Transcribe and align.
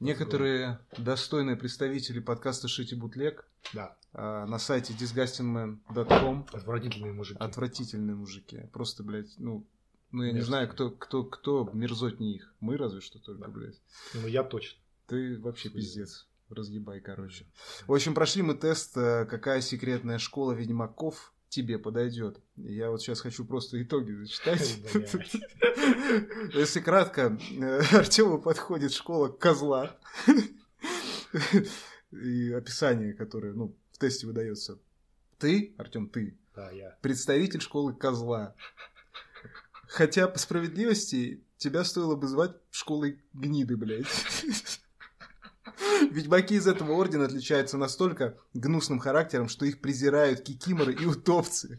Некоторые 0.00 0.78
достойные 0.98 1.56
представители 1.56 2.20
подкаста 2.20 2.68
Шити 2.68 2.94
Бутлег 2.94 3.48
Да. 3.72 3.96
а, 4.12 4.44
на 4.46 4.58
сайте 4.58 4.92
disgustingman.com 4.92 6.46
Отвратительные 6.52 7.12
мужики. 7.12 7.38
отвратительные 7.40 8.14
мужики. 8.14 8.60
Просто, 8.72 9.02
блядь, 9.02 9.32
ну, 9.38 9.66
ну 10.12 10.22
я 10.22 10.28
не 10.30 10.34
Мерзкие. 10.36 10.46
знаю, 10.46 10.68
кто, 10.68 10.90
кто, 10.90 11.24
кто 11.24 11.70
мерзотнее 11.72 12.36
их. 12.36 12.54
Мы 12.60 12.76
разве 12.76 13.00
что 13.00 13.18
только, 13.18 13.42
Да. 13.42 13.48
блядь. 13.48 13.80
Ну, 14.14 14.26
я 14.26 14.42
точно. 14.44 14.78
Ты 15.06 15.38
вообще 15.40 15.70
Хуй 15.70 15.80
пиздец. 15.80 16.26
Разъебай, 16.50 17.00
короче. 17.00 17.46
В 17.86 17.92
общем, 17.92 18.14
прошли 18.14 18.42
мы 18.42 18.54
тест, 18.54 18.96
э, 18.96 19.24
какая 19.24 19.60
секретная 19.60 20.18
школа 20.18 20.52
ведьмаков 20.52 21.32
тебе 21.48 21.78
подойдет. 21.78 22.40
Я 22.56 22.90
вот 22.90 23.00
сейчас 23.00 23.20
хочу 23.20 23.44
просто 23.44 23.82
итоги 23.82 24.12
зачитать. 24.12 24.78
Если 26.54 26.80
кратко, 26.80 27.38
э, 27.50 27.80
Артему 27.92 28.40
подходит 28.40 28.92
школа 28.92 29.28
козла. 29.28 29.96
И 32.12 32.52
описание, 32.52 33.14
которое 33.14 33.52
ну, 33.52 33.76
в 33.92 33.98
тесте 33.98 34.26
выдается. 34.26 34.78
Ты, 35.38 35.74
Артем, 35.76 36.08
ты, 36.08 36.38
Да, 36.54 36.70
я. 36.70 36.96
представитель 37.02 37.60
школы 37.60 37.94
козла. 37.94 38.54
Хотя, 39.88 40.28
по 40.28 40.38
справедливости, 40.38 41.44
тебя 41.58 41.84
стоило 41.84 42.16
бы 42.16 42.26
звать 42.26 42.56
школой 42.70 43.20
гниды, 43.32 43.76
блядь. 43.76 44.06
Ведьмаки 46.10 46.54
из 46.54 46.66
этого 46.66 46.92
ордена 46.92 47.24
отличаются 47.24 47.76
настолько 47.76 48.36
гнусным 48.54 48.98
характером, 48.98 49.48
что 49.48 49.66
их 49.66 49.80
презирают 49.80 50.40
кикиморы 50.40 50.94
и 50.94 51.04
утопцы. 51.04 51.78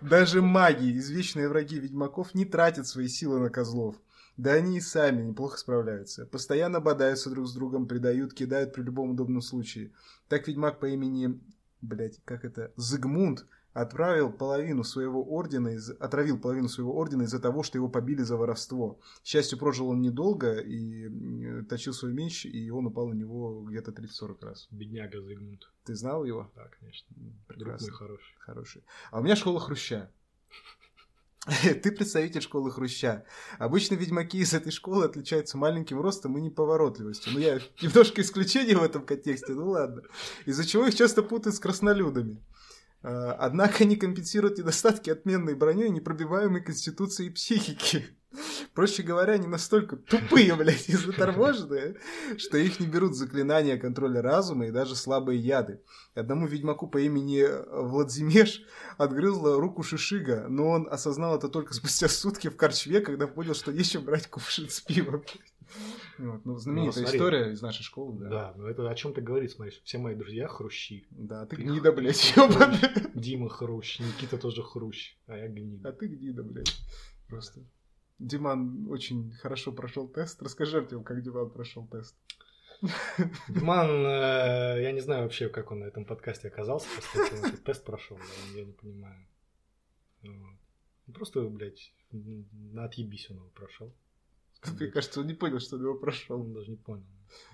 Даже 0.00 0.42
маги, 0.42 0.96
извечные 0.98 1.48
враги 1.48 1.78
ведьмаков, 1.78 2.34
не 2.34 2.44
тратят 2.44 2.86
свои 2.86 3.08
силы 3.08 3.38
на 3.38 3.50
козлов. 3.50 3.96
Да 4.36 4.52
они 4.52 4.78
и 4.78 4.80
сами 4.80 5.22
неплохо 5.22 5.58
справляются. 5.58 6.26
Постоянно 6.26 6.80
бодаются 6.80 7.30
друг 7.30 7.48
с 7.48 7.54
другом, 7.54 7.86
предают, 7.86 8.34
кидают 8.34 8.74
при 8.74 8.82
любом 8.82 9.12
удобном 9.12 9.40
случае. 9.40 9.92
Так 10.28 10.46
ведьмак 10.46 10.78
по 10.78 10.86
имени, 10.86 11.40
блять, 11.80 12.20
как 12.24 12.44
это, 12.44 12.72
Зигмунд, 12.76 13.46
отправил 13.76 14.32
половину 14.32 14.84
своего 14.84 15.22
ордена, 15.22 15.68
из... 15.68 15.90
отравил 15.90 16.38
половину 16.38 16.68
своего 16.68 16.96
ордена 16.96 17.24
из-за 17.24 17.38
того, 17.38 17.62
что 17.62 17.76
его 17.76 17.88
побили 17.88 18.22
за 18.22 18.36
воровство. 18.36 18.98
К 19.22 19.26
счастью, 19.26 19.58
прожил 19.58 19.90
он 19.90 20.00
недолго 20.00 20.58
и 20.58 21.08
э, 21.08 21.62
точил 21.64 21.92
свой 21.92 22.12
меч, 22.14 22.46
и 22.46 22.70
он 22.70 22.86
упал 22.86 23.08
на 23.08 23.14
него 23.14 23.62
где-то 23.68 23.90
30-40 23.90 24.36
раз. 24.40 24.68
Бедняга 24.70 25.20
Зигмунд. 25.20 25.70
Ты 25.84 25.94
знал 25.94 26.24
его? 26.24 26.50
Да, 26.56 26.68
конечно. 26.80 27.06
М, 27.16 27.38
Друг 27.48 27.58
Прекрасно. 27.58 27.88
мой 27.88 27.96
хороший. 27.96 28.34
Хороший. 28.38 28.84
А 29.10 29.20
у 29.20 29.22
меня 29.22 29.36
школа 29.36 29.60
Хруща. 29.60 30.10
Ты 31.82 31.92
представитель 31.92 32.40
школы 32.40 32.70
Хруща. 32.70 33.24
Обычно 33.58 33.94
ведьмаки 33.94 34.38
из 34.38 34.54
этой 34.54 34.72
школы 34.72 35.04
отличаются 35.04 35.58
маленьким 35.58 36.00
ростом 36.00 36.38
и 36.38 36.40
неповоротливостью. 36.40 37.34
Ну, 37.34 37.40
я 37.40 37.60
немножко 37.82 38.22
исключение 38.22 38.78
в 38.78 38.82
этом 38.82 39.04
контексте, 39.04 39.52
ну 39.52 39.68
ладно. 39.68 40.02
Из-за 40.46 40.64
чего 40.64 40.86
их 40.86 40.94
часто 40.94 41.22
путают 41.22 41.56
с 41.56 41.60
краснолюдами. 41.60 42.42
А, 43.06 43.36
Однако 43.38 43.84
они 43.84 43.94
компенсируют 43.94 44.58
недостатки 44.58 45.10
отменной 45.10 45.54
броней 45.54 45.86
и 45.86 45.90
непробиваемой 45.90 46.60
конституцией 46.60 47.30
психики. 47.30 48.04
Проще 48.74 49.04
говоря, 49.04 49.34
они 49.34 49.46
настолько 49.46 49.96
тупые, 49.96 50.54
блядь, 50.56 50.88
и 50.88 50.96
заторможенные, 50.96 51.96
что 52.36 52.58
их 52.58 52.80
не 52.80 52.86
берут 52.88 53.14
заклинания 53.14 53.78
контроля 53.78 54.20
разума 54.20 54.66
и 54.66 54.72
даже 54.72 54.96
слабые 54.96 55.38
яды. 55.38 55.80
Одному 56.14 56.48
ведьмаку 56.48 56.88
по 56.88 56.98
имени 56.98 57.46
Владзимеш 57.70 58.62
отгрызла 58.98 59.60
руку 59.60 59.84
Шишига, 59.84 60.46
но 60.48 60.68
он 60.68 60.88
осознал 60.90 61.36
это 61.36 61.48
только 61.48 61.74
спустя 61.74 62.08
сутки 62.08 62.48
в 62.48 62.56
корчме, 62.56 63.00
когда 63.00 63.28
понял, 63.28 63.54
что 63.54 63.72
нечем 63.72 64.04
брать 64.04 64.26
кувшин 64.26 64.68
с 64.68 64.80
пивом. 64.80 65.22
Вот, 66.18 66.44
ну, 66.44 66.56
знаменитая 66.56 67.04
смотри. 67.04 67.18
история 67.18 67.52
из 67.52 67.62
нашей 67.62 67.82
школы, 67.82 68.18
да. 68.18 68.28
Да, 68.28 68.54
но 68.56 68.68
это 68.68 68.88
о 68.88 68.94
чем 68.94 69.12
ты 69.12 69.20
говоришь, 69.20 69.52
смотришь. 69.52 69.80
Все 69.84 69.98
мои 69.98 70.14
друзья 70.14 70.48
хрущи. 70.48 71.06
Да, 71.10 71.46
ты 71.46 71.56
Ты 71.56 71.62
гнида, 71.62 71.92
блядь, 71.92 72.32
хрущ. 72.34 73.14
Дима 73.14 73.48
хрущ, 73.48 74.00
Никита 74.00 74.38
тоже 74.38 74.62
хрущ, 74.62 75.16
а 75.26 75.36
я 75.36 75.44
А 75.44 75.48
гнида. 75.48 75.92
ты 75.92 76.06
гнида, 76.08 76.42
блядь. 76.42 76.76
Просто. 77.28 77.60
Диман 78.18 78.86
очень 78.88 79.32
хорошо 79.32 79.72
прошел 79.72 80.08
тест. 80.08 80.42
Расскажи, 80.42 80.78
Артем, 80.78 81.04
как 81.04 81.22
Диман 81.22 81.50
прошел 81.50 81.86
тест. 81.86 82.16
Диман, 83.48 83.88
э, 84.06 84.82
я 84.82 84.92
не 84.92 85.00
знаю 85.00 85.22
вообще, 85.24 85.48
как 85.48 85.70
он 85.70 85.80
на 85.80 85.84
этом 85.84 86.04
подкасте 86.04 86.48
оказался, 86.48 86.88
этот 87.14 87.64
тест 87.64 87.84
прошел, 87.84 88.18
я, 88.54 88.64
не 88.64 88.72
понимаю. 88.72 89.26
Ну, 90.22 90.56
Просто, 91.14 91.40
блядь, 91.48 91.92
на 92.12 92.84
отъебись 92.84 93.30
он 93.30 93.36
его 93.36 93.48
прошел. 93.50 93.94
Мне 94.64 94.88
кажется, 94.88 95.20
он 95.20 95.26
не 95.26 95.34
понял, 95.34 95.60
что 95.60 95.76
он 95.76 95.82
его 95.82 95.94
прошел. 95.94 96.40
Он 96.40 96.52
даже 96.54 96.70
не 96.70 96.76
понял. 96.76 97.04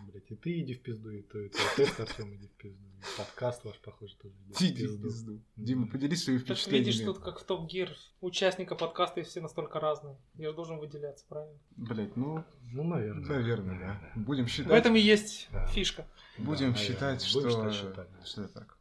Блять, 0.03 0.31
и 0.31 0.37
ты 0.37 0.61
иди 0.61 0.75
в 0.75 0.83
пизду, 0.83 1.11
и 1.11 1.23
ты, 1.23 1.47
и 1.47 1.49
ты 1.49 1.59
тест 1.77 1.99
Артем 1.99 2.35
иди 2.37 2.47
в 2.47 2.53
пизду. 2.53 2.79
И 3.01 3.19
подкаст 3.19 3.65
ваш, 3.65 3.79
похоже, 3.81 4.15
тоже 4.17 4.35
иди 4.35 4.53
в 4.53 4.61
Иди 4.61 4.87
в 4.87 4.91
пизду. 4.91 5.03
пизду. 5.09 5.41
Дима, 5.57 5.89
поделись 5.89 6.25
своими 6.25 6.41
Так 6.41 6.49
впечатлениями. 6.57 6.87
видишь, 6.93 7.05
тут 7.05 7.19
как 7.19 7.41
в 7.41 7.45
Топ 7.45 7.67
Гир, 7.69 7.97
участника 8.21 8.75
подкаста 8.77 9.21
и 9.21 9.23
все 9.25 9.41
настолько 9.41 9.81
разные. 9.81 10.17
Я 10.35 10.51
же 10.51 10.55
должен 10.55 10.79
выделяться, 10.79 11.25
правильно? 11.29 11.59
Блять, 11.77 12.17
ну, 12.17 12.45
Ну, 12.73 12.85
наверное. 12.85 13.27
наверное, 13.29 13.79
да. 13.79 14.21
Будем 14.21 14.45
В 14.47 14.51
считать. 14.51 14.73
этом 14.73 14.95
и 14.95 15.01
есть 15.01 15.49
Да. 15.53 15.67
фишка. 15.67 16.07
Будем 16.39 16.73
Да, 16.73 16.79
считать, 16.79 17.01
наверное. 17.01 17.19
что... 17.21 17.41
Будем 17.41 17.73
считать, 17.73 18.09
что 18.25 18.43
это 18.43 18.55
так. 18.55 18.79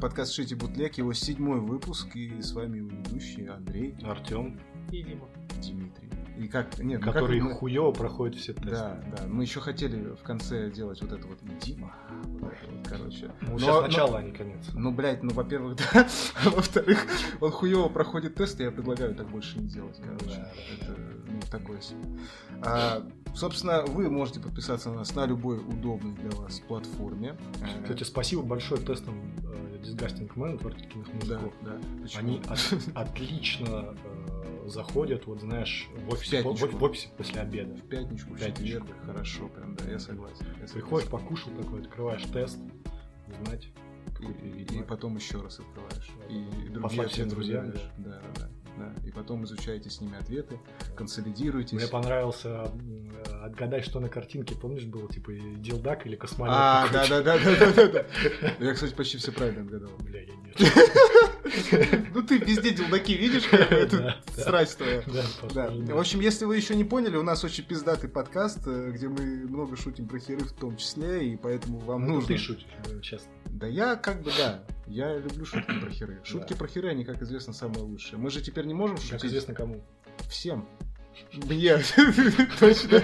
Подкаст 0.00 0.32
Шити 0.32 0.54
Бутлег, 0.54 0.98
его 0.98 1.12
седьмой 1.12 1.60
выпуск, 1.60 2.14
и 2.16 2.40
с 2.40 2.52
вами 2.52 2.78
его 2.78 2.88
ведущий 2.88 3.46
Андрей 3.46 3.94
Артем, 4.02 4.58
И 4.90 5.02
Дима. 5.02 5.28
Дмитрий. 5.62 6.08
И 6.38 6.48
как, 6.48 6.78
нет, 6.78 7.00
ну 7.00 7.04
как 7.04 7.14
который 7.14 7.40
мы- 7.42 7.52
хуево 7.52 7.92
проходит 7.92 8.40
все 8.40 8.54
тесты. 8.54 8.70
Да, 8.70 9.04
да, 9.14 9.26
мы 9.26 9.42
еще 9.42 9.60
хотели 9.60 10.14
в 10.14 10.22
конце 10.22 10.70
делать 10.70 11.02
вот 11.02 11.12
это 11.12 11.26
вот 11.26 11.38
Дима, 11.60 11.94
вот 12.40 12.50
это 12.52 12.70
вот, 12.72 12.88
короче. 12.88 13.30
Ну, 13.42 13.52
Но- 13.52 13.58
сейчас 13.58 13.74
но- 13.74 13.80
начало, 13.82 14.18
а 14.18 14.22
не 14.22 14.32
конец. 14.32 14.64
Ну, 14.72 14.90
блядь, 14.90 15.22
ну, 15.22 15.34
во-первых, 15.34 15.76
да, 15.92 16.08
а 16.44 16.48
во-вторых, 16.50 17.06
он 17.40 17.50
хуево 17.50 17.88
проходит 17.90 18.36
тесты, 18.36 18.62
я 18.62 18.70
предлагаю 18.70 19.14
так 19.14 19.28
больше 19.28 19.58
не 19.58 19.68
делать, 19.68 20.00
короче. 20.02 20.24
Да, 20.36 20.52
да, 20.54 20.86
Это, 20.86 21.00
ну, 21.30 21.40
такое 21.50 21.80
себе. 21.82 21.98
А, 22.62 23.06
собственно, 23.34 23.82
вы 23.84 24.08
можете 24.08 24.40
подписаться 24.40 24.88
на 24.88 24.96
нас 25.00 25.14
на 25.14 25.26
любой 25.26 25.58
удобной 25.58 26.14
для 26.14 26.30
вас 26.30 26.60
платформе. 26.60 27.36
Э, 27.60 27.82
Кстати, 27.82 28.04
спасибо 28.04 28.42
большое 28.42 28.80
тестам 28.80 29.14
э, 29.44 29.49
Disgusting 29.80 30.28
Man, 30.34 30.58
да, 31.26 31.38
мужиков. 31.38 31.54
да. 31.62 31.80
Почему? 32.02 32.20
Они 32.20 32.42
от- 32.48 32.88
отлично 32.94 33.94
э, 34.04 34.68
заходят, 34.68 35.26
вот 35.26 35.40
знаешь, 35.40 35.88
в 36.06 36.12
офисе, 36.12 36.40
в, 36.40 36.44
пятничку. 36.44 36.76
в 36.78 36.82
офисе 36.84 37.08
после 37.16 37.40
обеда. 37.40 37.74
в 37.76 37.82
пятничку, 37.88 38.34
в 38.34 38.38
Пятничку. 38.38 38.64
четверг, 38.64 38.86
хорошо, 39.06 39.48
прям, 39.48 39.74
да, 39.76 39.84
я 39.90 39.98
согласен. 39.98 40.44
я 40.46 40.52
согласен. 40.54 40.74
Приходишь, 40.74 41.08
покушал 41.08 41.52
такой, 41.54 41.80
открываешь 41.80 42.22
тест, 42.24 42.58
узнать, 43.28 43.68
И, 44.20 44.24
и 44.24 44.50
ведьмак. 44.58 44.86
потом 44.86 45.16
еще 45.16 45.40
раз 45.40 45.58
открываешь. 45.60 46.10
И 46.28 46.46
всем 46.68 46.84
ответы 46.84 47.24
друзьям, 47.26 47.64
выбираешь. 47.66 47.90
Да, 47.98 48.20
да, 48.34 48.40
да, 48.42 48.48
да. 48.80 49.08
И 49.08 49.10
потом 49.10 49.44
изучаете 49.44 49.90
с 49.90 50.00
ними 50.00 50.18
ответы, 50.18 50.58
консолидируетесь. 50.96 51.72
Мне 51.72 51.86
понравился 51.86 52.48
м, 52.48 53.12
отгадай, 53.42 53.82
что 53.82 54.00
на 54.00 54.08
картинке, 54.08 54.54
помнишь, 54.54 54.84
было 54.84 55.08
типа 55.08 55.32
дилдак 55.32 56.06
или 56.06 56.16
космолет. 56.16 56.54
А, 56.56 56.88
да, 56.92 57.06
да, 57.08 57.22
да, 57.22 57.38
да, 57.38 57.56
да, 57.56 57.72
да, 57.72 57.88
да. 57.88 58.04
Я, 58.64 58.74
кстати, 58.74 58.94
почти 58.94 59.18
все 59.18 59.32
правильно 59.32 59.62
отгадал. 59.62 59.90
Бля, 60.00 60.20
я 60.22 60.34
нет. 60.34 61.29
Ну 62.14 62.22
ты 62.22 62.38
везде 62.38 62.70
делдаки 62.72 63.12
видишь, 63.14 63.44
как 63.48 64.16
страсть 64.36 64.78
твоя. 64.78 65.02
Да. 65.54 65.70
В 65.70 65.98
общем, 65.98 66.20
если 66.20 66.44
вы 66.44 66.56
еще 66.56 66.74
не 66.74 66.84
поняли, 66.84 67.16
у 67.16 67.22
нас 67.22 67.44
очень 67.44 67.64
пиздатый 67.64 68.08
подкаст, 68.08 68.60
э, 68.66 68.90
где 68.92 69.08
мы 69.08 69.20
много 69.48 69.76
шутим 69.76 70.06
про 70.08 70.18
херы 70.18 70.40
в 70.44 70.52
том 70.52 70.76
числе, 70.76 71.28
и 71.32 71.36
поэтому 71.36 71.78
вам 71.78 72.06
Ну, 72.06 72.14
нужно. 72.14 72.28
ты 72.28 72.36
шутишь, 72.38 72.66
будем 72.84 73.00
честно. 73.00 73.30
Да 73.46 73.66
я 73.66 73.96
как 73.96 74.22
бы 74.22 74.30
да, 74.36 74.62
я 74.86 75.16
люблю 75.18 75.44
шутки 75.44 75.78
про 75.80 75.90
херы. 75.90 76.20
Шутки 76.24 76.54
про 76.54 76.66
херы, 76.68 76.88
они, 76.88 77.04
как 77.04 77.20
известно, 77.22 77.52
самые 77.52 77.82
лучшие. 77.82 78.18
Мы 78.18 78.30
же 78.30 78.40
теперь 78.40 78.66
не 78.66 78.74
можем 78.74 78.96
Как 78.96 79.04
шутить 79.04 79.24
известно 79.26 79.54
кому. 79.54 79.84
всем. 80.28 80.68
Мне, 81.32 81.76
точно. 82.60 83.02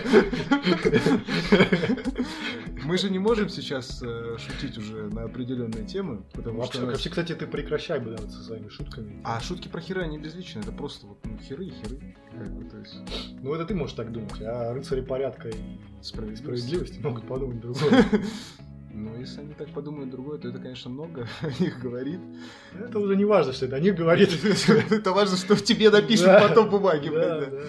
Мы 2.85 2.99
же 2.99 3.11
не 3.11 3.19
можем 3.19 3.49
сейчас 3.49 4.01
э, 4.03 4.37
шутить 4.39 4.79
уже 4.79 5.09
на 5.11 5.25
определенные 5.25 5.85
темы, 5.85 6.23
потому 6.33 6.61
Вообще, 6.61 6.79
что... 6.79 6.87
вообще, 6.87 7.11
кстати, 7.11 7.35
ты 7.35 7.47
прекращай 7.47 7.99
бы 7.99 8.17
со 8.19 8.43
своими 8.43 8.69
шутками. 8.69 9.21
А 9.25 9.41
шутки 9.41 9.69
про 9.69 9.81
херы, 9.81 10.03
они 10.03 10.19
безличные, 10.19 10.63
это 10.63 10.73
просто 10.73 11.07
вот 11.07 11.19
ну, 11.25 11.37
херы 11.39 11.67
и 11.67 11.71
херы. 11.71 12.15
Как 12.31 12.55
бы, 12.55 12.65
то 12.69 12.79
есть 12.79 12.97
Ну, 13.43 13.53
это 13.55 13.65
ты 13.65 13.75
можешь 13.75 13.97
так 13.97 14.13
думать, 14.13 14.41
а 14.41 14.73
рыцари 14.73 15.01
порядка 15.01 15.49
и 15.49 15.55
справедливость. 16.03 16.43
справедливости 16.43 16.99
могут 17.01 17.27
подумать 17.27 17.61
другое. 17.61 18.05
Ну, 18.99 19.15
если 19.21 19.41
они 19.43 19.53
так 19.53 19.69
подумают 19.75 20.09
другое, 20.09 20.39
то 20.39 20.49
это, 20.49 20.59
конечно, 20.59 20.91
много 20.91 21.29
о 21.43 21.63
них 21.63 21.79
говорит. 21.81 22.19
Это 22.81 22.99
уже 22.99 23.15
не 23.15 23.27
важно, 23.27 23.53
что 23.53 23.67
это 23.67 23.77
о 23.77 23.81
них 23.81 23.95
говорит. 23.95 24.31
Это 24.91 25.13
важно, 25.13 25.37
что 25.37 25.55
в 25.55 25.63
тебе 25.63 25.91
напишут 25.91 26.29
потом 26.41 26.71
бумаги, 26.71 27.11
блядь, 27.11 27.29
Да, 27.29 27.47
да. 27.47 27.63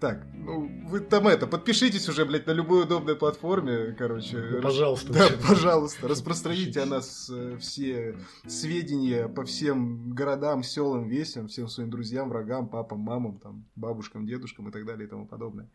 Так, 0.00 0.26
ну, 0.32 0.66
вы 0.88 1.00
там 1.00 1.28
это, 1.28 1.46
подпишитесь 1.46 2.08
уже, 2.08 2.24
блядь, 2.24 2.46
на 2.46 2.52
любой 2.52 2.84
удобной 2.84 3.16
платформе, 3.16 3.94
короче. 3.98 4.38
Ну, 4.38 4.62
пожалуйста. 4.62 5.12
Да, 5.12 5.28
пожалуйста, 5.46 6.08
распространите 6.08 6.80
о 6.80 6.86
нас 6.86 7.30
э, 7.30 7.58
все 7.60 8.16
сведения 8.46 9.28
по 9.28 9.44
всем 9.44 10.10
городам, 10.14 10.62
селам, 10.62 11.06
весям, 11.06 11.48
всем 11.48 11.68
своим 11.68 11.90
друзьям, 11.90 12.30
врагам, 12.30 12.66
папам, 12.68 13.00
мамам, 13.00 13.38
там, 13.38 13.66
бабушкам, 13.76 14.26
дедушкам 14.26 14.70
и 14.70 14.72
так 14.72 14.86
далее 14.86 15.06
и 15.06 15.10
тому 15.10 15.26
подобное. 15.26 15.68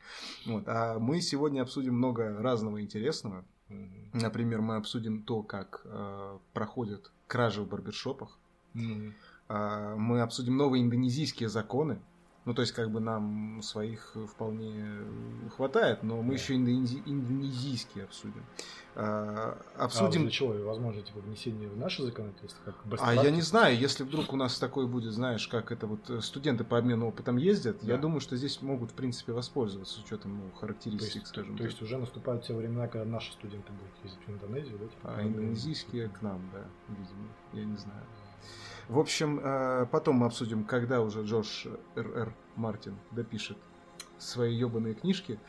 Вот. 0.47 0.63
А 0.67 0.97
мы 0.97 1.21
сегодня 1.21 1.61
обсудим 1.61 1.93
много 1.93 2.35
разного 2.41 2.81
интересного. 2.81 3.45
Например, 4.13 4.61
мы 4.61 4.75
обсудим 4.77 5.23
то, 5.23 5.43
как 5.43 5.81
э, 5.85 6.37
проходят 6.53 7.11
кражи 7.27 7.61
в 7.61 7.67
барбершопах. 7.67 8.37
Мгм. 8.73 9.13
А, 9.47 9.95
Мы 9.95 10.21
обсудим 10.21 10.57
новые 10.57 10.83
индонезийские 10.83 11.49
законы. 11.49 11.99
Ну, 12.45 12.53
то 12.53 12.61
есть, 12.61 12.73
как 12.73 12.91
бы 12.91 12.99
нам 12.99 13.59
своих 13.63 14.15
вполне 14.31 14.85
хватает, 15.55 16.03
но 16.03 16.21
мы 16.21 16.35
Да. 16.35 16.41
еще 16.41 16.53
индонези- 16.55 17.01
индонезийские 17.05 18.03
обсудим. 18.03 18.45
А, 18.97 19.57
А 19.75 19.85
Обсудим. 19.85 20.21
для 20.21 20.29
чего? 20.31 20.53
Возможно, 20.63 21.01
типа 21.01 21.19
внесение 21.21 21.67
в 21.67 21.75
наше 21.75 22.03
законодательство? 22.03 22.63
Как 22.63 22.75
А 23.01 23.13
я 23.15 23.31
не 23.31 23.41
знаю, 23.41 23.75
если 23.77 24.03
вдруг 24.03 24.31
у 24.31 24.35
нас 24.37 24.59
такой 24.59 24.85
будет, 24.87 25.11
знаешь, 25.13 25.47
как 25.47 25.71
это 25.71 25.87
вот 25.87 26.07
э, 26.09 26.21
студенты 26.21 26.63
по 26.63 26.77
обмену 26.77 27.07
опытом 27.07 27.37
ездят, 27.37 27.81
я 27.83 27.95
Да. 27.95 28.03
думаю, 28.03 28.19
что 28.21 28.37
здесь 28.37 28.61
могут, 28.61 28.91
в 28.91 28.93
принципе, 28.93 29.33
воспользоваться 29.33 29.95
с 29.95 30.03
учетом 30.03 30.37
ну, 30.37 30.49
То 30.51 30.57
характеристик, 30.57 31.15
есть, 31.15 31.27
скажем 31.27 31.53
то 31.57 31.63
так. 31.63 31.71
есть 31.71 31.81
уже 31.81 31.97
наступают 31.97 32.45
те 32.45 32.53
времена, 32.53 32.87
когда 32.87 33.05
наши 33.05 33.33
студенты 33.33 33.71
будут 33.73 33.91
ездить 34.03 34.21
в 34.27 34.29
Индонезию, 34.31 34.77
да? 34.77 34.85
типа, 34.87 35.15
А 35.17 35.21
индонезийские 35.23 36.09
к 36.09 36.21
нам, 36.21 36.47
да, 36.53 36.63
видимо, 36.89 37.27
я 37.53 37.65
не 37.65 37.77
знаю. 37.77 38.03
В 38.87 38.99
общем, 38.99 39.39
э, 39.43 39.87
потом 39.91 40.17
мы 40.17 40.27
обсудим, 40.27 40.63
когда 40.63 41.01
уже 41.01 41.23
Джордж 41.23 41.67
Р.Р. 41.95 42.33
Мартин 42.55 42.97
допишет 43.11 43.57
свои 44.17 44.55
ебаные 44.55 44.93
книжки. 44.93 45.39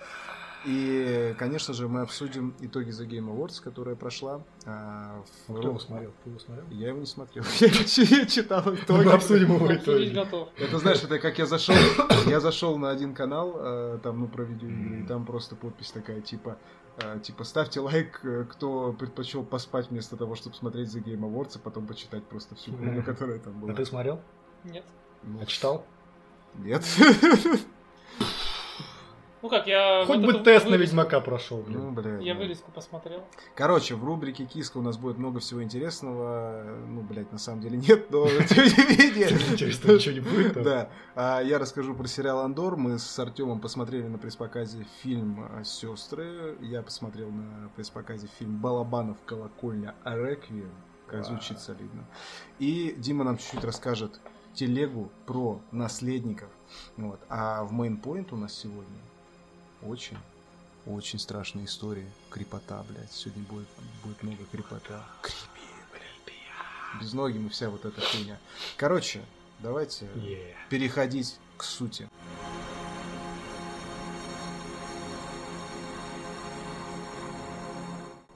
И, 0.65 1.35
конечно 1.39 1.75
же, 1.75 1.87
мы 1.87 2.01
обсудим 2.01 2.55
итоги 2.61 2.91
The 2.91 3.07
Game 3.07 3.29
Awards, 3.33 3.63
которая 3.63 3.95
прошла. 3.95 4.43
а, 4.65 5.23
в 5.47 5.53
Ну, 5.53 5.59
Кто 5.59 5.69
его 5.69 5.79
смотрел? 5.79 6.13
Ты 6.25 6.31
его 6.31 6.39
смотрел? 6.41 6.67
Я 6.71 6.89
его 6.89 6.99
не 6.99 7.07
смотрел. 7.07 7.45
Я 7.61 7.69
я 7.69 8.27
читал 8.27 8.63
итоги. 8.75 9.05
Мы 9.05 9.13
обсудим 9.13 9.55
его 9.55 9.73
итоги. 9.73 10.11
готов. 10.13 10.49
Это 10.59 10.79
знаешь, 10.79 11.03
это 11.05 11.19
как 11.21 11.39
я 11.39 11.47
зашел, 11.47 11.77
я 12.27 12.41
зашел 12.41 12.79
на 12.79 12.91
один 12.91 13.15
канал, 13.15 13.55
э, 13.59 13.99
там, 14.03 14.21
ну, 14.21 14.29
про 14.29 14.43
видеоигры, 14.45 15.01
и 15.03 15.07
там 15.07 15.25
просто 15.25 15.55
подпись 15.55 15.93
такая, 15.93 16.21
типа, 16.21 16.59
э, 16.99 17.21
типа, 17.23 17.45
ставьте 17.45 17.79
лайк, 17.81 18.21
э, 18.25 18.45
кто 18.51 18.93
предпочел 18.93 19.45
поспать 19.45 19.91
вместо 19.91 20.17
того, 20.17 20.35
чтобы 20.35 20.57
смотреть 20.57 20.89
The 20.89 21.03
Game 21.05 21.21
Awards, 21.21 21.53
а 21.57 21.59
потом 21.61 21.87
почитать 21.87 22.25
просто 22.25 22.55
всю 22.57 22.73
хуйню, 22.77 23.03
которая 23.05 23.39
там 23.39 23.61
была. 23.61 23.73
А 23.73 23.77
ты 23.77 23.87
смотрел? 23.87 24.21
Нет. 24.65 24.85
Ну, 25.23 25.41
А 25.41 25.47
читал? 25.47 25.85
Нет. 26.55 26.83
Ну 29.43 29.51
как, 29.51 29.67
я... 29.67 30.05
Хоть 30.07 30.19
вот 30.21 30.27
бы 30.39 30.45
тест 30.45 30.65
на 30.67 30.71
вырезку- 30.77 30.79
Ведьмака 30.81 31.21
прошел, 31.21 31.59
Ну, 31.69 31.91
блин. 31.91 31.95
блядь. 31.95 32.23
Я 32.25 32.35
да. 32.35 32.41
вырезку 32.41 32.71
посмотрел. 32.73 33.23
Короче, 33.55 33.95
в 33.95 34.03
рубрике 34.05 34.47
Киска 34.47 34.79
у 34.79 34.83
нас 34.83 34.97
будет 34.97 35.19
много 35.19 35.41
всего 35.41 35.63
интересного. 35.63 36.65
Ну, 36.89 37.03
блядь, 37.03 37.31
на 37.33 37.39
самом 37.39 37.61
деле 37.61 37.77
нет, 37.77 38.11
но 38.11 38.27
тем 38.49 38.65
не 38.65 38.97
менее. 38.97 39.31
Интересно, 39.31 39.93
ничего 39.93 40.15
не 40.15 40.21
будет? 40.21 40.63
Да. 40.63 40.89
А 41.15 41.41
я 41.41 41.59
расскажу 41.59 41.95
про 41.95 42.07
сериал 42.07 42.41
Андор. 42.41 42.77
Мы 42.77 42.99
с 42.99 43.19
Артемом 43.19 43.61
посмотрели 43.61 44.07
на 44.09 44.19
пресс-показе 44.19 44.87
фильм 45.03 45.47
«Сестры». 45.65 46.57
Я 46.61 46.83
посмотрел 46.83 47.31
на 47.31 47.69
пресс-показе 47.77 48.29
фильм 48.39 48.57
«Балабанов. 48.61 49.19
Колокольня. 49.27 49.95
Реквием». 50.05 50.73
Как 51.09 51.25
звучит 51.25 51.61
солидно. 51.61 52.05
И 52.59 52.95
Дима 52.99 53.23
нам 53.23 53.37
чуть-чуть 53.39 53.63
расскажет 53.65 54.19
телегу 54.55 55.13
про 55.27 55.61
наследников. 55.71 56.49
Вот. 56.97 57.21
А 57.29 57.63
в 57.65 57.73
мейнпоинт 57.73 58.33
у 58.33 58.37
нас 58.37 58.55
сегодня 58.55 58.99
очень, 59.83 60.17
очень 60.87 61.19
страшная 61.19 61.65
история. 61.65 62.07
Крепота, 62.31 62.83
блядь. 62.89 63.13
Сегодня 63.13 63.45
будет, 63.45 63.69
будет 64.05 64.23
много 64.23 64.45
крепота. 64.51 65.05
Крепи, 65.23 65.67
блядь. 65.93 67.03
Без 67.03 67.13
ноги 67.13 67.39
мы 67.39 67.49
вся 67.51 67.69
вот 67.71 67.85
эта 67.85 68.01
хуйня. 68.01 68.39
Короче, 68.77 69.21
давайте 69.61 70.07
Е. 70.17 70.55
переходить 70.71 71.39
к 71.57 71.63
сути. 71.65 72.09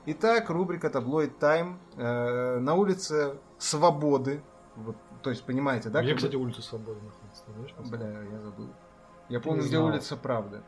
Итак, 0.07 0.51
рубрика 0.51 0.91
Таблоид 0.91 1.39
Тайм. 1.39 1.79
Э, 1.97 2.59
на 2.59 2.75
улице 2.75 3.39
Свободы. 3.59 4.43
Вот, 4.77 4.97
то 5.23 5.31
есть, 5.31 5.45
понимаете, 5.45 5.91
да? 5.91 6.03
Где, 6.03 6.15
кстати, 6.15 6.37
улица 6.37 6.63
Свободы 6.63 7.01
находится? 7.03 7.97
Бля, 7.97 8.23
я 8.23 8.41
забыл. 8.41 8.69
Я 9.29 9.41
помню, 9.41 9.63
где 9.65 9.79
улица 9.79 10.17
Правды. 10.17 10.63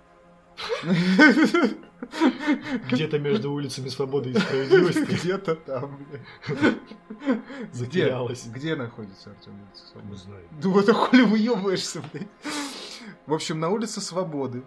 Где-то 2.91 3.19
между 3.19 3.53
улицами 3.53 3.89
Свободы 3.89 4.31
и 4.31 4.39
Справедливости 4.39 5.01
Где-то 5.23 5.55
там, 5.57 6.05
бля. 6.11 6.21
Где? 6.49 6.73
затерялась. 7.73 8.47
Где 8.47 8.77
находится 8.77 9.31
Артем 9.31 9.53
улица 9.55 9.85
Не 9.85 9.91
Свободы? 9.93 10.17
знаю. 10.17 10.49
Да 10.61 10.69
вот 10.69 10.89
а 10.89 10.95
хули 10.95 11.23
выебываешься, 11.23 12.03
блядь. 12.13 12.29
В 13.27 13.35
общем, 13.35 13.61
на 13.61 13.69
улице 13.71 14.01
Свободы 14.01 14.63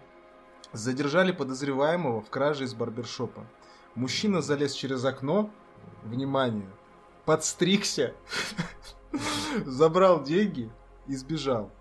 задержали 0.72 1.32
подозреваемого 1.32 2.22
в 2.22 2.30
краже 2.30 2.64
из 2.64 2.74
барбершопа. 2.74 3.46
Мужчина 3.96 4.42
залез 4.42 4.74
через 4.74 5.04
окно, 5.06 5.50
внимание, 6.04 6.70
подстригся, 7.26 8.14
забрал 9.66 10.24
деньги 10.24 10.70
и 11.08 11.16
сбежал. 11.16 11.72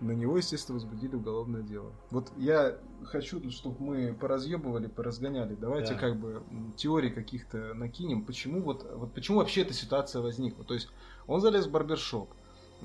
На 0.00 0.12
него, 0.12 0.36
естественно, 0.36 0.74
возбудили 0.74 1.14
уголовное 1.16 1.62
дело. 1.62 1.92
Вот 2.10 2.30
я 2.36 2.76
хочу, 3.04 3.50
чтобы 3.50 3.76
мы 3.82 4.12
поразъебывали, 4.14 4.86
поразгоняли. 4.88 5.54
Давайте 5.54 5.94
Да. 5.94 6.00
как 6.00 6.16
бы 6.16 6.42
теории 6.76 7.10
каких-то 7.10 7.74
накинем. 7.74 8.24
Почему 8.24 8.60
вот, 8.62 8.86
вот 8.94 9.12
почему 9.14 9.38
вообще 9.38 9.62
эта 9.62 9.72
ситуация 9.72 10.20
возникла? 10.20 10.64
То 10.64 10.74
есть 10.74 10.88
он 11.26 11.40
залез 11.40 11.66
в 11.66 11.70
барбершоп. 11.70 12.28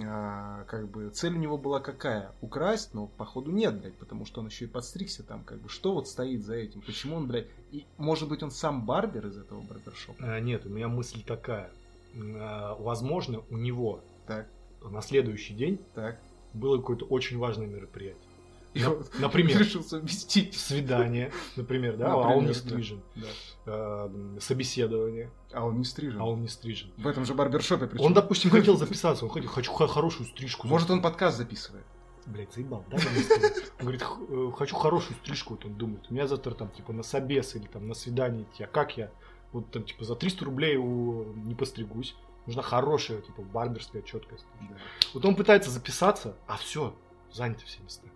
А, 0.01 0.63
как 0.65 0.87
бы 0.87 1.09
цель 1.09 1.33
у 1.33 1.39
него 1.39 1.57
была 1.57 1.79
какая? 1.81 2.31
Украсть, 2.41 2.93
но 2.93 3.07
походу 3.07 3.51
нет, 3.51 3.81
блядь, 3.81 3.95
потому 3.95 4.23
что 4.25 4.39
он 4.39 4.47
еще 4.47 4.65
и 4.65 4.67
подстригся 4.67 5.23
там, 5.23 5.43
как 5.43 5.59
бы. 5.59 5.67
Что 5.67 5.93
вот 5.93 6.07
стоит 6.07 6.45
за 6.45 6.55
этим? 6.55 6.81
Почему 6.81 7.17
он, 7.17 7.27
блядь, 7.27 7.47
и 7.71 7.85
может 7.97 8.29
быть 8.29 8.41
он 8.43 8.51
сам 8.51 8.85
барбер 8.85 9.27
из 9.27 9.37
этого 9.37 9.61
барбершопа? 9.61 10.23
А, 10.23 10.39
Нет, 10.39 10.65
у 10.65 10.69
меня 10.69 10.87
мысль 10.87 11.21
такая. 11.23 11.69
А, 12.15 12.75
Возможно, 12.75 13.41
у 13.49 13.57
него 13.57 13.99
Так, 14.25 14.47
на 14.83 15.01
следующий 15.01 15.53
день 15.55 15.79
так. 15.95 16.19
Было 16.53 16.77
какое-то 16.77 17.05
очень 17.05 17.37
важное 17.37 17.67
мероприятие. 17.67 18.23
И 18.75 18.83
например? 19.19 19.57
решил 19.59 19.83
совместить. 19.83 20.53
Свидание, 20.55 21.31
например, 21.55 21.97
да, 21.97 22.13
а 22.13 22.17
Например, 22.17 22.37
он 22.37 22.45
не 22.45 22.53
стрижен. 22.53 23.01
Да. 23.15 23.27
А, 23.65 24.37
Собеседование, 24.39 25.31
А 25.51 25.65
он 25.65 25.79
не 25.79 25.85
стрижен. 25.85 26.21
а 26.21 26.25
он 26.25 26.41
не 26.41 26.47
стрижен. 26.47 26.91
В 26.97 27.07
этом 27.07 27.25
же 27.25 27.33
барбершопе 27.33 27.87
причем. 27.87 28.05
Он, 28.05 28.13
допустим, 28.13 28.51
хотел 28.51 28.77
записаться, 28.77 29.25
он 29.25 29.31
хотел, 29.31 29.49
хочу 29.49 29.71
хорошую 29.73 30.27
стрижку. 30.29 30.67
Может, 30.67 30.91
он 30.91 31.01
подкаст 31.01 31.37
записывает. 31.37 31.85
Блять, 32.27 32.53
заебал, 32.53 32.85
да? 32.91 32.97
Он 33.79 33.85
говорит, 33.85 34.03
«Х- 34.03 34.19
э, 34.29 34.51
хочу 34.55 34.75
хорошую 34.75 35.17
стрижку, 35.17 35.55
вот 35.55 35.65
он 35.65 35.73
думает. 35.73 36.05
У 36.11 36.13
меня 36.13 36.27
завтра 36.27 36.53
там, 36.53 36.69
типа, 36.69 36.93
на 36.93 37.01
собес 37.01 37.55
или 37.55 37.65
там 37.65 37.87
на 37.87 37.95
свидание 37.95 38.43
идти. 38.43 38.63
А 38.63 38.67
как 38.67 38.97
я? 38.97 39.09
Вот 39.51 39.71
там, 39.71 39.81
типа, 39.83 40.05
за 40.05 40.15
300 40.15 40.45
рублей 40.45 40.77
у... 40.77 41.33
не 41.33 41.55
постригусь. 41.55 42.15
Нужна 42.49 42.63
хорошая, 42.63 43.21
типа, 43.21 43.43
барберская 43.43 44.01
четкая 44.01 44.39
стрижка. 44.39 44.75
Вот 45.13 45.23
он 45.23 45.35
пытается 45.35 45.69
записаться, 45.69 46.35
а 46.47 46.57
все, 46.57 46.95
заняты 47.31 47.63
все 47.65 47.79
места. 47.83 48.07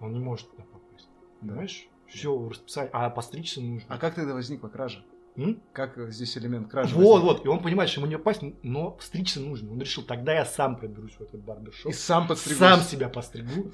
Он 0.00 0.12
не 0.12 0.18
может 0.18 0.50
туда 0.50 0.64
попасть. 0.64 1.08
Да. 1.40 1.50
Понимаешь? 1.50 1.88
Все, 2.08 2.48
расписать. 2.48 2.90
А 2.92 3.08
постричься 3.10 3.60
нужно. 3.60 3.86
А 3.94 3.96
как 3.98 4.16
тогда 4.16 4.34
возникла 4.34 4.66
кража? 4.66 5.04
М? 5.36 5.62
Как 5.72 6.10
здесь 6.10 6.36
элемент 6.36 6.68
кражи? 6.68 6.96
Вот, 6.96 7.22
возник? 7.22 7.26
вот. 7.28 7.46
И 7.46 7.48
он 7.48 7.62
понимает, 7.62 7.90
что 7.90 8.00
ему 8.00 8.10
не 8.10 8.18
попасть, 8.18 8.42
но 8.64 8.98
стричься 9.00 9.38
нужно. 9.38 9.70
Он 9.70 9.80
решил, 9.80 10.02
тогда 10.02 10.34
я 10.34 10.44
сам 10.44 10.74
проберусь 10.74 11.12
в 11.12 11.20
этот 11.20 11.40
барбершоп. 11.40 11.92
И 11.92 11.94
сам 11.94 12.26
подстригусь. 12.26 12.58
Сам 12.58 12.80
себя 12.80 13.08
постригу. 13.08 13.70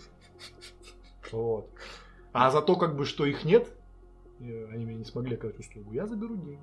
Вот. 1.32 1.70
А 2.34 2.50
за 2.50 2.60
то, 2.60 2.76
как 2.76 2.96
бы, 2.96 3.06
что 3.06 3.24
их 3.24 3.44
нет, 3.44 3.72
э, 4.40 4.68
они 4.74 4.84
мне 4.84 4.96
не 4.96 5.04
смогли 5.06 5.36
оказать 5.36 5.58
услугу, 5.58 5.94
я 5.94 6.06
заберу 6.06 6.36
деньги. 6.36 6.60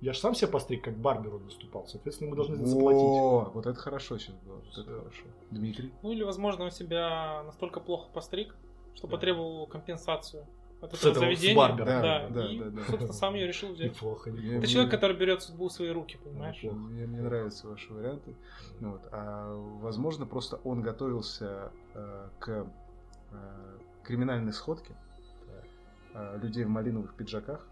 Я 0.00 0.12
же 0.14 0.18
сам 0.18 0.34
себя 0.34 0.48
постриг, 0.48 0.82
как 0.84 0.96
барбер 0.96 1.34
он 1.34 1.42
выступал. 1.44 1.86
Соответственно, 1.86 2.30
мы 2.30 2.36
должны 2.36 2.56
заплатить. 2.56 3.00
О, 3.02 3.50
вот 3.52 3.66
это 3.66 3.78
хорошо 3.78 4.18
сейчас 4.18 4.34
было. 4.36 4.56
Вот 4.56 4.78
это 4.78 4.98
хорошо. 5.00 5.24
Дмитрий? 5.50 5.92
Ну 6.02 6.12
или, 6.12 6.22
возможно, 6.22 6.64
он 6.64 6.70
себя 6.70 7.42
настолько 7.44 7.80
плохо 7.80 8.08
постриг, 8.12 8.54
что 8.94 9.06
Да. 9.06 9.12
потребовал 9.16 9.66
компенсацию 9.66 10.46
от 10.80 10.92
С 10.94 11.00
этого 11.00 11.10
этого, 11.10 11.24
с 11.24 11.26
заведения. 11.26 11.56
барбера. 11.56 11.84
Да, 11.84 12.00
Да, 12.00 12.28
да, 12.30 12.46
и, 12.50 12.58
да, 12.58 12.64
да. 12.70 12.82
собственно, 12.86 13.12
сам 13.12 13.34
ее 13.34 13.46
решил 13.46 13.72
взять. 13.74 13.92
Неплохо, 13.94 14.30
Я- 14.30 14.36
Это 14.36 14.44
неплохо. 14.46 14.66
человек, 14.68 14.90
который 14.90 15.16
берет 15.16 15.42
судьбу 15.42 15.68
в 15.68 15.72
свои 15.72 15.90
руки, 15.90 16.18
понимаешь? 16.24 16.62
Неплохо. 16.62 16.76
Мне, 16.82 17.06
мне 17.06 17.20
нравятся 17.20 17.68
ваши 17.68 17.92
варианты. 17.92 18.34
Ну 18.80 18.92
Вот. 18.92 19.02
А 19.12 19.54
возможно, 19.82 20.24
просто 20.24 20.58
он 20.64 20.80
готовился 20.80 21.70
э, 21.94 22.28
к 22.38 22.66
э, 23.32 23.78
криминальной 24.02 24.54
сходке 24.54 24.94
э, 26.14 26.38
людей 26.42 26.64
в 26.64 26.68
малиновых 26.70 27.14
пиджаках, 27.14 27.68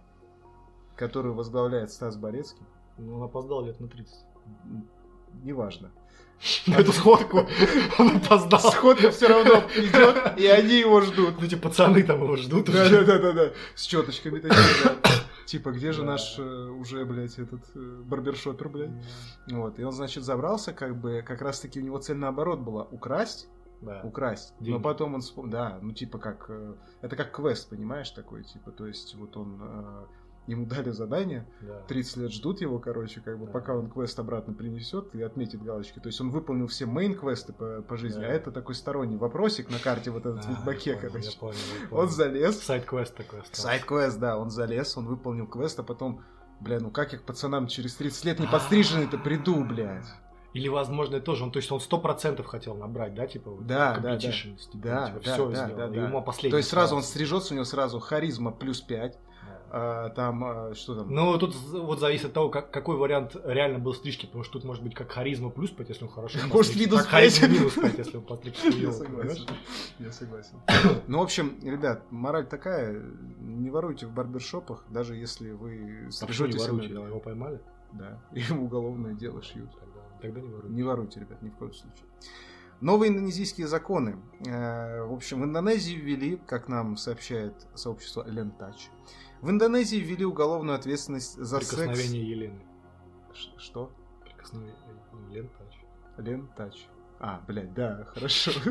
которую 0.98 1.34
возглавляет 1.34 1.90
Стас 1.90 2.16
Борецкий. 2.16 2.66
Ну, 2.98 3.16
он 3.16 3.22
опоздал 3.22 3.64
лет 3.64 3.78
на 3.80 3.88
30. 3.88 4.14
Неважно. 5.44 5.90
Эту 6.66 6.92
сходку 6.92 7.46
он 7.98 8.16
опоздал. 8.16 8.60
Сходка 8.60 9.10
все 9.10 9.28
равно 9.28 9.62
идет, 9.74 10.38
и 10.38 10.46
они 10.46 10.74
его 10.80 11.00
ждут. 11.00 11.34
Ну, 11.38 11.44
эти 11.46 11.54
пацаны 11.56 12.02
там 12.02 12.22
его 12.22 12.36
ждут 12.36 12.66
Да, 12.66 12.82
уже. 12.82 13.04
да, 13.04 13.18
да, 13.18 13.18
да, 13.18 13.32
да. 13.32 13.52
С 13.74 13.82
четочками 13.84 14.38
такими, 14.40 14.84
да. 14.84 14.96
Типа, 15.46 15.70
где 15.70 15.92
же 15.92 16.02
Да. 16.02 16.08
наш 16.08 16.38
э, 16.38 16.42
уже, 16.42 17.04
блядь, 17.04 17.38
этот 17.38 17.60
э, 17.74 18.02
барбершопер, 18.04 18.68
блядь? 18.68 18.90
Вот. 19.50 19.78
И 19.78 19.82
он, 19.84 19.92
значит, 19.92 20.22
забрался, 20.24 20.72
как 20.72 20.96
бы, 21.00 21.22
как 21.26 21.40
раз 21.42 21.58
таки 21.60 21.80
у 21.80 21.84
него 21.84 21.98
цель 21.98 22.16
наоборот 22.18 22.60
была 22.60 22.84
украсть, 22.84 23.48
Да. 23.80 24.00
украсть. 24.04 24.54
Но 24.60 24.66
Деньги. 24.66 24.82
потом 24.82 25.14
он 25.14 25.20
вспомнил, 25.22 25.52
да, 25.52 25.78
ну 25.82 25.92
типа 25.92 26.18
как, 26.18 26.46
э, 26.50 26.74
это 27.00 27.16
как 27.16 27.32
квест, 27.32 27.68
понимаешь, 27.70 28.10
такой, 28.10 28.44
типа, 28.44 28.70
то 28.72 28.86
есть 28.86 29.14
вот 29.16 29.36
он, 29.36 29.60
ему 30.48 30.66
дали 30.66 30.90
задание, 30.90 31.46
Да. 31.60 31.80
30 31.86 32.16
лет 32.16 32.32
ждут 32.32 32.60
его, 32.60 32.78
короче, 32.80 33.20
как 33.20 33.38
бы, 33.38 33.46
Да. 33.46 33.52
пока 33.52 33.74
он 33.76 33.88
квест 33.90 34.18
обратно 34.18 34.54
принесет 34.54 35.14
и 35.14 35.22
отметит 35.22 35.62
галочки. 35.62 36.00
То 36.00 36.08
есть 36.08 36.20
он 36.20 36.30
выполнил 36.30 36.66
все 36.66 36.86
main-квесты 36.86 37.52
по, 37.52 37.82
по 37.82 37.96
жизни, 37.96 38.20
Да. 38.22 38.26
а 38.26 38.30
это 38.30 38.50
такой 38.50 38.74
сторонний 38.74 39.16
вопросик 39.16 39.70
на 39.70 39.78
карте 39.78 40.10
вот 40.10 40.26
этот 40.26 40.38
А, 40.44 40.48
в 40.48 40.48
Ведьмаке, 40.48 40.94
понял, 40.94 41.08
короче. 41.08 41.30
я 41.30 41.38
понял, 41.38 41.54
я 41.82 41.88
понял. 41.88 42.02
Он 42.02 42.08
залез, 42.10 42.58
Side 42.60 42.84
quest 42.84 43.14
такой 43.14 43.40
остался. 43.40 43.62
side 43.62 43.85
quest, 43.85 44.18
да, 44.18 44.38
он 44.38 44.50
залез, 44.50 44.96
он 44.96 45.06
выполнил 45.06 45.46
квест, 45.46 45.78
а 45.78 45.82
потом, 45.82 46.24
бля, 46.60 46.80
ну 46.80 46.90
как 46.90 47.12
я 47.12 47.18
к 47.18 47.22
пацанам 47.24 47.66
через 47.68 47.94
30 47.94 48.24
лет 48.24 48.38
не 48.40 48.46
подстриженный-то 48.46 49.18
приду, 49.18 49.62
блядь? 49.64 50.06
Или, 50.54 50.68
возможно, 50.68 51.20
тоже, 51.20 51.44
он, 51.44 51.52
то 51.52 51.58
есть 51.58 51.70
он 51.70 51.78
сто 51.78 51.98
процентов 51.98 52.46
хотел 52.46 52.74
набрать, 52.74 53.14
да, 53.14 53.26
типа, 53.26 53.50
Да, 53.60 53.98
да, 53.98 54.16
competition, 54.16 54.56
типа, 54.56 54.78
Да, 54.82 55.06
типа, 55.08 55.20
да, 55.22 55.32
всё 55.34 55.48
да, 55.50 55.54
сделал, 55.66 55.76
да, 55.76 55.88
да. 55.88 56.06
ему 56.06 56.22
последний 56.22 56.50
То 56.52 56.56
есть 56.56 56.70
сразу 56.70 56.96
он 56.96 57.02
стрижется, 57.02 57.52
у 57.52 57.56
него 57.56 57.64
сразу 57.66 58.00
харизма 58.00 58.50
плюс 58.50 58.80
5, 58.80 59.12
Да. 59.12 59.18
а, 59.18 59.27
там, 59.70 60.44
а, 60.44 60.74
что 60.74 60.94
там? 60.94 61.10
Ну, 61.14 61.38
тут 61.38 61.54
вот 61.56 62.00
зависит 62.00 62.26
от 62.26 62.32
того, 62.32 62.48
как, 62.48 62.70
какой 62.70 62.96
вариант 62.96 63.36
реально 63.44 63.78
был 63.78 63.92
стрижки, 63.94 64.26
потому 64.26 64.44
что 64.44 64.54
тут 64.54 64.64
может 64.64 64.82
быть 64.82 64.94
как 64.94 65.10
харизма 65.10 65.50
плюс 65.50 65.70
5, 65.70 65.88
если 65.88 66.04
он 66.04 66.10
хорошо 66.10 66.38
Может, 66.52 66.76
минус 66.76 67.00
так 67.00 67.08
харизма 67.08 67.48
пять. 67.48 67.58
минус 67.58 67.74
5, 67.74 67.98
если 67.98 68.16
он 68.16 68.22
постригся 68.24 68.68
Я 68.68 68.92
согласен. 68.92 69.46
Я 69.98 70.12
согласен. 70.12 70.60
Ну, 71.06 71.18
в 71.18 71.22
общем, 71.22 71.58
ребят, 71.62 72.02
мораль 72.10 72.46
такая, 72.46 73.02
не 73.38 73.70
воруйте 73.70 74.06
в 74.06 74.12
барбершопах, 74.12 74.84
даже 74.88 75.16
если 75.16 75.50
вы 75.50 76.06
А 76.08 76.10
стрижете 76.10 76.58
не. 76.58 76.86
Его 76.86 77.20
поймали? 77.20 77.60
Да, 77.92 78.20
им 78.32 78.62
уголовное 78.62 79.14
дело 79.14 79.42
шьют. 79.42 79.70
Тогда, 79.78 80.00
тогда 80.20 80.40
не 80.40 80.48
воруйте. 80.48 80.74
Не 80.74 80.82
воруйте, 80.82 81.20
ребят, 81.20 81.42
ни 81.42 81.48
в 81.50 81.56
коем 81.56 81.72
случае. 81.72 82.04
Новые 82.80 83.10
индонезийские 83.10 83.66
законы. 83.66 84.16
Э, 84.46 85.02
В 85.02 85.12
общем, 85.12 85.40
в 85.40 85.44
Индонезии 85.44 85.94
ввели, 85.94 86.36
как 86.46 86.68
нам 86.68 86.96
сообщает 86.96 87.54
сообщество 87.74 88.24
Лентач, 88.28 88.90
в 89.40 89.50
Индонезии 89.50 89.96
ввели 89.98 90.24
уголовную 90.24 90.76
ответственность 90.76 91.36
за 91.36 91.58
секс... 91.60 91.74
Прикосновение 91.74 92.30
Елены. 92.30 92.60
Ш- 93.32 93.50
Что? 93.58 93.92
Прикосновение 94.24 94.74
Лентач. 95.30 95.78
Лентач. 96.16 96.86
А, 97.20 97.42
блядь, 97.46 97.74
да, 97.74 98.04
хорошо. 98.14 98.52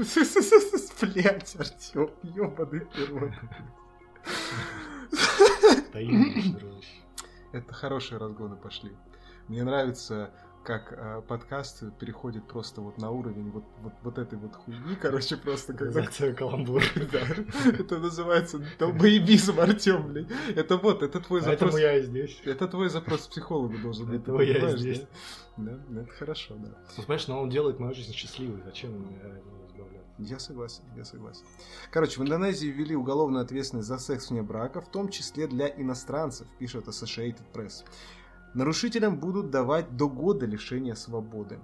Блядь, 1.01 1.55
Артем, 1.59 2.09
ёбаный 2.23 2.87
дружище. 6.59 7.01
Это 7.51 7.73
хорошие 7.73 8.17
разгоны 8.17 8.55
пошли. 8.55 8.91
Мне 9.47 9.63
нравится, 9.63 10.31
как 10.67 10.91
э, 10.91 11.21
подкаст 11.25 11.81
переходит 11.97 12.45
просто 12.45 12.81
вот 12.81 12.97
на 12.97 13.09
уровень 13.09 13.51
вот, 13.51 13.63
вот, 13.81 13.93
вот 14.03 14.17
этой 14.17 14.37
вот 14.37 14.53
хуйни, 14.53 14.97
короче, 15.01 15.37
просто 15.37 15.71
когда... 15.71 16.01
Организация 16.01 16.33
каламбур. 16.35 16.83
Да, 17.09 17.21
это 17.71 17.99
называется 17.99 18.61
долбоебизм, 18.77 19.61
Артем, 19.61 20.09
блядь. 20.09 20.27
Это 20.57 20.75
вот, 20.75 21.03
это 21.03 21.21
твой 21.21 21.39
запрос. 21.39 21.71
Поэтому 21.71 21.77
я 21.77 21.97
и 21.97 22.01
здесь. 22.01 22.41
Это 22.43 22.67
твой 22.67 22.89
запрос 22.89 23.27
психологу 23.27 23.77
должен 23.77 24.07
быть. 24.07 24.25
Ты 24.25 24.31
я 24.43 24.69
и 24.69 24.77
здесь. 24.77 25.03
Да? 25.55 25.79
Ну, 25.87 26.01
это 26.01 26.11
хорошо, 26.11 26.55
да. 26.57 26.77
Ну, 26.97 27.03
понимаешь, 27.03 27.27
но 27.29 27.41
он 27.41 27.49
делает 27.49 27.79
мою 27.79 27.93
жизнь 27.93 28.11
счастливой. 28.11 28.61
Зачем? 28.65 29.07
Я 30.19 30.37
согласен, 30.39 30.83
я 30.97 31.05
согласен. 31.05 31.45
Короче, 31.91 32.19
в 32.19 32.23
Индонезии 32.23 32.67
ввели 32.67 32.93
уголовную 32.93 33.41
ответственность 33.41 33.87
за 33.87 33.99
секс 33.99 34.31
вне 34.31 34.41
брака, 34.41 34.81
в 34.81 34.91
том 34.91 35.09
числе 35.09 35.47
для 35.47 35.69
иностранцев, 35.69 36.47
пишет 36.59 36.87
Associated 36.87 37.43
Press. 37.53 37.85
Нарушителям 38.53 39.19
будут 39.19 39.51
давать 39.51 39.95
до 39.95 40.09
года 40.09 40.45
лишения 40.45 40.95
свободы. 40.95 41.59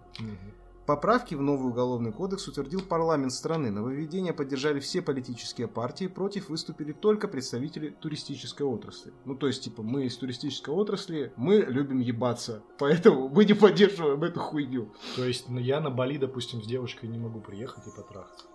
Поправки 0.85 1.33
в 1.33 1.41
новый 1.41 1.69
уголовный 1.69 2.11
кодекс 2.11 2.45
утвердил 2.49 2.81
парламент 2.81 3.31
страны. 3.31 3.71
Нововведения 3.71 4.33
поддержали 4.33 4.81
все 4.81 5.01
политические 5.01 5.69
партии, 5.69 6.07
против 6.07 6.49
выступили 6.49 6.91
только 6.91 7.29
представители 7.29 7.89
туристической 7.89 8.67
отрасли. 8.67 9.13
Ну, 9.23 9.35
то 9.35 9.47
есть, 9.47 9.63
типа, 9.63 9.81
мы 9.81 10.05
из 10.05 10.17
туристической 10.17 10.73
отрасли, 10.73 11.31
мы 11.37 11.59
любим 11.59 12.01
ебаться, 12.01 12.63
поэтому 12.79 13.29
мы 13.29 13.45
не 13.45 13.53
поддерживаем 13.53 14.21
эту 14.23 14.41
хуйню. 14.41 14.91
То 15.15 15.23
есть, 15.23 15.47
ну, 15.47 15.57
я 15.57 15.79
на 15.79 15.89
Бали, 15.89 16.17
допустим, 16.17 16.61
с 16.61 16.67
девушкой 16.67 17.07
не 17.07 17.17
могу 17.17 17.39
приехать 17.39 17.87
и 17.87 17.95
потрахаться, 17.95 18.45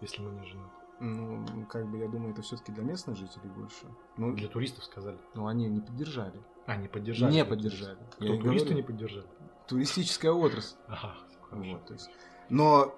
если 0.00 0.22
мы 0.22 0.30
не 0.30 0.46
женаты. 0.46 0.79
Ну, 1.00 1.44
как 1.68 1.90
бы, 1.90 1.98
я 1.98 2.08
думаю, 2.08 2.32
это 2.32 2.42
все-таки 2.42 2.72
для 2.72 2.82
местных 2.84 3.16
жителей 3.16 3.48
больше. 3.48 3.86
Ну, 4.18 4.34
Для 4.34 4.48
туристов 4.48 4.84
сказали. 4.84 5.18
ну 5.34 5.46
они 5.46 5.66
не 5.68 5.80
поддержали. 5.80 6.40
А, 6.66 6.76
не 6.76 6.88
поддержали. 6.88 7.32
Не 7.32 7.44
поддержали. 7.44 7.98
Кто, 8.12 8.24
Я 8.26 8.40
туристы 8.40 8.68
говорю. 8.68 8.76
не 8.76 8.82
поддержали? 8.82 9.26
Туристическая 9.66 10.32
отрасль. 10.32 10.76
Ага, 10.88 11.14
хорошо. 11.48 11.70
Вот, 11.72 11.86
то 11.86 11.94
есть. 11.94 12.10
Но 12.50 12.94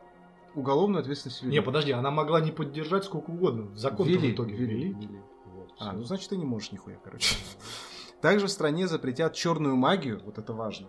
уголовную 0.54 1.00
ответственность 1.00 1.42
ввели. 1.42 1.52
Не, 1.59 1.62
подожди, 1.62 1.92
она 1.92 2.11
могла 2.11 2.40
не 2.40 2.50
поддержать 2.50 3.04
сколько 3.04 3.30
угодно. 3.30 3.75
Закон 3.76 4.09
ввели, 4.09 4.32
в 4.32 4.35
итоге 4.35 4.56
ввели, 4.56 4.75
ввели. 4.88 5.06
ввели. 5.06 5.23
Вот, 5.47 5.71
А, 5.78 5.92
ну 5.92 6.02
значит 6.02 6.28
ты 6.28 6.37
не 6.37 6.44
можешь 6.44 6.73
нихуя, 6.73 6.97
короче. 7.04 7.37
Также 8.21 8.47
в 8.47 8.50
стране 8.50 8.87
запретят 8.88 9.35
черную 9.35 9.76
магию, 9.76 10.21
вот 10.25 10.38
это 10.38 10.52
важно. 10.52 10.88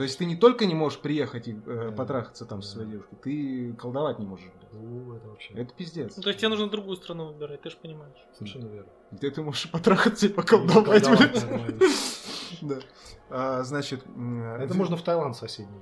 То 0.00 0.04
есть 0.04 0.16
ты 0.16 0.24
не 0.24 0.34
только 0.34 0.64
не 0.64 0.74
можешь 0.74 0.98
приехать 0.98 1.46
и 1.46 1.52
э, 1.52 1.88
Да. 1.90 1.92
потрахаться 1.94 2.46
там 2.46 2.62
со 2.62 2.70
своей 2.70 2.86
Да. 2.86 2.92
девушкой, 2.92 3.16
ты 3.22 3.74
колдовать 3.74 4.18
не 4.18 4.24
можешь. 4.24 4.46
блядь. 4.46 4.72
Ну, 4.72 5.12
это 5.14 5.28
вообще 5.28 5.52
Это 5.52 5.74
пиздец. 5.74 6.16
Ну, 6.16 6.22
то 6.22 6.30
есть 6.30 6.40
тебе 6.40 6.48
нужно 6.48 6.70
другую 6.70 6.96
страну 6.96 7.26
выбирать, 7.26 7.60
ты 7.60 7.68
же 7.68 7.76
понимаешь. 7.76 8.16
совершенно 8.32 8.68
верно. 8.68 8.88
Где 9.10 9.30
ты 9.30 9.42
можешь 9.42 9.70
потрахаться 9.70 10.24
и 10.24 10.30
поколдовать, 10.30 11.04
Колдовать 11.04 11.46
блядь. 11.46 11.90
Да. 12.62 12.76
А, 13.32 13.62
значит, 13.62 14.02
Это 14.58 14.74
можно 14.74 14.96
в 14.96 15.02
Таиланд 15.02 15.36
соседний. 15.36 15.78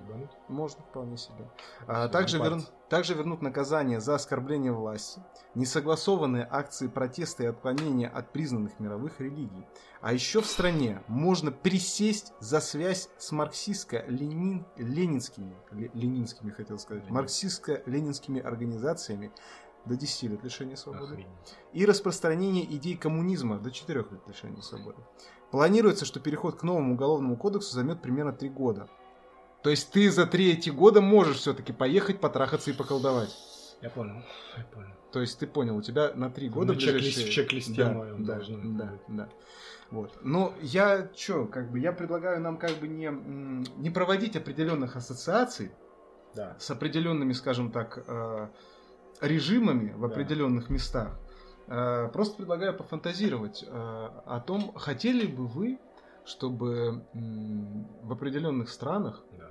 Можно 0.49 0.83
вполне 0.83 1.17
себе. 1.17 1.49
А, 1.87 2.09
также, 2.09 2.39
верн- 2.39 2.51
париться. 2.51 2.71
также 2.89 3.15
вернут 3.15 3.43
наказание 3.43 4.01
за 4.01 4.15
оскорбление 4.15 4.73
власти, 4.73 5.23
несогласованные 5.55 6.47
акции 6.51 6.89
протеста 6.89 7.43
и 7.43 7.47
отклонения 7.47 8.09
от 8.09 8.33
признанных 8.33 8.81
мировых 8.81 9.21
религий. 9.21 9.67
А 10.01 10.13
еще 10.13 10.41
в 10.41 10.47
стране 10.47 11.03
можно 11.07 11.53
присесть 11.53 12.33
за 12.41 12.61
связь 12.61 13.11
с 13.19 13.33
марксистско-ленинскими, 13.33 15.55
ленинскими 15.95 16.51
хотел 16.51 16.79
сказать, 16.79 17.05
Ленин. 17.05 17.17
марксистско-ленинскими 17.17 18.41
организациями 18.41 19.33
до 19.85 19.97
10 19.97 20.31
лет 20.31 20.45
лишения 20.45 20.77
свободы 20.77 21.13
Охренеть. 21.15 21.57
и 21.73 21.87
распространение 21.87 22.65
идей 22.77 22.97
коммунизма 22.97 23.59
до 23.59 23.71
4 23.71 24.01
лет 24.01 24.27
лишения 24.27 24.61
свободы. 24.61 24.99
Планируется, 25.51 26.05
что 26.05 26.21
переход 26.21 26.59
к 26.59 26.63
новому 26.63 26.95
уголовному 26.95 27.37
кодексу 27.37 27.73
займет 27.75 28.03
примерно 28.03 28.33
3 28.33 28.49
года. 28.51 28.89
То 29.63 29.71
есть 29.71 29.91
ты 29.91 30.11
за 30.11 30.27
3 30.27 30.53
эти 30.53 30.71
года 30.71 31.01
можешь 31.01 31.39
все-таки 31.39 31.73
поехать, 31.73 32.21
потрахаться 32.21 32.71
и 32.71 32.75
поколдовать. 32.75 33.37
Я 33.83 33.91
понял. 33.91 34.23
Я 34.57 34.65
понял. 34.65 34.89
То 35.13 35.21
есть 35.21 35.39
ты 35.39 35.47
понял, 35.47 35.77
у 35.77 35.83
тебя 35.83 36.13
на 36.15 36.31
3 36.31 36.49
года 36.49 36.73
На 36.73 36.79
ближайшие- 36.79 37.27
в 37.27 37.31
чек-листе 37.31 37.85
да, 37.85 37.93
моем 37.93 38.25
да, 38.25 38.35
должно 38.35 38.59
да, 38.79 38.85
быть. 38.87 39.01
да. 39.09 39.29
Вот. 39.91 40.19
Но 40.23 40.53
я 40.61 41.09
что, 41.17 41.47
как 41.47 41.71
бы, 41.71 41.79
я 41.79 41.93
предлагаю 41.93 42.41
нам 42.41 42.59
как 42.59 42.73
бы 42.79 42.89
не, 42.89 43.11
не 43.81 43.91
проводить 43.91 44.37
определенных 44.37 44.97
ассоциаций 44.97 45.73
Да. 46.35 46.57
с 46.59 46.71
определенными, 46.71 47.33
скажем 47.33 47.73
так, 47.73 48.05
э, 48.07 48.49
режимами 49.23 49.93
в 49.97 50.01
Да. 50.03 50.07
определенных 50.09 50.69
местах. 50.71 51.19
Э, 51.69 52.09
Просто 52.13 52.37
предлагаю 52.37 52.75
пофантазировать 52.77 53.65
э, 53.67 53.69
о 53.71 54.41
том, 54.47 54.73
хотели 54.75 55.27
бы 55.27 55.47
вы, 55.47 55.79
чтобы 56.29 57.03
в 58.03 58.13
определенных 58.13 58.69
странах 58.69 59.25
да. 59.39 59.51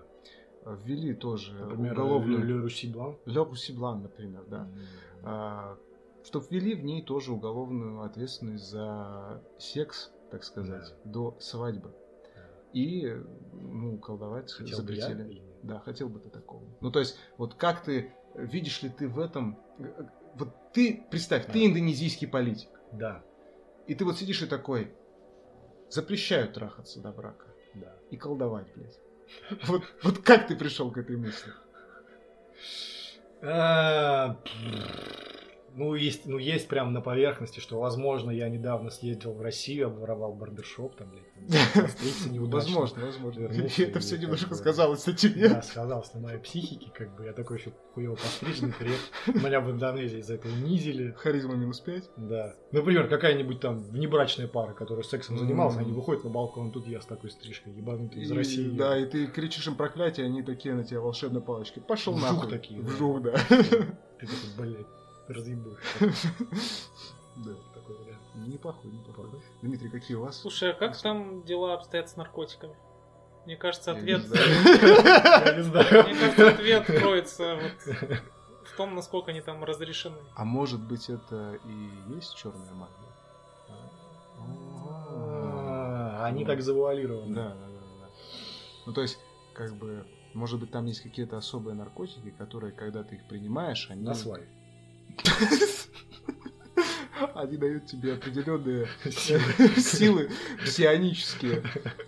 э, 0.66 0.78
ввели 0.84 1.14
тоже 1.16 1.54
Например, 1.54 1.94
уголовную... 1.94 2.44
Ле 2.46 2.56
Руси 2.62 2.88
Блан. 2.92 3.18
Ле 3.26 3.42
Руссиблан, 3.44 4.04
например, 4.04 4.44
да. 4.48 4.68
М. 5.24 5.78
чтобы 6.24 6.46
ввели 6.52 6.76
в 6.76 6.84
ней 6.84 7.02
тоже 7.02 7.34
уголовную 7.34 8.02
ответственность 8.02 8.70
за 8.70 9.42
секс, 9.58 10.12
так 10.32 10.44
сказать, 10.44 10.94
до 11.04 11.36
свадьбы. 11.40 11.92
И, 12.74 13.12
ну, 13.54 13.98
колдовать 13.98 14.52
Хотел 14.52 14.84
бы 14.84 14.94
я 14.94 15.02
запретили. 15.08 15.28
или 15.32 15.40
нет? 15.40 15.56
Да, 15.64 15.80
хотел 15.80 16.10
бы 16.10 16.20
ты 16.20 16.30
такого. 16.30 16.62
Ну, 16.82 16.92
то 16.92 17.00
есть, 17.00 17.18
вот 17.38 17.56
как 17.56 17.82
ты, 17.84 18.14
видишь 18.36 18.84
ли 18.84 18.90
ты 18.90 19.08
в 19.08 19.20
этом... 19.20 19.58
э, 19.80 20.04
Вот 20.36 20.50
ты, 20.74 21.04
представь, 21.10 21.48
ты 21.48 21.54
Да. 21.54 21.66
индонезийский 21.66 22.28
политик. 22.28 22.70
Да, 22.92 23.24
И 23.88 23.96
ты 23.96 24.06
вот 24.06 24.18
сидишь 24.18 24.42
и 24.44 24.48
такой, 24.48 24.94
запрещают 25.90 26.54
трахаться 26.54 27.00
до 27.02 27.12
брака. 27.12 27.46
да. 27.74 27.94
И 28.12 28.18
колдовать, 28.18 28.68
блядь. 28.76 29.00
Вот, 29.68 29.84
вот 30.04 30.20
как 30.20 30.48
ты 30.48 30.56
пришел 30.56 30.92
к 30.92 30.98
этой 30.98 31.18
мысли? 31.18 31.52
Ну, 35.78 35.94
есть, 35.94 36.26
ну, 36.26 36.40
есть 36.40 36.68
прям 36.68 36.92
на 36.92 37.02
поверхности, 37.02 37.60
что, 37.60 37.80
возможно, 37.80 38.32
я 38.32 38.50
недавно 38.50 38.90
съездил 38.90 39.34
в 39.34 39.42
Россию, 39.42 39.88
обворовал 39.88 40.34
барбершоп, 40.34 40.96
там, 40.96 41.12
блядь. 41.12 41.28
Возможно, 42.58 43.06
возможно. 43.06 43.44
Это 43.44 44.00
все 44.00 44.18
немножко 44.18 44.56
сказалось 44.56 45.06
на 45.06 45.14
тебе. 45.14 45.50
Да, 45.50 45.62
сказалось 45.62 46.12
на 46.16 46.20
моей 46.20 46.40
психике, 46.40 46.92
как 46.94 47.16
бы, 47.16 47.26
я 47.26 47.34
такой 47.34 47.60
еще 47.60 47.74
хуево 47.94 48.16
постриженный, 48.16 48.72
креп. 48.72 48.98
Меня 49.28 49.62
в 49.62 49.70
Индонезии 49.70 50.22
за 50.22 50.34
это 50.34 50.48
унизили. 50.48 51.12
Харизма 51.12 51.54
минус 51.54 51.80
5. 51.80 52.10
Да. 52.18 52.56
Например, 52.72 53.08
какая-нибудь 53.08 53.60
там 53.60 53.78
внебрачная 53.78 54.48
пара, 54.48 54.74
которая 54.74 55.04
сексом 55.04 55.38
занималась, 55.38 55.78
они 55.78 55.92
выходят 55.92 56.24
на 56.24 56.32
балкон, 56.32 56.72
тут 56.72 56.88
я 56.88 57.02
с 57.02 57.06
такой 57.06 57.30
стрижкой, 57.30 57.74
ебанутый 57.74 58.24
из 58.24 58.32
России. 58.32 58.70
Да, 58.70 58.98
и 58.98 59.06
ты 59.06 59.28
кричишь 59.28 59.68
им 59.68 59.76
проклятие, 59.76 60.26
они 60.26 60.42
такие 60.42 60.74
на 60.74 60.84
тебя 60.84 61.02
волшебной 61.02 61.44
палочкой. 61.44 61.84
Пошел 61.84 62.18
нахуй. 62.18 62.50
такие. 62.50 62.82
Вжух, 62.82 63.22
да. 63.22 63.34
Ты 63.48 64.26
такой, 64.26 64.50
блядь, 64.58 64.88
разъебываешь. 65.28 65.84
Да. 67.46 67.52
Такой 67.72 67.96
вариант. 68.00 68.22
Неплохой, 68.34 68.90
неплохой. 68.92 69.30
Дмитрий, 69.62 69.90
какие 69.90 70.18
у 70.18 70.22
вас? 70.22 70.42
Слушай, 70.42 70.72
а 70.72 70.74
как 70.74 70.98
там 71.00 71.44
дела 71.44 71.76
обстоят 71.76 72.10
с 72.10 72.16
наркотиками? 72.16 72.76
Мне 73.46 73.56
кажется, 73.56 73.92
ответ... 73.92 74.24
не 74.28 75.64
знаю. 75.64 76.04
Мне 76.04 76.16
кажется, 76.20 76.48
ответ 76.50 76.86
кроется 76.86 77.60
вот 77.62 77.96
в 78.64 78.76
том, 78.76 78.96
насколько 78.96 79.32
они 79.32 79.42
там 79.42 79.64
разрешены. 79.64 80.18
А 80.36 80.44
может 80.46 80.82
быть 80.82 81.10
это 81.10 81.60
и 81.64 81.90
есть 82.16 82.36
черная 82.36 82.74
магия? 82.74 82.94
А, 84.40 86.26
Они 86.26 86.44
так 86.44 86.62
завуалированы. 86.62 87.34
Да, 87.34 87.50
да, 87.50 87.68
да, 87.68 87.80
да. 88.02 88.10
Ну 88.86 88.94
то 88.94 89.02
есть, 89.02 89.20
как 89.54 89.76
бы, 89.76 90.06
может 90.34 90.60
быть, 90.60 90.72
там 90.72 90.86
есть 90.86 91.02
какие-то 91.02 91.38
особые 91.38 91.76
наркотики, 91.76 92.32
которые, 92.32 92.74
когда 92.74 93.04
ты 93.04 93.16
их 93.16 93.28
принимаешь, 93.28 93.88
они... 93.90 94.04
На 94.04 94.14
свай. 94.14 94.48
Они 97.34 97.58
дают 97.58 97.86
тебе 97.86 98.14
определенные 98.14 98.88
силы 99.78 100.30
псионические. 100.64 101.64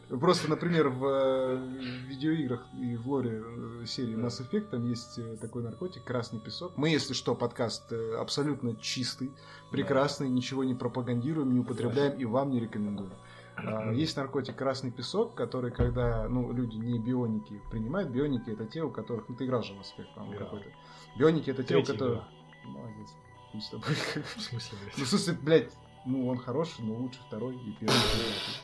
Просто, 0.09 0.49
например, 0.49 0.89
в 0.89 1.05
э, 1.05 2.07
видеоиграх 2.07 2.65
и 2.79 2.95
в 2.95 3.07
лоре 3.07 3.43
э, 3.43 3.85
серии 3.85 4.15
Mass 4.15 4.41
Effect 4.41 4.69
там 4.69 4.87
есть 4.87 5.17
э, 5.17 5.37
такой 5.37 5.63
наркотик 5.63 6.03
красный 6.03 6.39
песок. 6.39 6.73
Мы, 6.77 6.89
если 6.89 7.13
что, 7.13 7.35
подкаст 7.35 7.91
абсолютно 8.19 8.75
чистый, 8.75 9.31
прекрасный, 9.71 10.29
ничего 10.29 10.63
не 10.63 10.75
пропагандируем, 10.75 11.53
не 11.53 11.59
употребляем 11.59 12.17
и 12.17 12.25
вам 12.25 12.51
не 12.51 12.59
рекомендуем. 12.59 13.13
А, 13.55 13.91
Есть 13.91 14.15
наркотик 14.17 14.55
красный 14.55 14.91
песок, 14.91 15.35
который, 15.35 15.71
когда 15.71 16.27
ну, 16.27 16.51
люди 16.53 16.77
не 16.77 16.99
бионики 16.99 17.61
принимают, 17.71 18.09
бионики 18.09 18.49
это 18.49 18.65
те, 18.65 18.83
у 18.83 18.89
которых, 18.89 19.27
ну 19.29 19.35
ты 19.35 19.45
играл 19.45 19.63
же 19.63 19.73
в 19.73 19.77
Mass 19.77 19.87
Effect, 19.97 20.13
по-моему, 20.15 20.35
Играл. 20.35 20.49
какой-то. 20.49 20.69
Бионики 21.17 21.49
это 21.49 21.63
те, 21.63 21.77
у 21.77 21.83
которых... 21.83 22.19
игра. 22.19 22.27
Молодец. 22.69 23.09
Хуй 23.51 23.61
с 23.61 23.69
тобой. 23.69 23.95
В 24.37 24.41
смысле, 24.41 24.77
Ну, 24.81 24.91
в 24.91 24.95
блядь? 24.97 25.07
смысле, 25.09 25.33
блядь, 25.41 25.71
ну 26.05 26.27
он 26.27 26.37
хороший, 26.37 26.83
но 26.85 26.93
лучше 26.95 27.19
второй 27.27 27.55
и 27.55 27.71
первый. 27.79 27.97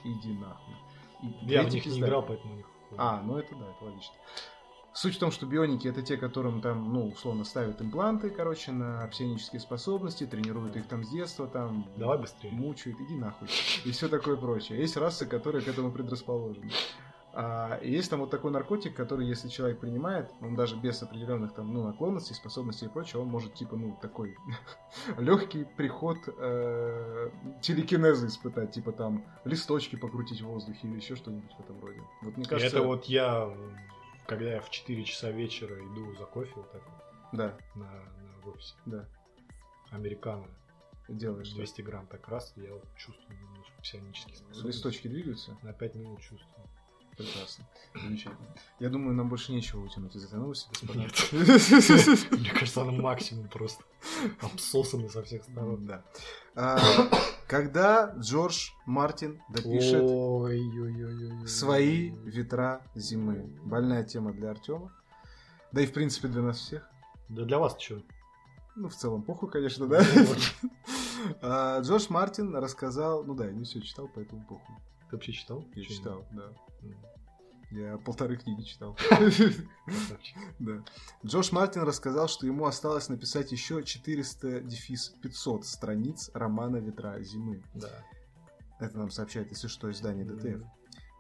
Иди 0.04 0.34
нахуй. 0.34 0.76
И 1.22 1.52
Я 1.54 1.64
в 1.64 1.70
них 1.74 1.86
не 1.86 2.00
играл, 2.00 2.24
поэтому 2.24 2.56
хуй. 2.90 2.98
А, 2.98 3.22
ну 3.22 3.38
это 3.38 3.56
да, 3.56 3.66
это 3.70 3.84
логично. 3.86 4.14
Суть 4.94 5.16
в 5.16 5.20
том, 5.20 5.30
что 5.32 5.46
бионики 5.46 5.90
это 5.90 6.02
те, 6.02 6.16
которым 6.16 6.62
там, 6.62 6.94
ну, 6.94 7.08
условно, 7.10 7.44
ставят 7.44 7.82
импланты, 7.82 8.30
короче, 8.30 8.72
на 8.72 9.06
псионические 9.08 9.60
способности, 9.60 10.26
тренируют 10.26 10.78
их 10.78 10.88
там 10.88 11.04
с 11.04 11.10
детства, 11.10 11.48
там, 11.48 11.86
Давай 11.98 12.18
быстрее. 12.18 12.52
мучают, 12.52 13.02
иди 13.02 13.16
нахуй. 13.16 13.50
И 13.84 13.92
все 13.92 14.08
такое 14.08 14.38
прочее. 14.38 14.80
Есть 14.80 14.96
расы, 14.96 15.26
которые 15.26 15.62
к 15.64 15.68
этому 15.68 15.92
предрасположены. 15.92 16.72
А, 17.38 17.82
есть 17.82 18.10
там 18.10 18.22
вот 18.22 18.30
такой 18.30 18.50
наркотик, 18.52 18.96
который, 18.96 19.28
если 19.28 19.50
человек 19.50 19.82
принимает, 19.82 20.32
он 20.40 20.56
даже 20.56 20.78
без 20.78 21.04
определенных 21.04 21.54
там, 21.54 21.74
ну, 21.74 21.84
наклонностей, 21.84 22.34
способностей 22.34 22.86
и 22.86 22.90
прочего, 22.90 23.22
он 23.22 23.28
может, 23.28 23.54
типа, 23.56 23.76
ну, 23.76 23.98
такой 24.02 24.38
легкий 25.18 25.66
приход 25.66 26.18
э, 26.28 27.30
телекинеза 27.62 28.28
испытать, 28.28 28.72
типа 28.72 28.94
там 28.94 29.26
листочки 29.44 29.98
покрутить 29.98 30.40
в 30.42 30.46
воздухе 30.46 30.88
или 30.88 30.96
еще 30.96 31.18
что-нибудь 31.18 31.52
в 31.52 31.60
этом 31.60 31.78
роде. 31.82 32.00
Вот 32.22 32.38
мне 32.38 32.46
кажется, 32.46 32.78
Это 32.78 32.88
вот 32.88 33.04
я, 33.06 33.54
когда 34.28 34.52
я 34.52 34.62
в 34.62 34.70
4 34.70 35.04
часа 35.04 35.30
вечера 35.30 35.76
иду 35.76 36.16
за 36.16 36.24
кофе 36.24 36.54
вот 36.56 36.72
так 36.72 36.82
да, 37.34 37.58
на, 37.76 37.84
на 37.84 38.42
в 38.44 38.48
офисе, 38.48 38.76
да, 38.86 39.10
американо, 39.92 40.48
делаешь. 41.10 41.48
что? 41.48 41.58
200 41.58 41.82
грамм 41.82 42.08
так 42.08 42.26
раз, 42.30 42.54
я 42.56 42.72
вот 42.74 42.86
чувствую 42.96 43.38
немножко 43.42 43.82
псионические 43.82 44.38
способности. 44.38 44.68
Листочки 44.68 45.08
двигаются? 45.10 45.58
На 45.64 45.74
5 45.74 45.96
минут 45.96 46.22
чувствую. 46.22 46.55
Прекрасно. 47.18 47.66
Замечательно. 47.94 48.56
Я 48.80 48.90
думаю, 48.90 49.16
нам 49.16 49.30
больше 49.30 49.54
нечего 49.54 49.80
вытянуть 49.80 50.16
из 50.16 50.26
этой 50.26 50.38
новости, 50.40 50.68
господа. 50.70 51.00
Нет. 51.00 51.32
Мне 52.32 52.50
кажется, 52.52 52.82
она 52.82 52.92
максимум 52.92 53.48
просто 53.48 53.84
обсосана 54.42 55.08
со 55.08 55.24
всех 55.24 55.44
сторон. 55.44 55.86
Да. 55.86 56.04
А, 56.56 56.78
Когда 57.48 58.14
Джордж 58.18 58.72
Мартин 58.86 59.42
допишет 59.50 60.10
свои 61.50 62.10
ветра 62.26 62.82
зимы. 62.96 63.50
Больная 63.64 64.04
тема 64.04 64.34
для 64.34 64.52
Артема. 64.52 64.92
Да 65.72 65.82
и 65.82 65.86
в 65.86 65.94
принципе 65.94 66.28
для 66.28 66.42
нас 66.42 66.58
всех. 66.58 66.90
Да 67.30 67.44
для 67.44 67.60
вас 67.60 67.78
что? 67.80 68.02
Ну, 68.76 68.90
в 68.90 68.96
целом, 68.96 69.24
похуй, 69.24 69.50
конечно, 69.50 69.88
да. 69.88 70.04
А, 71.42 71.80
Джордж 71.80 72.06
Мартин 72.10 72.56
рассказал, 72.56 73.24
ну 73.24 73.34
да, 73.34 73.46
я 73.46 73.52
не 73.52 73.64
все 73.64 73.82
читал, 73.82 74.10
поэтому 74.14 74.46
похуй. 74.46 74.76
Ты 75.10 75.16
вообще 75.16 75.32
читал? 75.34 75.66
Я 75.76 75.84
читал, 75.84 76.26
да. 76.32 76.52
Я 77.72 77.98
полторы 77.98 78.38
книги 78.38 78.62
читал. 78.62 78.98
Да. 80.60 80.84
Джош 81.26 81.52
Мартин 81.52 81.84
рассказал, 81.84 82.28
что 82.28 82.46
ему 82.46 82.66
осталось 82.66 83.10
написать 83.10 83.52
еще 83.52 83.84
400 83.84 84.62
дефис 84.62 85.10
500 85.22 85.66
страниц 85.66 86.32
романа 86.34 86.78
«Ветра 86.78 87.20
зимы». 87.22 87.64
Да. 87.74 88.04
Это 88.80 88.98
нам 88.98 89.10
сообщает, 89.10 89.52
если 89.52 89.68
что, 89.68 89.92
издание 89.92 90.26
ДТФ. 90.26 90.62
Мгм. 90.62 90.72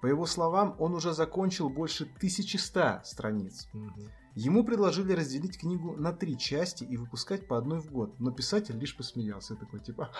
По 0.01 0.07
его 0.07 0.25
словам, 0.25 0.75
он 0.79 0.93
уже 0.93 1.13
закончил 1.13 1.69
больше 1.69 2.05
1100 2.05 3.01
страниц. 3.03 3.67
Мгм. 3.73 4.11
Ему 4.35 4.65
предложили 4.65 5.13
разделить 5.13 5.57
книгу 5.57 5.95
на 5.95 6.11
три 6.11 6.37
части 6.37 6.83
и 6.83 6.97
выпускать 6.97 7.47
по 7.47 7.57
одной 7.57 7.79
в 7.79 7.89
год, 7.89 8.19
но 8.19 8.31
писатель 8.31 8.77
лишь 8.77 8.95
посмеялся. 8.95 9.55
Такой 9.55 9.79
типа, 9.79 10.11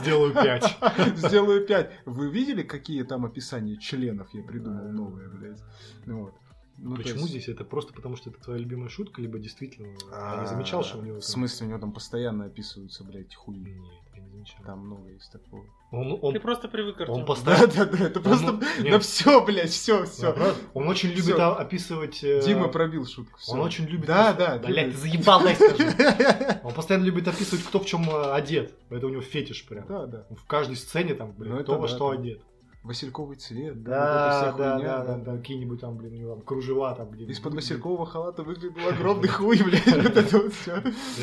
Сделаю 0.00 0.32
пять. 0.32 0.76
сделаю 1.16 1.66
пять. 1.66 1.92
Вы 2.06 2.30
видели, 2.30 2.62
какие 2.62 3.02
там 3.02 3.26
описания 3.26 3.76
членов 3.76 4.32
я 4.32 4.42
придумал 4.42 4.88
новые, 4.90 5.28
блядь? 5.28 5.62
Ну 6.06 6.22
вот. 6.24 6.34
Ну, 6.78 6.96
Почему 6.96 7.20
есть- 7.20 7.28
здесь? 7.30 7.48
Это 7.48 7.64
просто 7.64 7.92
потому, 7.92 8.16
что 8.16 8.30
это 8.30 8.40
твоя 8.40 8.58
любимая 8.58 8.88
шутка, 8.88 9.20
либо 9.20 9.38
действительно 9.38 9.86
я 9.86 9.96
А, 10.10 10.40
не 10.42 10.48
замечал, 10.48 10.82
что 10.82 10.98
у 10.98 11.02
него 11.02 11.20
В 11.20 11.24
смысле, 11.24 11.66
у 11.66 11.70
него 11.70 11.78
там 11.78 11.92
постоянно 11.92 12.46
описываются, 12.46 13.04
блядь, 13.04 13.34
хуи. 13.34 13.56
Нет, 13.58 14.02
замечал. 14.34 14.58
Там 14.66 14.80
много 14.86 15.08
есть 15.10 15.30
такого. 15.32 15.64
Он, 15.90 16.18
он, 16.22 16.32
Ты 16.34 16.40
просто 16.40 16.66
привык, 16.68 17.00
Артем. 17.00 17.14
он 17.14 17.20
Да, 17.20 17.26
постоянно... 17.26 17.66
да, 17.68 17.84
да, 17.84 18.04
это 18.06 18.20
просто 18.20 18.48
Он- 18.48 18.58
на 18.78 18.82
нет. 18.82 19.02
все, 19.04 19.44
блядь, 19.44 19.70
все, 19.70 20.04
все. 20.06 20.34
Он 20.74 20.88
очень 20.88 21.10
любит 21.10 21.38
описывать... 21.38 22.22
э, 22.24 22.40
Дима 22.44 22.68
пробил 22.68 23.06
шутку. 23.06 23.38
всё. 23.38 23.52
Он 23.52 23.60
очень 23.60 23.84
любит... 23.84 24.06
Да, 24.06 24.32
да. 24.32 24.58
Блять, 24.58 24.86
любит. 24.86 25.00
ты 25.00 25.08
заебал, 25.08 25.42
дай 25.42 25.54
скажу. 25.54 25.76
Он 26.64 26.72
постоянно 26.74 27.04
любит 27.04 27.28
описывать, 27.28 27.64
кто 27.64 27.78
в 27.78 27.86
чем 27.86 28.08
одет. 28.32 28.74
Это 28.90 29.06
у 29.06 29.10
него 29.10 29.22
фетиш 29.22 29.64
прям. 29.66 29.86
Да, 29.86 30.06
да. 30.06 30.26
В 30.30 30.44
каждой 30.46 30.76
сцене 30.76 31.14
там, 31.14 31.28
Ну, 31.28 31.34
блин, 31.44 31.54
это 31.54 31.62
кто 31.64 31.76
во 31.78 31.82
да, 31.82 31.94
что 31.94 32.08
да. 32.12 32.18
одет. 32.18 32.42
Васильковый 32.84 33.36
цвет. 33.36 33.82
Да, 33.82 34.50
вот 34.50 34.58
да, 34.58 34.74
хуйня, 34.74 34.98
да, 34.98 35.04
да, 35.04 35.16
да, 35.16 35.36
какие-нибудь 35.38 35.80
там, 35.80 35.96
блин, 35.96 36.12
у 36.12 36.16
него 36.16 36.34
там 36.34 36.42
кружева 36.42 36.94
там, 36.94 37.08
блин. 37.08 37.30
Из-под 37.30 37.54
василькового 37.54 38.04
халата 38.04 38.42
выглядел 38.42 38.88
огромный 38.92 39.28
хуй, 39.28 39.62
блядь, 39.62 39.86
вот 39.86 40.16
это 40.16 40.38
вот 40.38 40.52
все. 40.52 40.82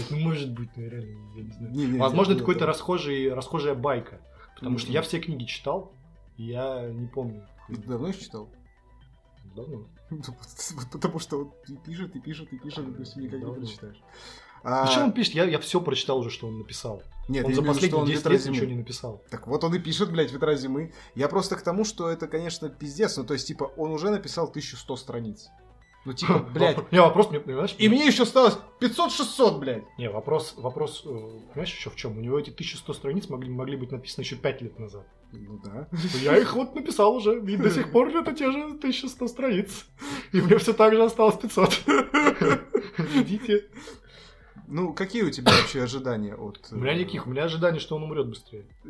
Ну, 0.09 0.17
может 0.17 0.51
быть, 0.51 0.69
ну, 0.75 0.89
реально, 0.89 1.19
я 1.35 1.43
не 1.43 1.51
знаю. 1.51 1.71
Не, 1.71 1.99
Возможно, 1.99 2.31
это 2.33 2.39
какой-то 2.39 2.65
расхожий, 2.65 3.31
расхожая 3.31 3.75
байка. 3.75 4.19
Потому 4.55 4.79
что 4.79 4.91
я 4.91 5.03
все 5.03 5.19
книги 5.19 5.45
читал, 5.45 5.93
и 6.37 6.45
я 6.45 6.89
не 6.89 7.05
помню. 7.05 7.47
Ты 7.67 7.75
давно 7.75 8.07
их 8.07 8.19
читал? 8.19 8.49
Давно. 9.55 9.85
Вот 10.09 10.29
Потому 10.91 11.19
что 11.19 11.37
он 11.41 11.53
и 11.67 11.77
пишет, 11.77 12.15
и 12.15 12.19
пишет, 12.19 12.51
и 12.51 12.57
пишет, 12.57 12.87
и 12.87 13.03
ты 13.03 13.19
никак 13.21 13.39
не 13.39 13.53
прочитаешь. 13.53 14.01
А, 14.63 14.85
Зачем 14.85 15.03
он 15.05 15.11
пишет? 15.11 15.33
Я, 15.33 15.45
я 15.45 15.59
все 15.59 15.81
прочитал 15.81 16.19
уже, 16.19 16.29
что 16.29 16.47
он 16.47 16.59
написал. 16.59 17.01
Нет, 17.27 17.45
он 17.45 17.53
за 17.53 17.61
что 17.61 17.71
последние 17.71 18.01
он 18.01 18.07
10 18.07 18.17
«Ветра 18.17 18.31
лет 18.31 18.41
зимы». 18.41 18.55
ничего 18.55 18.69
не 18.69 18.77
написал. 18.77 19.23
Так 19.29 19.47
вот 19.47 19.63
он 19.63 19.73
и 19.73 19.79
пишет, 19.79 20.11
блядь, 20.11 20.31
ветра 20.31 20.55
зимы. 20.55 20.93
Я 21.15 21.27
просто 21.27 21.55
к 21.55 21.61
тому, 21.61 21.83
что 21.85 22.09
это, 22.09 22.27
конечно, 22.27 22.69
пиздец. 22.69 23.17
Ну, 23.17 23.23
то 23.23 23.33
есть, 23.33 23.47
типа, 23.47 23.71
он 23.77 23.91
уже 23.91 24.09
написал 24.09 24.47
1100 24.47 24.95
страниц. 24.97 25.49
Ну, 26.03 26.13
типа, 26.13 26.39
блядь. 26.53 26.91
Не, 26.91 27.01
вопрос, 27.01 27.29
мне, 27.29 27.39
понимаешь? 27.39 27.75
И 27.77 27.87
мне 27.87 28.05
еще 28.05 28.23
осталось 28.23 28.57
500-600, 28.79 29.59
блядь. 29.59 29.83
Не, 29.97 30.09
вопрос, 30.09 30.55
вопрос, 30.57 31.03
э, 31.05 31.09
понимаешь, 31.09 31.73
еще 31.73 31.89
в 31.89 31.95
чем? 31.95 32.17
У 32.17 32.21
него 32.21 32.39
эти 32.39 32.49
1100 32.49 32.93
страниц 32.93 33.29
могли, 33.29 33.49
могли 33.49 33.77
быть 33.77 33.91
написаны 33.91 34.23
еще 34.23 34.35
5 34.35 34.61
лет 34.61 34.79
назад. 34.79 35.05
Ну 35.31 35.61
да. 35.63 35.87
Я 36.21 36.37
их 36.37 36.53
вот 36.55 36.75
написал 36.75 37.15
уже, 37.15 37.39
и 37.39 37.55
до 37.55 37.69
сих 37.69 37.91
пор 37.93 38.09
это 38.09 38.33
те 38.33 38.51
же 38.51 38.63
1100 38.63 39.27
страниц. 39.27 39.85
И 40.33 40.41
мне 40.41 40.57
все 40.57 40.73
так 40.73 40.93
же 40.93 41.03
осталось 41.03 41.37
500. 41.37 41.83
Видите? 42.97 43.65
Ну, 44.73 44.93
какие 44.93 45.23
у 45.23 45.29
тебя 45.29 45.51
вообще 45.51 45.83
ожидания 45.83 46.33
от... 46.35 46.69
У 46.71 46.75
меня 46.75 46.93
никаких, 46.95 47.27
у 47.27 47.29
меня 47.29 47.43
ожидание, 47.43 47.79
что 47.81 47.97
он 47.97 48.03
умрет 48.03 48.27
быстрее. 48.27 48.65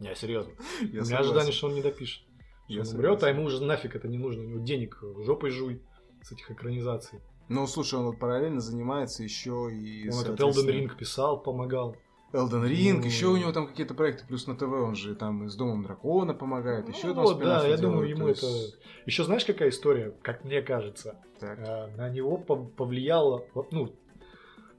Не, 0.00 0.14
серьезно. 0.14 0.52
У 0.82 0.84
меня 0.84 1.18
ожидание, 1.18 1.52
что 1.52 1.66
он 1.68 1.74
не 1.74 1.82
допишет. 1.82 2.22
Он 2.68 2.86
умрет, 2.94 3.22
а 3.24 3.28
ему 3.30 3.44
уже 3.44 3.62
нафиг 3.64 3.96
это 3.96 4.06
не 4.06 4.18
нужно. 4.18 4.42
У 4.42 4.46
него 4.46 4.64
денег 4.64 4.98
жопой 5.24 5.50
жуй 5.50 5.82
с 6.22 6.32
этих 6.32 6.50
экранизаций. 6.50 7.20
Ну, 7.48 7.66
слушай, 7.66 7.96
он 7.98 8.04
вот 8.06 8.18
параллельно 8.18 8.60
занимается 8.60 9.22
еще 9.24 9.68
и... 9.72 10.08
Он 10.10 10.20
этот 10.20 10.38
Elden 10.40 10.66
Ring 10.68 10.96
писал, 10.96 11.42
помогал. 11.42 11.96
Elden 12.32 12.62
Ring, 12.68 12.98
Ну. 12.98 13.04
еще 13.04 13.26
у 13.26 13.36
него 13.36 13.50
там 13.50 13.66
какие-то 13.66 13.92
проекты, 13.94 14.24
плюс 14.24 14.46
на 14.46 14.54
ТВ 14.54 14.62
он 14.70 14.94
же 14.94 15.16
там 15.16 15.44
и 15.44 15.48
с 15.48 15.56
Домом 15.56 15.82
Дракона 15.82 16.32
помогает, 16.32 16.88
еще 16.88 17.08
Ну 17.08 17.14
там 17.14 17.24
вот, 17.24 17.40
да, 17.40 17.66
я 17.66 17.76
думаю, 17.76 18.08
ему 18.08 18.26
то 18.26 18.30
это... 18.30 18.46
есть- 18.46 18.76
Еще 19.04 19.24
знаешь, 19.24 19.44
какая 19.44 19.70
история, 19.70 20.14
как 20.22 20.44
мне 20.44 20.62
кажется? 20.62 21.16
Так. 21.40 21.58
Э, 21.58 21.88
На 21.96 22.08
него 22.08 22.36
пов- 22.46 22.68
повлияло, 22.68 23.44
ну, 23.72 23.92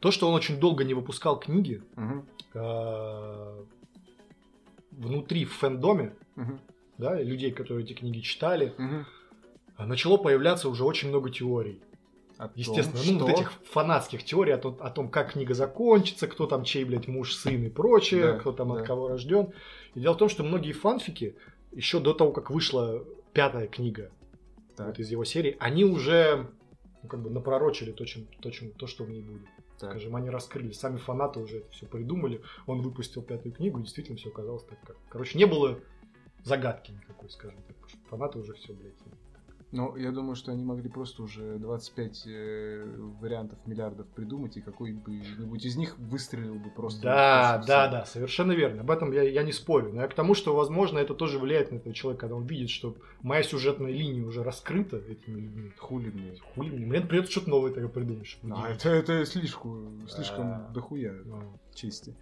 то, 0.02 0.12
что 0.12 0.28
он 0.28 0.34
очень 0.34 0.60
долго 0.60 0.84
не 0.84 0.94
выпускал 0.94 1.40
книги, 1.40 1.82
э, 2.54 3.64
внутри 4.92 5.46
в 5.46 5.54
фэндоме, 5.54 6.14
мгм, 6.36 6.60
да, 6.98 7.22
людей, 7.22 7.52
которые 7.52 7.86
эти 7.86 7.94
книги 7.94 8.20
читали, 8.20 8.74
а 9.78 9.86
начало 9.86 10.18
появляться 10.18 10.70
уже 10.70 10.84
очень 10.84 11.10
много 11.10 11.30
теорий. 11.30 11.82
О 12.38 12.48
том, 12.48 12.54
Естественно, 12.56 13.00
ну, 13.06 13.20
вот 13.20 13.30
что- 13.30 13.40
этих 13.42 13.52
фанатских 13.72 14.24
теорий 14.24 14.52
о 14.54 14.58
том, 14.58 14.76
о 14.80 14.90
том, 14.90 15.10
как 15.10 15.34
книга 15.34 15.54
закончится, 15.54 16.28
кто 16.28 16.48
там 16.48 16.64
чей, 16.64 16.84
блядь, 16.84 17.08
муж, 17.08 17.36
сын 17.36 17.64
и 17.64 17.70
прочее, 17.70 18.34
Да, 18.34 18.40
кто 18.40 18.52
там 18.52 18.70
да. 18.70 18.82
от 18.82 18.88
кого 18.88 19.08
рожден. 19.10 19.54
И 19.94 20.00
дело 20.00 20.14
в 20.16 20.18
том, 20.18 20.28
что 20.30 20.44
многие 20.44 20.72
фанфики, 20.72 21.36
еще 21.72 22.00
до 22.00 22.14
того, 22.16 22.32
как 22.32 22.50
вышла 22.50 23.04
пятая 23.34 23.68
книга 23.68 24.10
Так, 24.76 24.88
вот 24.88 25.00
из 25.00 25.12
его 25.12 25.24
серии, 25.24 25.56
они 25.60 25.86
уже 25.86 26.48
ну, 27.04 27.10
как 27.10 27.22
бы 27.22 27.30
напророчили 27.30 27.92
то, 27.92 28.06
чем, 28.06 28.26
то, 28.42 28.50
чем, 28.50 28.72
то, 28.72 28.88
что 28.88 29.04
в 29.04 29.10
ней 29.12 29.22
будет. 29.22 29.42
Так. 29.82 29.92
Скажем, 29.92 30.16
они 30.16 30.30
раскрыли, 30.30 30.72
сами 30.72 30.98
фанаты 30.98 31.40
уже 31.40 31.58
это 31.58 31.72
все 31.72 31.86
придумали, 31.88 32.42
он 32.68 32.82
выпустил 32.82 33.22
пятую 33.22 33.54
книгу, 33.54 33.80
и 33.80 33.84
действительно 33.84 34.18
все 34.18 34.30
оказалось 34.30 34.64
так, 34.64 34.80
как... 34.82 34.96
Короче, 35.10 35.38
не 35.38 35.46
было 35.46 35.80
загадки 36.44 36.92
никакой, 36.92 37.30
скажем 37.30 37.62
так, 37.64 37.76
фанаты 38.10 38.40
уже 38.40 38.54
все, 38.54 38.74
блядь, 38.74 38.94
Ну, 39.72 39.96
я 39.96 40.12
думаю, 40.12 40.36
что 40.36 40.52
они 40.52 40.66
могли 40.66 40.90
просто 40.90 41.24
уже 41.24 41.58
25 41.58 42.24
э, 42.28 42.96
вариантов 43.22 43.58
миллиардов 43.66 44.06
придумать, 44.08 44.58
и 44.58 44.62
какой-нибудь 44.62 45.66
из 45.66 45.78
них 45.78 45.98
выстрелил 45.98 46.56
бы 46.56 46.70
просто. 46.70 47.04
Да, 47.04 47.64
да, 47.66 47.88
да, 47.88 48.06
совершенно 48.06 48.52
верно. 48.52 48.82
Об 48.82 48.92
этом 48.92 49.14
я, 49.14 49.24
я 49.24 49.44
не 49.44 49.54
спорю. 49.54 49.94
Но 49.94 50.02
я 50.02 50.08
к 50.10 50.14
тому, 50.14 50.34
что, 50.34 50.54
возможно, 50.54 51.00
это 51.00 51.14
тоже 51.14 51.40
влияет 51.40 51.72
на 51.72 51.78
этого 51.78 51.96
человека, 51.96 52.22
когда 52.22 52.36
он 52.36 52.46
видит, 52.46 52.70
что 52.70 52.98
моя 53.22 53.44
сюжетная 53.44 53.92
линия 53.92 54.26
уже 54.26 54.44
раскрыта 54.44 54.98
этими 54.98 55.40
людьми. 55.40 55.72
Хули 55.78 56.10
мне. 56.10 56.36
Хули 56.54 56.70
мне, 56.70 56.86
мне 56.86 57.02
придется 57.02 57.32
что-то 57.32 57.50
новое 57.50 57.72
тогда 57.72 57.88
придумать. 57.88 58.28
чтобы 58.28 58.54
А, 58.56 58.70
это, 58.70 58.90
это 58.90 59.26
слишком, 59.26 60.06
слишком 60.10 60.50
Да. 60.50 60.70
дохуя 60.74 61.14
Ну, 61.24 61.58
чести. 61.74 62.14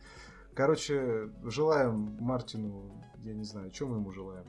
Короче, 0.53 1.29
желаем 1.43 2.17
Мартину, 2.19 2.91
я 3.23 3.33
не 3.33 3.43
знаю, 3.43 3.71
чем 3.71 3.89
мы 3.89 3.95
ему 3.95 4.11
желаем. 4.11 4.45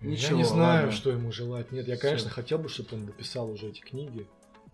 Я 0.00 0.10
Ничего, 0.10 0.38
не 0.38 0.44
знаю, 0.44 0.84
ладно. 0.86 0.92
что 0.92 1.10
ему 1.10 1.30
желать. 1.32 1.72
Нет, 1.72 1.86
я, 1.86 1.96
Всё. 1.96 2.02
конечно, 2.02 2.30
хотел 2.30 2.58
бы, 2.58 2.68
чтобы 2.68 2.88
он 2.92 3.06
дописал 3.06 3.50
уже 3.50 3.68
эти 3.68 3.80
книги, 3.80 4.26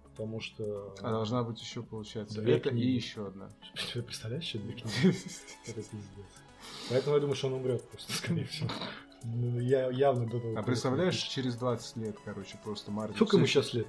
потому 0.04 0.40
что... 0.40 0.94
А 1.00 1.10
должна 1.10 1.42
быть 1.42 1.60
еще, 1.60 1.82
получается, 1.82 2.40
Две 2.40 2.56
это 2.56 2.70
книги. 2.70 2.84
и 2.86 2.94
еще 2.94 3.26
одна. 3.26 3.50
Ты 3.92 4.02
представляешь, 4.02 4.44
что 4.44 4.58
две 4.58 4.74
книги? 4.74 5.16
Это 5.66 5.82
пиздец. 5.82 6.26
Поэтому 6.90 7.16
я 7.16 7.20
думаю, 7.20 7.36
что 7.36 7.48
он 7.48 7.54
умрет 7.54 7.82
просто, 7.88 8.12
скорее 8.16 8.44
всего. 8.44 8.70
Ну, 9.24 9.58
я 9.58 9.90
явно 9.90 10.26
до 10.26 10.38
того. 10.38 10.56
А 10.56 10.62
представляешь, 10.62 11.16
через 11.16 11.56
20 11.56 11.96
лет, 11.96 12.16
короче, 12.24 12.58
просто 12.62 12.90
Мартин... 12.92 13.16
Сколько 13.16 13.36
ему 13.36 13.46
сейчас 13.46 13.74
лет? 13.74 13.88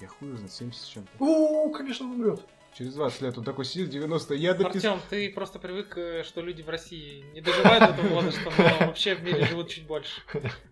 Я 0.00 0.08
хуй 0.08 0.32
знаю, 0.32 0.48
70 0.48 0.82
с 0.82 0.86
чем-то. 0.86 1.10
О, 1.18 1.70
конечно, 1.70 2.04
он 2.06 2.12
умрет. 2.12 2.40
Через 2.76 2.94
20 2.94 3.22
лет 3.22 3.38
он 3.38 3.44
такой 3.44 3.64
сидит, 3.64 3.90
90 3.90 4.34
я 4.34 4.52
дописал. 4.54 4.94
Артем, 4.94 5.06
ты 5.08 5.30
просто 5.30 5.60
привык, 5.60 5.96
э, 5.96 6.24
что 6.24 6.40
люди 6.40 6.62
в 6.62 6.68
России 6.68 7.24
не 7.32 7.40
доживают 7.40 7.84
до 7.84 7.90
этого 8.02 8.14
возраста, 8.14 8.50
но 8.58 8.86
вообще 8.86 9.14
в 9.14 9.22
мире 9.22 9.44
живут 9.46 9.68
чуть 9.68 9.86
больше. 9.86 10.20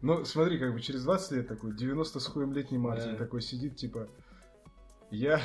Ну, 0.01 0.25
смотри, 0.25 0.59
как 0.59 0.73
бы 0.73 0.81
через 0.81 1.05
20 1.05 1.33
лет 1.33 1.49
такой, 1.49 1.77
90 1.77 2.19
с 2.19 2.27
хуем 2.27 2.53
летний 2.53 2.79
Мартин 2.79 3.17
такой 3.17 3.41
сидит, 3.41 3.77
типа, 3.77 4.09
я 5.11 5.41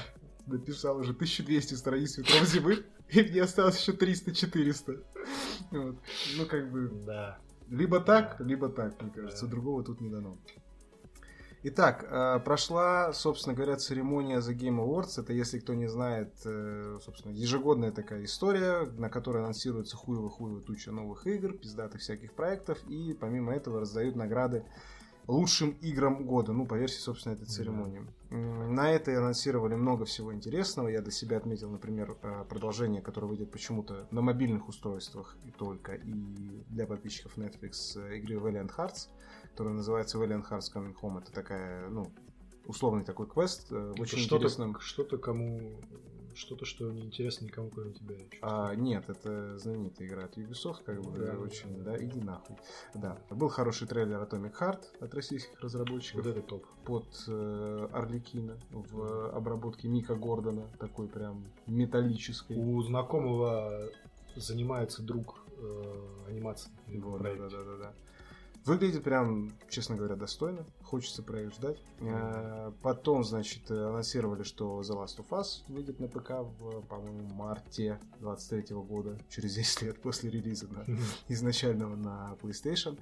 написал 0.48 0.98
уже 0.98 1.12
1200 1.12 1.76
страниц 1.76 2.18
«Ветров 2.18 2.44
зимы», 2.48 2.86
и 3.10 3.22
мне 3.22 3.44
осталось 3.44 3.80
еще 3.80 3.92
300-400. 3.92 5.04
Вот. 5.72 5.98
Ну, 6.38 6.46
как 6.46 6.72
бы, 6.72 6.90
Да. 7.06 7.38
либо 7.70 8.00
так, 8.00 8.40
либо 8.40 8.70
так, 8.70 9.00
мне 9.02 9.12
кажется, 9.12 9.46
другого 9.46 9.84
тут 9.84 10.02
не 10.02 10.10
дано. 10.10 10.38
Итак, 11.70 12.08
э, 12.10 12.40
прошла, 12.46 13.12
собственно 13.12 13.54
говоря, 13.54 13.76
церемония 13.76 14.38
The 14.38 14.56
Game 14.56 14.80
Awards. 14.80 15.20
Это, 15.22 15.34
если 15.34 15.60
кто 15.60 15.74
не 15.74 15.88
знает, 15.88 16.34
э, 16.46 16.98
собственно, 17.04 17.34
ежегодная 17.34 17.92
такая 17.92 18.24
история, 18.24 18.86
на 18.98 19.10
которой 19.10 19.44
анонсируется 19.44 19.98
хуево-хуево 19.98 20.62
туча 20.62 20.94
новых 20.94 21.28
игр, 21.28 21.52
пиздатых 21.52 22.00
всяких 22.00 22.32
проектов, 22.36 22.78
и 22.88 23.14
помимо 23.14 23.54
этого 23.54 23.82
раздают 23.82 24.16
награды 24.16 24.64
лучшим 25.28 25.72
играм 25.82 26.26
года, 26.26 26.54
ну, 26.54 26.66
по 26.66 26.76
версии, 26.76 27.02
собственно, 27.02 27.34
этой 27.34 27.48
церемонии. 27.48 28.02
М, 28.30 28.74
На 28.74 28.90
этой 28.92 29.18
анонсировали 29.18 29.76
много 29.76 30.06
всего 30.06 30.34
интересного. 30.34 30.88
Я 30.88 31.02
для 31.02 31.12
себя 31.12 31.36
отметил, 31.36 31.70
например, 31.70 32.16
э, 32.22 32.46
продолжение, 32.48 33.02
которое 33.02 33.28
выйдет 33.28 33.52
почему-то 33.52 34.08
на 34.12 34.22
мобильных 34.22 34.70
устройствах 34.70 35.36
и 35.44 35.52
только, 35.52 35.96
и 35.96 36.14
для 36.70 36.88
подписчиков 36.88 37.38
Netflix 37.38 37.98
игры 38.16 38.38
Valiant 38.38 38.72
Hearts, 38.78 39.10
которая 39.58 39.74
называется 39.74 40.20
Valiant 40.20 40.48
Hearts 40.48 40.72
Coming 40.72 40.96
Home. 41.02 41.20
Это 41.20 41.32
такая, 41.32 41.90
ну, 41.90 42.12
условный 42.68 43.04
такой 43.04 43.26
квест, 43.26 43.72
э, 43.72 43.92
Это 43.92 44.04
очень 44.04 44.20
что-то, 44.20 44.44
интересном... 44.46 44.80
что-то 44.80 45.18
кому... 45.18 45.82
Что-то, 46.36 46.66
что 46.66 46.92
не 46.92 47.02
интересно 47.02 47.46
никому, 47.46 47.72
кроме 47.72 47.94
тебя. 47.94 48.18
А, 48.44 48.76
нет, 48.76 49.10
это 49.10 49.58
знаменитая 49.58 50.08
игра 50.08 50.26
от 50.26 50.38
Ubisoft, 50.38 50.84
как 50.86 51.02
бы, 51.02 51.18
Да, 51.18 51.40
очень, 51.40 51.84
да, 51.84 51.94
да, 51.98 52.06
иди 52.06 52.22
нахуй. 52.22 52.56
Да, 52.94 53.18
был 53.32 53.50
хороший 53.50 53.88
трейлер 53.88 54.22
Atomic 54.22 54.54
Heart 54.60 54.84
от 55.00 55.16
российских 55.16 55.60
разработчиков. 55.60 56.24
Вот 56.24 56.30
это 56.30 56.44
топ. 56.44 56.68
под 56.86 57.08
э, 57.28 57.88
Орликина 57.94 58.60
в 58.70 59.32
обработке 59.32 59.88
Мика 59.88 60.14
Гордона, 60.14 60.68
такой 60.78 61.08
прям 61.08 61.48
металлической. 61.66 62.56
У 62.56 62.80
знакомого 62.84 63.90
занимается 64.36 65.02
друг 65.02 65.40
э, 65.58 66.28
анимацией. 66.28 66.76
Вот, 67.00 67.24
да, 67.24 67.34
да, 67.34 67.50
да, 67.50 67.64
да, 67.64 67.78
да. 67.78 67.94
Выглядит 68.68 69.04
прям, 69.04 69.54
честно 69.70 69.96
говоря, 69.96 70.18
достойно. 70.18 70.66
Хочется 70.84 71.24
проект 71.24 71.56
ждать. 71.56 71.78
Э, 72.02 72.74
Потом, 72.82 73.24
значит, 73.24 73.72
э, 73.72 73.88
анонсировали, 73.88 74.44
что 74.44 74.82
The 74.82 74.94
Last 74.94 75.20
of 75.20 75.30
Us 75.30 75.64
выйдет 75.70 76.02
на 76.02 76.10
ПК 76.10 76.32
в, 76.60 76.82
по-моему, 76.82 77.34
марте 77.34 77.98
23 78.20 78.76
года, 78.76 79.18
через 79.30 79.56
10 79.56 79.82
лет 79.84 80.02
после 80.02 80.30
релиза 80.30 80.68
да, 80.68 80.86
изначального 81.30 81.96
на 81.96 82.36
PlayStation. 82.42 83.00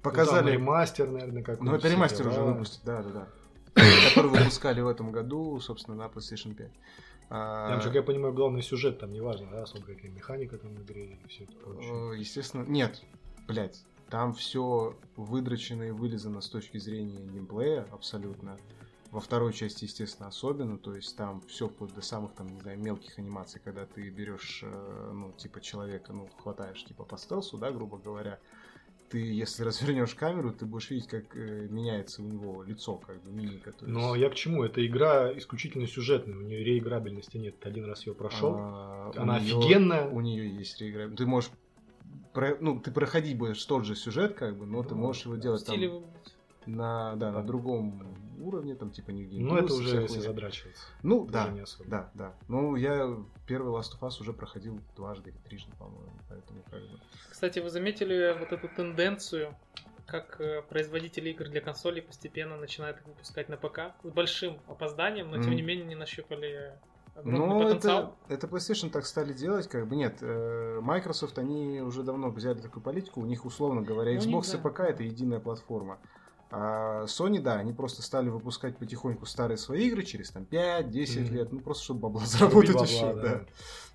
Показали 0.00 0.38
Показали... 0.38 0.52
ремастер, 0.52 1.10
наверное, 1.10 1.42
как 1.42 1.60
Ну, 1.60 1.74
это 1.74 1.88
ремастер 1.88 2.28
уже 2.28 2.40
выпустят, 2.42 2.80
да, 2.84 3.02
да, 3.02 3.10
да. 3.10 3.28
Который 4.08 4.30
выпускали 4.30 4.80
в 4.80 4.86
этом 4.86 5.10
году, 5.10 5.58
собственно, 5.58 5.96
на 5.96 6.06
PlayStation 6.06 6.54
5. 6.54 6.70
А, 7.30 7.68
Там 7.70 7.80
же, 7.80 7.88
как 7.88 7.96
я 7.96 8.02
понимаю, 8.04 8.32
главный 8.32 8.62
сюжет 8.62 9.00
там 9.00 9.12
не 9.12 9.20
важно, 9.20 9.48
да, 9.50 9.62
особо 9.64 9.86
какая 9.86 10.10
механика 10.10 10.56
там 10.56 10.74
в 10.74 10.82
игре 10.82 11.18
и 11.24 11.28
все 11.28 11.44
это 11.44 11.52
прочее. 11.56 12.20
Естественно, 12.20 12.64
нет, 12.64 13.02
блядь, 13.48 13.84
там 14.10 14.32
все 14.34 14.96
выдрочено 15.16 15.84
и 15.84 15.90
вылизано 15.90 16.40
с 16.40 16.48
точки 16.48 16.78
зрения 16.78 17.20
геймплея 17.20 17.86
абсолютно. 17.92 18.56
Во 19.10 19.20
второй 19.20 19.52
части, 19.52 19.84
естественно, 19.84 20.28
особенно, 20.28 20.78
то 20.78 20.94
есть 20.94 21.16
там 21.16 21.40
все 21.48 21.68
вплоть 21.68 21.92
до 21.94 22.00
самых 22.00 22.32
там, 22.34 22.46
не 22.46 22.60
знаю, 22.60 22.78
мелких 22.78 23.18
анимаций, 23.18 23.60
когда 23.64 23.84
ты 23.84 24.08
берешь, 24.08 24.60
э, 24.62 25.10
ну, 25.12 25.32
типа 25.32 25.60
человека, 25.60 26.12
ну, 26.12 26.28
хватаешь, 26.38 26.84
типа 26.84 27.02
по 27.04 27.16
стелсу, 27.16 27.58
да, 27.58 27.72
грубо 27.72 27.98
говоря, 27.98 28.38
ты, 29.08 29.18
если 29.18 29.64
развернешь 29.64 30.14
камеру, 30.14 30.52
ты 30.52 30.64
будешь 30.64 30.90
видеть, 30.90 31.08
как 31.08 31.36
э, 31.36 31.66
меняется 31.68 32.22
у 32.22 32.26
него 32.26 32.62
лицо, 32.62 32.98
как 32.98 33.20
бы 33.24 33.32
мимика. 33.32 33.70
есть- 33.70 33.82
Но 33.82 34.14
я 34.14 34.30
к 34.30 34.36
чему? 34.36 34.62
Эта 34.62 34.86
игра 34.86 35.36
исключительно 35.36 35.88
сюжетная, 35.88 36.36
у 36.38 36.42
нее 36.42 36.62
реиграбельности 36.62 37.36
нет. 37.36 37.58
Ты 37.58 37.68
один 37.68 37.86
раз 37.86 38.06
ее 38.06 38.14
прошел, 38.14 38.54
А, 38.56 39.10
она 39.16 39.40
неё- 39.40 39.58
офигенная. 39.58 40.08
У 40.08 40.20
нее 40.20 40.48
есть 40.56 40.80
реиграбельность. 40.80 41.18
Ты 41.18 41.26
можешь 41.26 41.50
про- 42.32 42.56
ну, 42.60 42.80
ты 42.80 42.90
проходить 42.90 43.36
будешь 43.38 43.64
тот 43.64 43.84
же 43.84 43.94
сюжет, 43.94 44.34
как 44.34 44.56
бы, 44.56 44.66
но 44.66 44.82
ты 44.82 44.94
Ну, 44.94 45.02
можешь 45.02 45.24
его 45.24 45.36
делать 45.36 45.64
там 45.64 45.76
на, 46.66 47.16
да, 47.16 47.30
на 47.32 47.40
Да. 47.40 47.42
другом 47.42 48.16
уровне, 48.40 48.74
там, 48.74 48.90
типа, 48.90 49.10
не 49.10 49.24
ну 49.40 49.56
это 49.56 49.72
уже 49.74 50.02
если 50.02 50.20
задрачиваться. 50.20 50.82
Ну, 51.02 51.20
Тоже 51.26 51.32
да, 51.32 51.48
не 51.50 51.60
особо. 51.60 51.90
да, 51.90 52.10
да. 52.14 52.34
Ну, 52.48 52.76
я 52.76 53.16
первый 53.46 53.72
Last 53.72 53.98
of 53.98 54.06
Us 54.06 54.20
уже 54.20 54.32
проходил 54.32 54.80
дважды 54.96 55.30
или 55.30 55.38
трижды, 55.38 55.72
по-моему, 55.78 56.12
поэтому 56.28 56.62
как 56.70 56.80
бы... 56.82 57.00
Кстати, 57.30 57.58
вы 57.58 57.70
заметили 57.70 58.36
вот 58.38 58.52
эту 58.52 58.68
тенденцию, 58.68 59.56
как 60.06 60.40
э, 60.40 60.62
производители 60.62 61.30
игр 61.30 61.44
для 61.48 61.60
консолей 61.60 62.02
постепенно 62.02 62.56
начинают 62.56 62.98
их 62.98 63.06
выпускать 63.06 63.48
на 63.48 63.56
ПК 63.56 63.94
с 64.02 64.10
большим 64.10 64.60
опозданием, 64.66 65.30
но 65.30 65.36
тем 65.36 65.48
Мгм. 65.48 65.56
не 65.56 65.62
менее 65.62 65.86
не 65.86 65.94
нащупали 65.94 66.78
Ну, 67.24 67.62
потенциал. 67.64 68.16
это, 68.28 68.46
это 68.46 68.46
PlayStation 68.46 68.90
так 68.90 69.04
стали 69.04 69.32
делать, 69.32 69.68
как 69.68 69.86
бы 69.86 69.96
нет. 69.96 70.18
э, 70.22 70.80
Microsoft, 70.82 71.38
они 71.38 71.80
уже 71.82 72.02
давно 72.02 72.30
взяли 72.30 72.60
такую 72.60 72.82
политику, 72.82 73.20
у 73.20 73.26
них, 73.26 73.44
условно 73.44 73.82
говоря, 73.82 74.12
Ну, 74.12 74.18
Xbox 74.18 74.54
и 74.54 74.62
да. 74.62 74.68
ПК 74.68 74.80
это 74.80 75.02
единая 75.02 75.40
платформа. 75.40 75.98
А 76.52 77.04
Sony, 77.04 77.40
да, 77.40 77.54
они 77.54 77.72
просто 77.72 78.02
стали 78.02 78.28
выпускать 78.28 78.76
потихоньку 78.76 79.24
старые 79.26 79.56
свои 79.56 79.86
игры 79.86 80.02
через 80.02 80.30
там 80.30 80.44
5-10 80.50 81.26
Мгм. 81.26 81.34
лет, 81.34 81.52
ну 81.52 81.60
просто 81.60 81.84
чтобы 81.84 82.00
бабла 82.00 82.22
заработать 82.26 82.70
бабла, 82.74 82.86
еще, 82.86 83.14
да. 83.14 83.22
да. 83.22 83.40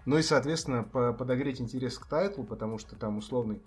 Ну 0.05 0.17
и, 0.17 0.21
соответственно, 0.21 0.83
по- 0.83 1.11
подогреть 1.13 1.59
интерес 1.59 1.97
к 1.97 2.05
тайтлу, 2.05 2.43
потому 2.45 2.77
что 2.77 2.95
там 2.95 3.17
условный 3.17 3.61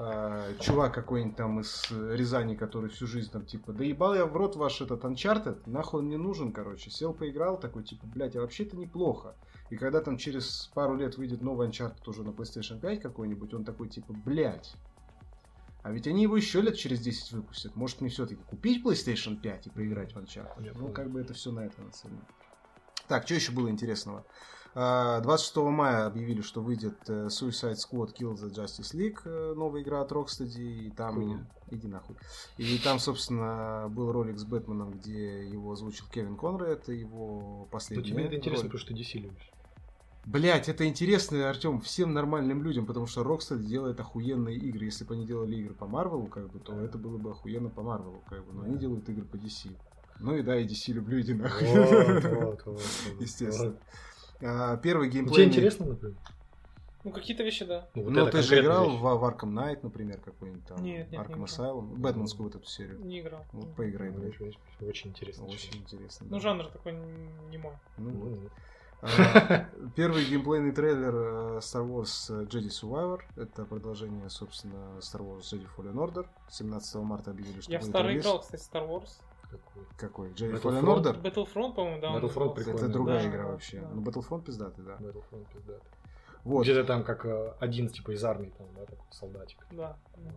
а, 0.00 0.54
чувак 0.60 0.94
какой-нибудь 0.94 1.34
там 1.34 1.58
из 1.58 1.90
Рязани, 1.90 2.54
который 2.54 2.88
всю 2.88 3.08
жизнь 3.08 3.32
там 3.32 3.44
типа, 3.44 3.72
да 3.72 3.82
ебал 3.82 4.14
я 4.14 4.26
в 4.26 4.36
рот 4.36 4.54
ваш 4.54 4.80
этот 4.80 5.02
Uncharted, 5.02 5.58
нахуй 5.66 6.02
он 6.02 6.08
не 6.08 6.16
нужен, 6.16 6.52
короче. 6.52 6.88
Сел, 6.88 7.12
поиграл, 7.12 7.58
такой 7.58 7.82
типа, 7.82 8.06
блядь, 8.06 8.36
а 8.36 8.40
вообще-то 8.40 8.76
неплохо. 8.76 9.34
И 9.70 9.76
когда 9.76 10.00
там 10.00 10.16
через 10.16 10.70
пару 10.72 10.94
лет 10.94 11.16
выйдет 11.16 11.42
новый 11.42 11.66
Uncharted 11.66 11.98
уже 12.06 12.22
на 12.22 12.28
PlayStation 12.28 12.78
5 12.78 13.00
какой-нибудь, 13.02 13.52
он 13.52 13.64
такой 13.64 13.88
типа, 13.88 14.12
блядь, 14.12 14.72
а 15.82 15.90
ведь 15.90 16.06
они 16.06 16.22
его 16.22 16.36
еще 16.36 16.60
лет 16.60 16.76
через 16.76 17.00
10 17.00 17.32
выпустят. 17.32 17.74
Может 17.74 18.00
мне 18.00 18.08
все-таки 18.08 18.40
купить 18.44 18.84
PlayStation 18.86 19.36
5 19.36 19.66
и 19.66 19.70
поиграть 19.70 20.12
в 20.12 20.18
Uncharted? 20.18 20.62
Я 20.64 20.74
ну, 20.74 20.80
понял. 20.80 20.92
как 20.92 21.10
бы 21.10 21.20
это 21.20 21.34
все 21.34 21.50
на 21.50 21.66
это 21.66 21.82
нацелено. 21.82 22.20
Так, 23.08 23.24
что 23.24 23.34
еще 23.34 23.50
было 23.50 23.68
интересного? 23.68 24.18
А, 24.18 24.24
26 24.78 25.56
мая 25.56 26.06
объявили, 26.06 26.40
что 26.40 26.60
выйдет 26.62 26.98
э, 27.08 27.26
Suicide 27.26 27.74
Squad 27.76 28.14
Kill 28.14 28.34
the 28.34 28.50
Justice 28.52 28.94
League, 28.94 29.18
э, 29.24 29.54
новая 29.56 29.82
игра 29.82 30.02
от 30.02 30.12
Rocksteady, 30.12 30.86
и 30.86 30.90
там... 30.90 31.14
Хуйня. 31.14 31.46
Иди 31.70 31.88
нахуй. 31.88 32.16
И 32.58 32.78
там, 32.78 32.98
собственно, 32.98 33.88
был 33.90 34.12
ролик 34.12 34.38
с 34.38 34.44
Бэтменом, 34.44 34.92
где 34.92 35.46
его 35.48 35.72
озвучил 35.72 36.06
Кевин 36.12 36.36
Конрад, 36.36 36.88
и 36.88 36.96
его 37.00 37.66
последний 37.72 38.04
тебе 38.10 38.24
это 38.26 38.36
интересно, 38.36 38.68
ролик. 38.68 38.72
потому 38.72 38.78
что 38.78 38.94
ты 38.94 39.18
DC 39.18 39.20
любишь. 39.22 39.50
Блять, 40.24 40.68
это 40.68 40.86
интересно, 40.86 41.48
Артем, 41.48 41.80
всем 41.80 42.12
нормальным 42.12 42.62
людям, 42.62 42.86
потому 42.86 43.06
что 43.06 43.22
Rockstar 43.22 43.58
делает 43.58 43.98
охуенные 43.98 44.56
игры. 44.56 44.84
Если 44.84 45.04
бы 45.04 45.14
они 45.14 45.26
делали 45.26 45.56
игры 45.56 45.74
по 45.74 45.86
Марвелу, 45.86 46.26
как 46.26 46.50
бы, 46.52 46.58
то 46.60 46.72
Да. 46.72 46.82
это 46.84 46.98
было 46.98 47.18
бы 47.18 47.30
охуенно 47.30 47.70
по 47.70 47.82
Марвелу, 47.82 48.22
как 48.28 48.44
бы. 48.46 48.52
Но 48.52 48.60
Да. 48.62 48.66
они 48.68 48.78
делают 48.78 49.08
игры 49.08 49.24
по 49.24 49.36
DC. 49.36 49.70
Ну 50.20 50.36
и 50.36 50.42
да, 50.42 50.56
и 50.56 50.66
DC 50.66 50.92
люблю, 50.92 51.20
иди 51.20 51.32
нахуй. 51.34 51.66
Вот, 51.68 52.62
вот. 52.66 52.82
Естественно. 53.20 53.76
А, 54.40 54.76
Первый 54.78 55.06
Ну, 55.06 55.12
тебе 55.12 55.22
геймплей. 55.22 55.46
интересно, 55.46 55.86
например? 55.86 56.16
Ну, 57.04 57.12
какие-то 57.12 57.42
вещи, 57.42 57.64
да. 57.64 57.88
Ну, 57.94 58.02
вот 58.04 58.12
Ну, 58.12 58.26
ты 58.30 58.42
же 58.42 58.60
играл 58.60 58.90
вещь. 58.90 58.98
в, 59.00 59.04
Arkham 59.24 59.52
Knight, 59.54 59.78
например, 59.82 60.20
какой-нибудь 60.20 60.66
там. 60.66 60.82
Нет, 60.82 61.10
нет, 61.10 61.12
не 61.12 61.16
Arkham 61.18 61.44
играл. 61.44 61.44
Asylum. 61.44 61.96
Бэтменскую 61.96 62.48
вот 62.48 62.56
эту 62.56 62.66
серию. 62.66 62.98
Не 63.00 63.20
играл. 63.20 63.44
Вот 63.52 63.74
поиграй, 63.74 64.10
Ну, 64.10 64.18
блядь. 64.20 64.34
Очень, 64.80 65.10
интересно. 65.10 65.46
Очень 65.46 65.76
интересно. 65.78 66.26
Ну, 66.28 66.36
да. 66.36 66.40
жанр 66.40 66.66
такой 66.66 66.92
не 67.50 67.58
мой. 67.58 67.72
Ну, 67.96 68.10
вот. 68.10 68.30
Ну, 68.30 68.50
А, 69.00 69.68
Первый 69.96 70.24
геймплейный 70.24 70.72
трейлер 70.72 71.14
э, 71.14 71.58
Star 71.60 71.88
Wars 71.88 72.26
э, 72.30 72.44
Jedi 72.46 72.66
Survivor. 72.68 73.20
Это 73.36 73.64
продолжение, 73.64 74.28
собственно, 74.28 74.98
Star 74.98 75.20
Wars 75.20 75.42
Jedi 75.42 75.66
Fallen 75.76 75.94
Order. 75.94 76.26
17 76.50 76.96
марта 76.96 77.30
объявили, 77.30 77.60
что 77.60 77.70
Я 77.70 77.78
в 77.78 77.84
старый 77.84 78.18
играл, 78.18 78.40
кстати, 78.40 78.60
Star 78.60 78.88
Wars. 78.88 79.08
Какой. 79.50 79.84
Какой? 79.96 80.28
Jedi? 80.30 80.60
Fallen 80.60 80.84
Order? 80.84 81.20
Battlefront, 81.22 81.74
по-моему, 81.74 82.00
да. 82.00 82.08
Battlefront 82.16 82.54
прикольно. 82.54 82.76
Это 82.78 82.88
другая 82.88 83.22
Да, 83.22 83.28
игра 83.28 83.42
да, 83.44 83.48
вообще. 83.50 83.80
да. 83.80 83.88
Ну, 83.92 84.02
Battlefront 84.02 84.42
пиздатый, 84.44 84.84
да. 84.84 84.96
Battlefront 85.00 85.46
пиздатый. 85.52 85.90
Вот. 86.44 86.62
Где-то 86.62 86.84
там 86.84 87.04
как 87.04 87.26
э, 87.26 87.52
один 87.60 87.88
типа 87.88 88.12
из 88.12 88.24
армии, 88.24 88.52
там, 88.56 88.66
да, 88.76 88.82
такой 88.86 89.06
солдатик. 89.10 89.58
Да. 89.72 89.96
Ну. 90.16 90.30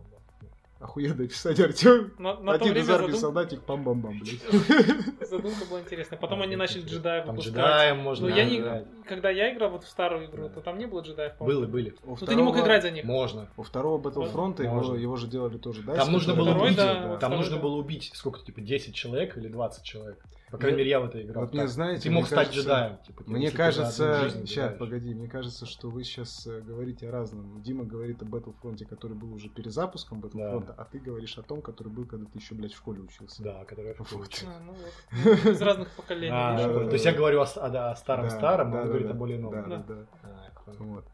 Охуенно 0.80 1.28
писать, 1.28 1.60
Артем. 1.60 2.12
На, 2.18 2.32
Один 2.52 2.76
из 2.76 2.90
армии 2.90 3.12
задум- 3.12 3.16
солдатик, 3.20 3.62
пам-бам-бам, 3.62 4.18
блядь. 4.18 4.42
задумка 5.28 5.64
была 5.70 5.80
интересная. 5.80 6.18
Потом 6.18 6.42
они 6.42 6.56
начали 6.56 6.82
джедаев 6.82 7.24
Там 7.24 7.36
джедаем 7.36 7.98
можно 7.98 8.28
Ну, 8.28 8.34
я 8.34 8.44
не... 8.44 8.58
Когда 9.06 9.30
я 9.30 9.52
играл 9.54 9.70
вот 9.70 9.84
в 9.84 9.88
старую 9.88 10.26
игру, 10.26 10.44
Да. 10.44 10.54
то 10.54 10.60
там 10.60 10.78
не 10.78 10.86
было 10.86 11.00
джедаев, 11.00 11.32
Были, 11.38 11.48
по-моему. 11.54 11.72
были. 11.72 11.94
У 12.04 12.10
Ну, 12.10 12.16
ты 12.16 12.34
не 12.34 12.42
мог 12.42 12.54
второго- 12.54 12.66
играть 12.66 12.82
за 12.82 12.90
них. 12.90 13.04
Можно. 13.04 13.48
У 13.56 13.62
второго 13.62 14.00
Battlefront 14.00 14.62
его, 14.62 14.74
Можно. 14.74 14.94
его 14.94 15.16
же 15.16 15.26
делали 15.26 15.58
тоже, 15.58 15.82
да? 15.82 15.94
Там 15.94 16.12
нужно 16.12 16.34
было 16.34 16.50
Второй, 16.50 16.66
убить, 16.68 16.76
да, 16.76 16.94
там 17.08 17.16
второй, 17.16 17.36
нужно 17.38 17.56
да. 17.56 17.62
было 17.62 17.76
убить 17.76 18.10
сколько-то, 18.14 18.46
типа 18.46 18.60
10 18.60 18.94
человек 18.94 19.36
или 19.36 19.48
20 19.48 19.82
человек. 19.84 20.18
По 20.50 20.58
крайней 20.58 20.72
Ну, 20.74 20.78
мере, 20.80 20.90
я 20.90 21.00
в 21.00 21.06
это 21.06 21.22
играл. 21.22 21.44
вот 21.44 21.54
мне, 21.54 21.66
знаете, 21.66 22.02
ты 22.02 22.10
мог 22.10 22.26
стать 22.26 22.48
кажется- 22.48 22.60
джедаем. 22.60 22.98
Типа, 23.06 23.22
Мне 23.26 23.50
кажется, 23.50 24.34
сейчас, 24.44 24.52
играешь. 24.66 24.78
погоди, 24.78 25.14
мне 25.14 25.26
кажется, 25.26 25.64
что 25.64 25.88
вы 25.88 26.04
сейчас 26.04 26.46
говорите 26.46 27.08
о 27.08 27.10
разном. 27.10 27.62
Дима 27.62 27.84
говорит 27.84 28.20
о 28.20 28.26
Battlefront, 28.26 28.84
который 28.84 29.16
был 29.16 29.32
уже 29.32 29.48
перезапуском 29.48 30.20
Battlefront, 30.20 30.66
Да. 30.66 30.74
а 30.76 30.84
ты 30.84 30.98
говоришь 30.98 31.38
о 31.38 31.42
том, 31.42 31.62
который 31.62 31.88
был, 31.88 32.04
когда 32.04 32.26
ты 32.26 32.38
еще, 32.38 32.54
блядь, 32.54 32.74
в 32.74 32.76
школе 32.76 33.00
учился. 33.00 33.42
Да, 33.42 33.64
который 33.64 33.92
я 33.92 33.94
Вот. 33.98 34.08
получил. 34.10 34.48
А, 34.50 34.60
ну. 34.60 35.32
Из 35.52 35.62
разных 35.62 35.88
поколений. 35.96 36.28
А, 36.30 36.54
да, 36.58 36.66
да, 36.68 36.72
да, 36.80 36.84
То 36.86 36.92
есть 36.92 37.04
да. 37.04 37.10
я 37.12 37.16
говорю 37.16 37.40
о, 37.40 37.68
да, 37.70 37.96
старом-старом, 37.96 38.72
Да, 38.72 38.78
а 38.78 38.82
он 38.82 38.88
да, 38.88 38.91
говорит 38.92 39.08
да. 39.08 39.14
о 39.14 39.16
более 39.16 39.38
новом. 39.38 39.68
Да, 39.68 39.84
да, 39.86 40.06
да. 40.22 40.72
Вот. 40.78 41.04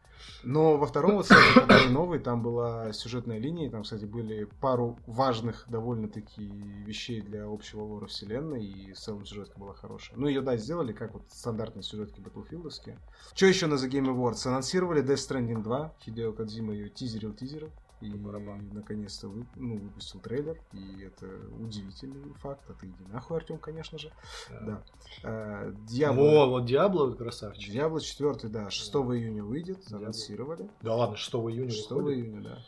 Но 0.43 0.77
во 0.77 0.87
втором 0.87 1.17
вот 1.17 1.27
сеттинге, 1.27 1.61
который 1.61 1.91
новый, 1.91 2.19
там 2.19 2.43
была 2.43 2.93
сюжетная 2.93 3.39
линия, 3.39 3.71
там, 3.71 3.83
кстати, 3.83 4.05
были 4.05 4.45
пару 4.61 4.99
важных 5.07 5.65
довольно-таки 5.69 6.47
вещей 6.85 7.21
для 7.21 7.47
общего 7.47 7.83
лора 7.83 8.07
вселенной, 8.07 8.65
и 8.65 8.93
в 8.93 8.99
целом 8.99 9.25
сюжетка 9.25 9.59
была 9.59 9.75
хорошая. 9.75 10.19
Ну, 10.19 10.27
ее, 10.27 10.41
да, 10.41 10.57
сделали, 10.57 10.93
как 10.93 11.15
вот 11.15 11.23
стандартные 11.29 11.83
сюжетки 11.83 12.21
батлфилдовские. 12.21 12.99
Что 13.35 13.47
еще 13.47 13.67
на 13.67 13.75
The 13.75 13.89
Game 13.89 14.07
Awards? 14.07 14.47
Анонсировали 14.47 15.03
Death 15.03 15.29
Stranding 15.29 15.63
2, 15.63 15.95
Хидео 16.01 16.33
Кадзима 16.33 16.73
ее 16.75 16.89
тизерил-тизерил. 16.89 17.71
И 18.01 18.09
наконец-то 18.11 19.29
вы, 19.29 19.45
ну, 19.57 19.77
выпустил 19.79 20.21
трейлер, 20.21 20.61
и 20.73 21.03
это 21.03 21.27
удивительный 21.59 22.33
факт. 22.35 22.63
А 22.69 22.75
ты 22.75 22.87
иди 22.87 23.05
нахуй, 23.13 23.39
Артем, 23.39 23.59
конечно 23.59 23.99
же. 23.99 24.13
Да. 24.51 24.83
Э, 25.25 25.73
Diablo- 25.91 26.15
Во, 26.15 26.47
вот 26.47 26.65
Диабло 26.67 27.13
красавчик. 27.13 27.75
Diablo 27.75 28.01
4, 28.01 28.49
да, 28.49 28.71
6 28.71 28.95
июня 29.17 29.43
выйдет, 29.43 29.81
анонсировали. 29.93 30.69
Да 30.83 30.95
ладно, 30.95 31.17
6 31.17 31.35
июня 31.51 31.71
6 31.71 31.91
выходит. 31.91 32.19
июня, 32.25 32.41
да. 32.43 32.59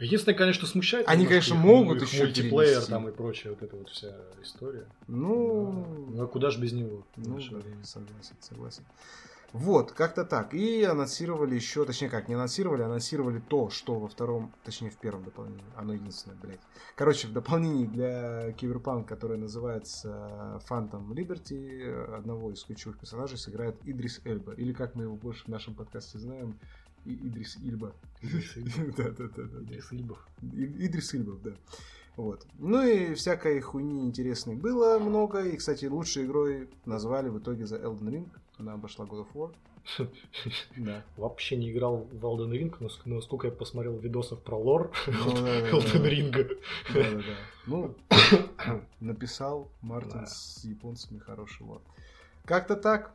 Единственное, 0.00 0.36
конечно, 0.36 0.66
смущает. 0.68 1.08
Они, 1.08 1.26
конечно, 1.26 1.54
их 1.54 1.60
могут 1.60 2.02
их 2.02 2.12
еще 2.12 2.24
мультиплеер 2.24 2.52
перенести. 2.74 2.90
там 2.90 3.08
и 3.08 3.12
прочее, 3.12 3.52
вот 3.54 3.62
эта 3.62 3.74
вот 3.74 3.88
вся 3.88 4.14
история. 4.42 4.86
Ну, 5.08 6.06
Ну, 6.10 6.22
а 6.22 6.26
куда 6.28 6.50
же 6.50 6.60
без 6.60 6.72
него? 6.72 7.04
ну, 7.16 7.36
да, 7.38 7.60
согласен, 7.82 8.36
согласен. 8.38 8.84
Вот, 9.52 9.92
как-то 9.92 10.24
так. 10.24 10.52
И 10.52 10.82
анонсировали 10.84 11.54
еще, 11.54 11.84
точнее 11.86 12.10
как, 12.10 12.28
не 12.28 12.34
анонсировали, 12.34 12.82
анонсировали 12.82 13.40
то, 13.40 13.70
что 13.70 13.98
во 13.98 14.06
втором, 14.08 14.52
точнее 14.62 14.90
в 14.90 14.96
первом 14.98 15.24
дополнении. 15.24 15.64
Оно 15.74 15.94
единственное, 15.94 16.36
блядь. 16.36 16.60
Короче, 16.96 17.28
в 17.28 17.32
дополнении 17.32 17.86
для 17.86 18.52
Киберпанк, 18.52 19.08
которое 19.08 19.38
называется 19.38 20.60
Phantom 20.68 21.08
Liberty, 21.14 22.14
одного 22.14 22.52
из 22.52 22.62
ключевых 22.64 22.98
персонажей 22.98 23.38
сыграет 23.38 23.76
Идрис 23.84 24.20
Эльба. 24.24 24.52
Или 24.52 24.72
как 24.74 24.94
мы 24.94 25.04
его 25.04 25.16
больше 25.16 25.44
в 25.44 25.48
нашем 25.48 25.74
подкасте 25.74 26.18
знаем, 26.18 26.58
И- 27.06 27.14
Идрис 27.28 27.56
Ильба. 27.56 27.94
Идрис 28.20 28.56
Ильбов. 29.92 30.28
Идрис 30.42 31.14
Ильбов, 31.14 31.40
да. 31.42 31.52
Вот. 32.16 32.46
Ну 32.58 32.82
и 32.84 33.14
всякой 33.14 33.60
хуйни 33.60 34.04
интересной 34.04 34.56
было 34.56 34.98
много. 34.98 35.40
И, 35.42 35.56
кстати, 35.56 35.86
лучшей 35.86 36.24
игрой 36.26 36.68
назвали 36.84 37.28
в 37.28 37.38
итоге 37.38 37.64
за 37.66 37.76
Elden 37.76 38.10
Ring. 38.10 38.28
Она 38.58 38.74
обошла 38.74 39.04
God 39.06 39.26
of 39.26 39.32
War. 39.34 39.54
Да. 40.76 41.02
Вообще 41.16 41.56
не 41.56 41.70
играл 41.70 41.98
в 41.98 42.24
Elden 42.24 42.50
Ring, 42.52 42.74
но 42.80 42.88
ск- 42.88 43.02
но 43.06 43.20
сколько 43.22 43.46
я 43.46 43.52
посмотрел 43.52 43.96
видосов 43.98 44.42
про 44.42 44.56
лор 44.58 44.90
Elden. 45.06 46.02
Ring. 46.04 46.58
Да. 46.92 47.22
Ну, 47.66 47.94
написал 49.00 49.70
Мартин 49.80 50.26
с 50.26 50.62
японцами 50.64 51.18
хороший 51.18 51.62
лор. 51.62 51.80
Как-то 52.44 52.76
так. 52.76 53.14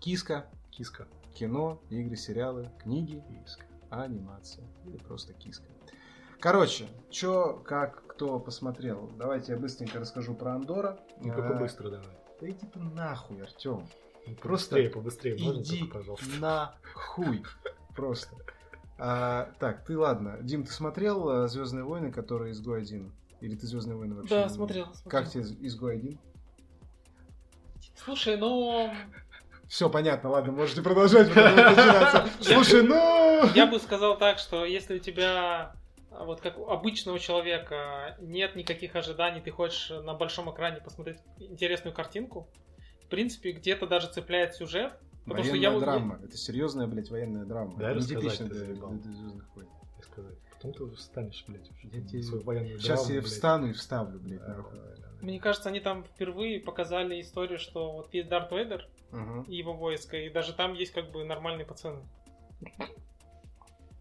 Киска, 0.00 0.46
Киска. 0.70 1.06
кино, 1.34 1.80
игры, 1.90 2.16
сериалы, 2.16 2.70
книги, 2.82 3.22
Киска. 3.44 3.64
анимация 3.90 4.64
или 4.84 4.96
просто 4.98 5.32
киска. 5.34 5.64
Короче, 6.40 6.88
чё, 7.10 7.62
как, 7.64 8.11
кто 8.22 8.38
посмотрел, 8.38 9.10
давайте 9.18 9.52
я 9.52 9.58
быстренько 9.58 9.98
расскажу 9.98 10.34
про 10.34 10.54
Андора. 10.54 10.96
Ну, 11.20 11.34
только 11.34 11.54
быстро 11.54 11.90
давай. 11.90 12.16
Да 12.40 12.48
иди 12.48 12.66
ты 12.66 12.78
нахуй, 12.78 13.42
Артем. 13.42 13.84
Ну, 14.26 14.34
Просто 14.36 14.76
Побыстрее, 14.76 14.90
побыстрее. 14.90 15.36
Можно 15.40 15.60
Иди 15.60 15.78
только, 15.80 15.98
пожалуйста? 15.98 16.26
нахуй. 16.38 17.42
Просто. 17.96 18.36
А, 18.96 19.50
так, 19.58 19.84
ты 19.84 19.98
ладно. 19.98 20.38
Дим, 20.40 20.64
ты 20.64 20.70
смотрел 20.70 21.48
Звездные 21.48 21.82
войны, 21.82 22.12
которые 22.12 22.52
изгой 22.52 22.82
один? 22.82 23.12
Или 23.40 23.56
ты 23.56 23.66
Звездные 23.66 23.96
войны 23.96 24.14
вообще? 24.14 24.36
Да, 24.36 24.44
не- 24.44 24.50
смотрел, 24.50 24.94
смотрел. 24.94 25.10
Как 25.10 25.28
тебе 25.28 25.42
изгой 25.66 25.96
один? 25.96 26.18
Слушай, 27.96 28.36
ну... 28.36 28.94
Все 29.66 29.90
понятно, 29.90 30.30
ладно, 30.30 30.52
можете 30.52 30.82
продолжать. 30.82 31.32
Слушай, 32.40 32.82
ну... 32.82 33.50
Я 33.54 33.66
бы 33.66 33.80
сказал 33.80 34.16
так, 34.16 34.38
что 34.38 34.64
если 34.64 34.96
у 34.96 35.00
тебя 35.00 35.74
вот 36.22 36.40
как 36.40 36.58
у 36.58 36.68
обычного 36.68 37.18
человека 37.18 38.16
нет 38.20 38.56
никаких 38.56 38.96
ожиданий, 38.96 39.40
ты 39.40 39.50
хочешь 39.50 39.90
на 39.90 40.14
большом 40.14 40.50
экране 40.52 40.80
посмотреть 40.80 41.18
интересную 41.38 41.94
картинку, 41.94 42.48
в 43.04 43.08
принципе, 43.08 43.52
где-то 43.52 43.86
даже 43.86 44.08
цепляет 44.08 44.54
сюжет. 44.54 44.92
Потому 45.24 45.44
что 45.44 45.52
Военная 45.52 45.70
я 45.70 45.70
вот- 45.74 45.80
драма. 45.80 46.20
Это 46.24 46.36
серьезная, 46.36 46.86
блядь, 46.88 47.10
военная 47.10 47.44
драма. 47.44 47.76
Дай 47.78 47.92
рассказать, 47.94 48.38
для, 48.48 48.64
для- 48.64 48.74
для 48.74 49.12
«Звездных 49.14 49.54
войн». 49.54 49.68
Я. 50.16 50.24
Потом 50.54 50.72
ты 50.74 50.82
уже 50.84 50.96
встанешь, 50.96 51.44
блядь, 51.46 51.70
уже. 51.70 51.88
Я 51.92 52.02
тебе- 52.06 52.22
свою 52.22 52.42
военную 52.42 52.78
Сейчас 52.80 53.00
драму, 53.02 53.14
я 53.14 53.20
блядь. 53.20 53.32
встану 53.32 53.66
и 53.68 53.72
вставлю, 53.72 54.18
блядь, 54.18 54.40
Да, 54.40 54.48
нахуй. 54.56 54.78
давай, 54.78 54.96
давай. 54.96 55.18
Мне 55.20 55.40
кажется, 55.40 55.68
они 55.68 55.78
там 55.80 56.04
впервые 56.04 56.58
показали 56.60 57.20
историю, 57.20 57.58
что 57.60 57.92
вот 57.92 58.12
есть 58.14 58.28
Дарт 58.28 58.50
Вейдер 58.50 58.88
Мгм. 59.12 59.42
и 59.42 59.54
его 59.56 59.74
войско, 59.74 60.16
и 60.16 60.28
даже 60.28 60.52
там 60.54 60.74
есть 60.74 60.92
как 60.92 61.10
бы 61.12 61.24
нормальные 61.24 61.66
пацаны. 61.66 62.02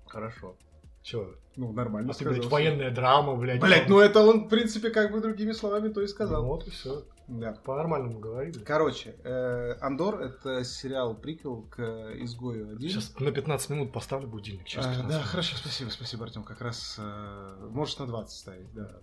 Хорошо. 0.07 0.55
Чё? 1.03 1.35
Ну, 1.55 1.73
нормально 1.73 2.11
А 2.11 2.13
ты, 2.13 2.23
блядь, 2.23 2.45
военная 2.45 2.91
драма, 2.91 3.35
блядь. 3.35 3.59
Блять, 3.59 3.89
ну 3.89 3.99
это 3.99 4.21
он, 4.21 4.45
в 4.45 4.49
принципе, 4.49 4.89
как 4.89 5.11
бы 5.11 5.19
другими 5.19 5.51
словами 5.51 5.89
то 5.89 6.01
и 6.01 6.07
сказал. 6.07 6.43
Ну 6.43 6.49
вот 6.49 6.67
и 6.67 6.69
все. 6.69 7.03
Да. 7.27 7.53
По-нормальному 7.63 8.19
говори. 8.19 8.51
блядь. 8.51 8.63
Короче, 8.63 9.15
э, 9.23 9.73
Андор 9.81 10.21
это 10.21 10.63
сериал 10.63 11.15
приквел 11.15 11.63
к 11.63 11.79
изгою 12.19 12.71
один. 12.71 12.89
Сейчас 12.89 13.17
на 13.19 13.31
15 13.31 13.69
минут 13.69 13.91
поставлю 13.91 14.27
будильник. 14.27 14.65
Через 14.65 14.85
А, 14.85 14.89
15 14.91 15.09
да, 15.09 15.23
хорошо, 15.23 15.57
спасибо, 15.57 15.89
спасибо, 15.89 16.25
Артем. 16.25 16.43
Как 16.43 16.61
раз 16.61 16.95
э, 16.97 17.67
можешь 17.69 17.97
на 17.97 18.07
20 18.07 18.37
ставить, 18.37 18.73
да. 18.73 18.97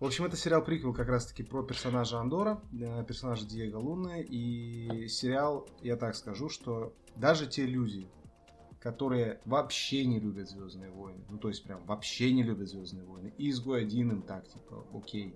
В 0.00 0.04
общем, 0.04 0.24
это 0.24 0.36
сериал 0.36 0.62
приквел 0.62 0.92
как 0.92 1.08
раз-таки 1.08 1.42
про 1.42 1.62
персонажа 1.62 2.18
Андора, 2.18 2.60
э, 2.72 3.04
персонажа 3.06 3.46
Диего 3.46 3.78
Луны. 3.78 4.22
И 4.22 5.08
сериал, 5.08 5.68
я 5.80 5.96
так 5.96 6.14
скажу, 6.14 6.48
что 6.48 6.92
даже 7.16 7.46
те 7.46 7.64
люди, 7.64 8.08
которые 8.84 9.40
вообще 9.46 10.04
не 10.04 10.20
любят 10.20 10.50
Звездные 10.50 10.90
войны, 10.90 11.24
ну 11.30 11.38
то 11.38 11.48
есть 11.48 11.64
прям 11.64 11.82
вообще 11.86 12.32
не 12.34 12.42
любят 12.42 12.68
Звездные 12.68 13.06
войны, 13.06 13.32
и 13.38 13.48
изгой 13.48 13.80
один 13.80 14.10
им 14.10 14.22
так, 14.22 14.46
типа, 14.46 14.86
окей. 14.92 15.34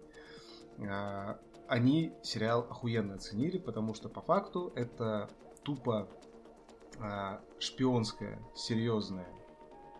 А, 0.86 1.40
Они 1.66 2.12
сериал 2.22 2.66
охуенно 2.68 3.14
оценили, 3.14 3.56
потому 3.56 3.94
что 3.94 4.10
по 4.10 4.20
факту 4.20 4.70
это 4.76 5.30
тупо 5.62 6.10
а, 7.00 7.40
шпионская, 7.58 8.38
серьезная 8.54 9.32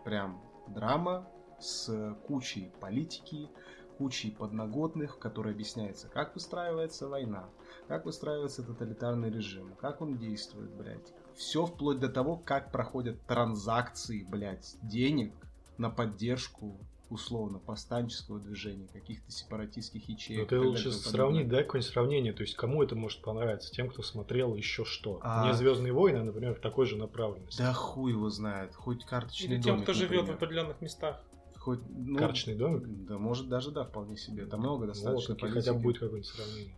прям 0.03 0.39
драма 0.67 1.27
с 1.59 2.15
кучей 2.27 2.71
политики, 2.79 3.49
кучей 3.97 4.29
подноготных, 4.29 5.15
в 5.15 5.19
которой 5.19 5.53
объясняется, 5.53 6.07
как 6.07 6.35
выстраивается 6.35 7.07
война, 7.07 7.49
как 7.87 8.05
выстраивается 8.05 8.61
тоталитарный 8.61 9.31
режим, 9.31 9.73
как 9.81 10.01
он 10.01 10.17
действует, 10.17 10.71
блядь. 10.75 11.13
Все 11.39 11.65
вплоть 11.65 12.01
до 12.01 12.09
того, 12.09 12.35
как 12.35 12.69
проходят 12.69 13.25
транзакции, 13.25 14.27
блядь, 14.29 14.75
денег 14.81 15.31
на 15.77 15.89
поддержку 15.89 16.77
условно 17.09 17.59
повстанческого 17.59 18.39
движения, 18.41 18.89
каких-то 18.91 19.31
сепаратистских 19.31 20.09
ячеек. 20.09 20.39
Ну, 20.39 20.43
и 20.43 20.47
ты 20.49 20.59
лучше 20.59 20.91
сравни, 20.91 21.45
дай 21.45 21.63
какое-нибудь 21.63 21.93
сравнение. 21.93 22.33
То 22.33 22.41
есть, 22.41 22.55
кому 22.55 22.83
это 22.83 22.95
может 22.95 23.21
понравиться? 23.21 23.71
Тем, 23.71 23.89
кто 23.89 24.03
смотрел 24.03 24.53
еще 24.53 24.83
что? 24.83 25.21
А. 25.23 25.47
Не 25.47 25.53
Звездные 25.53 25.93
войны, 25.93 26.17
а, 26.17 26.23
например, 26.25 26.55
в 26.55 26.59
такой 26.59 26.85
же 26.85 26.97
направленности. 26.97 27.57
Да 27.59 27.71
хуй 27.71 28.11
его 28.11 28.29
знает, 28.29 28.75
хоть 28.75 29.05
карточный 29.05 29.55
Или 29.55 29.61
тем, 29.61 29.75
домик, 29.75 29.83
кто 29.83 29.93
живет 29.93 30.09
в 30.09 30.13
например. 30.15 30.35
определенных 30.35 30.81
местах. 30.81 31.23
Хоть, 31.57 31.79
ну, 31.87 32.17
Карточный 32.17 32.55
домик? 32.55 32.83
Да, 33.05 33.17
может 33.17 33.47
даже, 33.47 33.71
да, 33.71 33.85
вполне 33.85 34.17
себе. 34.17 34.45
Там 34.45 34.59
много 34.59 34.87
достаточно 34.87 35.35
Вот, 35.35 35.39
таки 35.39 35.53
хотя 35.53 35.71
бы 35.71 35.79
политики. 35.79 35.83
будет 35.83 35.99
какое-нибудь 35.99 36.27
сравнение. 36.27 36.75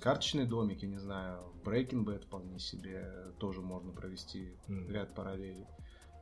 Карточный 0.00 0.46
домик, 0.46 0.82
я 0.82 0.88
не 0.88 0.98
знаю, 0.98 1.42
Breaking 1.64 2.04
Bad 2.04 2.24
вполне 2.24 2.58
себе 2.58 3.32
тоже 3.38 3.60
можно 3.60 3.92
провести 3.92 4.54
М. 4.68 4.88
ряд 4.90 5.14
параллелей. 5.14 5.66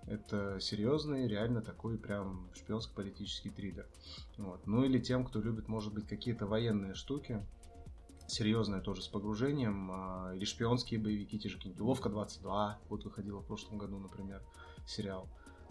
Это 0.07 0.59
серьезный, 0.61 1.29
реально 1.29 1.61
такой 1.61 1.99
прям 1.99 2.49
шпионско-политический 2.55 3.51
триллер. 3.51 3.87
Вот. 4.39 4.67
Ну 4.67 4.85
или 4.85 4.99
тем, 4.99 5.25
кто 5.25 5.41
любит, 5.41 5.69
может 5.69 5.93
быть, 5.93 6.07
какие-то 6.07 6.47
военные 6.47 6.95
штуки, 6.95 7.45
серьезные 8.27 8.81
тоже 8.81 9.03
с 9.03 9.09
погружением, 9.09 9.91
а, 9.93 10.33
или 10.35 10.45
шпионские 10.45 10.99
боевики, 10.99 11.39
те 11.39 11.49
же 11.49 11.57
какие-нибудь 11.57 11.83
Ловка 11.83 12.09
22, 12.09 12.79
вот 12.89 13.05
выходила 13.05 13.41
в 13.41 13.47
прошлом 13.47 13.79
году, 13.79 13.99
например, 13.99 14.43
сериал. 14.87 15.29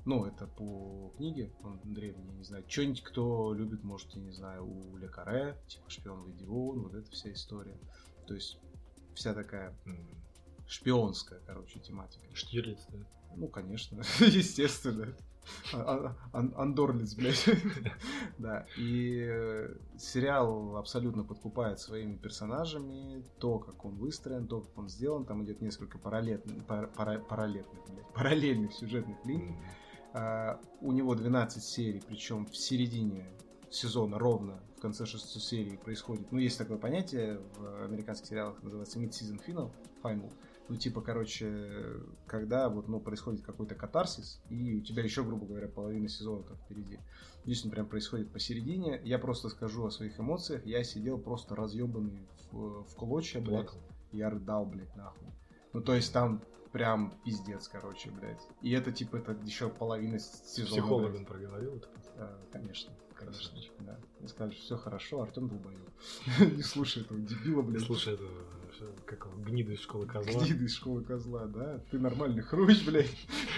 Ну, 0.07 0.23
это 0.23 0.47
по 0.47 1.11
книге, 1.17 1.51
он 1.63 1.81
древний, 1.83 2.25
я 2.27 2.33
не 2.37 2.43
знаю. 2.45 2.63
Что-нибудь, 2.65 3.03
кто 3.03 3.53
любит, 3.53 3.83
может, 3.83 4.09
я 4.15 4.21
не 4.21 4.31
знаю, 4.31 4.65
у 4.65 4.95
Ле 4.95 5.09
Карре, 5.09 5.57
типа 5.67 5.89
шпион 5.89 6.23
в 6.23 6.31
Идион, 6.31 6.83
вот 6.83 6.93
эта 6.93 7.11
вся 7.11 7.29
история. 7.33 7.77
То 8.25 8.33
есть 8.33 8.57
вся 9.15 9.33
такая 9.33 9.75
шпионская, 10.65 11.41
короче, 11.45 11.79
тематика. 11.81 12.23
Штирлиц, 12.33 12.85
да. 12.87 12.99
Ну, 13.35 13.49
конечно, 13.49 13.97
естественно. 14.19 15.13
А- 15.73 15.81
а- 15.81 16.15
ан- 16.31 16.53
Андорлиц, 16.55 17.13
блядь. 17.13 17.45
Да, 18.37 18.65
и 18.77 19.25
э, 19.29 19.75
сериал 19.97 20.77
абсолютно 20.77 21.25
подкупает 21.25 21.79
своими 21.81 22.15
персонажами, 22.15 23.25
то, 23.39 23.59
как 23.59 23.83
он 23.83 23.95
выстроен, 23.97 24.47
то, 24.47 24.61
как 24.61 24.77
он 24.77 24.87
сделан. 24.87 25.25
Там 25.25 25.43
идет 25.43 25.59
несколько 25.61 25.97
параллельных, 25.97 26.65
пара- 26.65 26.87
пара- 26.95 27.19
параллельных, 27.19 27.85
блядь, 27.89 28.07
параллельных 28.13 28.71
сюжетных 28.73 29.17
линий. 29.25 29.57
А, 30.17 30.59
У 30.81 30.91
него 30.91 31.13
12 31.13 31.63
серий, 31.63 32.01
причем 32.07 32.47
в 32.47 32.57
середине 32.57 33.27
сезона 33.69 34.17
ровно 34.17 34.59
в 34.77 34.81
конце 34.81 35.05
шестой 35.05 35.41
серии 35.41 35.75
происходит. 35.75 36.31
Ну, 36.31 36.39
есть 36.39 36.57
такое 36.57 36.77
понятие 36.77 37.39
в 37.55 37.83
американских 37.83 38.27
сериалах, 38.27 38.61
называется 38.63 38.99
mid-season 38.99 39.39
final, 39.45 39.71
final. 40.01 40.31
Ну, 40.69 40.75
типа, 40.75 41.01
короче, 41.01 42.01
когда 42.25 42.67
вот, 42.67 42.87
ну, 42.87 42.99
происходит 42.99 43.41
какой-то 43.41 43.75
катарсис, 43.75 44.41
и 44.49 44.75
у 44.75 44.81
тебя 44.81 45.03
еще, 45.03 45.23
грубо 45.23 45.45
говоря, 45.45 45.67
половина 45.67 46.09
сезона 46.09 46.43
там 46.43 46.57
впереди. 46.57 46.99
Здесь 47.45 47.63
он 47.63 47.71
прям 47.71 47.85
происходит 47.85 48.31
посередине. 48.31 48.99
Я 49.03 49.19
просто 49.19 49.49
скажу 49.49 49.85
о 49.85 49.91
своих 49.91 50.19
эмоциях. 50.19 50.65
Я 50.65 50.83
сидел 50.83 51.19
просто 51.19 51.55
разъебанный 51.55 52.27
в, 52.51 52.83
в 52.83 52.95
клочья, 52.95 53.39
блядь. 53.39 53.69
Я 54.11 54.31
рыдал, 54.31 54.65
блядь, 54.65 54.95
нахуй. 54.95 55.27
Ну, 55.73 55.81
то 55.81 55.93
есть 55.93 56.11
там 56.11 56.41
прям 56.71 57.13
пиздец, 57.23 57.67
короче, 57.67 58.09
блядь. 58.11 58.41
И 58.61 58.71
это, 58.71 58.91
типа, 58.91 59.17
это 59.17 59.37
еще 59.43 59.69
половина 59.69 60.19
сезона. 60.19 60.69
психологом 60.69 61.11
блядь. 61.13 61.27
проговорил 61.27 61.75
это. 61.77 61.87
А, 62.15 62.39
конечно, 62.51 62.91
конечно. 63.15 63.39
Красавчик. 63.51 63.71
Да. 63.79 63.99
Мне 64.19 64.27
сказали, 64.29 64.53
что 64.53 64.61
все 64.63 64.77
хорошо, 64.77 65.21
Артем 65.21 65.47
долбоёб. 65.49 65.89
Не 66.55 66.63
слушай 66.63 67.03
этого 67.03 67.19
дебила, 67.19 67.61
блядь. 67.61 67.83
Слушай, 67.83 68.15
это 68.15 68.23
что, 68.73 68.93
как 69.05 69.25
его, 69.25 69.41
гнида 69.43 69.73
из 69.73 69.79
школы 69.79 70.05
козла. 70.05 70.43
Гнида 70.43 70.65
из 70.65 70.75
школы 70.75 71.03
козла, 71.03 71.45
да? 71.45 71.79
Ты 71.89 71.99
нормальный 71.99 72.43
хрущ, 72.43 72.85
блядь. 72.85 73.09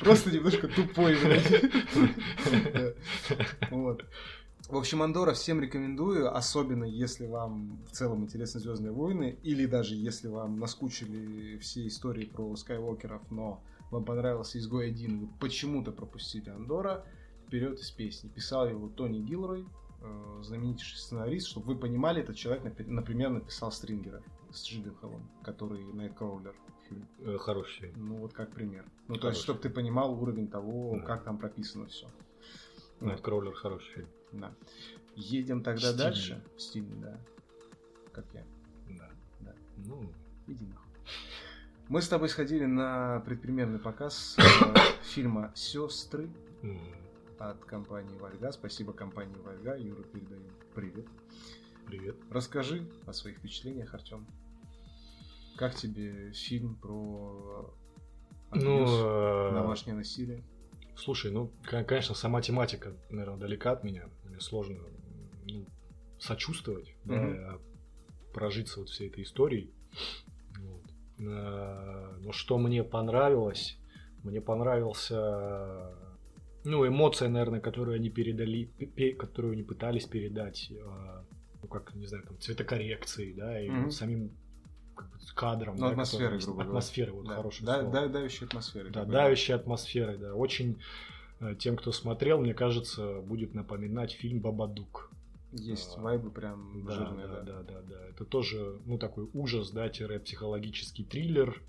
Просто 0.01 0.31
немножко 0.31 0.67
тупой, 0.67 1.17
блядь. 1.21 1.63
Вот. 3.69 4.05
В 4.67 4.77
общем, 4.77 5.01
Андора 5.01 5.33
всем 5.33 5.59
рекомендую, 5.61 6.35
особенно 6.35 6.83
если 6.83 7.25
вам 7.25 7.79
в 7.87 7.91
целом 7.91 8.23
интересны 8.23 8.59
Звездные 8.59 8.91
войны, 8.91 9.39
или 9.41 9.65
даже 9.65 9.95
если 9.95 10.27
вам 10.27 10.59
наскучили 10.59 11.57
все 11.57 11.87
истории 11.87 12.25
про 12.25 12.55
Скайуокеров, 12.55 13.21
но 13.31 13.63
вам 13.89 14.05
понравился 14.05 14.59
Изгой 14.59 14.87
1, 14.89 15.19
вы 15.21 15.27
почему-то 15.39 15.91
пропустили 15.91 16.49
Андора, 16.49 17.03
вперед 17.47 17.79
из 17.79 17.89
песни. 17.89 18.29
Писал 18.29 18.69
его 18.69 18.89
Тони 18.89 19.19
Гилрой, 19.19 19.65
э, 20.01 20.39
знаменитейший 20.43 20.99
сценарист, 20.99 21.47
чтобы 21.47 21.73
вы 21.73 21.75
понимали, 21.79 22.21
этот 22.21 22.35
человек, 22.35 22.63
например, 22.85 23.31
написал 23.31 23.71
Стрингера 23.71 24.21
с 24.51 24.63
Джилленхолом, 24.67 25.27
который 25.41 25.83
Найткроулер 25.83 26.53
фильм. 26.87 27.07
Э, 27.21 27.37
Хороший 27.39 27.87
фильм. 27.87 28.07
Ну, 28.09 28.15
вот 28.17 28.33
как 28.33 28.51
пример. 28.51 28.85
Ну, 29.07 29.15
то 29.15 29.21
Хороший. 29.21 29.35
есть, 29.35 29.43
чтобы 29.45 29.59
ты 29.61 29.71
понимал 29.71 30.13
уровень 30.21 30.47
того, 30.47 30.97
Да. 30.99 31.05
как 31.07 31.23
там 31.23 31.39
прописано 31.39 31.87
все. 31.87 32.07
Найткроулер 32.99 33.53
хороший 33.53 33.91
фильм. 33.95 34.07
Да. 34.31 34.53
Едем 35.15 35.63
тогда 35.63 35.79
Стильный. 35.81 35.97
дальше. 36.03 36.43
Стильный, 36.57 36.97
да. 37.01 37.19
Как 38.11 38.25
я. 38.33 38.43
Да. 38.97 39.09
Да. 39.41 39.53
Ну, 39.77 40.11
Иди 40.47 40.65
нахуй. 40.65 40.85
Мы 41.87 42.01
с 42.01 42.07
тобой 42.07 42.29
сходили 42.29 42.65
на 42.65 43.19
предпремьерный 43.21 43.79
показ 43.79 44.37
э, 44.37 44.41
фильма 45.03 45.51
«Сестры» 45.55 46.29
от 47.39 47.63
компании 47.65 48.15
«Вальга». 48.19 48.51
Спасибо 48.51 48.93
компании 48.93 49.37
«Вальга». 49.43 49.75
Юра, 49.75 50.03
передаем 50.03 50.43
привет. 50.75 51.05
привет. 51.87 52.15
Расскажи 52.29 52.87
о 53.07 53.13
своих 53.13 53.37
впечатлениях, 53.37 53.93
Артем. 53.93 54.27
Как 55.57 55.75
тебе 55.75 56.31
фильм 56.33 56.75
про 56.75 57.73
Ну, 58.53 58.83
абьюз, 58.83 58.89
э, 58.93 59.51
домашнее 59.55 59.95
насилие? 59.95 60.43
слушай, 60.95 61.31
ну, 61.31 61.51
ко- 61.63 61.83
конечно, 61.83 62.13
сама 62.13 62.41
тематика, 62.41 62.93
наверное, 63.09 63.37
далека 63.37 63.71
от 63.71 63.83
меня. 63.83 64.09
Сложно 64.39 64.79
ну, 65.45 65.65
сочувствовать, 66.19 66.95
да, 67.05 67.15
Мгм. 67.15 67.37
а 67.45 67.59
прожиться 68.33 68.79
вот 68.79 68.89
всей 68.89 69.09
этой 69.09 69.23
историей. 69.23 69.73
Вот. 70.59 70.83
Э, 71.19 72.17
Но 72.21 72.31
что 72.31 72.57
мне 72.57 72.83
понравилось? 72.83 73.77
Мне 74.23 74.41
понравился 74.41 75.95
ну, 76.65 76.85
эмоция, 76.85 77.29
наверное, 77.29 77.61
которую 77.61 77.95
они 77.95 78.09
передали, 78.09 78.65
пе- 78.65 78.85
пе- 78.85 79.13
которую 79.13 79.53
они 79.53 79.63
пытались 79.63 80.05
передать, 80.05 80.69
э, 80.71 81.23
ну, 81.61 81.67
как, 81.69 81.95
не 81.95 82.05
знаю, 82.05 82.25
там, 82.25 82.37
цветокоррекцией, 82.39 83.33
да, 83.33 83.59
и 83.61 83.69
вот 83.69 83.93
самим 83.93 84.31
как 84.95 85.09
бы, 85.09 85.17
кадром. 85.35 85.75
Ну, 85.77 85.85
да, 85.85 85.91
атмосферой, 85.91 86.23
который- 86.25 86.39
грубо 86.43 86.53
говоря. 86.63 86.69
Атмосферой, 86.69 87.13
вот 87.13 87.27
Да. 87.27 87.35
хорошее 87.35 87.65
Да- 87.65 87.79
слово. 87.79 87.93
да- 87.93 88.07
давящей 88.09 88.45
атмосферы. 88.45 88.89
Да, 88.89 89.05
давящей 89.05 89.55
атмосферой, 89.55 90.17
да. 90.17 90.35
Очень 90.35 90.81
тем, 91.59 91.75
кто 91.77 91.91
смотрел, 91.91 92.39
мне 92.39 92.53
кажется, 92.53 93.21
будет 93.21 93.53
напоминать 93.53 94.11
фильм 94.11 94.39
Бабадук. 94.41 95.11
Есть 95.51 95.95
А, 95.97 96.01
вайбы 96.01 96.29
прям 96.29 96.85
Да, 96.85 96.91
жирные, 96.93 97.27
да, 97.27 97.41
да. 97.41 97.63
да, 97.63 97.63
да, 97.63 97.81
да. 97.81 98.05
Это 98.07 98.23
тоже, 98.25 98.79
ну, 98.85 98.97
такой 98.99 99.29
ужас, 99.33 99.71
да, 99.71 99.89
тире 99.89 100.19
психологический 100.19 101.03
триллер. 101.03 101.61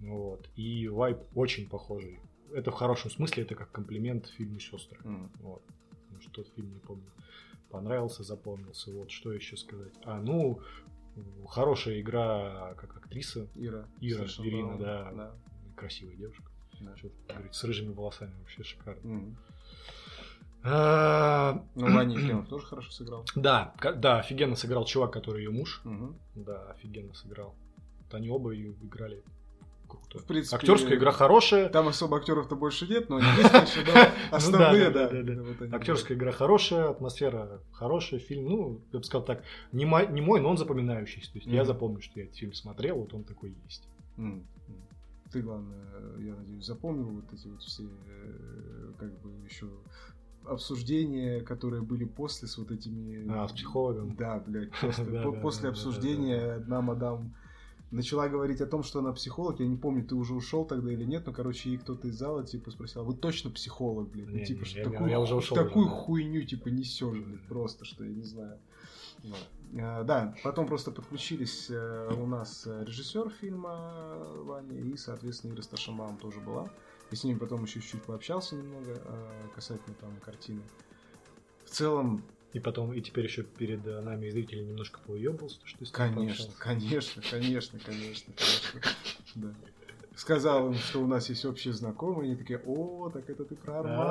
Вот. 0.00 0.48
И 0.54 0.86
вайб 0.88 1.18
очень 1.34 1.68
похожий. 1.68 2.20
Это 2.52 2.70
в 2.70 2.74
хорошем 2.74 3.10
смысле, 3.10 3.42
это 3.42 3.54
как 3.56 3.72
комплимент 3.72 4.26
фильму 4.28 4.60
Сестры. 4.60 5.00
М. 5.04 5.30
Вот. 5.40 5.62
Потому 6.04 6.20
что 6.20 6.30
тот 6.30 6.48
фильм, 6.54 6.72
не 6.72 6.78
помню, 6.80 7.10
понравился, 7.70 8.22
запомнился. 8.22 8.92
Вот, 8.92 9.10
что 9.10 9.32
еще 9.32 9.56
сказать. 9.56 9.92
А, 10.04 10.20
ну, 10.20 10.60
хорошая 11.48 12.00
игра 12.00 12.74
как 12.76 12.96
актриса. 12.96 13.48
Ира. 13.56 13.88
Ира, 14.00 14.24
Ирина, 14.38 14.76
правильно. 14.76 15.16
да. 15.16 15.34
Красивая 15.76 16.14
девушка. 16.14 16.44
Да. 16.80 16.92
Говорить, 17.34 17.54
с 17.54 17.64
рыжими 17.64 17.92
волосами 17.92 18.32
вообще 18.40 18.62
шикарно. 18.62 19.00
М. 19.08 19.36
А, 20.64 21.64
Ну, 21.74 21.94
Ваня 21.94 22.16
Ефремов 22.16 22.48
тоже 22.48 22.66
хорошо 22.66 22.90
сыграл. 22.90 23.24
Да, 23.34 23.74
да, 23.96 24.18
офигенно 24.18 24.56
сыграл 24.56 24.84
чувак, 24.84 25.12
который 25.12 25.44
ее 25.44 25.50
муж. 25.50 25.82
Да, 26.34 26.70
офигенно 26.70 27.14
сыграл. 27.14 27.54
Вот 28.00 28.14
они 28.14 28.28
оба 28.28 28.50
ее 28.50 28.72
играли 28.82 29.22
круто. 29.86 30.18
В 30.18 30.24
принципе, 30.26 30.56
Актерская 30.56 30.96
игра 30.96 31.12
хорошая. 31.12 31.68
Там 31.68 31.88
особо 31.88 32.18
актеров-то 32.18 32.56
больше 32.56 32.86
нет, 32.86 33.08
но 33.08 33.16
они 33.16 33.26
есть, 33.38 33.50
конечно, 33.50 33.82
да. 33.94 34.12
Основные, 34.30 34.90
Ну 34.90 35.54
да, 35.60 35.76
Актерская 35.76 36.16
игра 36.16 36.32
хорошая, 36.32 36.90
атмосфера 36.90 37.60
хорошая, 37.72 38.20
фильм, 38.20 38.48
ну, 38.48 38.80
я 38.92 38.98
бы 38.98 39.04
сказал 39.04 39.24
так, 39.24 39.44
не 39.72 39.84
мой, 39.86 40.40
но 40.40 40.50
он 40.50 40.58
запоминающийся. 40.58 41.32
То 41.32 41.38
есть 41.38 41.46
я 41.48 41.64
запомню, 41.64 42.00
что 42.02 42.18
я 42.18 42.24
этот 42.26 42.36
фильм 42.36 42.52
смотрел, 42.52 42.98
вот 42.98 43.14
он 43.14 43.24
такой 43.24 43.54
есть. 43.64 43.88
Ты, 45.32 45.42
главное, 45.42 45.86
я 46.18 46.34
надеюсь, 46.34 46.64
запомнил 46.66 47.10
вот 47.10 47.32
эти 47.32 47.46
вот 47.48 47.60
все, 47.62 47.84
э, 47.84 48.92
как 48.98 49.20
бы, 49.20 49.30
еще 49.44 49.68
обсуждения, 50.44 51.40
которые 51.40 51.82
были 51.82 52.04
после 52.04 52.48
с 52.48 52.56
вот 52.58 52.70
этими... 52.70 53.26
А, 53.30 53.46
с 53.48 53.52
психологом. 53.52 54.16
Да, 54.16 54.42
блядь, 54.46 54.70
просто 54.70 55.04
после 55.42 55.68
обсуждения 55.68 56.54
одна 56.54 56.80
мадам 56.80 57.34
начала 57.90 58.28
говорить 58.28 58.60
о 58.60 58.66
том, 58.66 58.82
что 58.82 59.00
она 59.00 59.12
психолог. 59.12 59.60
Я 59.60 59.66
не 59.66 59.76
помню, 59.76 60.04
ты 60.06 60.14
уже 60.14 60.34
ушел 60.34 60.64
тогда 60.64 60.92
или 60.92 61.04
нет, 61.04 61.26
но, 61.26 61.32
короче, 61.32 61.70
ей 61.70 61.78
кто-то 61.78 62.08
из 62.08 62.16
зала, 62.16 62.44
типа, 62.44 62.70
спросил, 62.70 63.02
«А 63.02 63.04
вы 63.04 63.14
точно 63.14 63.50
психолог, 63.50 64.10
блядь? 64.10 64.28
Ну, 64.28 64.36
Не, 64.36 64.44
типа, 64.44 64.60
не, 64.60 64.64
что 64.64 64.78
я- 64.78 64.84
такую, 64.84 65.10
я 65.10 65.20
уже 65.20 65.32
ху- 65.34 65.38
ушел 65.38 65.56
такую 65.56 65.86
уже, 65.86 65.94
да. 65.94 66.00
хуйню, 66.02 66.42
типа, 66.44 66.68
несешь, 66.68 67.18
блядь, 67.18 67.46
просто, 67.46 67.84
что 67.84 68.04
я 68.04 68.10
не 68.14 68.24
знаю. 68.24 68.58
Вот. 69.24 69.48
А, 69.80 70.02
Да, 70.04 70.34
потом 70.42 70.66
просто 70.66 70.90
подключились 70.90 71.66
э, 71.70 72.14
у 72.16 72.26
нас 72.26 72.66
э, 72.66 72.84
режиссер 72.84 73.30
фильма 73.30 74.14
э, 74.14 74.42
Ваня 74.44 74.78
и, 74.78 74.96
соответственно, 74.96 75.52
Ира 75.54 75.62
Сташамам 75.62 76.16
тоже 76.16 76.40
была. 76.40 76.68
И 77.10 77.16
с 77.16 77.24
ними 77.24 77.38
потом 77.38 77.64
еще 77.64 77.80
чуть-чуть 77.80 78.02
пообщался 78.02 78.54
немного 78.56 78.92
э, 79.04 79.48
касательно 79.54 79.94
там 80.00 80.16
картины. 80.24 80.62
В 81.64 81.70
целом, 81.70 82.22
И 82.54 82.60
потом, 82.60 82.92
и 82.94 83.00
теперь 83.02 83.24
еще 83.24 83.42
перед 83.42 83.86
э, 83.86 84.00
нами 84.00 84.26
и 84.26 84.30
зрители 84.30 84.62
немножко 84.62 85.00
поуебался, 85.06 85.58
что 85.64 85.84
с 85.84 85.90
Конечно, 85.90 86.50
конечно, 86.58 87.22
конечно, 87.30 87.78
конечно, 87.78 88.32
конечно. 88.34 88.72
Да. 89.34 89.54
Сказал 90.16 90.68
им, 90.68 90.74
что 90.74 91.00
у 91.00 91.06
нас 91.06 91.28
есть 91.28 91.44
общие 91.44 91.72
знакомые, 91.74 92.30
они 92.32 92.36
такие, 92.36 92.60
о, 92.66 93.10
так 93.10 93.28
это 93.30 93.44
ты 93.44 93.54
про 93.54 93.80
Армана. 93.80 94.08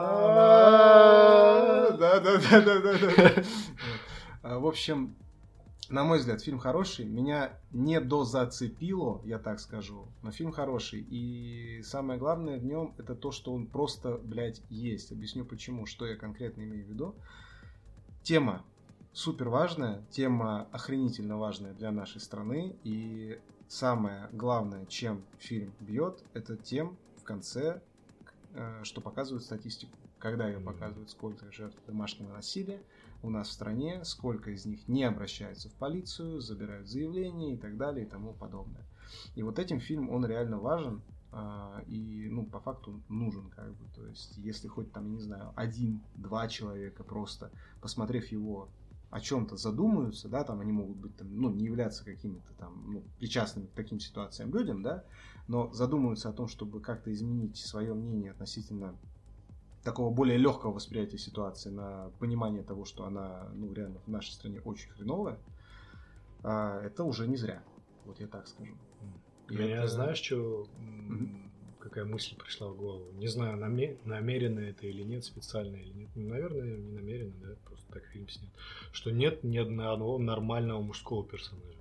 Да, 1.97 2.19
да, 2.19 2.37
да, 2.37 2.61
да, 2.61 2.79
да, 2.79 2.93
да. 2.97 3.43
А, 4.43 4.59
В 4.59 4.67
общем, 4.67 5.15
на 5.89 6.03
мой 6.03 6.19
взгляд, 6.19 6.41
фильм 6.41 6.59
хороший. 6.59 7.05
Меня 7.05 7.57
не 7.71 7.99
дозацепило, 8.01 9.21
я 9.23 9.39
так 9.39 9.59
скажу, 9.59 10.07
но 10.21 10.31
фильм 10.31 10.51
хороший. 10.51 11.05
И 11.09 11.81
самое 11.83 12.19
главное 12.19 12.59
в 12.59 12.65
нем 12.65 12.93
это 12.97 13.15
то, 13.15 13.31
что 13.31 13.53
он 13.53 13.67
просто, 13.67 14.17
блядь, 14.17 14.61
есть. 14.69 15.11
Объясню 15.11 15.45
почему, 15.45 15.85
что 15.85 16.05
я 16.05 16.15
конкретно 16.15 16.63
имею 16.63 16.85
в 16.85 16.89
виду. 16.89 17.15
Тема 18.23 18.65
супер 19.13 19.49
важная, 19.49 20.03
тема 20.11 20.67
охренительно 20.71 21.37
важная 21.37 21.73
для 21.73 21.91
нашей 21.91 22.19
страны. 22.19 22.75
И 22.83 23.39
самое 23.69 24.29
главное, 24.33 24.85
чем 24.87 25.23
фильм 25.39 25.73
бьет, 25.79 26.23
это 26.33 26.57
тем 26.57 26.97
в 27.17 27.23
конце, 27.23 27.81
э, 28.53 28.83
что 28.83 28.99
показывают 29.01 29.43
статистику. 29.43 29.93
Когда 30.19 30.47
ее 30.47 30.59
показывают, 30.59 31.11
сколько 31.11 31.51
жертв 31.51 31.77
домашнего 31.85 32.33
насилия 32.33 32.81
у 33.21 33.29
нас 33.29 33.49
в 33.49 33.51
стране, 33.51 34.03
сколько 34.03 34.51
из 34.51 34.65
них 34.65 34.87
не 34.87 35.03
обращаются 35.03 35.69
в 35.69 35.73
полицию, 35.73 36.41
забирают 36.41 36.87
заявления 36.87 37.53
и 37.53 37.57
так 37.57 37.77
далее 37.77 38.05
и 38.05 38.09
тому 38.09 38.33
подобное. 38.33 38.85
И 39.35 39.43
вот 39.43 39.59
этим 39.59 39.79
фильм, 39.79 40.09
он 40.09 40.25
реально 40.25 40.59
важен 40.59 41.01
а, 41.31 41.83
и, 41.87 42.27
ну, 42.29 42.45
по 42.45 42.59
факту 42.59 43.01
нужен, 43.09 43.49
как 43.49 43.73
бы. 43.75 43.85
То 43.95 44.05
есть, 44.07 44.37
если 44.37 44.67
хоть 44.67 44.91
там, 44.91 45.05
я 45.05 45.11
не 45.11 45.21
знаю, 45.21 45.53
один-два 45.55 46.47
человека 46.47 47.03
просто, 47.03 47.51
посмотрев 47.81 48.27
его, 48.27 48.69
о 49.09 49.21
чем-то 49.21 49.55
задумаются, 49.55 50.27
да, 50.27 50.43
там 50.43 50.59
они 50.59 50.71
могут 50.71 50.97
быть, 50.97 51.15
там, 51.15 51.27
ну, 51.33 51.49
не 51.49 51.65
являться 51.65 52.03
какими-то 52.03 52.53
там, 52.57 52.83
ну, 52.87 53.03
причастными 53.19 53.67
к 53.67 53.71
таким 53.71 53.99
ситуациям 53.99 54.53
людям, 54.53 54.83
да, 54.83 55.03
но 55.47 55.71
задумываются 55.71 56.29
о 56.29 56.33
том, 56.33 56.47
чтобы 56.47 56.81
как-то 56.81 57.13
изменить 57.13 57.57
свое 57.57 57.93
мнение 57.93 58.31
относительно 58.31 58.95
такого 59.87 60.13
более 60.13 60.37
легкого 60.37 60.73
восприятия 60.73 61.17
ситуации 61.17 61.69
на 61.69 62.11
понимание 62.19 62.61
того, 62.61 62.83
что 62.83 63.05
она, 63.05 63.49
ну, 63.53 63.71
реально 63.73 63.99
в 64.05 64.09
нашей 64.09 64.33
стране 64.33 64.59
очень 64.65 64.89
хреновая, 64.89 65.37
а, 66.43 66.81
это 66.81 67.05
уже 67.05 67.25
не 67.25 67.37
зря. 67.37 67.63
Вот 68.05 68.19
я 68.19 68.27
так 68.27 68.47
скажу. 68.49 68.73
И 69.49 69.53
Меня, 69.55 69.77
это- 69.77 69.87
знаешь, 69.87 70.17
что, 70.21 70.67
Мгм. 70.77 71.49
какая 71.79 72.03
мысль 72.03 72.35
пришла 72.35 72.67
в 72.67 72.75
голову? 72.75 73.13
Не 73.13 73.27
знаю, 73.27 73.57
наме- 73.57 73.97
намеренно 74.03 74.59
это 74.59 74.85
или 74.87 75.03
нет, 75.03 75.23
специально 75.23 75.77
или 75.77 75.93
нет. 75.93 76.09
Ну, 76.15 76.27
наверное, 76.27 76.75
не 76.77 76.91
намеренно, 76.91 77.33
да, 77.41 77.55
просто 77.63 77.93
так 77.93 78.03
фильм 78.07 78.27
снят. 78.27 78.51
Что 78.91 79.11
нет 79.11 79.45
ни 79.45 79.57
одного 79.57 80.17
нормального 80.17 80.81
мужского 80.81 81.23
персонажа 81.25 81.76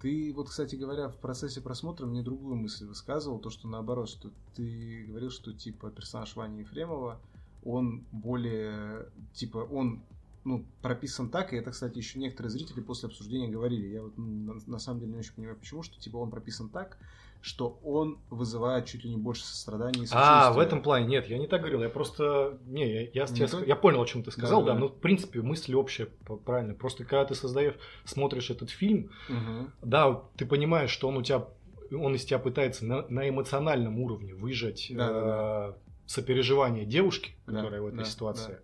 Ты 0.00 0.32
вот, 0.34 0.48
кстати 0.48 0.76
говоря, 0.76 1.08
в 1.08 1.16
процессе 1.16 1.60
просмотра 1.60 2.06
мне 2.06 2.22
другую 2.22 2.56
мысль 2.56 2.86
высказывал, 2.86 3.38
то, 3.38 3.50
что 3.50 3.66
наоборот, 3.68 4.08
что 4.08 4.30
ты 4.54 5.06
говорил, 5.08 5.30
что 5.30 5.52
типа 5.52 5.90
персонаж 5.90 6.36
Вани 6.36 6.60
Ефремова, 6.60 7.20
он 7.64 8.04
более, 8.12 9.08
типа, 9.32 9.58
он 9.58 10.02
ну, 10.44 10.64
прописан 10.82 11.30
так, 11.30 11.52
и 11.52 11.56
это, 11.56 11.70
кстати, 11.70 11.96
еще 11.96 12.18
некоторые 12.18 12.50
зрители 12.50 12.80
после 12.80 13.08
обсуждения 13.08 13.48
говорили, 13.48 13.88
я 13.88 14.02
вот 14.02 14.16
на, 14.18 14.54
на 14.66 14.78
самом 14.78 15.00
деле 15.00 15.12
не 15.12 15.18
очень 15.18 15.34
понимаю, 15.34 15.56
почему, 15.56 15.82
что 15.82 15.98
типа 15.98 16.18
он 16.18 16.30
прописан 16.30 16.68
так, 16.68 16.98
что 17.44 17.78
он 17.84 18.20
вызывает 18.30 18.86
чуть 18.86 19.04
ли 19.04 19.10
не 19.10 19.18
больше 19.18 19.44
сострадания 19.44 20.04
и 20.04 20.06
А, 20.06 20.06
в 20.06 20.08
сочувствия. 20.08 20.62
этом 20.64 20.82
плане 20.82 21.06
нет, 21.06 21.28
я 21.28 21.36
не 21.36 21.46
так 21.46 21.60
говорил, 21.60 21.82
я 21.82 21.90
просто... 21.90 22.58
Не, 22.64 22.90
я, 22.90 23.00
я, 23.12 23.26
Не 23.26 23.40
я, 23.40 23.46
то? 23.48 23.62
я 23.62 23.76
понял, 23.76 24.00
о 24.00 24.06
чем 24.06 24.22
ты 24.22 24.30
сказал, 24.30 24.62
Да, 24.62 24.68
да, 24.68 24.72
да. 24.72 24.80
но 24.80 24.88
в 24.88 24.98
принципе 24.98 25.42
мысль 25.42 25.74
общая, 25.74 26.06
правильно. 26.46 26.72
Просто 26.72 27.04
когда 27.04 27.26
ты 27.26 27.34
создаешь, 27.34 27.74
смотришь 28.06 28.48
этот 28.48 28.70
фильм, 28.70 29.10
Мгм. 29.28 29.70
да, 29.82 30.22
ты 30.38 30.46
понимаешь, 30.46 30.88
что 30.88 31.06
он 31.06 31.18
у 31.18 31.22
тебя, 31.22 31.46
он 31.92 32.14
из 32.14 32.24
тебя 32.24 32.38
пытается 32.38 32.86
на, 32.86 33.06
на 33.08 33.28
эмоциональном 33.28 33.98
уровне 34.00 34.34
выжать 34.34 34.86
Да, 34.90 35.12
да, 35.12 35.68
э, 35.68 35.72
сопереживание 36.06 36.86
девушки, 36.86 37.36
Да, 37.46 37.56
которая 37.56 37.82
в 37.82 37.86
этой 37.88 37.98
да, 37.98 38.04
ситуации. 38.04 38.58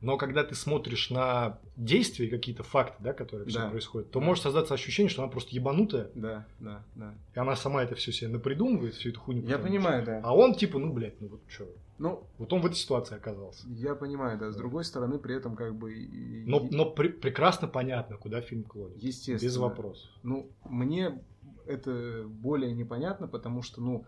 Но 0.00 0.18
когда 0.18 0.44
ты 0.44 0.54
смотришь 0.54 1.08
на 1.10 1.58
действия, 1.76 2.28
какие-то 2.28 2.62
факты, 2.62 3.02
да, 3.02 3.12
которые 3.14 3.48
все 3.48 3.60
Да. 3.60 3.70
происходят, 3.70 4.10
то 4.10 4.20
Да. 4.20 4.26
может 4.26 4.42
создаться 4.42 4.74
ощущение, 4.74 5.08
что 5.08 5.22
она 5.22 5.30
просто 5.30 5.54
ебанутая, 5.54 6.10
Да, 6.14 6.46
да, 6.60 6.84
да. 6.94 7.14
и 7.34 7.38
она 7.38 7.56
сама 7.56 7.82
это 7.82 7.94
все 7.94 8.12
себе 8.12 8.28
напридумывает, 8.30 8.94
всю 8.94 9.08
эту 9.10 9.20
хуйню. 9.20 9.46
Я 9.48 9.58
понимаю, 9.58 10.04
да. 10.04 10.20
А 10.22 10.34
он 10.34 10.54
типа, 10.54 10.78
ну, 10.78 10.92
блядь, 10.92 11.18
ну 11.20 11.28
вот 11.28 11.40
что. 11.48 11.66
Ну, 11.96 12.26
Вот 12.38 12.52
он 12.52 12.60
в 12.60 12.66
этой 12.66 12.74
ситуации 12.74 13.16
оказался. 13.16 13.66
я 13.68 13.94
понимаю, 13.94 14.36
да. 14.38 14.50
С 14.50 14.56
другой 14.56 14.84
стороны, 14.84 15.18
при 15.18 15.36
этом 15.36 15.54
как 15.56 15.74
бы... 15.76 15.94
и- 15.94 16.44
Но, 16.44 16.66
но 16.70 16.92
пре- 16.92 17.08
прекрасно 17.12 17.68
понятно, 17.68 18.16
куда 18.16 18.40
фильм 18.40 18.64
клонит. 18.64 18.96
Естественно. 19.00 19.48
Без 19.48 19.56
вопросов. 19.56 20.10
Ну, 20.24 20.50
мне 20.68 21.22
это 21.66 22.24
более 22.26 22.72
непонятно, 22.74 23.28
потому 23.28 23.62
что, 23.62 23.80
ну, 23.80 24.04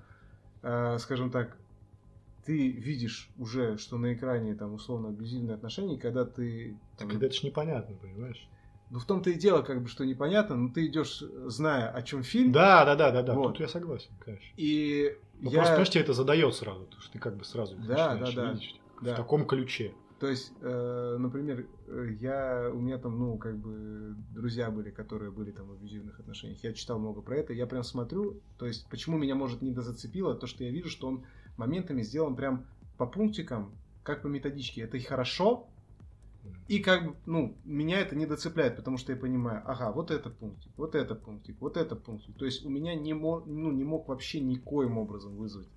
э, 0.62 0.98
скажем 0.98 1.30
так, 1.30 1.56
ты 2.46 2.70
видишь 2.70 3.28
уже, 3.38 3.76
что 3.76 3.98
на 3.98 4.14
экране 4.14 4.54
там 4.54 4.74
условно 4.74 5.08
абьюзивные 5.08 5.56
отношения, 5.56 5.98
когда 5.98 6.24
ты... 6.24 6.78
там, 6.96 7.08
Так 7.10 7.22
это 7.22 7.34
ж 7.34 7.42
непонятно, 7.42 7.96
понимаешь? 7.96 8.48
Ну, 8.90 9.00
в 9.00 9.04
том-то 9.04 9.30
и 9.30 9.34
дело, 9.34 9.62
как 9.62 9.82
бы, 9.82 9.88
что 9.88 10.06
непонятно, 10.06 10.54
но 10.54 10.68
ты 10.72 10.86
идешь, 10.86 11.20
зная, 11.46 11.88
о 11.90 12.02
чем 12.02 12.22
фильм, 12.22 12.52
Да, 12.52 12.84
да, 12.84 12.94
да, 12.94 13.10
да, 13.10 13.22
да. 13.22 13.34
Вот. 13.34 13.48
Тут 13.54 13.60
я 13.60 13.68
согласен, 13.68 14.12
конечно. 14.20 14.46
и 14.56 15.16
Ну, 15.40 15.50
я... 15.50 15.56
просто, 15.56 15.72
понимаешь, 15.72 15.90
тебе 15.90 16.02
это 16.04 16.12
задает 16.12 16.54
сразу, 16.54 16.84
потому 16.84 17.02
что 17.02 17.12
ты 17.12 17.18
как 17.18 17.36
бы 17.36 17.44
сразу 17.44 17.76
Да, 17.76 18.14
да, 18.14 18.30
да. 18.30 18.52
видеть 18.52 18.80
Да. 19.02 19.14
в 19.14 19.16
таком 19.16 19.44
ключе. 19.44 19.92
То 20.20 20.28
есть, 20.28 20.52
э, 20.62 21.16
например, 21.18 21.66
э, 21.88 22.08
я, 22.20 22.70
у 22.72 22.78
меня 22.78 22.96
там, 22.98 23.18
ну, 23.18 23.36
как 23.36 23.58
бы, 23.58 24.14
друзья 24.30 24.70
были, 24.70 24.90
которые 24.90 25.30
были 25.30 25.50
там 25.50 25.66
в 25.66 25.72
абьюзивных 25.72 26.20
отношениях. 26.20 26.62
Я 26.64 26.72
читал 26.72 26.98
много 26.98 27.20
про 27.20 27.36
это, 27.36 27.52
я 27.52 27.66
прям 27.66 27.82
смотрю, 27.82 28.40
то 28.56 28.66
есть, 28.66 28.88
почему 28.88 29.18
меня, 29.18 29.34
может, 29.34 29.60
не 29.62 29.72
дозацепило, 29.72 30.34
то, 30.34 30.46
что 30.46 30.64
я 30.64 30.70
вижу, 30.70 30.88
что 30.88 31.08
он 31.08 31.26
моментами 31.56 32.02
сделан 32.02 32.36
прям 32.36 32.66
по 32.96 33.06
пунктикам, 33.06 33.72
как 34.02 34.22
по 34.22 34.26
методичке. 34.26 34.82
Это 34.82 34.96
и 34.96 35.00
хорошо, 35.00 35.68
и 36.68 36.80
как 36.80 37.06
бы, 37.06 37.16
ну, 37.26 37.56
меня 37.64 38.00
это 38.00 38.16
не 38.16 38.26
доцепляет, 38.26 38.76
потому 38.76 38.98
что 38.98 39.12
я 39.12 39.18
понимаю, 39.18 39.62
ага, 39.64 39.92
вот 39.92 40.10
это 40.10 40.30
пунктик, 40.30 40.72
вот 40.76 40.94
это 40.94 41.14
пунктик, 41.14 41.56
вот 41.60 41.76
это 41.76 41.96
пунктик. 41.96 42.36
То 42.36 42.44
есть 42.44 42.64
у 42.64 42.68
меня 42.68 42.94
не, 42.94 43.14
мо- 43.14 43.42
ну, 43.46 43.70
не 43.70 43.84
мог 43.84 44.08
вообще 44.08 44.40
никоим 44.40 44.98
образом 44.98 45.36
вызвать 45.36 45.68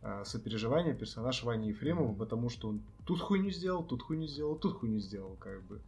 а, 0.00 0.24
сопереживание 0.24 0.94
персонаж 0.94 1.42
Вани 1.42 1.68
Ефремова, 1.68 2.14
потому 2.14 2.48
что 2.48 2.68
он 2.68 2.82
тут 3.04 3.20
хуйню 3.20 3.50
сделал, 3.50 3.84
тут 3.84 4.02
хуйню 4.02 4.26
сделал, 4.26 4.56
тут 4.56 4.78
хуйню 4.78 5.00
сделал, 5.00 5.36
как 5.38 5.62
бы. 5.64 5.80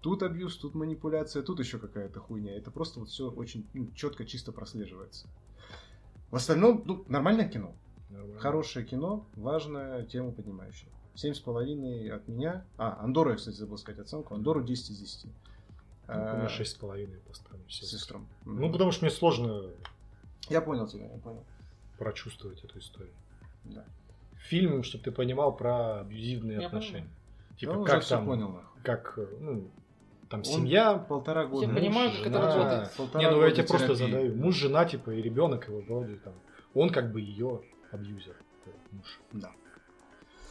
Тут 0.00 0.22
абьюз, 0.22 0.56
тут 0.56 0.74
манипуляция, 0.74 1.42
тут 1.42 1.58
еще 1.58 1.78
какая-то 1.78 2.20
хуйня. 2.20 2.56
Это 2.56 2.70
просто 2.70 3.00
вот 3.00 3.10
все 3.10 3.30
очень 3.30 3.66
четко, 3.94 4.24
чисто 4.24 4.50
прослеживается. 4.50 5.28
В 6.30 6.36
остальном, 6.36 6.82
ну, 6.86 7.04
нормальное 7.06 7.48
кино. 7.48 7.74
Нормально. 8.10 8.40
Хорошее 8.40 8.84
кино, 8.84 9.24
важная 9.36 10.04
тему 10.04 10.32
поднимающая. 10.32 10.88
Семь 11.14 11.34
с 11.34 11.40
половиной 11.40 12.08
от 12.10 12.26
меня. 12.28 12.64
А, 12.78 12.98
Андору 13.02 13.30
я, 13.30 13.36
кстати, 13.36 13.56
забыл 13.56 13.76
сказать 13.78 14.00
оценку. 14.00 14.34
Андору 14.34 14.62
10 14.62 14.90
из 14.90 14.98
10. 14.98 15.24
Ну, 15.26 15.32
А, 16.08 16.48
шесть 16.48 16.72
с 16.72 16.74
половиной 16.74 17.18
поставлю. 17.20 17.62
с 17.68 17.74
сестрам. 17.74 18.26
Ну, 18.44 18.70
потому 18.72 18.90
что 18.90 19.04
мне 19.04 19.10
сложно 19.14 19.62
Я 20.48 20.60
понял 20.60 20.86
тебя, 20.88 21.04
я 21.12 21.18
понял. 21.18 21.44
прочувствовать 21.98 22.64
эту 22.64 22.78
историю. 22.78 23.12
Да. 23.64 23.84
фильм, 24.38 24.82
чтобы 24.82 25.04
ты 25.04 25.12
понимал 25.12 25.54
про 25.54 26.00
абьюзивные 26.00 26.60
Я 26.60 26.66
отношения. 26.66 27.08
Да 27.50 27.56
Типа, 27.58 27.70
уже 27.72 27.92
как 27.92 28.04
там, 28.06 28.24
понял, 28.26 28.48
нахуй. 28.48 28.82
как, 28.82 29.18
ну, 29.38 29.70
там 30.30 30.40
Он 30.40 30.44
семья. 30.44 30.94
полтора 30.96 31.44
года. 31.46 31.66
Я 31.66 31.74
понимаю, 31.74 32.10
как 32.10 32.26
это 32.26 32.40
работает. 32.40 33.14
Не, 33.16 33.30
ну 33.30 33.42
я 33.44 33.50
тебе 33.50 33.64
просто 33.64 33.94
терапии. 33.94 34.06
задаю. 34.06 34.34
Муж, 34.36 34.56
жена, 34.56 34.86
типа, 34.86 35.10
и 35.10 35.20
ребенок 35.20 35.68
его 35.68 35.82
вроде 35.82 36.16
там. 36.16 36.32
Он 36.72 36.88
как 36.88 37.12
бы 37.12 37.20
ее 37.20 37.60
абьюзер. 37.92 38.36
Муж. 38.92 39.20
Да. 39.32 39.52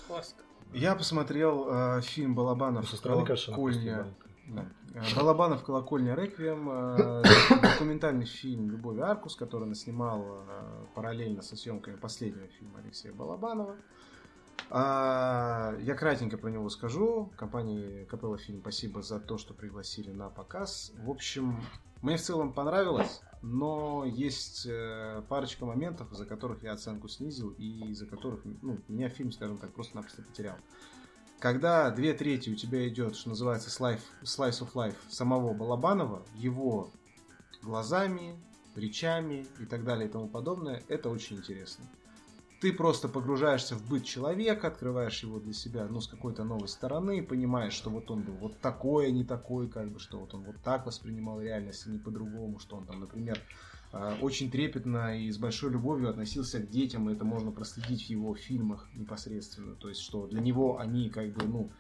Классика. 0.08 0.44
Я 0.74 0.96
посмотрел 0.96 1.68
э, 1.70 2.02
фильм 2.02 2.36
Балабанов 2.36 2.88
со 2.88 2.96
стороны, 2.96 3.26
«Колокольня». 3.26 4.14
Да. 4.48 4.66
Э, 4.94 5.16
Балабанов 5.16 5.64
«Колокольня 5.64 6.16
Реквием», 6.16 6.70
э, 6.70 7.24
документальный 7.62 8.26
фильм 8.26 8.70
«Любовь 8.70 9.00
Аркус», 9.00 9.36
который 9.36 9.64
она 9.64 9.76
снимала 9.76 10.44
э, 10.48 10.86
параллельно 10.96 11.42
со 11.42 11.56
съемками 11.56 11.96
последнего 11.96 12.48
фильма 12.48 12.80
Алексея 12.80 13.14
Балабанова. 13.14 13.76
А, 14.70 15.76
Я 15.80 15.96
кратенько 15.96 16.38
про 16.38 16.50
него 16.50 16.70
скажу. 16.70 17.32
Компании 17.38 18.06
Капелла 18.06 18.38
Фильм 18.38 18.62
спасибо 18.62 19.02
за 19.02 19.20
то, 19.20 19.38
что 19.38 19.54
пригласили 19.54 20.12
на 20.12 20.30
показ. 20.30 20.92
В 20.98 21.10
общем, 21.10 21.60
мне 22.02 22.18
в 22.18 22.22
целом 22.22 22.54
понравилось, 22.54 23.22
но 23.42 24.06
есть 24.06 24.66
э, 24.66 25.22
парочка 25.30 25.66
моментов, 25.66 26.12
из-за 26.12 26.26
которых 26.26 26.64
я 26.64 26.74
оценку 26.74 27.08
снизил 27.08 27.52
и 27.58 27.90
из-за 27.92 28.06
которых 28.06 28.42
ну, 28.62 28.80
меня 28.88 29.10
фильм, 29.10 29.32
скажем 29.32 29.58
так, 29.58 29.74
просто-напросто 29.74 30.24
потерял. 30.24 30.58
Когда 31.40 31.90
две 31.90 32.14
трети 32.14 32.50
у 32.50 32.56
тебя 32.56 32.86
идет, 32.90 33.16
что 33.16 33.30
называется, 33.30 33.70
slice, 33.70 34.02
slice 34.24 34.60
of 34.62 34.74
life 34.74 34.98
самого 35.08 35.54
Балабанова, 35.54 36.26
его 36.36 36.92
глазами, 37.62 38.38
речами 38.76 39.48
и 39.60 39.66
так 39.66 39.86
далее 39.86 40.10
и 40.10 40.12
тому 40.12 40.28
подобное, 40.28 40.84
это 40.90 41.10
очень 41.10 41.38
интересно. 41.38 41.86
Ты 42.60 42.74
просто 42.74 43.07
погружаешься 43.07 43.76
в 43.76 43.88
быт 43.88 44.03
человека, 44.03 44.68
открываешь 44.68 45.24
его 45.24 45.39
для 45.39 45.53
себя, 45.53 45.88
ну, 45.89 46.01
с 46.01 46.07
какой-то 46.07 46.43
новой 46.43 46.68
стороны, 46.68 47.24
понимаешь, 47.24 47.72
что 47.72 47.89
вот 47.89 48.12
он 48.12 48.24
был 48.24 48.34
вот 48.34 48.60
такой, 48.60 49.07
а 49.07 49.12
не 49.12 49.24
такой, 49.24 49.70
как 49.70 49.89
бы, 49.89 49.99
что 49.99 50.20
вот 50.20 50.34
он 50.34 50.43
вот 50.43 50.57
так 50.62 50.86
воспринимал 50.86 51.39
реальность, 51.39 51.88
а 51.88 51.89
не 51.89 51.99
по-другому, 51.99 52.60
что 52.60 52.76
он 52.76 52.86
там, 52.86 52.99
например, 52.99 53.39
э, 53.93 54.16
очень 54.22 54.51
трепетно 54.51 55.18
и 55.18 55.32
с 55.32 55.38
большой 55.38 55.72
любовью 55.72 56.10
относился 56.10 56.60
к 56.60 56.70
детям, 56.70 57.10
и 57.10 57.14
это 57.14 57.24
можно 57.24 57.51
проследить 57.51 58.07
в 58.07 58.10
его 58.10 58.36
фильмах 58.36 58.89
непосредственно, 58.93 59.76
то 59.76 59.88
есть, 59.88 60.01
что 60.01 60.28
для 60.28 60.41
него 60.41 60.80
они, 60.80 61.10
как 61.10 61.30
бы, 61.32 61.45
ну, 61.45 61.72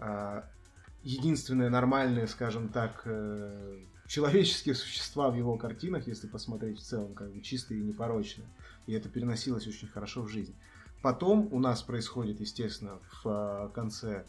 э, 0.00 0.42
единственные 1.02 1.70
нормальные, 1.70 2.26
скажем 2.26 2.68
так, 2.68 3.02
э, 3.06 3.78
человеческие 4.06 4.74
существа 4.74 5.30
в 5.30 5.36
его 5.36 5.56
картинах, 5.56 6.08
если 6.08 6.26
посмотреть 6.26 6.78
в 6.78 6.82
целом, 6.82 7.14
как 7.14 7.32
бы 7.32 7.40
чистые 7.40 7.80
и 7.80 7.84
непорочные. 7.84 8.48
И 8.86 8.92
это 8.92 9.08
переносилось 9.08 9.66
очень 9.66 9.88
хорошо 9.88 10.22
в 10.22 10.28
жизнь. 10.28 10.54
Потом 11.02 11.48
у 11.52 11.58
нас 11.60 11.82
происходит, 11.82 12.40
естественно, 12.40 12.98
в 13.22 13.28
э, 13.28 13.70
конце, 13.74 14.24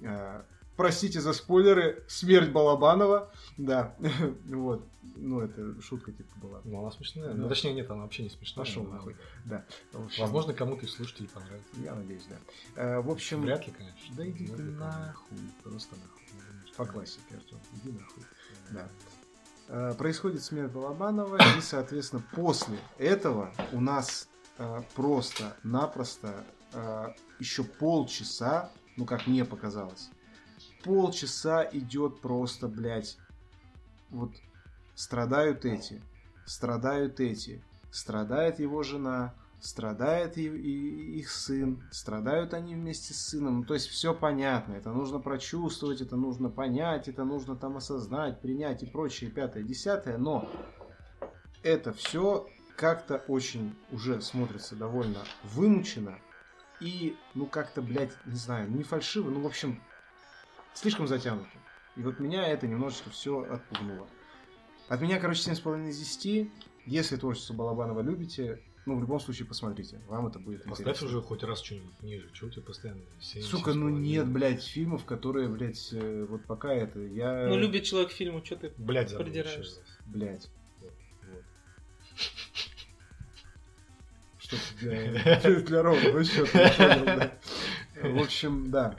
э, 0.00 0.42
простите 0.76 1.20
за 1.20 1.32
спойлеры, 1.32 2.04
смерть 2.08 2.50
Балабанова. 2.52 3.32
Да, 3.56 3.94
вот. 4.46 4.86
Ну, 5.16 5.40
это 5.40 5.80
шутка 5.82 6.12
типа 6.12 6.30
была. 6.40 6.60
Ну, 6.64 6.80
она 6.80 6.90
смешная. 6.92 7.28
Да. 7.28 7.34
Ну, 7.34 7.48
точнее, 7.48 7.74
нет, 7.74 7.90
она 7.90 8.02
вообще 8.02 8.22
не 8.22 8.30
смешная. 8.30 8.64
Пошел 8.64 8.82
Она- 8.84 8.92
нахуй. 8.94 9.16
Да. 9.44 9.64
Общем, 9.92 10.22
Возможно, 10.22 10.54
кому-то 10.54 10.86
из 10.86 10.92
слушателей 10.92 11.28
понравится. 11.28 11.68
Я 11.82 11.94
надеюсь, 11.94 12.26
да. 12.28 12.36
Э, 12.80 13.00
В 13.00 13.10
общем, 13.10 13.42
Вряд 13.42 13.66
ли, 13.66 13.72
конечно. 13.72 14.14
да 14.16 14.28
иди 14.28 14.46
ты 14.46 14.62
нахуй. 14.62 15.38
Просто 15.64 15.96
нахуй. 15.96 16.22
конечно. 16.28 16.76
По 16.76 16.86
классике, 16.86 17.34
Артем. 17.36 17.58
Иди 17.82 17.92
нахуй. 17.98 18.22
Да. 18.70 18.88
Происходит 19.96 20.42
смерть 20.42 20.70
Балабанова, 20.70 21.38
и, 21.56 21.60
соответственно, 21.62 22.22
после 22.34 22.78
этого 22.98 23.54
у 23.72 23.80
нас 23.80 24.28
э, 24.58 24.82
просто-напросто 24.94 26.44
э, 26.74 27.06
еще 27.38 27.64
полчаса, 27.64 28.70
ну, 28.98 29.06
как 29.06 29.26
мне 29.26 29.46
показалось, 29.46 30.10
полчаса 30.84 31.66
идет 31.72 32.20
просто, 32.20 32.68
блядь, 32.68 33.16
вот 34.10 34.32
страдают 34.94 35.64
эти, 35.64 36.02
страдают 36.44 37.18
эти, 37.20 37.64
страдает 37.90 38.58
его 38.60 38.82
жена, 38.82 39.32
страдает 39.62 40.36
и, 40.38 40.46
и- 40.46 41.18
их 41.20 41.30
сын, 41.30 41.82
страдают 41.92 42.52
они 42.52 42.74
вместе 42.74 43.14
с 43.14 43.28
сыном. 43.28 43.60
Ну, 43.60 43.64
то 43.64 43.74
есть 43.74 43.86
все 43.86 44.12
понятно, 44.12 44.74
это 44.74 44.90
нужно 44.90 45.20
прочувствовать, 45.20 46.00
это 46.00 46.16
нужно 46.16 46.50
понять, 46.50 47.06
это 47.06 47.24
нужно 47.24 47.54
там 47.54 47.76
осознать, 47.76 48.40
принять 48.40 48.82
и 48.82 48.86
прочее, 48.86 49.30
пятое, 49.30 49.62
десятое, 49.62 50.18
но 50.18 50.50
это 51.62 51.92
все 51.92 52.48
как-то 52.76 53.18
очень 53.28 53.76
уже 53.92 54.20
смотрится 54.20 54.74
довольно 54.74 55.20
вымучено 55.44 56.18
и, 56.80 57.16
ну, 57.34 57.46
как-то, 57.46 57.82
блядь, 57.82 58.12
не 58.26 58.34
знаю, 58.34 58.68
не 58.68 58.82
фальшиво, 58.82 59.30
ну, 59.30 59.42
в 59.42 59.46
общем, 59.46 59.80
слишком 60.74 61.06
затянуто. 61.06 61.46
И 61.94 62.02
вот 62.02 62.18
меня 62.18 62.48
это 62.48 62.66
немножечко 62.66 63.10
все 63.10 63.42
отпугнуло. 63.42 64.08
От 64.88 65.00
меня, 65.00 65.20
короче, 65.20 65.48
7,5 65.48 65.88
из 65.88 65.98
10. 65.98 66.50
Если 66.84 67.16
творчество 67.16 67.54
Балабанова 67.54 68.00
любите, 68.00 68.60
ну, 68.84 68.96
в 68.96 69.00
любом 69.00 69.20
случае, 69.20 69.46
посмотрите. 69.46 70.00
Вам 70.08 70.26
это 70.26 70.40
будет 70.40 70.64
Поставь 70.64 70.80
интересно. 70.80 71.06
уже 71.06 71.22
хоть 71.22 71.42
раз 71.44 71.62
что-нибудь 71.62 72.02
ниже. 72.02 72.28
Чего 72.32 72.48
у 72.48 72.50
тебя 72.50 72.62
постоянно 72.62 73.02
7, 73.20 73.42
Сука, 73.42 73.74
ну 73.74 73.88
нет, 73.88 74.28
блядь, 74.28 74.64
фильмов, 74.64 75.04
которые, 75.04 75.48
блядь, 75.48 75.92
э, 75.92 76.26
вот 76.28 76.44
пока 76.46 76.72
это, 76.72 76.98
я... 76.98 77.46
Ну, 77.48 77.58
любит 77.58 77.84
человек 77.84 78.10
фильму, 78.10 78.44
что 78.44 78.56
ты 78.56 78.72
Блядь, 78.76 79.16
придираешься. 79.16 79.80
Блядь. 80.06 80.50
Что 84.38 84.56
ты 84.56 84.80
для, 84.80 85.60
для 85.60 85.82
ровного 85.82 86.24
счета. 86.24 87.38
В 88.02 88.18
общем, 88.18 88.70
да. 88.72 88.98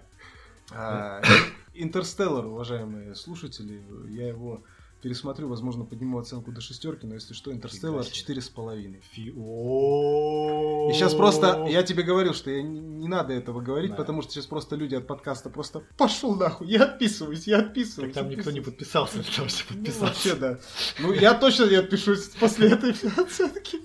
А, 0.72 1.22
Интерстеллар, 1.74 2.46
уважаемые 2.46 3.16
слушатели, 3.16 3.84
я 4.10 4.30
его 4.30 4.64
пересмотрю, 5.04 5.50
возможно, 5.50 5.84
подниму 5.84 6.18
оценку 6.18 6.52
до 6.54 6.62
шестерки, 6.62 7.06
но 7.06 7.14
если 7.16 7.34
что, 7.34 7.52
Интерстеллар 7.52 8.06
четыре 8.06 8.42
с 8.42 8.48
половиной. 8.50 9.02
И 9.16 10.94
сейчас 10.94 11.14
просто, 11.14 11.66
я 11.70 11.84
тебе 11.84 12.04
говорил, 12.04 12.34
что 12.34 12.50
я 12.50 12.62
не, 12.64 12.80
не 12.80 13.08
надо 13.08 13.34
этого 13.34 13.60
говорить, 13.62 13.92
Да. 13.92 13.98
потому 13.98 14.22
что 14.22 14.32
сейчас 14.32 14.46
просто 14.46 14.76
люди 14.78 14.96
от 14.96 15.06
подкаста 15.06 15.50
просто 15.50 15.82
пошел 15.98 16.36
нахуй, 16.36 16.68
я 16.68 16.84
отписываюсь, 16.86 17.46
я 17.48 17.58
Так 17.58 17.68
отписываюсь. 17.68 18.14
там 18.14 18.30
никто 18.30 18.52
не 18.52 18.60
отписываюсь». 18.60 18.66
подписался, 19.12 19.36
того, 19.36 19.48
чтобы 19.50 19.72
Ну, 19.80 19.86
подписаться. 19.86 20.06
вообще, 20.06 20.36
да. 20.36 20.60
Ну, 21.00 21.14
я 21.14 21.34
точно 21.34 21.66
не 21.70 21.76
отпишусь 21.76 22.30
после 22.40 22.70
этой 22.72 22.92
оценки. 23.18 23.80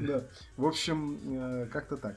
Да. 0.00 0.24
В 0.56 0.66
общем, 0.66 1.18
э, 1.24 1.66
как-то 1.72 1.96
так. 1.98 2.16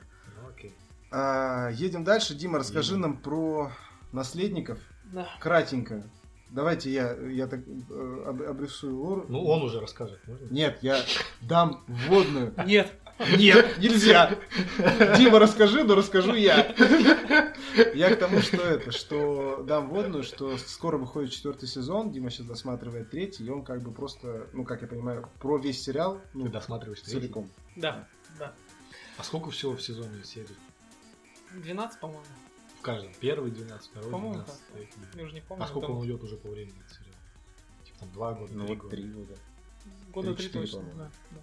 Окей. 0.49 0.73
А, 1.11 1.69
Едем 1.71 2.03
дальше. 2.03 2.33
Дима, 2.33 2.59
расскажи 2.59 2.97
нам 2.97 3.17
про 3.17 3.71
наследников. 4.13 4.79
Да. 5.11 5.27
Кратенько. 5.39 6.03
Давайте 6.49 6.89
я, 6.91 7.13
я 7.13 7.47
так 7.47 7.59
э, 7.67 8.23
об- 8.25 8.41
обрисую 8.41 8.97
лор. 8.97 9.25
Ну, 9.29 9.43
он 9.45 9.63
уже 9.63 9.79
расскажет, 9.81 10.19
можно? 10.27 10.47
Нет, 10.49 10.79
я 10.81 11.01
дам 11.41 11.83
вводную. 11.87 12.53
Нет. 12.65 12.91
Нет, 13.37 13.79
нельзя. 13.79 14.37
Дима, 15.17 15.39
расскажи, 15.39 15.83
но 15.83 15.95
расскажу 15.95 16.35
я. 16.35 16.73
Я 17.95 18.15
к 18.15 18.19
тому, 18.19 18.41
что 18.41 18.57
это, 18.61 18.91
что 18.91 19.63
дам 19.67 19.89
вводную, 19.89 20.23
что 20.23 20.55
скоро 20.57 20.97
выходит 20.97 21.31
четвертый 21.31 21.67
сезон, 21.67 22.11
Дима 22.11 22.29
сейчас 22.29 22.45
досматривает 22.45 23.09
третий, 23.09 23.43
и 23.45 23.49
он 23.49 23.63
как 23.63 23.81
бы 23.81 23.91
просто, 23.91 24.47
ну, 24.53 24.63
как 24.65 24.83
я 24.83 24.87
понимаю, 24.87 25.27
про 25.39 25.57
весь 25.57 25.81
сериал, 25.83 26.21
ну, 26.33 26.45
Ты 26.45 26.49
досматриваешь 26.51 27.01
третий? 27.01 27.19
целиком. 27.21 27.49
Да. 27.75 28.07
Да. 28.37 28.53
А 29.17 29.23
сколько 29.23 29.49
всего 29.49 29.75
в 29.75 29.81
сезоне 29.81 30.23
серий? 30.23 30.55
12, 31.55 31.99
по-моему. 31.99 32.23
Каждом. 32.87 33.11
Первый 33.19 33.51
12, 33.51 33.89
второй 33.91 34.11
По-моему, 34.11 34.33
12, 34.35 34.53
так. 34.53 34.73
третий. 34.73 34.99
Я 35.15 35.23
уже 35.23 35.33
не 35.33 35.41
помню. 35.41 35.63
А 35.63 35.67
сколько 35.67 35.87
там 35.87 35.95
он 35.97 36.01
уйдет 36.03 36.23
уже 36.23 36.37
по 36.37 36.47
времени 36.49 36.75
сериал? 36.89 37.15
Типа 37.85 37.99
там 37.99 38.11
два 38.13 38.33
года, 38.33 38.53
Ну, 38.53 38.65
три 38.65 38.75
года. 38.75 38.89
три 38.89 39.03
года. 39.03 39.35
Года 40.13 40.27
три 40.35 40.47
три-четыре, 40.49 40.65
точно. 40.67 40.93
Да, 40.95 41.11
да. 41.31 41.37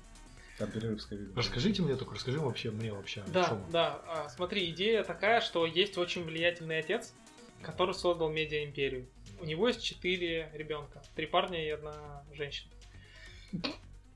Там 0.58 0.70
перерыв 0.70 1.02
с 1.02 1.06
ковидом. 1.06 1.36
Расскажите 1.36 1.82
мне 1.82 1.96
только, 1.96 2.14
расскажи 2.14 2.40
вообще 2.40 2.70
мне 2.70 2.92
вообще. 2.92 3.20
о 3.22 3.28
Да, 3.28 3.52
он. 3.52 3.70
да. 3.70 4.02
А, 4.06 4.28
смотри, 4.30 4.70
идея 4.70 5.02
такая, 5.04 5.40
что 5.40 5.66
есть 5.66 5.98
очень 5.98 6.24
влиятельный 6.24 6.78
отец, 6.78 7.12
который 7.60 7.94
создал 7.94 8.30
медиа-империю. 8.30 9.06
У 9.40 9.44
него 9.44 9.68
есть 9.68 9.82
четыре 9.82 10.50
ребенка. 10.54 11.02
Три 11.14 11.26
парня 11.26 11.62
и 11.62 11.68
одна 11.68 12.24
женщина. 12.32 12.70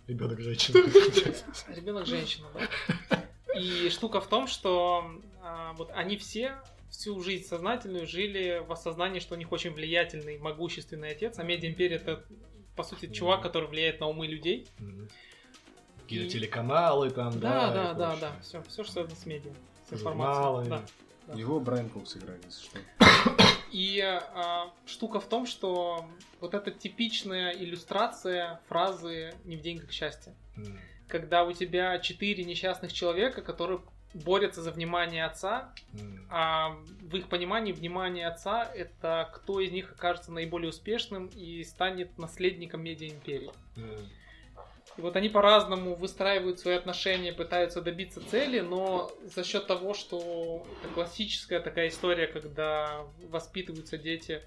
Ребенок 0.07 0.41
женщина. 0.41 0.79
Ребенок 1.74 2.07
женщина, 2.07 2.47
да. 2.55 3.24
И 3.61 3.91
штука 3.91 4.20
в 4.22 4.29
том, 4.29 4.47
что 4.47 5.20
а, 5.43 5.72
вот 5.74 5.91
они 5.91 6.16
все 6.16 6.59
всю 6.91 7.20
жизнь 7.20 7.45
сознательную 7.47 8.07
жили 8.07 8.62
в 8.66 8.72
осознании, 8.72 9.20
что 9.20 9.34
у 9.34 9.39
них 9.39 9.53
очень 9.53 9.70
влиятельный, 9.72 10.39
могущественный 10.39 11.11
отец, 11.11 11.39
а 11.39 11.43
медиа-империя 11.43 11.97
это 11.97 12.24
по 12.76 12.82
сути 12.82 13.07
чувак, 13.12 13.43
который 13.43 13.68
влияет 13.68 14.01
на 14.01 14.07
умы 14.07 14.26
людей. 14.26 14.68
Мгм. 14.78 15.09
Какие-то 16.03 16.30
телеканалы 16.30 17.11
там, 17.11 17.39
Да, 17.39 17.70
да. 17.70 17.72
да, 17.72 17.93
и 17.93 17.97
да, 17.97 18.16
да. 18.16 18.41
Все, 18.41 18.62
все, 18.62 18.84
что 18.84 18.93
связано 18.93 19.16
с 19.16 19.26
медиа, 19.26 19.53
с 19.89 19.93
информацией. 19.93 20.70
Да. 21.26 21.34
Его 21.34 21.61
Брайан 21.61 21.91
Кокс 21.91 22.16
играет, 22.16 22.43
если 22.47 22.64
что. 22.64 22.78
И 23.70 24.01
а, 24.01 24.72
штука 24.86 25.20
в 25.20 25.26
том, 25.28 25.45
что 25.45 26.07
вот 26.41 26.55
эта 26.55 26.70
типичная 26.70 27.51
иллюстрация 27.51 28.61
фразы 28.68 29.34
«не 29.45 29.57
в 29.57 29.61
деньгах 29.61 29.93
счастье». 29.93 30.34
М. 30.57 30.80
Когда 31.07 31.45
у 31.45 31.53
тебя 31.53 31.99
четыре 31.99 32.45
несчастных 32.45 32.95
человека, 32.95 33.43
которые 33.43 33.80
борются 34.15 34.63
за 34.63 34.71
внимание 34.71 35.25
отца, 35.25 35.73
М. 35.93 36.27
а 36.31 36.77
в 37.03 37.17
их 37.17 37.29
понимании 37.29 37.73
внимание 37.73 38.27
отца 38.27 38.65
это 38.65 39.31
кто 39.35 39.61
из 39.61 39.71
них 39.71 39.93
окажется 39.93 40.33
наиболее 40.33 40.71
успешным 40.71 41.27
и 41.27 41.63
станет 41.65 42.17
наследником 42.19 42.83
медиа-империи. 42.83 43.51
М. 43.77 44.09
И 44.97 45.01
вот 45.01 45.15
они 45.15 45.29
по-разному 45.29 45.95
выстраивают 45.95 46.59
свои 46.59 46.75
отношения, 46.75 47.33
пытаются 47.33 47.81
добиться 47.81 48.21
цели, 48.21 48.61
но 48.61 49.13
за 49.23 49.45
счет 49.45 49.67
того, 49.69 49.95
что 49.95 50.67
это 50.83 50.93
классическая 50.93 51.61
такая 51.61 51.89
история, 51.89 52.27
когда 52.27 53.05
воспитываются 53.29 53.97
дети 53.97 54.43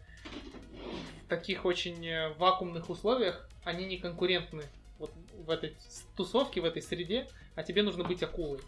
в 1.23 1.29
таких 1.29 1.63
очень 1.63 2.05
э, 2.05 2.33
вакуумных 2.33 2.89
условиях, 2.89 3.47
они 3.63 3.85
не 3.85 3.97
конкурентны 3.97 4.63
вот 4.99 5.11
в 5.37 5.49
этой 5.49 5.77
тусовке, 6.17 6.59
в 6.59 6.65
этой 6.65 6.81
среде, 6.81 7.27
а 7.55 7.63
тебе 7.63 7.81
нужно 7.81 8.03
быть 8.03 8.21
акулой. 8.21 8.59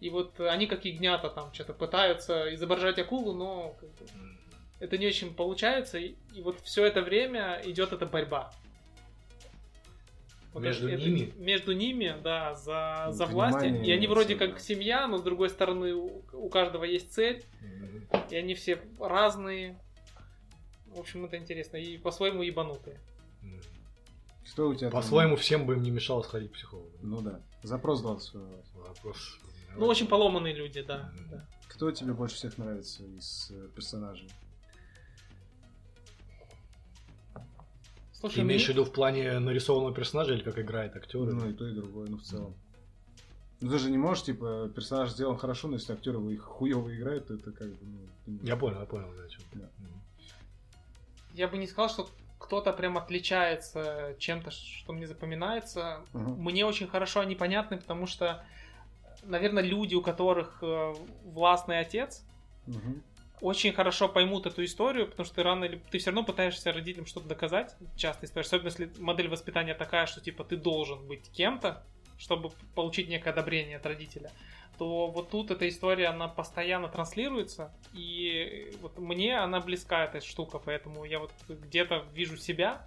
И 0.00 0.10
вот 0.10 0.38
они 0.40 0.66
как 0.66 0.84
ягнята 0.84 1.28
там 1.28 1.52
что-то 1.52 1.72
пытаются 1.74 2.54
изображать 2.54 2.98
акулу, 2.98 3.32
но 3.34 3.76
это 4.80 4.96
не 4.96 5.06
очень 5.06 5.34
получается, 5.34 5.98
и, 5.98 6.14
и 6.34 6.40
вот 6.42 6.60
все 6.60 6.84
это 6.84 7.02
время 7.02 7.60
идет 7.64 7.92
эта 7.92 8.06
борьба. 8.06 8.52
Вот 10.52 10.62
Между 10.62 10.88
это- 10.88 11.02
ними? 11.02 11.32
Между 11.36 11.72
ними, 11.72 12.16
да, 12.22 12.54
за, 12.54 13.04
Ну, 13.08 13.12
за 13.12 13.26
власть. 13.26 13.64
И 13.64 13.92
они 13.92 14.06
вроде 14.06 14.34
как 14.36 14.54
да. 14.54 14.58
семья, 14.58 15.06
но 15.06 15.18
с 15.18 15.22
другой 15.22 15.50
стороны 15.50 15.94
у, 15.94 16.22
у 16.32 16.48
каждого 16.48 16.84
есть 16.84 17.12
цель, 17.12 17.44
М. 17.60 18.06
и 18.30 18.36
они 18.36 18.54
все 18.54 18.80
разные. 18.98 19.78
В 20.86 20.98
общем, 21.00 21.24
это 21.26 21.36
интересно. 21.36 21.76
И 21.76 21.98
по-своему 21.98 22.42
ебанутые. 22.42 22.98
Что 24.44 24.68
у 24.68 24.74
тебя 24.74 24.90
там? 24.90 25.00
По-своему, 25.02 25.36
всем 25.36 25.66
бы 25.66 25.74
им 25.74 25.82
не 25.82 25.90
мешало 25.90 26.22
сходить 26.22 26.50
к 26.50 26.54
психологу. 26.54 26.90
Ну 27.02 27.20
да. 27.20 27.40
Запрос 27.62 28.00
20 28.00 28.34
Вопрос. 28.74 29.38
Ну, 29.78 29.86
очень 29.86 30.06
поломанные 30.08 30.54
люди, 30.54 30.82
да. 30.82 31.10
Кто 31.68 31.90
тебе 31.92 32.12
больше 32.12 32.34
всех 32.36 32.58
нравится 32.58 33.04
из 33.04 33.50
э, 33.52 33.68
персонажей? 33.74 34.28
Слушай, 38.12 38.36
Ты 38.36 38.40
имеешь 38.40 38.64
в 38.64 38.66
мне- 38.66 38.74
виду 38.74 38.84
в 38.84 38.92
плане 38.92 39.38
нарисованного 39.38 39.94
персонажа 39.94 40.34
или 40.34 40.42
как 40.42 40.58
играет 40.58 40.96
актер? 40.96 41.20
Ну 41.20 41.48
и 41.48 41.52
то, 41.52 41.66
и 41.68 41.72
другое, 41.74 42.08
ну 42.08 42.16
в 42.18 42.22
целом. 42.22 42.54
Ну 43.60 43.70
ты 43.70 43.78
же 43.78 43.90
не 43.90 43.98
можешь, 43.98 44.24
типа, 44.24 44.68
персонаж 44.74 45.10
сделан 45.10 45.36
хорошо, 45.36 45.68
но 45.68 45.74
если 45.74 45.92
актер 45.92 46.14
его 46.14 46.30
их 46.30 46.42
хуево 46.42 46.94
играет, 46.94 47.28
то 47.28 47.34
это 47.34 47.52
как 47.52 47.68
бы, 47.68 47.86
ну... 48.26 48.38
Я 48.42 48.56
понял, 48.56 48.80
я 48.80 48.86
понял, 48.86 49.12
да, 49.16 49.22
о 49.24 49.28
чем. 49.28 49.40
Да. 49.54 49.68
Я 51.34 51.46
бы 51.48 51.58
не 51.58 51.66
сказал, 51.66 51.88
что 51.88 52.08
кто-то 52.38 52.72
прям 52.72 52.98
отличается 52.98 54.14
чем-то, 54.18 54.50
что 54.50 54.92
мне 54.92 55.06
запоминается. 55.06 56.00
Мгм. 56.12 56.42
Мне 56.42 56.64
очень 56.66 56.86
хорошо 56.88 57.20
они 57.20 57.34
понятны, 57.36 57.78
потому 57.78 58.06
что, 58.06 58.44
наверное, 59.28 59.62
люди, 59.62 59.94
у 59.94 60.02
которых 60.02 60.58
э, 60.62 60.94
властный 61.24 61.80
отец, 61.80 62.24
Мгм. 62.66 63.02
очень 63.40 63.72
хорошо 63.72 64.08
поймут 64.08 64.46
эту 64.46 64.64
историю, 64.64 65.08
потому 65.08 65.24
что 65.24 65.36
ты 65.36 65.42
рано 65.42 65.64
или 65.64 65.80
ты 65.90 65.98
все 65.98 66.10
равно 66.10 66.24
пытаешься 66.24 66.72
родителям 66.72 67.06
что-то 67.06 67.28
доказать. 67.28 67.76
Часто 67.96 68.26
история, 68.26 68.46
особенно 68.46 68.68
если 68.68 68.90
модель 68.98 69.28
воспитания 69.28 69.74
такая, 69.74 70.06
что 70.06 70.20
типа 70.20 70.44
ты 70.44 70.56
должен 70.56 71.06
быть 71.06 71.30
кем-то, 71.30 71.84
чтобы 72.18 72.50
получить 72.74 73.08
некое 73.08 73.30
одобрение 73.30 73.76
от 73.76 73.86
родителя. 73.86 74.30
То 74.76 75.08
вот 75.08 75.30
тут 75.30 75.50
эта 75.50 75.68
история, 75.68 76.06
она 76.06 76.28
постоянно 76.28 76.88
транслируется, 76.88 77.72
и 77.92 78.72
вот 78.80 78.98
мне 78.98 79.36
она 79.36 79.60
близка, 79.60 80.04
эта 80.04 80.20
штука, 80.20 80.58
поэтому 80.58 81.04
я 81.04 81.18
вот 81.18 81.32
где-то 81.48 82.04
вижу 82.12 82.36
себя, 82.36 82.86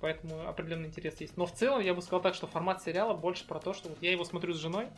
поэтому 0.00 0.48
определенный 0.48 0.88
интерес 0.88 1.20
есть. 1.20 1.36
Но 1.36 1.46
в 1.46 1.52
целом 1.52 1.80
я 1.80 1.94
бы 1.94 2.02
сказал 2.02 2.20
так, 2.20 2.34
что 2.34 2.46
формат 2.46 2.82
сериала 2.82 3.14
больше 3.14 3.46
про 3.46 3.60
то, 3.60 3.72
что 3.72 3.88
вот 3.88 4.02
я 4.02 4.10
его 4.10 4.24
смотрю 4.24 4.52
с 4.52 4.56
женой, 4.58 4.88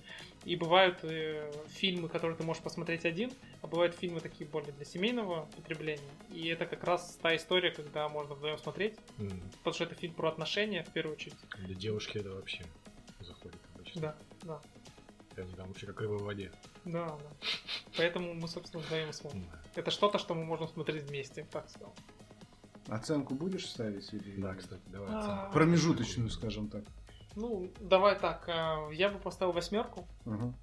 и 0.44 0.56
бывают 0.56 0.98
э, 1.02 1.50
фильмы, 1.68 2.08
которые 2.08 2.36
ты 2.36 2.42
можешь 2.42 2.62
посмотреть 2.62 3.04
один, 3.04 3.30
а 3.62 3.66
бывают 3.66 3.94
фильмы 3.94 4.20
такие 4.20 4.48
более 4.48 4.72
для 4.72 4.84
семейного 4.84 5.46
потребления. 5.56 6.16
И 6.30 6.46
это 6.48 6.64
как 6.66 6.84
раз 6.84 7.18
та 7.22 7.36
история, 7.36 7.70
когда 7.70 8.08
можно 8.08 8.34
вдвоем 8.34 8.58
смотреть, 8.58 8.98
М. 9.18 9.42
потому 9.58 9.74
что 9.74 9.84
это 9.84 9.94
фильм 9.94 10.14
про 10.14 10.28
отношения 10.28 10.82
в 10.84 10.92
первую 10.92 11.16
очередь. 11.16 11.36
Для 11.58 11.74
девушки 11.74 12.18
это 12.18 12.30
вообще 12.30 12.64
заходит 13.20 13.60
обычно. 13.74 14.00
Да, 14.00 14.16
да, 14.42 14.62
Они 15.42 15.54
там 15.54 15.68
вообще 15.68 15.86
как 15.86 16.00
рыба 16.00 16.14
в 16.14 16.24
воде. 16.24 16.50
да, 16.84 17.08
да. 17.16 17.30
Поэтому 17.96 18.34
мы, 18.34 18.48
собственно, 18.48 18.82
вдвоем 18.82 19.12
смотрим. 19.12 19.42
М. 19.44 19.50
Это 19.74 19.90
что-то, 19.90 20.18
что 20.18 20.34
мы 20.34 20.44
можем 20.44 20.68
смотреть 20.68 21.04
вместе, 21.04 21.46
так 21.52 21.68
сказал. 21.68 21.94
Оценку 22.88 23.34
будешь 23.34 23.66
ставить? 23.66 24.12
Или... 24.12 24.40
Да, 24.40 24.54
кстати, 24.54 24.82
давай. 24.86 25.08
А, 25.10 25.18
оценку. 25.18 25.52
Промежуточную, 25.52 26.30
скажем 26.30 26.68
так. 26.68 26.84
Ну, 27.36 27.70
давай 27.80 28.18
так, 28.18 28.44
а, 28.48 28.88
я 28.92 29.08
бы 29.08 29.18
поставил 29.18 29.52
восьмерку. 29.52 30.06
Мгм. 30.24 30.54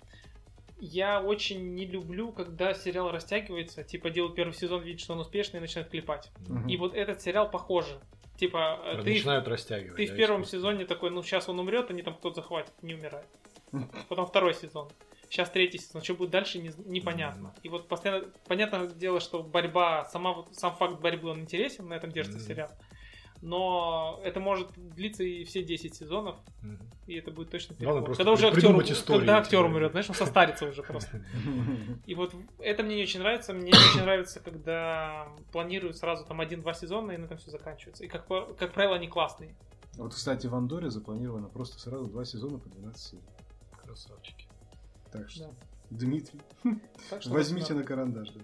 Я 0.80 1.22
очень 1.22 1.76
не 1.76 1.86
люблю, 1.86 2.32
когда 2.32 2.74
сериал 2.74 3.12
растягивается, 3.12 3.84
типа 3.84 4.10
делают 4.10 4.36
первый 4.36 4.54
сезон, 4.54 4.82
видят, 4.82 5.02
что 5.02 5.14
он 5.14 5.20
успешный, 5.20 5.58
и 5.58 5.62
начинают 5.62 5.90
клепать. 5.90 6.32
Мгм. 6.48 6.68
И 6.68 6.78
вот 6.78 6.96
этот 6.96 7.22
сериал 7.22 7.50
похоже. 7.50 8.00
Типа, 8.38 8.80
э, 8.86 9.04
ты, 9.04 9.12
Начинают 9.12 9.48
растягивать. 9.48 9.98
ты 9.98 10.08
да, 10.08 10.14
в 10.14 10.18
первом 10.18 10.46
сезоне 10.46 10.86
такой, 10.86 11.12
ну 11.12 11.22
сейчас 11.22 11.48
он 11.48 11.60
умрет, 11.60 11.92
они 11.92 12.02
там 12.02 12.16
кто-то 12.16 12.42
захватит, 12.42 12.74
не 12.82 12.96
умирает. 12.96 13.28
Потом 14.10 14.26
второй 14.26 14.56
сезон. 14.56 14.90
Сейчас 15.32 15.50
третий 15.50 15.78
сезон. 15.78 16.02
Что 16.02 16.14
будет 16.16 16.30
дальше, 16.32 16.60
не- 16.60 16.74
непонятно. 16.86 17.54
И 17.64 17.70
вот 17.70 17.88
постоянно, 17.88 18.26
понятное 18.50 18.88
дело, 18.88 19.22
что 19.22 19.42
борьба, 19.42 20.04
сама, 20.04 20.34
вот- 20.34 20.54
сам 20.54 20.76
факт 20.76 21.00
борьбы, 21.00 21.30
он 21.30 21.40
интересен, 21.40 21.88
на 21.88 21.94
этом 21.94 22.12
держится 22.12 22.40
Мгм. 22.40 22.48
сериал. 22.48 22.70
Но 23.42 24.20
это 24.26 24.42
может 24.42 24.72
длиться 24.76 25.24
и 25.24 25.46
все 25.46 25.64
10 25.64 25.96
сезонов, 25.96 26.36
Мгм. 26.62 26.86
и 27.08 27.16
это 27.16 27.32
будет 27.32 27.50
точно 27.50 27.76
перебор. 27.76 28.14
Когда 28.14 28.34
уже 28.34 28.48
актер, 28.48 28.60
историю, 28.82 29.22
когда 29.22 29.38
актер 29.38 29.64
умрет, 29.64 29.92
знаешь, 29.92 30.10
он 30.10 30.16
состарится 30.16 30.66
уже 30.66 30.84
просто. 30.84 31.24
И 32.06 32.14
вот 32.14 32.36
это 32.60 32.84
мне 32.84 32.98
не 32.98 33.04
очень 33.04 33.22
нравится. 33.22 33.54
Мне 33.54 33.72
не 33.72 33.78
очень 33.78 34.02
нравится, 34.02 34.42
когда 34.42 35.30
планируют 35.54 35.96
сразу 35.98 36.26
там 36.26 36.42
один-два 36.42 36.74
сезона, 36.74 37.14
и 37.14 37.18
на 37.18 37.24
этом 37.26 37.38
все 37.38 37.52
заканчивается. 37.52 38.04
И 38.04 38.08
как, 38.10 38.28
как 38.58 38.74
правило, 38.74 38.96
они 38.98 39.08
классные. 39.08 39.56
Вот, 39.96 40.14
кстати, 40.14 40.48
в 40.48 40.56
Андоре 40.56 40.90
запланировано 40.90 41.48
просто 41.48 41.80
сразу 41.80 42.08
два 42.08 42.26
сезона 42.26 42.60
по 42.60 42.68
12 42.70 43.12
серий. 43.12 43.24
Красавчики. 43.82 44.46
Так 45.12 45.30
что, 45.30 45.46
Да. 45.48 45.54
Дмитрий, 45.90 46.42
Так 47.10 47.22
что 47.22 47.32
возьмите 47.32 47.74
да. 47.74 47.80
на 47.80 47.84
карандаш. 47.84 48.32
да. 48.32 48.42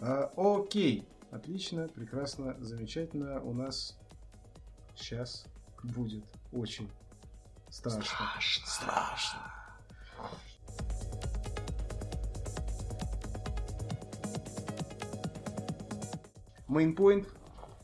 А, 0.00 0.32
окей, 0.36 1.06
отлично, 1.30 1.88
прекрасно, 1.88 2.56
замечательно. 2.62 3.40
У 3.40 3.54
нас 3.54 3.96
сейчас 4.96 5.46
будет 5.82 6.24
очень 6.52 6.90
страшно. 7.70 8.66
Страшно. 8.66 9.40
Мейнпоинт, 16.68 17.28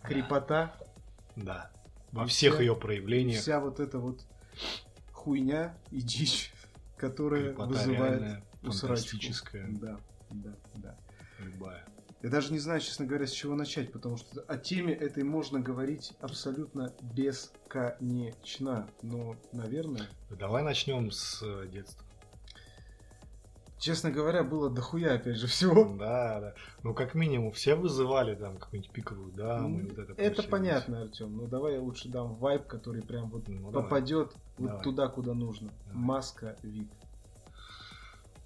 крепота, 0.02 0.74
Да. 1.36 1.70
Во 2.12 2.24
И 2.24 2.26
всех 2.26 2.54
вся- 2.54 2.62
ее 2.62 2.74
проявлениях. 2.74 3.40
вся 3.40 3.60
вот 3.60 3.78
эта 3.78 3.98
вот 3.98 4.20
хуйня 5.12 5.76
и 5.92 6.00
дичь, 6.00 6.49
которая 7.01 7.48
Крепота 7.48 7.70
вызывает 7.70 8.42
усрачку. 8.62 9.16
Да, 9.80 9.98
да, 10.30 10.55
да. 10.74 10.98
любая. 11.38 11.84
Я 12.22 12.28
даже 12.28 12.53
не 12.53 12.59
знаю, 12.59 12.80
честно 12.80 13.07
говоря, 13.07 13.26
с 13.26 13.30
чего 13.30 13.55
начать, 13.55 13.90
потому 13.92 14.18
что 14.18 14.42
о 14.42 14.59
теме 14.59 14.92
этой 14.92 15.22
можно 15.22 15.59
говорить 15.59 16.12
абсолютно 16.20 16.94
бесконечно. 17.01 18.90
Но, 19.03 19.36
наверное, 19.53 20.07
Давай 20.28 20.62
начнем 20.62 21.11
с 21.11 21.42
э, 21.42 21.66
детства. 21.68 22.05
Честно 23.80 24.10
говоря, 24.12 24.44
было 24.44 24.70
дохуя, 24.70 25.14
опять 25.14 25.36
же, 25.36 25.46
всего. 25.48 25.96
Да, 25.96 26.40
да. 26.40 26.54
Ну, 26.84 26.94
как 26.94 27.14
минимум, 27.14 27.50
все 27.50 27.74
вызывали 27.74 28.34
там 28.36 28.56
какую-нибудь 28.58 28.92
пиковую 28.92 29.32
даму. 29.32 29.80
и 29.80 29.88
вот 29.88 29.98
это 29.98 30.12
Это 30.22 30.42
понятно, 30.44 31.02
Артем. 31.02 31.36
Ну 31.36 31.46
давай 31.48 31.74
я 31.74 31.80
лучше 31.80 32.08
дам 32.08 32.34
вайб, 32.36 32.66
который 32.66 33.02
прям 33.02 33.30
вот 33.30 33.48
Ну, 33.48 33.70
давай. 33.72 33.82
попадет 33.84 34.32
вот 34.58 34.66
Давай. 34.68 34.82
туда, 34.84 35.08
куда 35.08 35.34
нужно. 35.34 35.70
Давай. 35.86 36.02
Маска, 36.02 36.56
вид. 36.62 36.88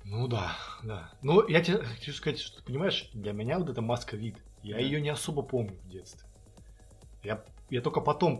Ну 0.04 0.28
да, 0.28 0.52
да. 0.82 1.10
Ну, 1.22 1.46
я 1.48 1.62
тебе 1.62 1.78
хочу 1.78 2.12
сказать, 2.12 2.38
что 2.38 2.58
ты 2.58 2.64
понимаешь, 2.64 3.10
для 3.14 3.32
меня 3.32 3.58
вот 3.58 3.70
эта 3.70 3.80
маска 3.80 4.16
вид, 4.16 4.36
я 4.62 4.74
Да. 4.76 4.80
ее 4.82 5.00
не 5.00 5.08
особо 5.08 5.42
помню 5.42 5.78
в 5.84 5.88
детстве. 5.88 6.28
Я, 7.22 7.42
я 7.70 7.80
только 7.80 8.02
потом, 8.02 8.38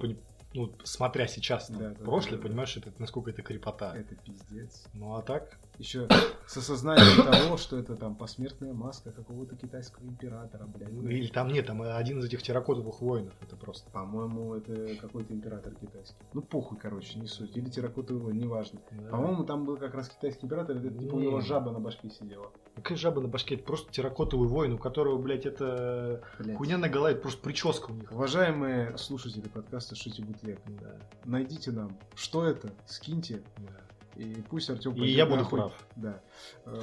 ну, 0.52 0.72
смотря 0.84 1.26
сейчас 1.26 1.68
там, 1.68 1.78
Да, 1.78 1.88
да, 1.90 2.04
прошлое, 2.04 2.32
да, 2.36 2.42
да. 2.42 2.48
понимаешь, 2.48 2.76
это, 2.76 2.92
насколько 2.98 3.30
это 3.30 3.40
крепота. 3.42 3.96
Это 3.96 4.14
пиздец. 4.14 4.86
Ну 4.92 5.14
а 5.16 5.22
так, 5.22 5.58
Еще 5.78 6.06
с 6.46 6.56
осознанием 6.56 7.24
того, 7.24 7.56
что 7.56 7.76
это 7.78 7.96
там 7.96 8.14
посмертная 8.14 8.72
маска 8.72 9.10
какого-то 9.10 9.56
китайского 9.56 10.04
императора, 10.04 10.66
блядь. 10.66 10.92
ну, 10.92 11.08
или 11.08 11.26
там 11.26 11.48
нет, 11.48 11.66
там 11.66 11.82
один 11.82 12.20
из 12.20 12.26
этих 12.26 12.42
терракотовых 12.42 13.00
воинов, 13.00 13.32
это 13.40 13.56
просто. 13.56 13.90
По-моему, 13.90 14.54
это 14.54 14.94
какой-то 15.00 15.32
император 15.34 15.74
китайский. 15.74 16.16
Ну, 16.32 16.42
похуй, 16.42 16.78
короче, 16.78 17.18
не 17.18 17.26
суть. 17.26 17.56
Или 17.56 17.68
терракотовый 17.70 18.22
воин, 18.22 18.38
неважно. 18.38 18.80
Да. 18.92 19.08
По-моему, 19.10 19.44
там 19.44 19.64
был 19.64 19.76
как 19.76 19.94
раз 19.94 20.08
китайский 20.08 20.46
император, 20.46 20.76
это 20.76 20.90
типа 20.90 21.14
у 21.14 21.18
Не. 21.20 21.26
него 21.26 21.40
жаба 21.40 21.72
на 21.72 21.80
башке 21.80 22.08
сидела. 22.10 22.52
Какая 22.76 22.96
жаба 22.96 23.20
на 23.20 23.28
башке, 23.28 23.56
это 23.56 23.64
просто 23.64 23.90
терракотовый 23.92 24.48
воин, 24.48 24.74
у 24.74 24.78
которого, 24.78 25.18
блядь, 25.20 25.46
это 25.46 26.22
Блядь. 26.38 26.56
хуйня 26.56 26.78
на 26.78 26.88
голове, 26.88 27.14
это 27.14 27.22
просто 27.22 27.42
прическа 27.42 27.90
у 27.90 27.94
них. 27.94 28.12
Уважаемые 28.12 28.96
слушатели 28.98 29.48
подкаста 29.48 29.96
Шути 29.96 30.22
Бутлег, 30.22 30.60
Да, 30.80 30.96
найдите 31.24 31.70
нам, 31.72 31.96
что 32.14 32.44
это, 32.44 32.72
скиньте, 32.86 33.42
да. 33.58 33.80
И 34.16 34.42
пусть 34.48 34.70
Артем 34.70 34.94
И 34.94 35.08
я 35.08 35.26
буду 35.26 35.46
прав. 35.46 35.72
Да. 35.96 36.20
Э, 36.66 36.80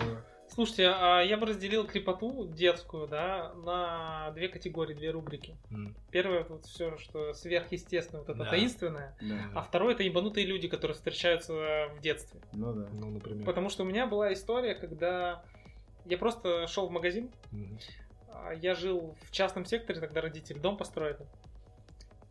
Слушайте, 0.53 0.87
а 0.93 1.21
я 1.21 1.37
бы 1.37 1.45
разделил 1.45 1.87
крепоту 1.87 2.45
детскую, 2.45 3.07
да, 3.07 3.53
на 3.63 4.31
две 4.31 4.49
категории, 4.49 4.93
две 4.93 5.11
рубрики. 5.11 5.55
М. 5.71 5.95
Первое, 6.11 6.43
вот 6.43 6.65
все, 6.65 6.97
что 6.97 7.33
сверхъестественное, 7.33 8.19
вот 8.25 8.29
это 8.29 8.43
Да. 8.43 8.49
таинственное. 8.49 9.15
да. 9.21 9.39
А 9.55 9.61
второе, 9.61 9.93
это 9.93 10.03
ебанутые 10.03 10.45
люди, 10.45 10.67
которые 10.67 10.95
встречаются 10.95 11.53
в 11.95 12.01
детстве. 12.01 12.41
Ну 12.51 12.73
да. 12.73 12.89
Ну, 12.91 13.11
например. 13.11 13.45
Потому 13.45 13.69
что 13.69 13.83
у 13.83 13.85
меня 13.85 14.07
была 14.07 14.33
история, 14.33 14.75
когда 14.75 15.41
я 16.03 16.17
просто 16.17 16.67
шел 16.67 16.87
в 16.87 16.91
магазин, 16.91 17.31
а, 18.27 18.51
я 18.51 18.75
жил 18.75 19.15
в 19.29 19.31
частном 19.31 19.63
секторе, 19.65 20.01
тогда 20.01 20.19
родители 20.19 20.59
дом 20.59 20.75
построили. 20.75 21.25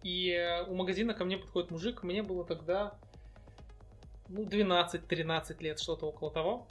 И 0.02 0.62
у 0.66 0.74
магазина 0.74 1.14
ко 1.14 1.24
мне 1.24 1.38
подходит 1.38 1.70
мужик, 1.70 2.02
мне 2.02 2.22
было 2.22 2.44
тогда 2.44 2.98
ну, 4.30 4.44
12-13 4.44 5.62
лет, 5.62 5.78
что-то 5.80 6.06
около 6.06 6.30
того. 6.30 6.66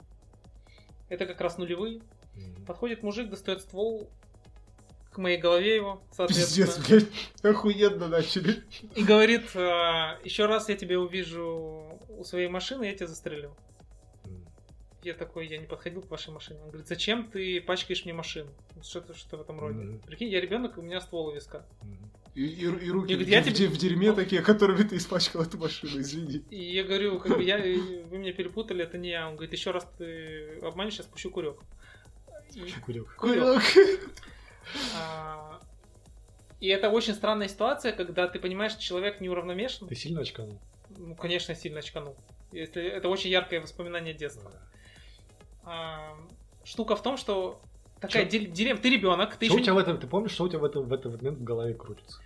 Это 1.08 1.26
как 1.26 1.40
раз 1.40 1.58
нулевые. 1.58 2.00
Мгм. 2.34 2.64
Подходит 2.66 3.02
мужик, 3.02 3.28
достает 3.30 3.60
ствол 3.60 4.08
к 5.12 5.18
моей 5.18 5.38
голове 5.38 5.74
его, 5.74 6.00
Пиздец, 6.16 6.48
соответственно. 6.50 6.86
блядь. 6.88 7.54
Охуенно 7.56 8.08
начали. 8.08 8.62
И 8.94 9.02
говорит, 9.02 9.42
еще 10.24 10.46
раз 10.46 10.68
я 10.68 10.76
тебя 10.76 11.00
увижу 11.00 11.98
у 12.08 12.24
своей 12.24 12.46
машины, 12.48 12.84
я 12.84 12.94
тебя 12.94 13.08
застрелю. 13.08 13.56
М. 14.24 14.46
Я 15.02 15.14
такой, 15.14 15.48
я 15.48 15.58
не 15.58 15.66
подходил 15.66 16.02
к 16.02 16.10
вашей 16.10 16.32
машине. 16.32 16.60
Он 16.62 16.68
говорит, 16.68 16.86
зачем 16.86 17.28
ты 17.28 17.60
пачкаешь 17.60 18.04
мне 18.04 18.14
машину? 18.14 18.50
Что-то 18.82 19.14
что 19.14 19.36
в 19.36 19.40
этом 19.40 19.58
роде. 19.58 19.80
Мгм. 19.80 19.98
Прикинь, 20.00 20.28
я 20.28 20.40
ребенок, 20.40 20.78
у 20.78 20.82
меня 20.82 21.00
ствол 21.00 21.26
у 21.26 21.32
виска. 21.34 21.66
Мгм. 21.82 22.10
И, 22.34 22.44
и- 22.46 22.60
и 22.86 22.90
руки 22.90 23.12
Я 23.12 23.16
в, 23.16 23.20
говорю, 23.20 23.26
я 23.28 23.42
в- 23.42 23.52
тебе- 23.52 23.68
в 23.68 23.76
дерьме 23.76 24.12
такие, 24.12 24.40
которыми 24.42 24.82
ты 24.84 24.96
испачкал 24.96 25.42
эту 25.42 25.58
машину, 25.58 26.00
извини. 26.00 26.44
И 26.50 26.62
я 26.74 26.84
говорю, 26.84 27.18
как 27.18 27.36
бы 27.36 27.42
я, 27.42 27.58
вы 27.58 28.18
меня 28.18 28.32
перепутали, 28.32 28.84
это 28.84 28.98
не 28.98 29.10
я. 29.10 29.26
Он 29.28 29.34
говорит, 29.34 29.52
еще 29.52 29.72
раз 29.72 29.86
ты 29.98 30.58
обманешь, 30.62 30.96
я 30.98 31.04
спущу 31.04 31.30
курек. 31.30 31.56
И, 32.54 32.72
Курек. 32.84 33.14
Курёк. 33.16 33.62
а, 34.96 35.60
и 36.60 36.68
это 36.68 36.90
очень 36.90 37.14
странная 37.14 37.48
ситуация, 37.48 37.92
когда 37.92 38.28
ты 38.28 38.38
понимаешь, 38.38 38.72
что 38.72 38.82
человек 38.82 39.20
неуравномешан. 39.20 39.88
Ты 39.88 39.94
сильно 39.94 40.20
очканул? 40.20 40.58
Ну, 40.96 41.14
конечно, 41.14 41.54
сильно 41.54 41.78
очканул. 41.78 42.16
Если 42.52 42.82
это 42.84 43.08
очень 43.08 43.30
яркое 43.30 43.60
воспоминание 43.60 44.14
детства. 44.14 44.52
А, 45.64 46.16
штука 46.64 46.96
в 46.96 47.02
том, 47.02 47.16
что 47.16 47.60
такая 48.00 48.26
Чё? 48.26 48.38
дилемма. 48.46 48.78
Ты 48.80 48.90
ребенок, 48.90 49.36
ты 49.36 49.46
Что 49.46 49.54
у 49.54 49.58
еще 49.58 49.64
тебя 49.66 49.74
в 49.74 49.78
этом, 49.78 49.98
ты 49.98 50.06
помнишь, 50.06 50.32
что 50.32 50.44
у 50.44 50.48
тебя 50.48 50.58
в, 50.58 50.64
этом, 50.64 50.84
в 50.84 50.92
этот 50.92 51.16
момент 51.20 51.38
в 51.38 51.44
голове 51.44 51.74
крутится? 51.74 52.18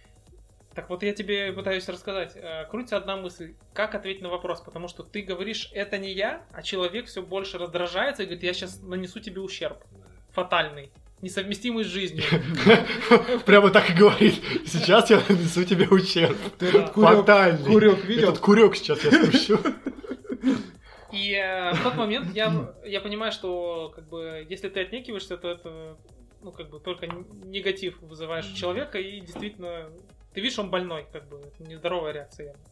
Так 0.75 0.91
вот 0.91 1.03
я 1.05 1.13
тебе 1.13 1.53
пытаюсь 1.53 1.89
рассказать. 1.89 2.33
Э, 2.35 2.65
Крутится 2.69 2.97
одна 2.97 3.17
мысль. 3.17 3.55
Как 3.75 3.95
ответить 3.95 4.23
на 4.23 4.29
вопрос? 4.29 4.61
Потому 4.61 4.89
что 4.89 5.05
ты 5.05 5.23
говоришь, 5.23 5.71
это 5.73 5.99
не 5.99 6.13
я, 6.13 6.43
а 6.53 6.63
человек 6.63 7.07
все 7.07 7.23
больше 7.23 7.59
раздражается 7.59 8.25
и 8.25 8.27
говорит, 8.27 8.43
я 8.43 8.53
сейчас 8.53 8.81
нанесу 8.83 9.21
тебе 9.21 9.41
ущерб. 9.41 9.79
Фатальный. 10.33 10.91
Несовместимый 11.23 11.85
с 11.85 11.87
жизнью. 11.87 12.25
Прямо 13.47 13.71
так 13.71 13.89
и 13.89 13.93
говорит. 13.95 14.35
Сейчас 14.67 15.11
я 15.11 15.23
нанесу 15.29 15.65
тебе 15.65 15.87
ущерб. 15.89 16.37
Ты 16.59 16.67
этот 16.67 16.91
курек, 16.91 17.19
Фатальный. 17.21 17.71
курек 17.71 18.05
видел? 18.05 18.31
Этот 18.31 18.41
курек 18.41 18.75
сейчас 18.75 19.05
я 19.05 19.13
спущу. 19.13 19.59
И 21.15 21.33
э, 21.33 21.73
в 21.75 21.83
тот 21.83 21.95
момент 21.97 22.35
я, 22.35 22.75
я 22.85 23.01
понимаю, 23.01 23.33
что 23.33 23.93
как 23.95 24.09
бы 24.09 24.45
если 24.49 24.69
ты 24.69 24.81
отнекиваешься, 24.81 25.37
то 25.37 25.51
это 25.51 25.97
ну 26.43 26.53
как 26.53 26.69
бы 26.69 26.81
только 26.81 27.07
негатив 27.07 28.01
вызываешь 28.03 28.51
у 28.53 28.57
человека 28.57 28.99
и 28.99 29.21
действительно 29.21 29.91
ты 30.35 30.41
видишь, 30.41 30.59
он 30.59 30.69
больной, 30.69 31.07
как 31.13 31.29
бы 31.29 31.39
это 31.39 31.63
нездоровая 31.63 32.13
реакция. 32.13 32.47
явно. 32.49 32.63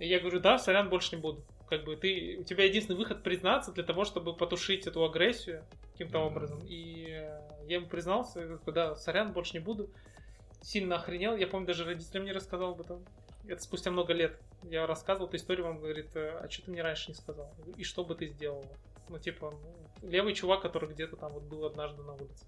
И 0.00 0.08
я 0.08 0.18
говорю, 0.18 0.40
да, 0.40 0.58
сорян, 0.58 0.88
больше 0.88 1.14
не 1.14 1.22
буду. 1.22 1.44
Как 1.68 1.84
бы 1.84 1.96
ты, 1.96 2.36
у 2.38 2.44
тебя 2.44 2.64
единственный 2.64 2.96
выход 2.96 3.22
признаться 3.22 3.72
для 3.72 3.84
того, 3.84 4.04
чтобы 4.04 4.36
потушить 4.36 4.86
эту 4.86 5.04
агрессию 5.04 5.64
каким-то 5.92 6.18
Мгм. 6.18 6.26
образом. 6.26 6.60
И 6.66 7.06
э, 7.08 7.40
я 7.68 7.76
ему 7.76 7.86
признался, 7.86 8.40
я 8.40 8.46
говорю, 8.46 8.60
да, 8.72 8.96
сорян, 8.96 9.32
больше 9.32 9.54
не 9.54 9.60
буду. 9.60 9.88
Сильно 10.62 10.96
охренел. 10.96 11.36
Я 11.36 11.46
помню, 11.46 11.66
даже 11.66 11.84
родителям 11.84 12.24
не 12.24 12.32
рассказал 12.32 12.72
об 12.72 12.80
этом. 12.80 13.04
Это 13.48 13.62
спустя 13.62 13.90
много 13.90 14.12
лет. 14.12 14.40
Я 14.64 14.86
рассказывал 14.86 15.28
эту 15.28 15.36
историю, 15.36 15.66
он 15.66 15.78
говорит, 15.78 16.14
«Э, 16.16 16.40
а 16.42 16.50
что 16.50 16.64
ты 16.64 16.70
мне 16.72 16.82
раньше 16.82 17.10
не 17.10 17.14
сказал? 17.14 17.54
И 17.76 17.84
что 17.84 18.04
бы 18.04 18.14
ты 18.14 18.26
сделал? 18.26 18.64
Ну, 19.08 19.18
типа, 19.18 19.52
ну, 19.52 20.08
левый 20.08 20.34
чувак, 20.34 20.62
который 20.62 20.88
где-то 20.92 21.16
там 21.16 21.32
вот 21.32 21.44
был 21.44 21.64
однажды 21.64 22.02
на 22.02 22.14
улице. 22.14 22.44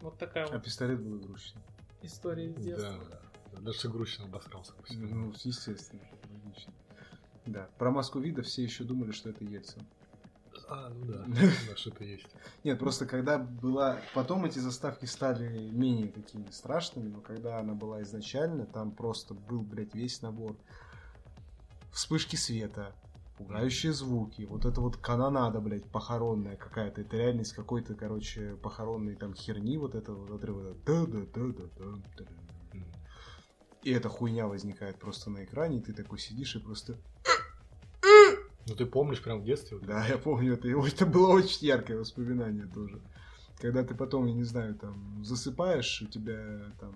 Вот 0.00 0.18
такая 0.18 0.46
А 0.46 0.52
вот 0.52 0.64
пистолет 0.64 1.00
был 1.00 1.18
игрушечный. 1.18 1.62
история 2.02 2.46
из 2.46 2.56
детства. 2.56 2.98
Да. 3.52 3.60
Даже 3.60 3.78
с 3.78 3.86
игрушечным 3.86 4.28
обосрался. 4.28 4.72
Ну, 4.90 5.32
естественно, 5.44 6.02
логично. 6.28 6.72
Да. 7.46 7.68
Про 7.78 7.90
маску 7.92 8.18
вида 8.18 8.42
все 8.42 8.64
еще 8.64 8.82
думали, 8.84 9.12
что 9.12 9.30
это 9.30 9.44
Ельцин. 9.44 9.82
А, 10.68 10.90
ну 10.90 11.04
да. 11.12 11.24
Да, 11.26 11.76
что-то 11.76 12.04
есть. 12.04 12.26
Нет, 12.62 12.78
просто 12.78 13.06
когда 13.06 13.38
была... 13.38 13.98
Потом 14.14 14.44
эти 14.44 14.58
заставки 14.58 15.04
стали 15.04 15.68
менее 15.70 16.08
такими 16.08 16.50
страшными, 16.50 17.08
но 17.08 17.20
когда 17.20 17.58
она 17.58 17.74
была 17.74 18.02
изначально, 18.02 18.66
там 18.66 18.92
просто 18.92 19.34
был, 19.34 19.62
блядь, 19.62 19.94
весь 19.94 20.22
набор. 20.22 20.56
Вспышки 21.92 22.36
света, 22.36 22.92
пугающие 23.36 23.92
звуки, 23.92 24.42
вот 24.42 24.64
это 24.64 24.80
вот 24.80 24.96
канонада, 24.96 25.60
блядь, 25.60 25.84
похоронная 25.84 26.56
какая-то. 26.56 27.02
Это 27.02 27.16
реальность 27.16 27.52
какой-то, 27.52 27.94
короче, 27.94 28.56
похоронной 28.62 29.16
там 29.16 29.34
херни, 29.34 29.78
вот 29.78 29.94
это 29.94 30.12
вот 30.12 30.30
отрыва. 30.30 30.74
И 33.82 33.90
эта 33.90 34.08
хуйня 34.08 34.46
возникает 34.46 34.98
просто 34.98 35.30
на 35.30 35.44
экране, 35.44 35.78
и 35.78 35.80
ты 35.80 35.92
такой 35.92 36.18
сидишь 36.18 36.56
и 36.56 36.58
просто... 36.58 36.96
Ну 38.66 38.74
ты 38.74 38.86
помнишь 38.86 39.22
прям 39.22 39.40
в 39.40 39.44
детстве? 39.44 39.78
вот 39.78 39.86
Да, 39.86 40.06
я 40.06 40.18
помню 40.18 40.54
это. 40.54 40.68
И 40.68 40.72
Это 40.72 41.06
было 41.06 41.32
очень 41.32 41.66
яркое 41.66 41.98
воспоминание 41.98 42.66
тоже. 42.66 43.00
Когда 43.60 43.84
ты 43.84 43.94
потом, 43.94 44.26
я 44.26 44.34
не 44.34 44.42
знаю, 44.42 44.74
там 44.74 45.24
засыпаешь, 45.24 46.02
у 46.02 46.06
тебя 46.06 46.72
там 46.80 46.94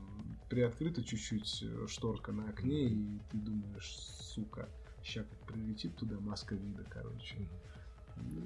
приоткрыта 0.49 1.05
чуть-чуть 1.05 1.63
э, 1.63 1.87
шторка 1.89 2.33
на 2.33 2.49
окне, 2.49 2.89
и 2.89 3.21
ты 3.31 3.37
думаешь, 3.37 3.97
сука, 4.35 4.69
ща 5.05 5.23
как 5.23 5.39
прилетит 5.41 5.97
туда 5.97 6.19
маска 6.19 6.55
вида, 6.55 6.85
короче. 6.89 7.37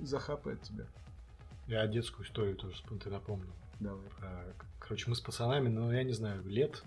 И 0.01 0.05
захапает 0.05 0.63
тебя. 0.63 0.87
Я 1.67 1.87
детскую 1.87 2.27
историю 2.27 2.57
тоже 2.57 2.83
ты 3.01 3.09
напомнил. 3.09 3.53
Давай. 3.81 4.07
А, 4.21 4.53
Короче, 4.79 5.09
мы 5.09 5.17
с 5.17 5.21
пацанами, 5.21 5.69
ну, 5.69 5.91
я 5.91 6.03
не 6.03 6.13
знаю, 6.13 6.45
лет. 6.45 6.83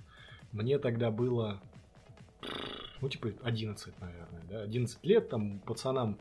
Мне 0.51 0.77
тогда 0.79 1.11
было, 1.11 1.61
ну, 3.01 3.09
типа, 3.09 3.33
11, 3.43 3.99
наверное, 3.99 4.43
да, 4.49 4.61
11 4.63 5.03
лет, 5.03 5.29
там, 5.29 5.59
пацанам, 5.59 6.17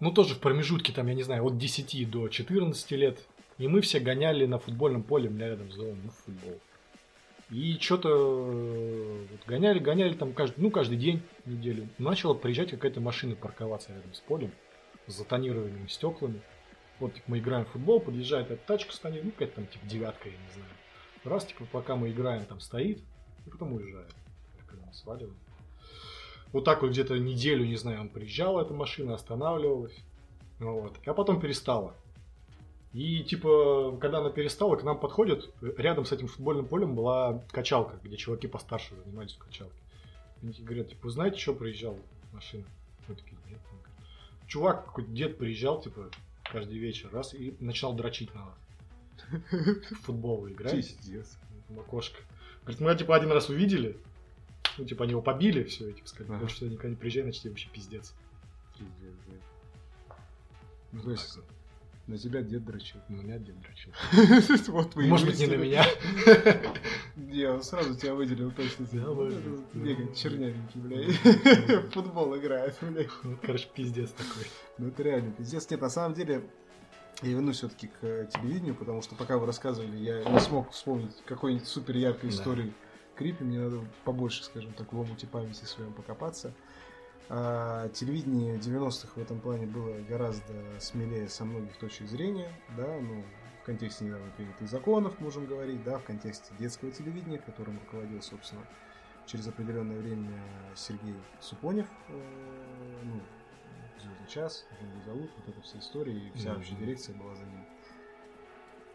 ну, 0.00 0.12
тоже 0.12 0.34
в 0.34 0.40
промежутке, 0.40 0.92
там, 0.92 1.06
я 1.06 1.14
не 1.14 1.22
знаю, 1.22 1.44
от 1.44 1.58
10 1.58 2.10
до 2.10 2.28
14 2.28 2.90
лет. 2.92 3.26
И 3.58 3.68
мы 3.68 3.82
все 3.82 4.00
гоняли 4.00 4.46
на 4.46 4.58
футбольном 4.58 5.02
поле, 5.02 5.28
у 5.28 5.32
меня 5.32 5.48
рядом 5.48 5.70
с 5.70 5.76
домом, 5.76 6.00
ну, 6.04 6.10
футбол. 6.10 6.60
И 7.50 7.76
что-то 7.80 9.26
гоняли, 9.46 9.80
гоняли 9.80 10.14
там 10.14 10.32
каждый, 10.32 10.60
ну, 10.60 10.70
каждый 10.70 10.96
день, 10.96 11.20
неделю. 11.46 11.88
Начала 11.98 12.34
приезжать 12.34 12.70
какая-то 12.70 13.00
машина 13.00 13.34
парковаться 13.34 13.92
рядом 13.92 14.14
с 14.14 14.20
полем 14.20 14.52
с 15.06 15.16
затонированными 15.16 15.88
стеклами. 15.88 16.40
Вот 17.00 17.14
типа, 17.14 17.24
мы 17.26 17.38
играем 17.38 17.64
в 17.64 17.70
футбол, 17.70 18.00
подъезжает 18.00 18.50
эта 18.50 18.64
тачка 18.64 18.92
с 18.92 19.02
ну 19.02 19.30
какая-то 19.32 19.56
там 19.56 19.66
типа 19.66 19.86
девятка, 19.86 20.28
я 20.28 20.36
не 20.36 20.52
знаю. 20.54 20.70
Раз, 21.24 21.46
типа, 21.46 21.66
пока 21.70 21.96
мы 21.96 22.10
играем, 22.10 22.44
там 22.46 22.60
стоит, 22.60 23.02
и 23.46 23.50
потом 23.50 23.72
уезжает. 23.72 24.14
Сваливаем. 24.92 25.36
Вот 26.52 26.64
так 26.64 26.82
вот 26.82 26.90
где-то 26.90 27.18
неделю, 27.18 27.64
не 27.64 27.76
знаю, 27.76 28.00
он 28.00 28.08
приезжал, 28.08 28.60
эта 28.60 28.74
машина 28.74 29.14
останавливалась. 29.14 29.96
Вот. 30.58 30.96
А 31.06 31.14
потом 31.14 31.40
перестала. 31.40 31.94
И 32.92 33.22
типа, 33.22 33.96
когда 34.00 34.18
она 34.18 34.30
перестала, 34.30 34.74
к 34.76 34.82
нам 34.82 34.98
подходят, 34.98 35.48
рядом 35.60 36.04
с 36.04 36.12
этим 36.12 36.26
футбольным 36.26 36.66
полем 36.66 36.96
была 36.96 37.44
качалка, 37.52 37.98
где 38.02 38.16
чуваки 38.16 38.48
постарше 38.48 38.96
занимались 39.04 39.34
в 39.34 39.38
качалке. 39.38 39.80
Они 40.42 40.52
говорят, 40.52 40.88
типа, 40.88 41.00
вы 41.04 41.10
знаете, 41.10 41.38
что 41.38 41.54
приезжал 41.54 41.96
машина? 42.32 42.64
Мы 43.06 43.14
такие, 43.14 43.36
нет. 43.48 43.60
Чувак, 44.48 44.86
какой-то 44.86 45.10
дед 45.12 45.38
приезжал, 45.38 45.80
типа, 45.80 46.10
каждый 46.50 46.78
вечер, 46.78 47.10
раз, 47.12 47.32
и 47.34 47.54
начинал 47.60 47.94
дрочить 47.94 48.34
на 48.34 48.46
нас. 48.46 49.44
В 49.50 50.06
футбол 50.06 50.48
играть. 50.48 50.72
Пиздец. 50.72 51.38
в 51.68 51.78
окошко. 51.78 52.20
Говорит, 52.62 52.80
мы 52.80 52.96
типа 52.96 53.14
один 53.14 53.30
раз 53.30 53.48
увидели, 53.48 53.96
ну, 54.78 54.84
типа, 54.84 55.04
они 55.04 55.12
его 55.12 55.22
побили, 55.22 55.62
все, 55.64 55.88
и 55.88 55.92
типа, 55.92 56.08
сказали, 56.08 56.30
Ага. 56.32 56.40
больше 56.40 56.56
сюда 56.56 56.70
никогда 56.72 56.88
не 56.90 56.96
приезжай, 56.96 57.22
иначе 57.22 57.40
тебе 57.40 57.50
вообще 57.50 57.68
пиздец. 57.72 58.14
Пиздец, 58.78 59.14
блядь. 59.26 59.40
Ну, 60.92 61.02
то 61.02 61.10
есть, 61.12 61.38
на 62.06 62.18
тебя 62.18 62.42
дед 62.42 62.64
дрочил. 62.64 62.98
Ну, 63.08 63.22
меня 63.22 63.38
дед 63.38 63.56
дрочил. 63.60 63.92
Вот 64.72 64.94
вы 64.96 65.06
Может 65.06 65.26
быть, 65.26 65.38
не 65.38 65.46
на 65.46 65.54
меня. 65.54 65.84
Не, 67.16 67.44
он 67.44 67.62
сразу 67.62 67.94
тебя 67.94 68.14
выделил 68.14 68.50
точно. 68.50 68.86
Да, 68.90 69.02
Ну, 69.02 69.26
быть. 69.26 69.74
Бегает 69.74 70.16
чернявенький, 70.16 70.80
блядь. 70.80 71.84
В 71.84 71.90
Футбол 71.92 72.36
играет, 72.36 72.76
блядь. 72.80 73.10
Ну, 73.22 73.38
Короче, 73.42 73.68
пиздец 73.74 74.10
такой. 74.10 74.44
Ну 74.78 74.88
это 74.88 75.02
реально 75.02 75.32
пиздец. 75.32 75.70
Нет, 75.70 75.80
на 75.80 75.90
самом 75.90 76.14
деле, 76.14 76.42
я 77.22 77.30
вернусь 77.30 77.58
все-таки 77.58 77.88
к 77.88 78.02
э, 78.02 78.28
телевидению, 78.32 78.74
потому 78.74 79.02
что 79.02 79.14
пока 79.14 79.38
вы 79.38 79.46
рассказывали, 79.46 79.96
я 79.96 80.24
не 80.24 80.40
смог 80.40 80.70
вспомнить 80.72 81.14
какой-нибудь 81.26 81.68
супер 81.68 81.96
яркой 81.96 82.30
Да. 82.30 82.36
Крипе. 83.20 83.44
Мне 83.44 83.60
надо 83.60 83.84
побольше, 84.04 84.42
скажем 84.42 84.72
так, 84.72 84.92
в 84.92 84.98
омуте 84.98 85.26
памяти 85.26 85.64
своем 85.64 85.92
покопаться. 85.92 86.52
А, 87.28 87.88
телевидение 87.90 88.56
90-х 88.56 89.12
в 89.14 89.18
этом 89.18 89.40
плане 89.40 89.66
было 89.66 90.00
гораздо 90.08 90.54
смелее 90.80 91.28
со 91.28 91.44
многих 91.44 91.76
точек 91.76 92.08
зрения, 92.08 92.52
да, 92.76 92.98
ну, 93.00 93.22
в 93.62 93.66
контексте 93.66 94.06
недавно 94.06 94.32
принятых 94.36 94.68
законов, 94.68 95.20
можем 95.20 95.46
говорить, 95.46 95.84
да, 95.84 95.98
в 95.98 96.04
контексте 96.04 96.52
детского 96.58 96.90
телевидения, 96.90 97.38
которым 97.38 97.78
руководил, 97.78 98.20
собственно, 98.20 98.62
через 99.26 99.46
определенное 99.46 99.98
время 99.98 100.42
Сергей 100.74 101.14
Супонев, 101.40 101.86
э, 102.08 102.20
ну, 103.04 103.20
«Звездный 104.02 104.28
час», 104.28 104.66
зовут, 105.04 105.30
вот 105.36 105.48
эта 105.48 105.60
вся 105.60 105.78
история, 105.78 106.18
и 106.18 106.32
вся 106.34 106.54
вообще 106.54 106.74
дирекция 106.74 107.14
была 107.14 107.36
за 107.36 107.44
ним. 107.44 107.64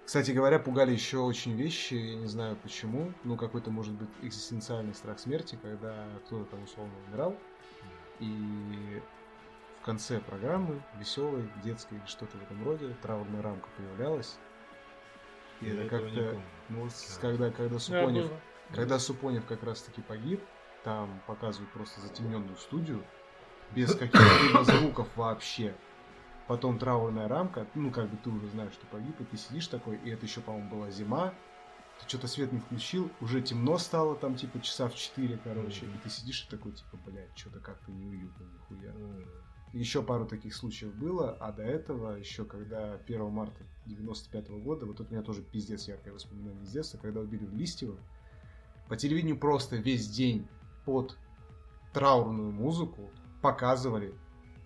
Кстати 0.05 0.31
говоря, 0.31 0.59
пугали 0.59 0.91
еще 0.91 1.17
очень 1.17 1.53
вещи, 1.55 1.95
я 1.95 2.15
не 2.15 2.27
знаю 2.27 2.55
почему, 2.57 3.11
ну 3.23 3.35
какой-то 3.37 3.71
может 3.71 3.93
быть 3.95 4.09
экзистенциальный 4.21 4.93
страх 4.93 5.19
смерти, 5.19 5.57
когда 5.61 6.07
кто-то 6.25 6.51
там 6.51 6.63
условно 6.63 6.93
умирал, 7.07 7.39
и 8.19 9.01
в 9.81 9.85
конце 9.85 10.19
программы, 10.19 10.83
веселой, 10.95 11.49
детской 11.63 11.97
или 11.97 12.05
что-то 12.05 12.37
в 12.37 12.43
этом 12.43 12.63
роде, 12.63 12.95
траурная 13.01 13.41
рамка 13.41 13.69
появлялась. 13.77 14.37
И 15.59 15.65
Я 15.65 15.73
это 15.73 15.89
как-то, 15.89 16.41
ну, 16.69 16.87
Да. 16.87 17.21
когда, 17.21 17.49
когда 17.49 17.73
Да, 17.75 17.79
Супонев, 17.79 18.27
было. 18.27 18.41
когда 18.71 18.99
Супонев 18.99 19.45
как 19.45 19.63
раз 19.63 19.81
таки 19.81 20.01
погиб, 20.01 20.43
там 20.83 21.19
показывают 21.25 21.71
просто 21.73 22.01
затемненную 22.01 22.57
студию, 22.57 23.03
без 23.71 23.95
каких-либо 23.95 24.63
звуков 24.63 25.07
вообще. 25.15 25.75
Потом 26.47 26.77
траурная 26.77 27.27
рамка, 27.27 27.67
ну, 27.73 27.91
как 27.91 28.09
бы 28.09 28.17
ты 28.17 28.29
уже 28.29 28.47
знаешь, 28.49 28.73
что 28.73 28.85
погиб, 28.85 29.19
и 29.19 29.25
ты 29.25 29.35
сидишь 29.35 29.67
такой, 29.67 29.97
и 29.97 30.09
это 30.09 30.25
еще, 30.25 30.41
по-моему, 30.41 30.69
была 30.69 30.91
зима, 30.91 31.33
ты 31.99 32.07
что-то 32.07 32.27
свет 32.27 32.51
не 32.51 32.59
включил, 32.59 33.11
уже 33.19 33.41
темно 33.41 33.77
стало, 33.79 34.15
там, 34.15 34.35
типа, 34.35 34.61
часа 34.61 34.87
в 34.87 34.95
4, 34.95 35.37
короче, 35.43 35.87
Мгм. 35.87 35.95
и 35.95 35.99
ты 35.99 36.09
сидишь 36.09 36.45
и 36.45 36.49
такой, 36.49 36.73
типа, 36.73 36.97
блядь, 37.05 37.35
что-то 37.35 37.59
как-то 37.59 37.91
неуютно, 37.91 38.43
нихуя. 38.43 38.91
М. 38.91 39.25
Еще 39.73 40.03
пару 40.03 40.25
таких 40.27 40.55
случаев 40.55 40.93
было, 40.93 41.31
а 41.31 41.51
до 41.51 41.63
этого, 41.63 42.11
еще 42.15 42.45
когда 42.45 42.97
1 43.07 43.29
марта 43.29 43.65
95 43.85 44.59
года, 44.61 44.85
вот 44.85 44.97
тут 44.97 45.09
у 45.09 45.13
меня 45.13 45.23
тоже 45.23 45.41
пиздец 45.41 45.87
яркое 45.87 46.13
воспоминание 46.13 46.63
из 46.63 46.71
детства, 46.71 46.97
когда 46.97 47.21
убили 47.21 47.45
Листьева, 47.45 47.97
по 48.87 48.95
телевидению 48.95 49.37
просто 49.37 49.77
весь 49.77 50.07
день 50.07 50.47
под 50.85 51.17
траурную 51.91 52.51
музыку 52.51 53.09
показывали 53.41 54.13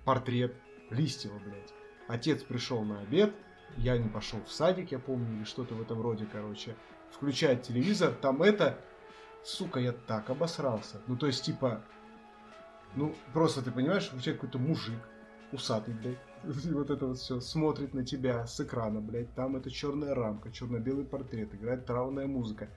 портрет 0.03 0.55
Листьева, 0.89 1.39
блядь. 1.39 1.73
Отец 2.07 2.43
пришел 2.43 2.83
на 2.83 3.01
обед, 3.01 3.33
я 3.77 3.97
не 3.97 4.09
пошел 4.09 4.39
в 4.43 4.51
садик, 4.51 4.91
я 4.91 4.99
помню, 4.99 5.37
или 5.37 5.43
что-то 5.43 5.75
в 5.75 5.81
этом 5.81 6.01
роде, 6.01 6.27
короче. 6.31 6.75
Включает 7.11 7.63
телевизор, 7.63 8.13
там 8.13 8.41
это... 8.41 8.79
Сука, 9.43 9.79
я 9.79 9.93
так 9.93 10.29
обосрался. 10.29 11.01
Ну, 11.07 11.15
то 11.15 11.25
есть, 11.27 11.45
типа, 11.45 11.81
ну, 12.95 13.15
просто 13.33 13.61
ты 13.61 13.71
понимаешь, 13.71 14.07
включает 14.07 14.37
какой-то 14.37 14.59
мужик, 14.59 14.99
усатый, 15.51 15.93
блядь, 15.93 16.17
вот 16.43 16.89
это 16.89 17.05
вот 17.05 17.17
все, 17.17 17.39
смотрит 17.39 17.93
на 17.93 18.05
тебя 18.05 18.45
с 18.45 18.59
экрана, 18.59 18.99
блядь, 18.99 19.33
там 19.35 19.55
это 19.55 19.69
черная 19.71 20.13
рамка, 20.15 20.51
черно-белый 20.51 21.05
портрет, 21.05 21.53
играет 21.53 21.85
траурная 21.85 22.27
музыка. 22.27 22.69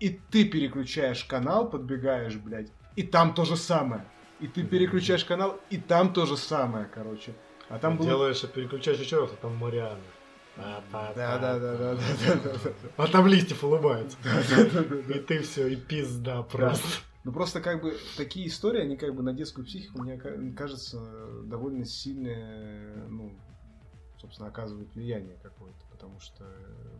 И 0.00 0.08
ты 0.30 0.44
переключаешь 0.44 1.24
канал, 1.24 1.68
подбегаешь, 1.68 2.36
блядь, 2.36 2.72
и 2.96 3.02
там 3.02 3.34
то 3.34 3.44
же 3.44 3.56
самое. 3.56 4.06
И 4.40 4.48
ты 4.48 4.64
переключаешь 4.64 5.24
канал, 5.24 5.60
и 5.70 5.78
там 5.78 6.12
то 6.12 6.26
же 6.26 6.36
самое, 6.36 6.86
короче. 6.86 7.34
А 7.68 7.78
там 7.78 7.96
было... 7.96 8.08
Делаешь, 8.08 8.42
а 8.42 8.48
переключаешь 8.48 8.98
еще 8.98 9.20
раз, 9.20 9.30
а 9.32 9.36
там 9.36 9.56
Мариана. 9.56 10.00
Да, 10.56 10.82
да, 10.92 11.12
да, 11.14 11.58
да, 11.58 11.76
да, 11.76 11.94
да, 11.94 12.34
да, 12.44 12.72
А 12.96 13.06
там 13.06 13.26
листьев 13.26 13.62
улыбается. 13.64 14.16
И 15.14 15.18
ты 15.20 15.40
все, 15.40 15.68
и 15.68 15.76
пизда 15.76 16.42
просто. 16.42 16.86
Ну 17.22 17.32
просто 17.32 17.60
как 17.60 17.82
бы 17.82 17.98
такие 18.16 18.48
истории, 18.48 18.80
они 18.80 18.96
как 18.96 19.14
бы 19.14 19.22
на 19.22 19.34
детскую 19.34 19.66
психику, 19.66 20.00
мне 20.00 20.16
ка- 20.16 20.38
кажется, 20.56 20.98
довольно 21.44 21.84
сильное, 21.84 23.06
ну, 23.08 23.38
собственно, 24.18 24.48
оказывают 24.48 24.94
влияние 24.94 25.36
какое-то, 25.42 25.84
потому 25.90 26.18
что 26.18 26.44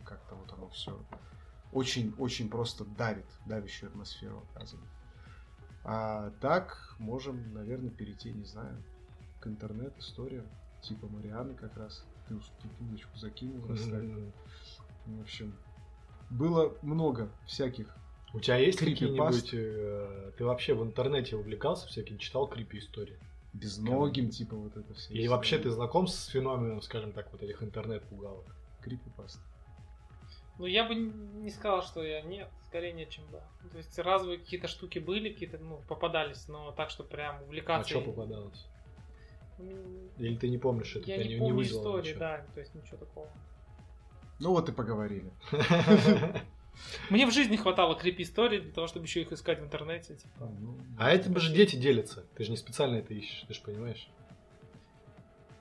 как-то 0.05 0.35
вот 0.35 0.51
оно 0.53 0.69
все 0.69 1.03
очень-очень 1.71 2.49
просто 2.49 2.85
давит, 2.85 3.25
давящую 3.47 3.89
атмосферу 3.89 4.45
оказывает. 4.53 4.87
А 5.83 6.31
так 6.41 6.95
можем, 6.99 7.53
наверное, 7.53 7.89
перейти, 7.89 8.31
не 8.31 8.45
знаю, 8.45 8.75
к 9.39 9.47
интернет-историю, 9.47 10.43
типа 10.81 11.07
Марианы 11.07 11.55
как 11.55 11.75
раз. 11.77 12.05
Ты 12.27 12.35
уж 12.35 12.43
ссылочку 12.77 13.17
закинул. 13.17 13.65
Мгм. 13.65 14.31
В 15.07 15.21
общем, 15.21 15.53
было 16.29 16.73
много 16.81 17.29
всяких 17.45 17.87
У 18.33 18.39
тебя 18.39 18.57
есть 18.57 18.79
какие-нибудь... 18.79 19.49
э, 19.53 20.31
Ты 20.37 20.45
вообще 20.45 20.73
в 20.73 20.83
интернете 20.83 21.35
увлекался 21.35 21.87
всяким, 21.87 22.17
читал 22.17 22.47
крипи 22.47 22.77
истории? 22.79 23.17
безногим, 23.53 24.29
типа 24.29 24.55
вот 24.55 24.77
это 24.77 24.93
все. 24.93 25.13
И 25.13 25.27
вообще 25.27 25.57
ты 25.57 25.69
знаком 25.71 26.07
с 26.07 26.27
феноменом, 26.27 26.81
скажем 26.81 27.11
так, 27.11 27.31
вот 27.31 27.41
этих 27.41 27.61
интернет-пугалок? 27.61 28.45
Крипипаст. 28.81 29.39
Ну, 30.61 30.67
я 30.67 30.83
бы 30.83 30.93
не 30.93 31.49
сказал, 31.49 31.81
что 31.81 32.03
я 32.03 32.21
нет, 32.21 32.47
скорее 32.67 32.93
нет, 32.93 33.09
чем 33.09 33.23
да. 33.31 33.39
То 33.71 33.79
есть 33.79 33.97
разовые 33.97 34.37
какие-то 34.37 34.67
штуки 34.67 34.99
были, 34.99 35.33
какие-то, 35.33 35.57
ну, 35.57 35.81
попадались, 35.87 36.47
но 36.47 36.71
так, 36.71 36.91
что 36.91 37.03
прям 37.03 37.37
А 37.37 37.41
увлекаться... 37.41 37.89
что 37.89 38.01
попадалось? 38.01 38.67
М, 39.57 40.09
Или 40.19 40.35
ты 40.35 40.49
не 40.49 40.59
помнишь 40.59 40.95
это? 40.95 41.09
Я 41.09 41.15
тебя 41.15 41.25
не 41.25 41.33
не, 41.33 41.39
помню 41.39 41.55
вызвало 41.55 41.81
истории, 41.81 42.09
ничего? 42.09 42.19
да, 42.19 42.45
то 42.53 42.59
есть 42.59 42.75
ничего 42.75 42.97
такого. 42.97 43.27
Ну 44.37 44.51
вот 44.51 44.69
и 44.69 44.71
поговорили. 44.71 45.31
Мне 47.09 47.25
в 47.25 47.31
жизни 47.31 47.55
хватало 47.55 47.95
крипи 47.95 48.21
историй 48.21 48.59
для 48.59 48.71
того, 48.71 48.85
чтобы 48.85 49.07
еще 49.07 49.21
их 49.21 49.31
искать 49.31 49.59
в 49.59 49.63
интернете. 49.63 50.15
Типа. 50.15 50.47
Ну, 50.59 50.77
А 50.99 51.09
это 51.09 51.39
же 51.39 51.55
дети 51.55 51.75
делятся. 51.75 52.23
Ты 52.35 52.43
же 52.43 52.51
не 52.51 52.57
специально 52.57 52.97
это 52.97 53.15
ищешь, 53.15 53.45
ты 53.47 53.53
же 53.55 53.61
понимаешь. 53.61 54.07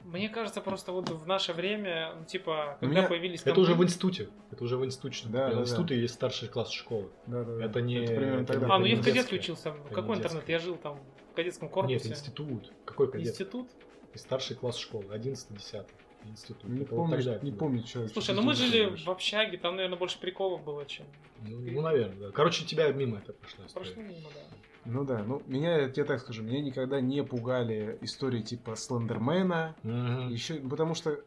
Мне 0.05 0.29
кажется, 0.29 0.61
просто 0.61 0.93
вот 0.93 1.11
в 1.11 1.27
наше 1.27 1.53
время, 1.53 2.15
ну, 2.19 2.25
типа, 2.25 2.79
когда 2.81 3.01
меня- 3.01 3.09
появились 3.09 3.43
Это 3.45 3.61
уже 3.61 3.75
в 3.75 3.83
институте. 3.85 4.29
Это 4.51 4.65
уже 4.65 4.77
в 4.77 4.85
институте. 4.85 5.29
Да, 5.29 5.49
да, 5.49 5.55
да. 5.57 5.61
институте 5.63 6.01
есть 6.01 6.15
старший 6.15 6.49
класс 6.49 6.71
школы. 6.71 7.11
да, 7.27 7.45
да, 7.45 7.57
да. 7.57 7.65
Это 7.65 7.81
не- 7.81 8.07
примерно 8.07 8.43
это 8.43 8.53
тогда. 8.55 8.67
не- 8.67 8.73
А, 8.73 8.79
ну 8.79 8.85
я 8.87 8.97
в 8.97 9.05
детское. 9.05 9.39
учился. 9.39 9.69
Это 9.71 9.95
Какой 9.95 10.17
не 10.17 10.23
интернет? 10.23 10.49
Я 10.49 10.59
жил 10.59 10.77
там 10.77 10.99
в 11.33 11.37
кадетском 11.37 11.69
корпусе. 11.69 11.95
Нет, 11.95 12.07
институт. 12.07 12.73
Какой 12.85 13.11
кадет? 13.11 13.29
Институт? 13.29 13.69
И 14.15 14.19
старший 14.19 14.57
класс 14.57 14.77
школы. 14.79 15.05
11-10. 15.11 15.87
Институт. 16.25 16.65
Не 16.65 16.83
Это 16.83 16.95
вот 16.95 17.03
помню, 17.03 17.17
тогда 17.17 17.37
это 17.37 17.45
не 17.45 17.53
помню, 17.53 17.87
что 17.87 18.09
Слушай, 18.09 18.35
ну 18.35 18.43
мы 18.43 18.55
жили 18.55 18.95
в 19.05 19.09
общаге, 19.09 19.59
там, 19.59 19.77
наверное, 19.77 19.99
больше 19.99 20.19
приколов 20.21 20.65
было, 20.65 20.85
чем... 20.87 21.07
Ну, 21.43 21.59
ну, 21.61 21.81
наверное, 21.81 22.29
да. 22.29 22.31
Короче, 22.33 22.65
тебя 22.65 22.93
мимо 22.93 23.19
это 23.19 23.33
прошло. 23.33 23.65
Прошло 23.73 24.03
мимо, 24.03 24.29
да. 24.35 24.41
Ну 24.85 25.05
да, 25.05 25.23
ну 25.23 25.43
меня, 25.47 25.79
я 25.79 25.89
тебе 25.91 26.05
так 26.05 26.21
скажу, 26.21 26.43
меня 26.43 26.61
никогда 26.61 27.01
не 27.01 27.23
пугали 27.23 27.99
истории 28.01 28.43
типа 28.43 28.77
Слендермена, 28.77 29.77
Мгм. 29.83 30.29
еще, 30.29 30.55
потому 30.57 30.95
что, 30.95 31.21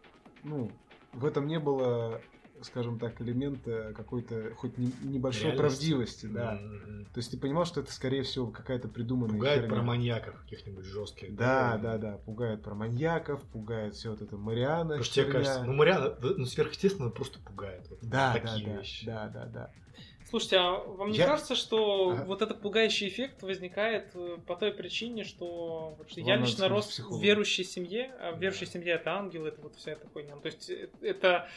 ну, 0.44 0.72
в 1.14 1.26
этом 1.26 1.48
не 1.48 1.60
было, 1.60 2.22
скажем 2.66 3.00
так, 3.00 3.22
элемента 3.22 3.94
какой-то, 3.96 4.54
хоть 4.56 4.78
не- 4.78 4.92
небольшой 5.04 5.52
Реальности. 5.52 5.62
правдивости, 5.62 6.26
да. 6.28 6.54
Мгм. 6.54 7.06
То 7.06 7.20
есть 7.20 7.32
ты 7.32 7.38
понимал, 7.38 7.66
что 7.66 7.82
это, 7.82 7.92
скорее 7.94 8.24
всего, 8.24 8.48
какая-то 8.48 8.88
придуманная 8.88 9.36
Пугает 9.36 9.62
херня. 9.62 9.76
про 9.76 9.84
маньяков 9.84 10.42
каких-нибудь 10.42 10.86
жестких. 10.86 11.36
Да, 11.36 11.78
да, 11.78 11.98
да, 11.98 12.18
пугает 12.18 12.64
про 12.64 12.74
маньяков, 12.74 13.42
пугает 13.44 13.96
все 13.96 14.10
вот 14.12 14.22
это 14.22 14.38
Мариана. 14.38 14.84
Потому 14.86 15.04
что 15.04 15.16
тебе 15.16 15.32
кажется, 15.32 15.64
ну 15.64 15.74
Мариана, 15.74 16.16
ну 16.22 16.46
сверхъестественно 16.46 17.10
просто 17.10 17.40
пугает. 17.40 17.88
Вот 17.90 18.00
да, 18.02 18.34
да, 18.34 18.40
такие 18.40 18.68
да, 18.68 18.78
вещи. 18.80 19.06
да, 19.06 19.28
да, 19.30 19.46
да. 19.46 19.72
Слушайте, 20.34 20.58
а 20.58 20.72
вам 20.80 21.12
не 21.12 21.20
Я- 21.20 21.28
кажется, 21.28 21.54
что 21.56 22.10
Ага. 22.10 22.24
вот 22.26 22.42
этот 22.42 22.60
пугающий 22.60 23.08
эффект 23.08 23.44
возникает 23.44 24.10
э, 24.16 24.38
по 24.48 24.56
той 24.56 24.72
причине, 24.74 25.24
что 25.26 25.94
вот 25.96 26.10
я 26.18 26.38
лично 26.38 26.68
рос 26.70 26.88
в 26.88 26.90
психологу. 26.90 27.22
верующей 27.22 27.64
семье, 27.64 28.12
а 28.20 28.32
в 28.32 28.40
верующей 28.40 28.66
семье 28.66 28.94
это 28.94 29.12
ангелы, 29.12 29.50
это 29.50 29.62
вот 29.62 29.76
вся 29.76 29.92
эта 29.92 30.08
хуйня. 30.08 30.36
То 30.38 30.48
есть 30.48 30.72
э, 30.72 30.90
это 31.02 31.48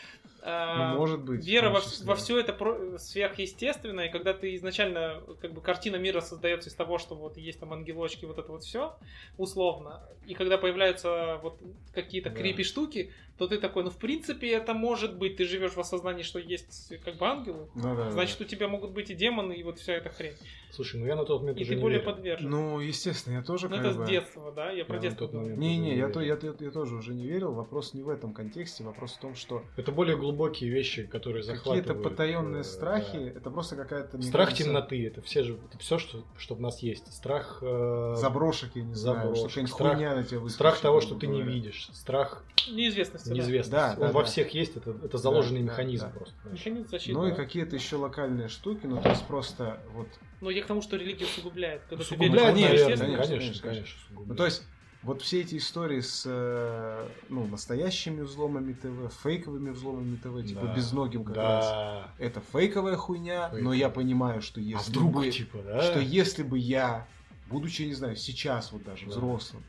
а, 0.43 0.93
Ну, 0.93 0.99
может 0.99 1.23
быть. 1.25 1.43
вера 1.47 1.71
в 1.71 1.73
во, 1.73 1.81
во 2.05 2.15
все 2.17 2.39
это 2.39 2.53
про- 2.53 2.99
сверхъестественное, 2.99 4.09
и 4.09 4.13
когда 4.13 4.35
ты 4.35 4.55
изначально, 4.57 5.23
как 5.41 5.55
бы, 5.55 5.63
картина 5.63 5.97
мира 5.97 6.21
создается 6.21 6.69
из 6.69 6.75
того, 6.75 6.99
что 6.99 7.15
вот 7.15 7.39
есть 7.39 7.59
там 7.59 7.73
ангелочки, 7.73 8.27
вот 8.27 8.37
это 8.39 8.53
вот 8.53 8.63
все, 8.63 8.95
условно, 9.39 10.03
и 10.27 10.35
когда 10.35 10.59
появляются 10.59 11.41
вот 11.43 11.59
какие-то 11.95 12.29
Да. 12.29 12.37
крипи 12.37 12.63
штуки, 12.63 13.11
то 13.39 13.47
ты 13.47 13.59
такой, 13.59 13.85
ну, 13.85 13.91
в 13.91 13.99
принципе, 13.99 14.49
это 14.51 14.73
может 14.75 15.17
быть, 15.17 15.37
ты 15.37 15.45
живешь 15.45 15.73
в 15.73 15.81
осознании, 15.81 16.23
что 16.23 16.39
есть 16.39 16.93
как 17.05 17.17
бы 17.17 17.27
ангелы, 17.27 17.69
Ну, 17.75 17.83
да, 17.83 17.95
да. 17.95 18.11
значит, 18.11 18.41
у 18.41 18.45
тебя 18.45 18.69
могут 18.69 18.93
быть 18.93 19.11
и 19.11 19.15
демоны, 19.15 19.53
и 19.53 19.63
вот 19.63 19.79
вся 19.79 19.95
эта 19.95 20.09
хрень. 20.11 20.35
Слушай, 20.77 21.01
ну 21.01 21.07
я 21.07 21.17
на 21.17 21.25
тот 21.25 21.41
момент 21.41 21.59
И 21.59 21.63
уже 21.63 21.71
ты 21.71 21.77
не 21.77 21.83
более 21.83 21.99
верил. 22.01 22.13
подвержен. 22.15 22.51
Ну, 22.51 22.81
естественно, 22.81 23.35
я 23.37 23.43
тоже 23.43 23.69
Ну, 23.69 23.77
как 23.77 23.87
это 23.87 23.99
бы... 23.99 24.05
с 24.07 24.09
детства, 24.09 24.53
да? 24.53 24.71
Я 24.71 24.85
про 24.85 24.97
Я 24.97 25.01
детство 25.03 25.27
Не-не, 25.33 25.79
Не 25.79 25.97
я, 25.97 26.09
то, 26.09 26.21
я, 26.21 26.39
я- 26.41 26.55
я 26.61 26.71
тоже 26.71 26.95
уже 26.97 27.15
не 27.15 27.27
верил. 27.27 27.53
Вопрос 27.53 27.95
не 27.95 28.03
в 28.03 28.09
этом 28.11 28.33
контексте, 28.35 28.85
вопрос 28.85 29.15
в 29.15 29.19
том, 29.21 29.35
что 29.35 29.63
Это 29.77 29.91
более 29.91 30.17
глубокие 30.17 30.71
вещи, 30.71 31.05
которые 31.07 31.43
захватывают. 31.43 31.87
какие-то 31.87 32.09
потаенные 32.09 32.61
э, 32.61 32.65
страхи, 32.65 33.19
да. 33.19 33.39
это 33.39 33.51
просто 33.51 33.77
какая-то... 33.77 34.21
Страх 34.23 34.49
кажется, 34.51 34.65
темноты, 34.65 35.07
это 35.07 35.23
все 35.23 35.43
же, 35.43 35.59
это 35.69 35.79
все, 35.79 35.99
что, 35.99 36.25
что 36.37 36.55
в 36.55 36.61
нас 36.61 36.81
есть. 36.83 37.13
Страх, 37.13 37.59
э, 37.63 38.15
Заброшек, 38.17 38.71
я 38.75 38.83
не 38.85 38.95
знаю, 38.95 39.17
заброшек, 39.19 39.39
что 39.39 39.49
какая-нибудь 39.49 39.75
страх- 39.75 39.95
хуйня 39.97 40.15
на 40.15 40.25
тебя 40.25 40.49
страх 40.49 40.81
того, 40.81 41.01
что 41.01 41.15
ты 41.15 41.27
не 41.27 41.43
видишь, 41.43 41.89
страх 41.93 42.45
Неизвестности, 42.71 43.29
да. 43.29 43.35
неизвестности. 43.35 43.71
Да, 43.71 43.95
Он 43.95 44.07
да, 44.09 44.13
во 44.13 44.21
да. 44.21 44.27
всех 44.27 44.51
есть, 44.55 44.77
это, 44.77 44.91
это 45.03 45.19
заложенный 45.19 45.61
Да, 45.63 45.67
да, 45.69 45.73
механизм 45.73 46.07
да. 46.07 46.11
просто. 46.19 46.35
знаешь. 46.43 46.59
Механизм 46.59 46.89
защиты. 46.89 47.13
Ну 47.13 47.27
и 47.27 47.31
да. 47.31 47.37
какие-то 47.37 47.77
еще 47.77 47.97
локальные 47.97 48.49
штуки, 48.49 48.87
ну 48.87 49.01
то 49.01 49.09
есть 49.09 49.25
просто 49.27 49.81
вот 49.95 50.09
Ну, 50.41 50.51
я 50.51 50.63
к 50.63 50.67
тому, 50.67 50.83
что 50.83 50.97
религия 50.97 51.25
усугубляет. 51.25 51.83
Когда 51.89 52.05
ты 52.05 52.15
Усугубляет, 52.15 52.57
веришь 52.57 52.81
в 52.81 52.85
конечно, 52.85 53.05
конечно, 53.07 53.17
конечно, 53.17 53.39
конечно, 53.39 53.63
конечно. 53.63 53.97
усугубляет. 54.05 54.29
Ну, 54.29 54.35
то 54.37 54.45
есть, 54.45 54.63
вот 55.03 55.23
все 55.23 55.41
эти 55.41 55.57
истории 55.57 56.01
с 56.01 56.25
э, 56.27 57.09
ну, 57.29 57.47
настоящими 57.47 58.23
взломами 58.23 58.73
ТВ, 58.73 59.13
фейковыми 59.23 59.71
взломами 59.71 60.17
ТВ, 60.17 60.45
типа 60.47 60.67
Да, 60.67 60.75
безногим 60.75 61.25
как 61.25 61.37
раз. 61.37 61.65
да. 61.67 62.15
Это 62.19 62.41
фейковая 62.53 62.97
хуйня, 62.97 63.49
но 63.49 63.57
Фейковая. 63.57 63.77
я 63.79 63.89
понимаю, 63.91 64.43
что 64.43 64.61
А 64.61 64.65
если 64.65 64.91
вдруг, 64.91 65.13
бы, 65.15 65.31
типа, 65.31 65.59
да? 65.65 65.81
что 65.83 66.01
если 66.01 66.43
бы 66.43 66.59
я, 66.59 67.07
будучи, 67.49 67.83
не 67.83 67.95
знаю, 67.95 68.17
сейчас 68.17 68.73
вот 68.73 68.83
даже 68.85 69.05
Да. 69.07 69.13
взрослым, 69.13 69.63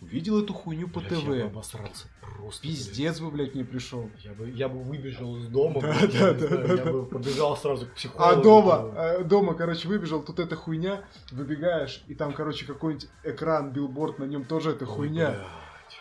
увидел 0.00 0.42
эту 0.42 0.54
хуйню 0.54 0.88
по 0.88 1.00
Блядь, 1.00 1.12
Я 1.12 1.18
бы 1.20 1.36
ТВ, 1.38 1.44
обосрался 1.46 2.06
просто. 2.20 2.62
пиздец 2.62 3.20
бы, 3.20 3.30
блядь, 3.30 3.54
не 3.54 3.64
пришел. 3.64 4.02
блядь. 4.02 4.24
Я 4.24 4.32
бы, 4.32 4.50
я 4.50 4.68
бы 4.68 4.82
выбежал 4.82 5.36
из 5.38 5.46
дома, 5.48 5.80
Да, 5.80 5.92
блядь, 5.92 6.12
да, 6.12 6.28
я, 6.28 6.34
да, 6.34 6.46
знаю, 6.46 6.68
да, 6.68 6.74
я 6.74 6.84
да. 6.84 6.92
бы 6.92 7.06
побежал 7.06 7.56
сразу 7.56 7.86
к 7.86 7.90
А 7.90 7.94
психологу. 7.94 8.42
дома, 8.42 8.76
там. 8.76 8.92
а 8.96 9.24
дома, 9.24 9.54
короче, 9.54 9.88
выбежал, 9.88 10.22
тут 10.22 10.38
эта 10.38 10.54
хуйня, 10.56 11.02
выбегаешь, 11.32 12.02
и 12.06 12.14
там, 12.14 12.32
короче, 12.32 12.64
какой-нибудь 12.66 13.08
экран, 13.24 13.72
билборд, 13.72 14.18
на 14.18 14.24
нем 14.24 14.44
тоже 14.44 14.70
эта 14.70 14.84
Ой, 14.84 14.90
хуйня. 14.90 15.30
блядь. 15.30 15.46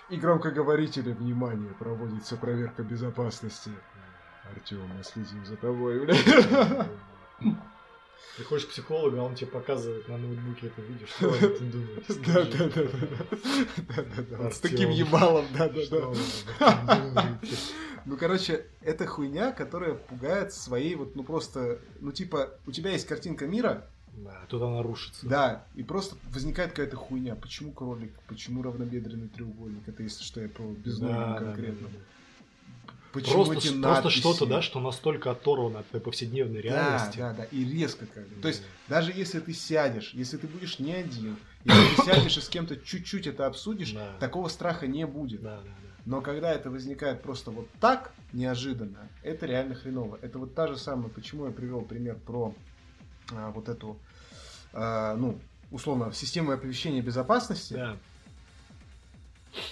И 0.09 0.17
громкоговорители, 0.17 1.11
внимание, 1.13 1.73
проводится 1.79 2.37
проверка 2.37 2.83
безопасности. 2.83 3.71
Артем, 4.53 4.79
мы 4.95 5.03
следим 5.03 5.45
за 5.45 5.57
тобой, 5.57 5.99
блядь. 6.05 6.25
Приходишь 8.37 8.65
к 8.65 8.69
психологу, 8.69 9.17
а 9.17 9.23
он 9.23 9.35
тебе 9.35 9.47
показывает 9.47 10.07
на 10.07 10.17
ноутбуке 10.17 10.67
это 10.67 10.81
видишь, 10.81 11.09
что 11.09 11.29
вы 11.29 11.37
тут 11.39 11.71
думаете? 11.71 12.13
Да, 12.25 12.43
да, 12.45 12.69
да, 12.69 12.83
да, 12.83 14.03
да, 14.03 14.03
да, 14.27 14.37
да, 14.37 14.51
с 14.51 14.59
таким 14.59 14.89
ебалом, 14.91 15.45
да, 15.57 15.69
да, 15.69 16.13
да. 17.11 17.39
Ну, 18.05 18.15
короче, 18.15 18.65
это 18.81 19.05
хуйня, 19.05 19.51
которая 19.51 19.95
пугает 19.95 20.53
своей 20.53 20.95
вот, 20.95 21.15
ну 21.15 21.23
просто, 21.23 21.79
ну 21.99 22.11
типа, 22.11 22.51
у 22.65 22.71
тебя 22.71 22.91
есть 22.91 23.05
картинка 23.05 23.47
мира, 23.47 23.85
Да, 24.13 24.45
тут 24.47 24.61
она 24.61 24.81
рушится. 24.81 25.27
да, 25.27 25.65
и 25.75 25.83
просто 25.83 26.15
возникает 26.33 26.69
какая-то 26.71 26.95
хуйня. 26.95 27.35
Почему 27.35 27.71
кролик? 27.73 28.13
Почему 28.27 28.63
равнобедренный 28.63 29.27
треугольник? 29.27 29.87
Это 29.87 30.03
если 30.03 30.23
что, 30.23 30.39
я 30.41 30.47
про 30.47 30.63
безногим 30.63 31.15
Да, 31.17 31.33
да, 31.33 31.45
конкретно. 31.45 31.87
да, 31.89 31.93
да. 31.93 31.99
Почему 33.17 33.45
Просто, 33.45 33.67
эти 33.69 33.81
просто 33.81 34.09
что-то, 34.11 34.45
да, 34.45 34.61
что 34.61 34.79
настолько 34.79 35.31
оторвано 35.31 35.79
от 35.79 36.03
повседневной 36.03 36.61
Да, 36.61 36.69
реальности. 36.69 37.17
да, 37.17 37.33
да, 37.33 37.43
и 37.45 37.65
резко 37.65 38.05
как 38.05 38.27
бы. 38.29 38.41
То 38.43 38.47
есть, 38.47 38.61
Да. 38.87 38.95
даже 38.99 39.11
если 39.11 39.39
ты 39.39 39.53
сядешь, 39.53 40.13
если 40.13 40.37
ты 40.37 40.45
будешь 40.45 40.77
не 40.77 40.93
один, 40.93 41.35
если 41.63 41.95
ты 41.95 42.03
сядешь 42.03 42.37
и 42.37 42.41
с 42.41 42.47
кем-то 42.47 42.77
чуть-чуть 42.77 43.25
это 43.25 43.47
обсудишь, 43.47 43.93
Да. 43.93 44.17
такого 44.19 44.49
страха 44.49 44.85
не 44.85 45.07
будет. 45.07 45.41
Да, 45.41 45.61
да, 45.61 45.63
да. 45.63 45.89
Но 46.05 46.21
когда 46.21 46.53
это 46.53 46.69
возникает 46.69 47.23
просто 47.23 47.49
вот 47.49 47.71
так, 47.79 48.13
неожиданно, 48.33 49.09
это 49.23 49.47
реально 49.47 49.73
хреново. 49.73 50.19
Это 50.21 50.37
вот 50.37 50.53
та 50.53 50.67
же 50.67 50.77
самая, 50.77 51.09
почему 51.09 51.47
я 51.47 51.51
привел 51.51 51.81
пример 51.81 52.19
про 52.19 52.55
а, 53.33 53.49
вот 53.49 53.67
эту, 53.67 53.99
а, 54.73 55.15
ну, 55.15 55.41
условно, 55.71 56.13
систему 56.13 56.51
оповещения 56.51 57.01
безопасности. 57.01 57.73
Да. 57.73 57.97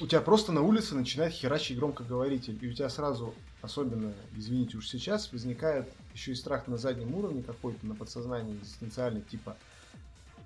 У 0.02 0.08
тебя 0.08 0.20
просто 0.20 0.52
на 0.52 0.62
улице 0.62 0.94
начинает 0.94 1.32
херачить 1.32 1.78
громкоговоритель, 1.78 2.58
и 2.62 2.70
у 2.70 2.74
тебя 2.74 2.90
сразу, 2.90 3.34
особенно, 3.62 4.14
извините 4.36 4.78
уж 4.78 4.90
сейчас, 4.90 5.32
возникает 5.32 5.88
еще 6.14 6.34
и 6.34 6.36
страх 6.36 6.68
на 6.68 6.78
заднем 6.78 7.16
уровне 7.16 7.42
какой-то, 7.42 7.86
на 7.86 7.96
подсознании 7.96 8.58
экзистенциальный, 8.58 9.22
типа 9.22 9.56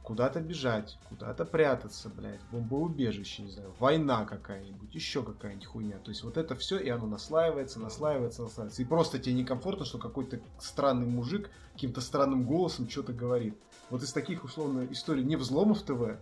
куда-то 0.04 0.40
бежать, 0.40 0.98
куда-то 1.08 1.46
прятаться, 1.46 2.10
блядь, 2.10 2.40
бомбоубежище, 2.52 3.44
не 3.44 3.52
знаю, 3.52 3.74
война 3.80 4.26
какая-нибудь, 4.26 4.94
еще 4.94 5.24
какая-нибудь 5.24 5.66
хуйня. 5.66 5.98
То 5.98 6.10
есть 6.10 6.24
вот 6.24 6.38
это 6.38 6.56
все, 6.56 6.78
и 6.78 6.90
оно 6.90 7.08
наслаивается, 7.08 7.80
наслаивается, 7.80 8.44
наслаивается. 8.44 8.82
И 8.82 8.86
просто 8.86 9.20
тебе 9.20 9.36
некомфортно, 9.36 9.86
что 9.86 9.98
какой-то 9.98 10.40
странный 10.60 11.06
мужик 11.06 11.50
каким-то 11.74 12.02
странным 12.02 12.46
голосом 12.46 12.90
что-то 12.90 13.14
говорит. 13.14 13.56
Вот 13.90 14.04
из 14.04 14.12
таких, 14.12 14.44
условно, 14.44 14.88
историй 14.90 15.24
не 15.24 15.36
взломов 15.36 15.82
ТВ, 15.84 16.18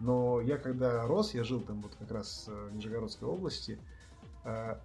но 0.00 0.40
я 0.40 0.58
когда 0.58 1.06
рос, 1.06 1.34
я 1.34 1.44
жил 1.44 1.60
там 1.60 1.82
вот 1.82 1.94
как 1.96 2.10
раз 2.10 2.46
э, 2.48 2.68
в 2.70 2.74
Нижегородской 2.74 3.28
области, 3.28 3.78
э, 4.44 4.76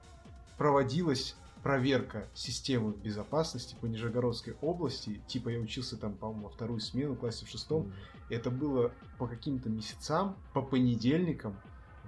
проводилась 0.57 1.35
проверка 1.63 2.27
системы 2.33 2.93
безопасности 2.93 3.75
по 3.79 3.85
Нижегородской 3.85 4.55
области. 4.61 5.21
Типа 5.27 5.49
я 5.49 5.59
учился 5.59 5.97
там, 5.97 6.15
по-моему, 6.15 6.43
во 6.43 6.49
вторую 6.49 6.79
смену, 6.79 7.13
в 7.13 7.19
классе 7.19 7.45
в 7.45 7.49
шестом. 7.49 7.91
Это 8.29 8.49
было 8.49 8.91
по 9.17 9.27
каким-то 9.27 9.69
месяцам, 9.69 10.35
по 10.53 10.61
понедельникам, 10.61 11.57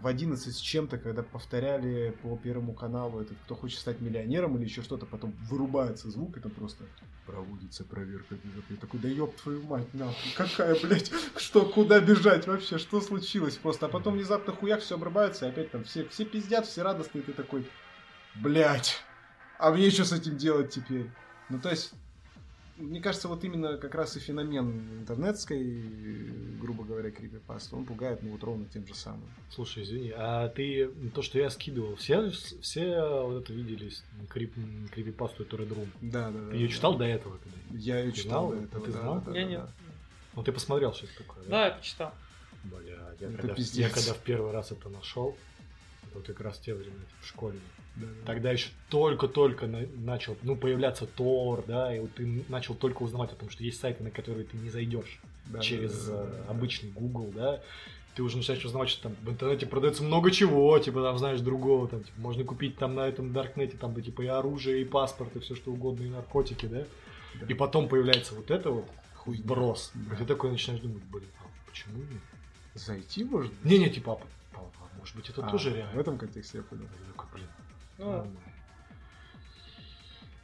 в 0.04 0.08
11 0.08 0.54
с 0.54 0.60
чем-то, 0.60 0.98
когда 0.98 1.24
повторяли 1.24 2.14
по 2.22 2.36
Первому 2.36 2.74
каналу 2.74 3.22
этот 3.22 3.38
«Кто 3.46 3.56
хочет 3.56 3.80
стать 3.80 4.02
миллионером» 4.02 4.58
или 4.58 4.66
еще 4.66 4.82
что-то, 4.82 5.06
потом 5.06 5.32
вырубается 5.50 6.12
звук, 6.12 6.36
это 6.38 6.50
просто 6.50 6.84
проводится 7.26 7.86
проверка. 7.86 8.36
Я 8.70 8.76
такой, 8.76 9.00
да 9.00 9.08
ёб 9.08 9.34
твою 9.38 9.64
мать, 9.64 9.94
нахуй, 9.94 10.32
какая, 10.36 10.78
блядь, 10.82 11.10
что, 11.38 11.66
куда 11.66 12.02
бежать 12.02 12.48
вообще, 12.48 12.78
что 12.80 13.00
случилось 13.00 13.56
просто? 13.56 13.86
А 13.86 13.90
потом 13.90 14.16
внезапно 14.16 14.52
хуяк, 14.52 14.82
все 14.82 14.96
обрывается, 14.96 15.46
и 15.46 15.50
опять 15.50 15.72
там 15.72 15.86
все, 15.86 16.06
все 16.10 16.26
пиздят, 16.26 16.66
все 16.66 16.82
радостные, 16.82 17.24
ты 17.24 17.32
такой, 17.32 17.66
блядь, 18.36 18.98
а 19.58 19.72
мне 19.72 19.90
что 19.90 20.04
с 20.04 20.12
этим 20.12 20.36
делать 20.36 20.72
теперь? 20.72 21.10
Ну, 21.48 21.62
то 21.62 21.70
есть, 21.70 21.94
мне 22.84 23.02
кажется, 23.02 23.28
вот 23.28 23.44
именно 23.44 23.78
как 23.78 23.96
раз 23.96 24.16
и 24.18 24.20
феномен 24.20 25.00
интернетской, 25.02 25.64
грубо 26.60 26.84
говоря, 26.84 27.12
крипипасты, 27.12 27.76
он 27.76 27.86
пугает, 27.86 28.22
ну, 28.22 28.32
вот 28.32 28.44
ровно 28.44 28.66
тем 28.66 28.86
же 28.86 28.94
самым. 28.94 29.30
Слушай, 29.50 29.84
извини, 29.84 30.12
а 30.16 30.50
ты 30.50 30.90
то, 31.14 31.22
что 31.22 31.40
я 31.40 31.50
скидывал, 31.50 31.96
все, 31.96 32.30
все 32.30 33.24
вот 33.24 33.44
это 33.44 33.54
видели 33.54 33.92
крип, 34.30 34.54
крипипасту 34.92 35.44
эту 35.44 35.58
Red 35.58 35.70
Room? 35.70 35.88
Да, 36.02 36.30
да, 36.32 36.40
да. 36.40 36.50
Ты 36.52 36.58
ее 36.58 36.68
да. 36.68 36.74
читал 36.74 36.98
до 36.98 37.06
этого? 37.06 37.38
когда? 37.38 37.78
Я 37.78 38.00
ее 38.00 38.12
Ты 38.12 38.18
читал 38.18 38.48
знал? 38.50 38.60
до 38.60 38.66
этого. 38.66 38.86
Ты 38.86 38.92
да, 38.92 39.00
знал? 39.00 39.16
да, 39.16 39.32
да, 39.32 39.40
Я 39.40 39.46
да, 39.46 39.52
нет. 39.52 39.62
да. 39.62 39.72
Ну 40.36 40.44
ты 40.44 40.52
посмотрел, 40.52 40.94
что 40.94 41.06
это 41.06 41.18
такое? 41.18 41.44
Да, 41.46 41.66
я 41.68 41.72
почитал. 41.72 42.14
Бля, 42.64 42.80
я 43.20 43.28
Это 43.28 43.38
когда, 43.38 43.54
пиздец. 43.56 43.76
я 43.78 43.90
когда 43.90 44.14
в 44.14 44.20
первый 44.20 44.52
раз 44.52 44.72
это 44.72 44.90
нашел, 44.90 45.36
это 46.04 46.18
вот 46.20 46.28
как 46.28 46.40
раз 46.40 46.60
те 46.60 46.74
времена, 46.74 47.04
в 47.22 47.28
школе. 47.28 47.60
Да, 47.96 48.08
да. 48.08 48.26
Тогда 48.26 48.52
еще 48.52 48.70
только-только 48.90 49.68
на- 49.68 49.86
начал, 49.98 50.36
ну, 50.42 50.56
появляться 50.56 51.06
Тор, 51.06 51.64
да, 51.68 51.96
и 51.96 52.00
вот 52.00 52.14
ты 52.16 52.44
начал 52.50 52.74
только 52.74 53.04
узнавать 53.04 53.32
о 53.32 53.36
том, 53.36 53.50
что 53.50 53.64
есть 53.64 53.80
сайты, 53.80 54.04
на 54.04 54.10
которые 54.12 54.46
ты 54.46 54.58
не 54.58 54.70
зайдешь 54.70 55.20
Да, 55.46 55.60
через 55.60 56.06
да, 56.06 56.24
да, 56.24 56.30
да, 56.30 56.50
обычный 56.50 56.90
Google, 56.92 57.32
да. 57.36 57.62
Ты 58.16 58.22
уже 58.24 58.38
начинаешь 58.38 58.64
узнавать, 58.66 58.90
что 58.90 59.04
там 59.04 59.16
в 59.24 59.30
интернете 59.30 59.66
продается 59.66 60.04
много 60.04 60.30
чего, 60.32 60.78
типа 60.80 61.02
там 61.02 61.18
знаешь 61.18 61.40
другого, 61.42 61.88
там 61.88 62.04
типа, 62.04 62.20
можно 62.20 62.44
купить 62.44 62.78
там 62.78 62.96
на 62.96 63.08
этом 63.08 63.34
Даркнете 63.34 63.78
там 63.78 63.94
да, 63.94 64.02
типа 64.02 64.22
и 64.22 64.28
оружие, 64.28 64.82
и 64.82 64.86
паспорт, 64.86 65.36
и 65.36 65.40
все 65.40 65.56
что 65.56 65.72
угодно, 65.72 66.04
и 66.04 66.10
наркотики, 66.10 66.66
да. 66.68 66.84
Да. 67.40 67.46
И 67.48 67.54
потом 67.56 67.88
появляется 67.90 68.36
вот 68.36 68.50
это 68.52 68.70
вот 68.72 68.86
Хуй 69.16 69.40
брос. 69.44 69.92
Да. 69.96 70.16
И 70.16 70.18
ты 70.20 70.26
такой 70.26 70.52
начинаешь 70.52 70.82
думать, 70.82 71.02
блин, 71.12 71.28
а 71.40 71.46
почему 71.70 71.98
нет? 71.98 72.22
Зайти 72.76 73.24
можно? 73.24 73.52
Не-не, 73.64 73.90
типа, 73.90 74.20
а, 74.54 74.60
а, 74.60 75.00
может 75.00 75.16
быть, 75.16 75.30
это 75.30 75.46
А, 75.46 75.50
тоже 75.50 75.72
В 75.72 75.76
реально. 75.76 76.00
этом 76.00 76.18
контексте 76.18 76.58
я 76.60 76.64
понял. 76.64 76.84
Ну, 77.08 77.23
нормально. 78.04 78.53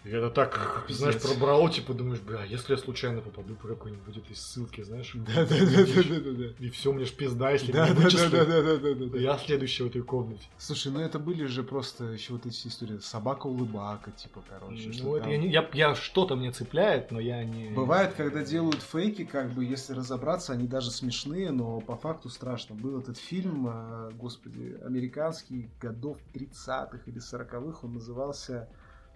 И 0.09 0.11
это 0.11 0.31
так, 0.31 0.55
Это 0.85 0.93
знаешь, 0.93 1.15
пиздец. 1.15 1.31
пробрало, 1.31 1.69
типа, 1.69 1.93
думаешь, 1.93 2.19
бля, 2.19 2.43
если 2.43 2.73
я 2.73 2.79
случайно 2.79 3.21
попаду 3.21 3.53
по 3.55 3.67
какой-нибудь 3.67 4.17
этой 4.17 4.35
ссылке, 4.35 4.83
знаешь, 4.83 5.11
Да, 5.13 5.45
да, 5.45 5.55
да, 5.59 5.83
да, 5.85 6.19
да, 6.19 6.31
да. 6.31 6.65
и 6.65 6.69
все, 6.71 6.91
мне 6.91 7.05
ж 7.05 7.11
пизда, 7.11 7.51
если 7.51 7.71
Да, 7.71 7.87
меня 7.89 8.09
да, 8.09 8.29
да, 8.29 8.45
да, 8.45 8.61
да, 8.63 8.77
да, 8.77 8.95
да, 8.95 9.05
да. 9.05 9.17
Я 9.19 9.37
следующий 9.37 9.83
в 9.83 9.87
этой 9.87 10.01
комнате. 10.01 10.41
Слушай, 10.57 10.91
ну 10.91 10.99
это 10.99 11.19
были 11.19 11.45
же 11.45 11.61
просто 11.61 12.05
еще 12.05 12.33
вот 12.33 12.45
эти 12.47 12.67
истории 12.67 12.97
собака-улыбака, 12.99 14.11
типа, 14.11 14.43
короче. 14.49 14.89
Ну, 15.03 15.15
это 15.15 15.25
там. 15.25 15.31
я, 15.31 15.37
не- 15.37 15.49
я, 15.49 15.69
я 15.73 15.93
что-то 15.95 16.35
мне 16.35 16.51
цепляет, 16.51 17.11
но 17.11 17.19
я 17.19 17.43
не... 17.43 17.69
Бывает, 17.69 18.13
когда 18.17 18.43
делают 18.43 18.81
фейки, 18.81 19.25
как 19.25 19.51
бы, 19.51 19.63
если 19.63 19.93
разобраться, 19.93 20.53
они 20.53 20.67
даже 20.67 20.89
смешные, 20.89 21.51
но 21.51 21.81
по 21.81 21.95
факту 21.95 22.29
страшно. 22.29 22.75
Был 22.75 22.99
этот 22.99 23.17
фильм, 23.17 23.67
э, 23.69 24.11
господи, 24.13 24.75
американский, 24.83 25.69
годов 25.79 26.17
30-х 26.33 26.99
или 27.05 27.19
40-х, 27.19 27.79
он 27.83 27.93
назывался 27.93 28.67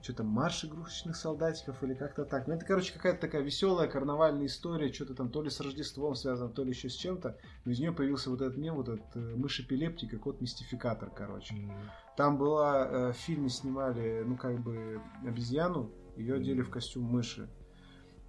что-то 0.03 0.23
«Марш 0.23 0.65
игрушечных 0.65 1.15
солдатиков» 1.15 1.81
или 1.81 1.93
как-то 1.93 2.25
так. 2.25 2.47
Ну, 2.47 2.53
это, 2.53 2.65
короче, 2.65 2.93
какая-то 2.93 3.21
такая 3.21 3.41
веселая 3.41 3.87
карнавальная 3.87 4.45
история, 4.47 4.91
что-то 4.91 5.15
там 5.15 5.29
то 5.29 5.41
ли 5.41 5.49
с 5.49 5.61
Рождеством 5.61 6.13
связано, 6.15 6.49
то 6.49 6.63
ли 6.63 6.71
еще 6.71 6.89
с 6.89 6.93
чем-то. 6.93 7.37
Но 7.63 7.71
из 7.71 7.79
нее 7.79 7.93
появился 7.93 8.29
вот 8.29 8.41
этот 8.41 8.57
мем, 8.57 8.75
вот 8.75 8.89
этот 8.89 9.15
э, 9.15 9.19
мышь-эпилептик 9.35 10.13
и 10.13 10.17
кот-мистификатор, 10.17 11.09
короче. 11.09 11.55
М, 11.55 11.71
Там 12.17 12.37
была, 12.37 12.85
э, 12.85 13.11
в 13.13 13.15
фильме 13.15 13.49
снимали, 13.49 14.23
ну, 14.25 14.35
как 14.35 14.61
бы, 14.61 15.01
обезьяну, 15.25 15.89
ее 16.17 16.35
одели 16.35 16.61
в 16.61 16.69
костюм 16.69 17.03
мыши. 17.05 17.49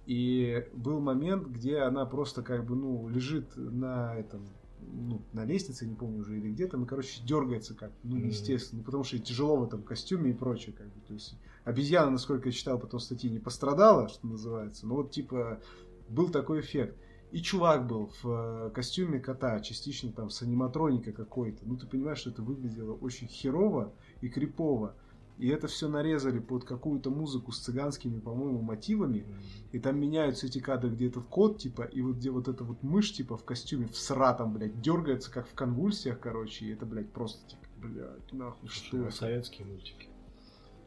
И 0.05 0.65
был 0.73 0.99
момент, 1.01 1.47
где 1.47 1.79
она 1.79 2.05
просто, 2.05 2.41
как 2.41 2.65
бы, 2.65 2.75
ну, 2.75 3.09
лежит 3.09 3.55
на 3.57 4.15
этом, 4.15 4.47
ну, 4.79 5.21
на 5.33 5.45
лестнице, 5.45 5.85
не 5.85 5.95
помню 5.95 6.19
уже, 6.21 6.37
или 6.37 6.51
где 6.51 6.67
там, 6.67 6.83
и, 6.83 6.87
короче, 6.87 7.21
дергается 7.23 7.73
как, 7.73 7.91
ну, 8.03 8.17
естественно, 8.17 8.79
ну, 8.79 8.85
потому 8.85 9.03
что 9.03 9.17
ей 9.17 9.23
тяжело 9.23 9.57
в 9.57 9.63
этом 9.63 9.81
костюме 9.83 10.29
и 10.31 10.33
прочее, 10.33 10.75
как 10.77 10.87
бы, 10.87 11.01
то 11.01 11.13
есть 11.13 11.35
обезьяна, 11.65 12.11
насколько 12.11 12.49
я 12.49 12.53
читал, 12.53 12.79
потом 12.79 12.99
статьи 12.99 13.29
не 13.29 13.39
пострадала, 13.39 14.07
что 14.07 14.25
называется, 14.27 14.87
но 14.87 14.95
вот, 14.95 15.11
типа, 15.11 15.59
был 16.07 16.29
такой 16.29 16.61
эффект. 16.61 16.97
И 17.31 17.41
чувак 17.41 17.85
был 17.87 18.11
в 18.21 18.29
э, 18.29 18.69
костюме 18.69 19.19
кота, 19.19 19.59
частично 19.59 20.11
там 20.13 20.29
с 20.29 20.41
аниматроника 20.41 21.11
какой-то. 21.11 21.65
Ну, 21.65 21.75
ты 21.75 21.85
понимаешь, 21.85 22.19
что 22.19 22.29
это 22.29 22.41
выглядело 22.41 22.93
очень 22.93 23.27
херово 23.27 23.93
и 24.21 24.29
крипово. 24.29 24.95
и 25.37 25.49
это 25.49 25.67
все 25.67 25.89
нарезали 25.89 26.39
под 26.39 26.63
какую-то 26.63 27.09
музыку 27.09 27.51
с 27.51 27.59
цыганскими, 27.59 28.19
по-моему, 28.19 28.61
мотивами, 28.61 29.25
и 29.73 29.79
там 29.79 29.99
меняются 29.99 30.45
эти 30.45 30.59
кадры, 30.59 30.91
где 30.91 31.07
этот 31.07 31.25
кот, 31.25 31.57
типа, 31.57 31.81
и 31.81 32.01
вот 32.01 32.17
где 32.17 32.29
вот 32.29 32.47
эта 32.47 32.63
вот 32.63 32.81
мышь, 32.83 33.11
типа, 33.11 33.35
в 33.35 33.43
костюме, 33.43 33.87
в 33.87 33.97
сратом, 33.97 34.53
блядь, 34.53 34.79
дергается, 34.79 35.29
как 35.29 35.47
в 35.47 35.53
конвульсиях, 35.55 36.19
короче, 36.19 36.65
и 36.65 36.69
это, 36.69 36.85
блядь, 36.85 37.11
просто, 37.11 37.45
типа, 37.49 37.63
блядь, 37.81 38.31
нахуй, 38.31 38.69
что 38.69 38.97
это? 38.99 39.11
Советские 39.11 39.67
мультики. 39.67 40.07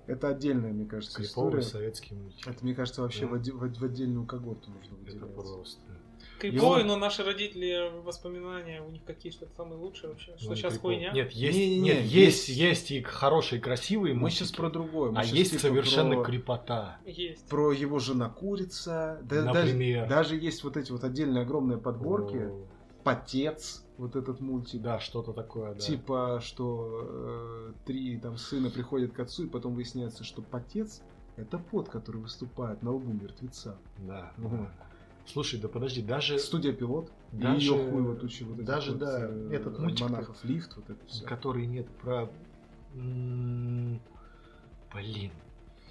Это 0.09 0.29
отдельная, 0.29 0.73
мне 0.73 0.87
кажется, 0.87 1.17
Криповые 1.23 1.61
история. 1.61 1.63
советские 1.63 2.19
мультики. 2.19 2.49
Это, 2.49 2.65
мне 2.65 2.75
кажется, 2.75 3.03
вообще 3.03 3.23
Да. 3.23 3.27
в, 3.29 3.35
оде- 3.35 3.53
в 3.53 3.79
в 3.79 3.85
отдельную 3.85 4.27
когорту 4.27 4.71
нужно 4.71 4.95
Это 5.07 5.13
выделять. 5.17 5.35
просто. 5.35 5.81
Криповые, 6.41 6.85
Его- 6.85 6.89
но 6.95 6.97
наши 6.97 7.25
родители 7.25 7.91
воспоминания 8.05 8.81
у 8.81 8.91
них 8.91 9.03
какие 9.05 9.31
что-то 9.33 9.55
самые 9.57 9.79
лучшие 9.79 10.11
вообще. 10.11 10.35
Что 10.39 10.51
Ну, 10.51 10.55
сейчас 10.57 10.75
криповые. 10.75 10.99
хуйня? 10.99 11.13
Нет, 11.13 11.33
есть, 11.33 11.59
Не-не-не, 11.59 11.81
нет, 11.81 11.99
есть- 12.05 12.49
есть, 12.49 12.59
есть 12.61 12.91
и 12.93 13.03
хорошие, 13.03 13.61
красивые 13.61 14.15
Мы 14.15 14.21
мультики, 14.21 14.39
сейчас 14.41 14.53
про 14.53 14.71
другое. 14.71 15.11
мы 15.11 15.19
а 15.21 15.25
есть 15.25 15.51
типа 15.51 15.63
совершенно 15.63 16.15
про... 16.17 16.25
крепота. 16.25 16.99
Есть. 17.05 17.49
про 17.49 17.73
его 17.73 17.99
жена 17.99 18.29
курица. 18.29 19.21
Да, 19.25 19.43
Например. 19.43 20.09
Даже, 20.09 20.31
даже 20.31 20.45
есть 20.45 20.63
вот 20.65 20.77
эти 20.77 20.93
вот 20.93 21.03
отдельные 21.05 21.43
огромные 21.43 21.79
подборки. 21.79 22.37
О, 22.37 22.67
Потец, 23.05 23.85
вот 23.97 24.17
этот 24.17 24.41
мультик. 24.41 24.83
Да, 24.83 24.99
что-то 25.01 25.33
такое, 25.33 25.75
да. 25.75 25.81
Типа, 25.81 26.41
что 26.43 27.01
э, 27.03 27.73
три 27.87 28.19
там 28.19 28.37
сына 28.37 28.71
приходят 28.71 29.13
к 29.13 29.21
отцу, 29.21 29.45
и 29.45 29.49
потом 29.49 29.75
выясняется, 29.75 30.25
что 30.25 30.43
потец 30.43 31.01
это 31.37 31.59
пот, 31.59 31.89
который 31.89 32.21
выступает 32.21 32.83
на 32.83 32.93
лбу 32.93 33.13
мертвеца. 33.13 33.79
Да. 33.99 34.33
Да. 34.37 34.71
Слушай, 35.27 35.61
да 35.61 35.69
подожди, 35.69 36.03
даже 36.03 36.39
Студия 36.39 36.73
пилот. 36.73 37.11
Даже- 37.33 37.59
и 37.59 37.61
ее 37.61 37.91
хуй 37.91 38.03
вот 38.03 38.23
учи 38.25 38.45
вот 38.45 38.65
даже, 38.65 38.93
вот, 38.93 39.01
да, 39.01 39.27
э, 39.29 39.51
этот 39.53 39.79
мультик- 39.79 40.09
монахов 40.09 40.43
лифт, 40.45 40.75
вот 40.77 40.89
это 40.91 41.07
все. 41.07 41.25
который 41.27 41.67
нет 41.67 41.87
про... 42.03 42.29
Блин. 42.95 44.01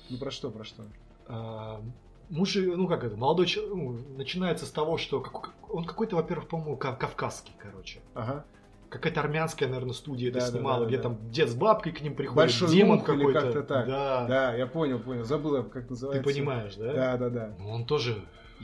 Ну 0.09 0.17
про 0.17 0.31
что, 0.31 0.49
про 0.49 0.63
что? 0.63 0.83
А, 1.27 1.81
мужи, 2.29 2.73
ну 2.75 2.87
как 2.87 3.03
это, 3.03 3.15
молодой 3.17 3.45
человек, 3.45 3.73
ну, 3.75 3.99
начинается 4.17 4.65
с 4.65 4.71
того, 4.71 4.97
что 4.97 5.19
как- 5.21 5.53
он 5.69 5.83
какой-то, 5.85 6.15
во-первых, 6.15 6.47
по-моему, 6.47 6.77
ка- 6.77 6.95
кавказский, 6.95 7.53
короче. 7.59 7.99
Ага. 8.13 8.45
Какая-то 8.89 9.19
армянская, 9.19 9.67
наверное, 9.67 9.93
студия 9.93 10.29
это 10.29 10.39
Да, 10.39 10.45
да, 10.45 10.51
снимала, 10.51 10.79
да, 10.81 10.85
где 10.87 10.97
да. 10.97 11.03
там 11.03 11.17
дед 11.29 11.49
с 11.49 11.55
бабкой 11.55 11.91
к 11.91 11.99
ним 12.01 12.15
приходит, 12.15 12.37
Большой 12.37 12.69
демон 12.69 13.01
какой-то. 13.01 13.41
как-то 13.41 13.63
так. 13.63 13.87
Да, 13.87 14.25
Да, 14.27 14.53
я 14.55 14.65
понял, 14.65 14.99
понял. 14.99 15.25
Забыл, 15.25 15.61
как 15.63 15.83
ты 15.83 15.89
называется. 15.89 16.23
понимаешь, 16.23 16.75
да? 16.75 16.93
Да, 16.93 17.17
да, 17.17 17.29
да. 17.29 17.53
Ну, 17.59 17.69
Он 17.69 17.85
тоже 17.85 18.23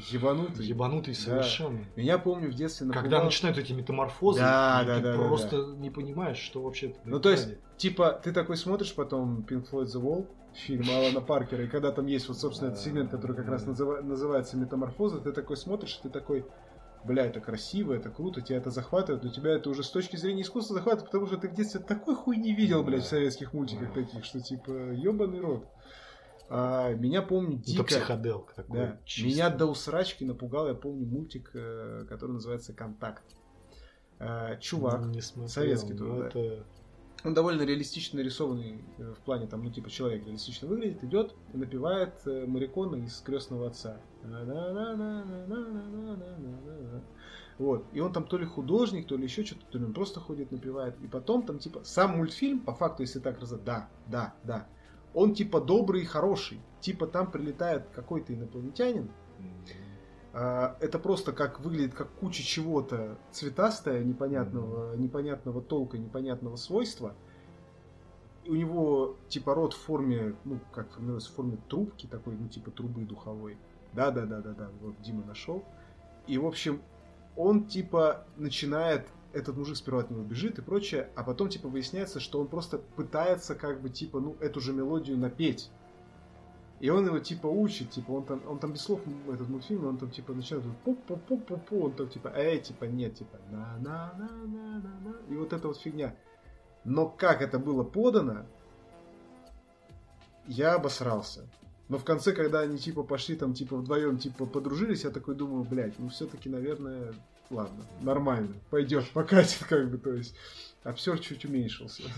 Ебанутый. 0.10 0.66
ебанутый 0.66 1.14
Да. 1.14 1.20
совершенно. 1.20 1.80
Меня 1.98 2.18
помню 2.18 2.50
в 2.50 2.54
детстве 2.56 2.88
напугал... 2.88 3.04
Когда 3.04 3.24
начинают 3.24 3.58
эти 3.58 3.74
метаморфозы, 3.74 4.40
Да, 4.40 4.84
да, 4.88 4.96
ты 4.98 5.04
да, 5.04 5.18
да, 5.18 5.24
просто 5.28 5.58
не 5.78 5.90
понимаешь, 5.90 6.38
что 6.38 6.64
вообще 6.64 6.96
Ну, 7.06 7.20
то 7.20 7.30
есть, 7.30 7.50
типа, 7.78 8.20
ты 8.24 8.32
такой 8.32 8.56
смотришь 8.58 8.94
потом 8.96 9.46
Pink 9.48 9.70
Floyd 9.70 9.86
The 9.88 10.02
Wall, 10.02 10.26
фильм 10.56 10.90
Алана 10.90 11.22
Паркера, 11.22 11.64
и 11.64 11.68
когда 11.68 11.92
там 11.92 12.06
есть 12.06 12.28
вот, 12.28 12.38
собственно, 12.38 12.70
этот 12.70 12.82
сегмент, 12.82 13.12
который 13.12 13.36
как 13.36 13.48
раз 13.48 13.66
называ- 13.66 14.02
называется 14.02 14.58
«Метаморфоза», 14.58 15.20
ты 15.20 15.32
такой 15.32 15.58
смотришь, 15.58 16.00
ты 16.02 16.10
такой, 16.10 16.46
бля, 17.04 17.26
это 17.26 17.40
красиво, 17.40 17.94
это 17.94 18.10
круто, 18.10 18.42
тебя 18.42 18.58
это 18.58 18.72
захватывает, 18.72 19.24
но 19.24 19.30
тебя 19.30 19.52
это 19.52 19.70
уже 19.70 19.84
с 19.84 19.90
точки 19.90 20.16
зрения 20.16 20.44
искусства 20.44 20.76
захватывает, 20.76 21.12
потому 21.12 21.28
что 21.28 21.38
ты 21.38 21.50
в 21.50 21.54
детстве 21.54 21.82
такой 21.82 22.16
хуй 22.16 22.38
не 22.38 22.54
видел, 22.54 22.84
блядь, 22.84 23.04
в 23.04 23.08
советских 23.08 23.54
мультиках 23.54 23.94
таких, 23.94 24.24
что 24.26 24.40
типа, 24.40 24.72
ебаный 24.94 25.40
рот. 25.40 25.68
А, 26.50 26.94
меня, 26.94 27.22
помню, 27.22 27.58
это 27.58 27.66
дико... 27.66 27.84
психоделка 27.84 28.54
такой. 28.56 28.78
Да. 28.78 28.98
чистый. 29.06 29.28
Меня 29.28 29.50
до 29.50 29.66
усрачки 29.66 30.24
напугал, 30.24 30.68
я 30.68 30.76
помню, 30.76 31.06
мультик, 31.08 31.50
э, 31.54 32.06
который 32.08 32.34
называется 32.34 32.74
«Контакт». 32.74 33.24
Э, 34.20 34.58
Чувак, 34.60 35.06
не 35.06 35.22
смотрел, 35.22 35.50
советский 35.50 35.94
тоже, 35.94 36.22
да. 36.22 36.28
это 36.28 36.66
он 37.24 37.34
довольно 37.34 37.64
реалистично 37.64 38.18
нарисованный 38.18 38.84
э, 38.98 39.14
в 39.14 39.20
плане 39.24 39.48
там, 39.48 39.64
ну 39.64 39.72
типа 39.72 39.90
человек 39.90 40.26
реалистично 40.26 40.68
выглядит, 40.68 41.04
идет, 41.04 41.34
и 41.54 41.58
напевает 41.58 42.14
э, 42.26 42.46
Марикона 42.46 42.98
из 42.98 43.20
крестного 43.22 43.68
отца. 43.68 43.98
Вот. 47.58 47.86
И 47.94 48.00
он 48.00 48.12
там 48.12 48.26
то 48.26 48.38
ли 48.38 48.46
художник, 48.46 49.08
то 49.08 49.16
ли 49.16 49.24
еще 49.24 49.46
что-то, 49.46 49.66
то 49.72 49.78
ли 49.78 49.86
он 49.86 49.94
просто 49.94 50.20
ходит, 50.20 50.52
напевает. 50.52 50.96
И 51.02 51.08
потом 51.08 51.44
там 51.44 51.60
типа 51.60 51.82
сам 51.84 52.18
мультфильм, 52.18 52.60
по 52.60 52.74
факту, 52.74 53.04
если 53.04 53.20
так 53.20 53.40
разобрать, 53.40 53.66
да, 53.66 53.90
да, 54.08 54.34
да. 54.44 54.68
Он 55.14 55.34
типа 55.34 55.62
добрый 55.62 56.02
и 56.02 56.06
хороший. 56.06 56.60
Типа 56.82 57.08
там 57.08 57.32
прилетает 57.32 57.84
какой-то 57.94 58.34
инопланетянин, 58.34 59.10
это 60.34 60.98
просто 60.98 61.32
как 61.32 61.60
выглядит 61.60 61.94
как 61.94 62.10
куча 62.10 62.42
чего-то 62.42 63.18
цветастое, 63.32 64.04
непонятного, 64.04 64.96
непонятного 64.96 65.62
толка, 65.62 66.00
непонятного 66.00 66.56
свойства. 66.56 67.14
И 68.44 68.50
у 68.50 68.56
него 68.56 69.16
типа 69.30 69.54
рот 69.54 69.74
в 69.74 69.78
форме, 69.78 70.36
ну, 70.44 70.60
как 70.74 70.92
формируется, 70.92 71.32
в 71.32 71.36
форме 71.36 71.58
трубки 71.70 72.08
такой, 72.08 72.36
ну, 72.36 72.48
типа 72.48 72.72
трубы 72.72 73.02
духовой. 73.02 73.58
Да, 73.94 74.10
да, 74.10 74.26
да, 74.26 74.42
да, 74.42 74.54
да, 74.54 74.70
вот 74.82 75.00
Дима 75.02 75.24
нашел. 75.24 75.64
И, 76.26 76.38
в 76.40 76.48
общем, 76.48 76.82
он 77.38 77.66
типа 77.66 78.26
начинает, 78.36 79.08
этот 79.34 79.56
мужик 79.56 79.78
сперва 79.78 80.02
от 80.02 80.10
него 80.10 80.24
бежит 80.24 80.58
и 80.58 80.62
прочее, 80.64 81.10
а 81.16 81.24
потом 81.24 81.50
типа 81.50 81.68
выясняется, 81.68 82.20
что 82.20 82.42
он 82.42 82.48
просто 82.48 82.80
пытается 82.80 83.54
как 83.54 83.82
бы 83.82 83.90
типа, 83.90 84.20
ну, 84.20 84.36
эту 84.40 84.60
же 84.62 84.74
мелодию 84.74 85.18
напеть. 85.18 85.70
И 86.84 86.90
он 86.90 87.06
его 87.06 87.18
типа 87.18 87.48
учит, 87.48 87.92
типа 87.92 88.12
он 88.12 88.26
там, 88.26 88.42
он 88.46 88.60
там 88.60 88.74
без 88.74 88.82
слов 88.82 89.00
этот 89.32 89.48
мультфильм, 89.48 89.88
он 89.88 89.98
там 89.98 90.12
типа 90.12 90.34
начинает 90.34 90.66
пу 90.84 90.96
пу 90.96 91.16
пу 91.16 91.38
пу 91.38 91.86
он 91.86 91.94
там 91.94 92.10
типа, 92.10 92.34
эй, 92.36 92.60
типа 92.60 92.84
нет, 92.84 93.16
типа 93.16 93.40
на 93.52 93.78
на 93.78 94.14
на 94.18 94.28
на 94.28 94.80
на 94.82 95.00
на 95.00 95.16
и 95.30 95.36
вот 95.38 95.54
эта 95.54 95.70
вот 95.70 95.78
фигня. 95.78 96.14
Но 96.84 97.08
как 97.08 97.42
это 97.42 97.58
было 97.58 97.86
подано, 97.86 98.46
я 100.46 100.74
обосрался. 100.74 101.48
Но 101.88 101.98
в 101.98 102.04
конце, 102.04 102.34
когда 102.34 102.60
они 102.60 102.78
типа 102.78 103.04
пошли 103.04 103.38
там 103.38 103.54
типа 103.54 103.78
вдвоем 103.78 104.18
типа 104.18 104.46
подружились, 104.46 105.06
я 105.06 105.10
такой 105.10 105.36
думаю, 105.36 105.64
блядь, 105.64 105.98
ну 106.00 106.10
все-таки, 106.10 106.50
наверное, 106.50 107.14
ладно, 107.50 107.86
нормально, 108.02 108.56
пойдет, 108.70 109.10
покатит 109.12 109.64
как 109.70 109.90
бы, 109.90 109.98
то 109.98 110.14
есть 110.14 110.36
обсер 110.84 111.18
чуть 111.20 111.46
уменьшился. 111.46 112.04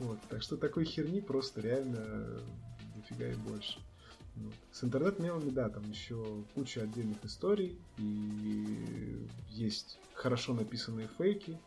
Вот, 0.00 0.18
так 0.28 0.42
что 0.42 0.56
такой 0.56 0.84
херни 0.84 1.22
просто 1.22 1.62
реально 1.62 2.42
дофига 3.08 3.28
и 3.30 3.34
больше. 3.34 3.78
Вот. 4.36 4.52
С 4.72 4.84
интернет-мемами, 4.84 5.50
да, 5.50 5.68
там 5.68 5.88
еще 5.90 6.42
куча 6.54 6.82
отдельных 6.82 7.24
историй, 7.24 7.78
и 7.98 9.26
есть 9.50 9.98
хорошо 10.14 10.52
написанные 10.52 11.08
фейки, 11.16 11.58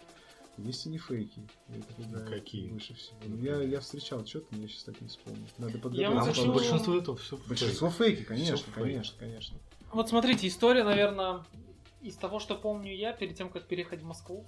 есть 0.57 0.85
и 0.85 0.89
не 0.89 0.97
фейки. 0.99 1.41
Это 1.69 1.93
когда 1.95 2.19
Какие? 2.25 2.69
Выше 2.69 2.93
всего. 2.93 3.17
Ну, 3.25 3.37
я, 3.37 3.61
я 3.61 3.79
встречал 3.79 4.25
что-то, 4.25 4.55
я 4.55 4.67
сейчас 4.67 4.83
так 4.83 5.01
не 5.01 5.07
вспомню. 5.07 5.45
Надо 5.57 5.77
Я 5.77 5.79
подготовиться. 5.79 6.11
вот 6.11 6.19
Потому 6.19 6.33
что 6.35 6.41
хочу- 6.43 6.53
большинство 6.53 6.95
этого 6.95 7.17
все 7.17 7.37
Большинство 7.47 7.89
фейки, 7.89 8.23
конечно, 8.23 8.57
фейк. 8.57 8.75
конечно, 8.75 9.19
конечно. 9.19 9.57
Вот 9.91 10.09
смотрите, 10.09 10.47
история, 10.47 10.83
наверное, 10.83 11.43
из 12.01 12.15
того, 12.17 12.39
что 12.39 12.55
помню 12.55 12.93
я, 12.95 13.13
перед 13.13 13.35
тем, 13.35 13.49
как 13.49 13.65
переехать 13.67 14.01
в 14.01 14.05
Москву, 14.05 14.45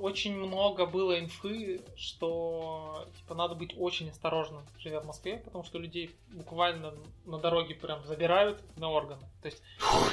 очень 0.00 0.36
много 0.36 0.86
было 0.86 1.18
инфы, 1.18 1.82
что 1.96 3.06
типа 3.18 3.34
надо 3.34 3.54
быть 3.54 3.74
очень 3.78 4.10
осторожным, 4.10 4.62
живя 4.78 5.00
в 5.00 5.06
Москве, 5.06 5.38
потому 5.38 5.64
что 5.64 5.78
людей 5.78 6.14
буквально 6.32 6.94
на 7.24 7.38
дороге 7.38 7.74
прям 7.74 8.04
забирают 8.04 8.62
на 8.76 8.90
органы. 8.90 9.22
То 9.42 9.46
есть, 9.48 9.62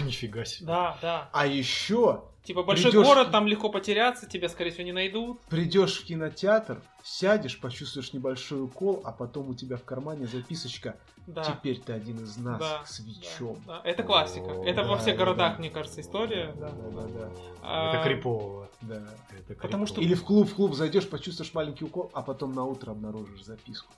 Нифига 0.01 0.45
себе. 0.45 0.67
да, 0.67 0.97
да. 1.01 1.29
А 1.33 1.45
еще 1.47 2.23
Типа 2.43 2.63
большой 2.63 2.91
Придёшь- 2.91 3.05
город, 3.05 3.31
там 3.31 3.45
легко 3.47 3.69
потеряться, 3.69 4.25
тебя, 4.27 4.49
скорее 4.49 4.71
всего, 4.71 4.83
не 4.83 4.91
найдут. 4.93 5.39
придешь 5.41 5.99
в 6.01 6.05
кинотеатр, 6.05 6.81
сядешь, 7.03 7.59
почувствуешь 7.59 8.13
небольшой 8.13 8.63
укол, 8.63 9.01
а 9.05 9.11
потом 9.11 9.49
у 9.49 9.53
тебя 9.53 9.77
в 9.77 9.83
кармане 9.83 10.25
записочка 10.25 10.95
Да. 11.27 11.43
«Теперь 11.43 11.79
ты 11.79 11.93
один 11.93 12.17
из 12.23 12.35
нас 12.37 12.59
Да, 12.59 12.81
с 12.83 12.99
Вичом». 12.99 13.57
Да, 13.67 13.79
это 13.83 14.01
классика. 14.01 14.45
О, 14.45 14.65
Это 14.65 14.81
во 14.81 14.95
да, 14.95 14.97
всех 14.97 15.17
да, 15.17 15.23
городах, 15.23 15.53
да. 15.53 15.59
мне 15.59 15.69
кажется, 15.69 16.01
история. 16.01 16.51
Да, 16.59 16.69
да, 16.71 16.89
да, 16.89 17.07
да. 17.07 17.31
А, 17.61 17.93
Это 17.93 18.03
крипово. 18.03 18.67
да. 18.82 18.95
Это 19.29 19.36
крипово. 19.45 19.61
Потому 19.61 19.86
что- 19.86 20.01
Или 20.01 20.16
в 20.16 20.24
клуб, 20.24 20.49
в 20.49 20.55
клуб 20.55 20.74
зайдешь, 20.74 21.07
почувствуешь 21.07 21.53
маленький 21.53 21.86
укол, 21.86 22.09
а 22.13 22.24
потом 22.24 22.53
на 22.55 22.66
утро 22.66 22.89
обнаружишь 22.91 23.43
записку. 23.45 23.93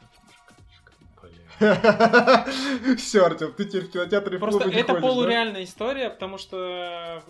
Бля. 1.59 2.45
Все, 2.97 3.25
Артем, 3.25 3.53
ты 3.53 3.65
теперь 3.65 3.85
в 3.85 3.91
кинотеатре 3.91 4.37
Просто 4.39 4.69
это 4.69 4.93
да? 4.95 4.99
полуреальная 4.99 5.63
история, 5.63 6.09
потому 6.09 6.37
что, 6.37 7.23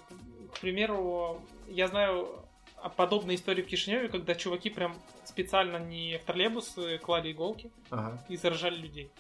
примеру, 0.64 1.42
я 1.68 1.88
знаю 1.88 2.30
о 2.78 2.90
подобной 2.90 3.36
истории 3.36 3.62
в 3.62 3.68
Кишиневе, 3.68 4.08
когда 4.10 4.34
чуваки 4.36 4.70
прям 4.70 4.96
специально 5.26 5.78
не 5.78 6.18
в 6.18 6.24
троллейбус 6.24 6.78
э, 6.78 6.98
клали 6.98 7.32
иголки 7.32 7.70
Ага. 7.92 8.24
и 8.30 8.38
заражали 8.38 8.76
людей. 8.78 9.12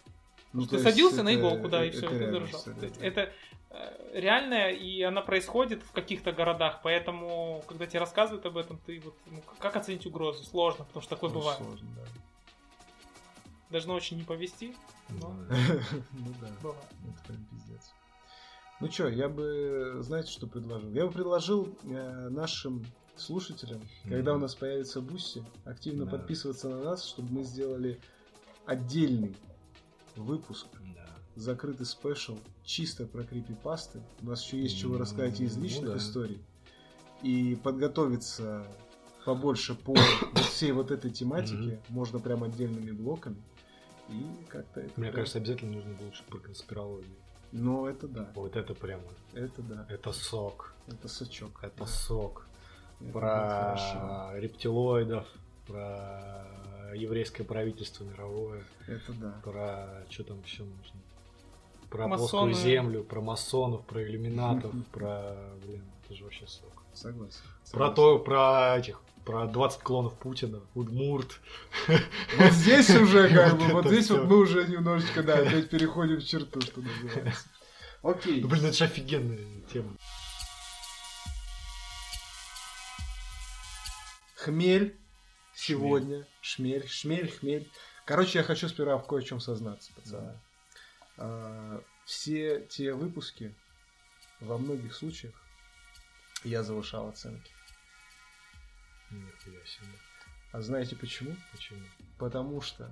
Ну, 0.53 0.65
ты 0.65 0.79
садился 0.79 1.23
на 1.23 1.29
это- 1.29 1.39
иголку, 1.39 1.67
да, 1.69 1.83
и 1.83 1.89
это 1.89 1.97
все, 1.97 2.07
ты 2.09 2.17
реальная 2.19 2.39
заражал. 2.47 2.61
да. 2.65 2.87
Это 3.05 3.33
э, 3.71 4.19
реальная, 4.19 4.69
и 4.71 5.01
она 5.01 5.21
происходит 5.21 5.81
в 5.83 5.91
каких-то 5.91 6.31
городах, 6.31 6.79
поэтому, 6.83 7.63
когда 7.67 7.87
тебе 7.87 7.99
рассказывают 7.99 8.45
об 8.45 8.57
этом, 8.57 8.77
ты 8.85 8.99
вот, 8.99 9.15
ну, 9.25 9.41
как 9.59 9.75
оценить 9.75 10.05
угрозу? 10.05 10.43
Сложно, 10.43 10.85
потому 10.85 11.01
что 11.01 11.15
такое 11.15 11.29
Ну, 11.31 11.39
бывает. 11.39 11.57
сложно, 11.57 11.87
да. 11.95 12.01
Должно 13.69 13.95
очень 13.95 14.17
не 14.17 14.23
повести, 14.23 14.75
но 15.09 15.29
Ну 16.11 16.33
да. 16.41 16.47
бывает. 16.61 16.83
Это 17.09 17.27
прям 17.27 17.45
пиздец. 17.45 17.91
Ну 18.83 18.91
что, 18.91 19.07
я 19.07 19.29
бы, 19.29 19.99
знаете, 20.01 20.29
что 20.29 20.45
предложил? 20.45 20.91
Я 20.91 21.05
бы 21.05 21.11
предложил 21.13 21.73
э, 21.85 22.27
нашим 22.29 22.85
слушателям, 23.15 23.79
когда 24.09 24.33
у 24.33 24.39
нас 24.39 24.55
появится 24.55 24.99
Бусси, 24.99 25.41
активно 25.63 26.03
Да. 26.03 26.11
подписываться 26.11 26.67
на 26.67 26.81
нас, 26.83 27.05
чтобы 27.07 27.31
мы 27.31 27.43
сделали 27.45 27.97
отдельный 28.65 29.37
выпуск, 30.17 30.67
Да. 30.95 31.07
закрытый 31.35 31.85
спешл, 31.85 32.37
чисто 32.65 33.05
про 33.05 33.23
крипипасты. 33.23 34.01
У 34.21 34.25
нас 34.25 34.43
еще 34.43 34.61
есть 34.61 34.77
чего 34.77 34.95
М, 34.95 35.01
рассказать 35.01 35.39
из 35.39 35.55
ну 35.55 35.63
личных 35.63 35.91
да. 35.91 35.97
историй. 35.97 36.41
И 37.21 37.55
подготовиться 37.63 38.67
побольше 39.23 39.75
по 39.75 39.93
вот 40.33 40.43
всей 40.43 40.73
вот 40.73 40.91
этой 40.91 41.09
тематике 41.09 41.79
можно 41.87 42.19
прям 42.19 42.43
отдельными 42.43 42.91
блоками. 42.91 43.41
И 44.09 44.25
как-то 44.49 44.81
это... 44.81 44.91
Мне 44.99 45.05
прям- 45.09 45.15
кажется, 45.21 45.37
обязательно 45.37 45.71
нужно 45.77 45.93
больше 45.93 46.21
про 46.25 46.37
конспирологию. 46.39 47.15
Ну, 47.53 47.85
это 47.85 48.07
да. 48.07 48.29
Вот 48.35 48.55
это 48.55 48.73
прямо, 48.73 49.03
Это 49.33 49.61
да. 49.61 49.85
это 49.87 50.11
сок, 50.11 50.73
Это 50.87 51.07
сачок. 51.07 51.59
это 51.61 51.79
Да, 51.79 51.85
сок. 51.85 52.47
это. 52.99 53.11
Про 53.11 54.31
рептилоидов, 54.39 55.27
про 55.67 56.45
еврейское 56.95 57.43
правительство 57.43 58.03
мировое, 58.05 58.63
Это 58.87 59.13
да. 59.13 59.35
про 59.43 60.03
что 60.09 60.23
там 60.23 60.41
еще 60.43 60.63
нужно? 60.63 60.99
Про 61.91 62.07
Масоны. 62.07 62.29
плоскую 62.29 62.53
землю, 62.55 63.03
про 63.03 63.21
масонов, 63.21 63.85
про 63.85 64.03
иллюминатов, 64.03 64.73
про, 64.91 65.35
блин, 65.63 65.83
это 66.03 66.15
же 66.15 66.23
вообще 66.23 66.47
сок. 66.47 66.71
Согласен. 66.93 67.39
Про 67.71 67.89
то, 67.91 68.17
про 68.19 68.77
этих, 68.79 68.99
про 69.25 69.47
20 69.47 69.81
клонов 69.81 70.17
Путина, 70.19 70.61
Удмурт. 70.73 71.39
Вот 71.87 72.51
здесь 72.51 72.89
уже 73.01 73.29
как 73.29 73.57
бы, 73.57 73.65
Вот 73.67 73.87
здесь 73.87 74.09
вот 74.09 74.25
мы 74.25 74.37
уже 74.37 74.67
немножечко, 74.67 75.23
да, 75.23 75.35
опять 75.39 75.69
переходим 75.69 76.17
в 76.17 76.25
черту, 76.25 76.61
что 76.61 76.81
называется. 76.81 77.47
Окей. 78.01 78.41
Ну, 78.41 78.47
блин, 78.49 78.65
это 78.65 78.75
же 78.75 78.83
офигенная 78.83 79.39
тема. 79.71 79.95
Хмель 84.35 84.97
сегодня. 85.55 86.27
Шмель, 86.41 86.87
шмель, 86.87 87.31
хмель. 87.31 87.71
Короче, 88.05 88.39
я 88.39 88.43
хочу 88.43 88.67
сперва 88.67 88.97
в 88.97 89.07
кое-чем 89.07 89.39
сознаться, 89.39 89.93
пацаны. 89.93 90.37
А, 91.17 91.81
Все 92.03 92.59
те 92.69 92.93
выпуски, 92.93 93.55
во 94.41 94.57
многих 94.57 94.93
случаях, 94.93 95.33
я 96.43 96.63
завышал 96.63 97.07
оценки. 97.07 97.52
Нихуя 99.11 99.65
себе. 99.65 99.87
А 100.51 100.61
знаете 100.61 100.95
почему? 100.95 101.35
Почему? 101.51 101.79
Потому 102.17 102.61
что 102.61 102.91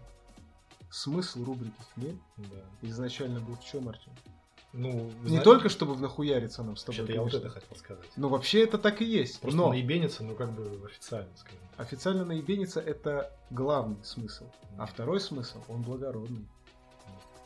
смысл 0.89 1.43
рубрики 1.45 1.73
«Хмель» 1.93 2.19
Да. 2.38 2.65
изначально 2.81 3.39
был 3.39 3.55
в 3.55 3.63
чем, 3.63 3.88
Артем? 3.89 4.11
Ну, 4.73 5.11
Не 5.23 5.27
знаешь, 5.29 5.43
только 5.43 5.67
чтобы 5.69 5.93
внахуяриться 5.95 6.63
нам 6.63 6.77
с 6.77 6.83
тобой, 6.83 6.99
Вообще-то 7.01 7.13
я 7.13 7.21
вот 7.21 7.31
конечно. 7.31 7.47
это 7.49 7.59
хотел 7.59 7.77
сказать. 7.77 8.09
Ну, 8.15 8.29
вообще 8.29 8.63
это 8.63 8.77
так 8.77 9.01
и 9.01 9.05
есть. 9.05 9.41
Просто 9.41 9.57
Но 9.57 9.69
наебениться, 9.69 10.23
ну 10.23 10.33
как 10.33 10.53
бы 10.53 10.85
официально, 10.85 11.35
скажем. 11.35 11.59
официально 11.77 12.23
наебениться 12.23 12.79
это 12.79 13.38
главный 13.49 14.01
смысл. 14.03 14.45
А 14.77 14.85
второй 14.85 15.19
смысл, 15.19 15.61
он 15.67 15.81
благородный. 15.81 16.47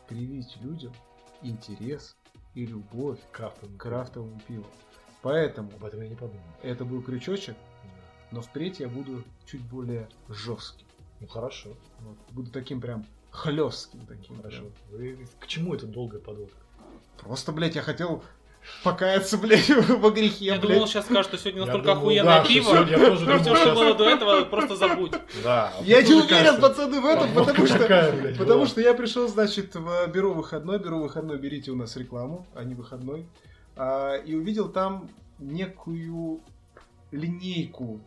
Привить 0.08 0.56
людям 0.62 0.94
интерес 1.42 2.16
и 2.54 2.66
любовь 2.68 3.20
к 3.32 3.52
крафтовому 3.80 4.40
пиву. 4.48 4.68
Поэтому 5.24 5.72
Об 5.76 5.84
этом 5.86 6.02
я 6.04 6.08
не 6.10 6.16
подумал. 6.16 6.44
это 6.62 6.86
был 6.86 7.02
крючочек. 7.02 7.56
Но 8.36 8.42
впредь 8.42 8.80
я 8.82 8.90
буду 8.90 9.24
чуть 9.50 9.62
более 9.62 10.08
жестким. 10.30 10.86
Ну 11.22 11.28
хорошо, 11.28 11.70
Вот. 12.02 12.18
Буду 12.32 12.52
таким 12.52 12.82
прям 12.82 13.06
хлестким 13.32 14.06
таким. 14.06 14.36
хорошо. 14.38 14.64
прям. 14.90 15.00
Вы- 15.00 15.28
К 15.40 15.48
чему 15.48 15.74
эта 15.74 15.86
долгая 15.88 16.20
подводка? 16.22 16.58
Просто, 17.18 17.54
блядь, 17.54 17.76
я 17.76 17.82
хотел 17.82 18.22
покаяться, 18.84 19.38
блядь, 19.38 19.70
во 19.70 20.10
грехе, 20.12 20.46
Я 20.46 20.60
блядь. 20.60 20.74
думал, 20.74 20.88
сейчас 20.88 21.06
скажешь, 21.06 21.28
что 21.28 21.38
сегодня 21.38 21.62
Я 21.62 21.66
настолько 21.68 21.88
думал, 21.92 22.02
охуенное 22.02 22.38
да, 22.40 22.44
что 22.44 22.54
пиво. 22.54 22.66
сегодня 22.74 22.92
я 22.92 22.98
тоже 22.98 23.16
Все, 23.16 23.26
думал, 23.26 23.40
что 23.44 23.56
сейчас- 23.56 23.78
было 23.78 23.94
до 23.96 24.10
этого, 24.10 24.46
просто 24.46 24.76
забудь. 24.76 25.12
Да. 25.44 25.74
Я 25.84 26.02
не 26.02 26.14
уверен, 26.14 26.28
кажется. 26.28 26.62
пацаны, 26.62 27.00
в 27.02 27.06
этом, 27.06 27.28
Подводка 27.34 27.54
потому 27.54 27.68
что... 27.68 28.36
Потому 28.38 28.66
что 28.66 28.82
я 28.82 28.94
пришел, 28.94 29.28
значит, 29.30 29.76
в 29.76 30.08
бюро 30.08 30.34
выходной, 30.34 30.80
бюро 30.80 31.00
выходной, 31.00 31.38
берите 31.38 31.72
у 31.72 31.76
нас 31.78 31.96
рекламу, 31.96 32.46
а 32.54 32.64
не 32.66 32.76
выходной, 32.76 33.26
а, 33.78 34.16
и 34.18 34.36
увидел 34.36 34.68
там 34.68 35.10
некую 35.40 36.42
линейку 37.12 38.02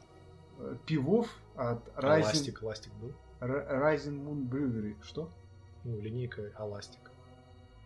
пивов 0.86 1.28
от 1.54 1.88
А 1.96 2.00
Rising, 2.00 2.22
Ластик, 2.22 2.62
ластик 2.62 2.92
был? 2.94 3.12
Rising 3.40 4.24
Moon 4.24 4.48
Brewery. 4.48 4.96
Что? 5.02 5.30
Ну, 5.84 6.00
линейка 6.00 6.52
Аластик. 6.56 7.10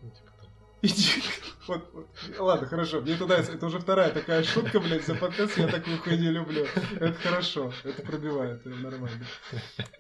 Ну, 0.03 0.11
типа 0.11 0.31
там. 0.39 0.49
Иди. 0.83 1.23
Вот, 1.69 1.89
вот. 1.93 2.09
Ладно, 2.41 2.67
хорошо, 2.67 3.01
мне 3.01 3.17
нравится. 3.17 3.53
Это 3.53 3.67
уже 3.67 3.79
вторая 3.79 4.13
такая 4.13 4.43
шутка, 4.43 4.81
блядь, 4.81 5.07
за 5.07 5.15
подкаст. 5.15 5.57
Я 5.57 5.69
такую 5.69 5.97
хуйню 5.99 6.33
люблю. 6.33 6.67
Это 6.99 7.15
хорошо, 7.15 7.73
это 7.85 8.03
пробивает, 8.03 8.67
это 8.67 8.75
нормально. 8.75 9.25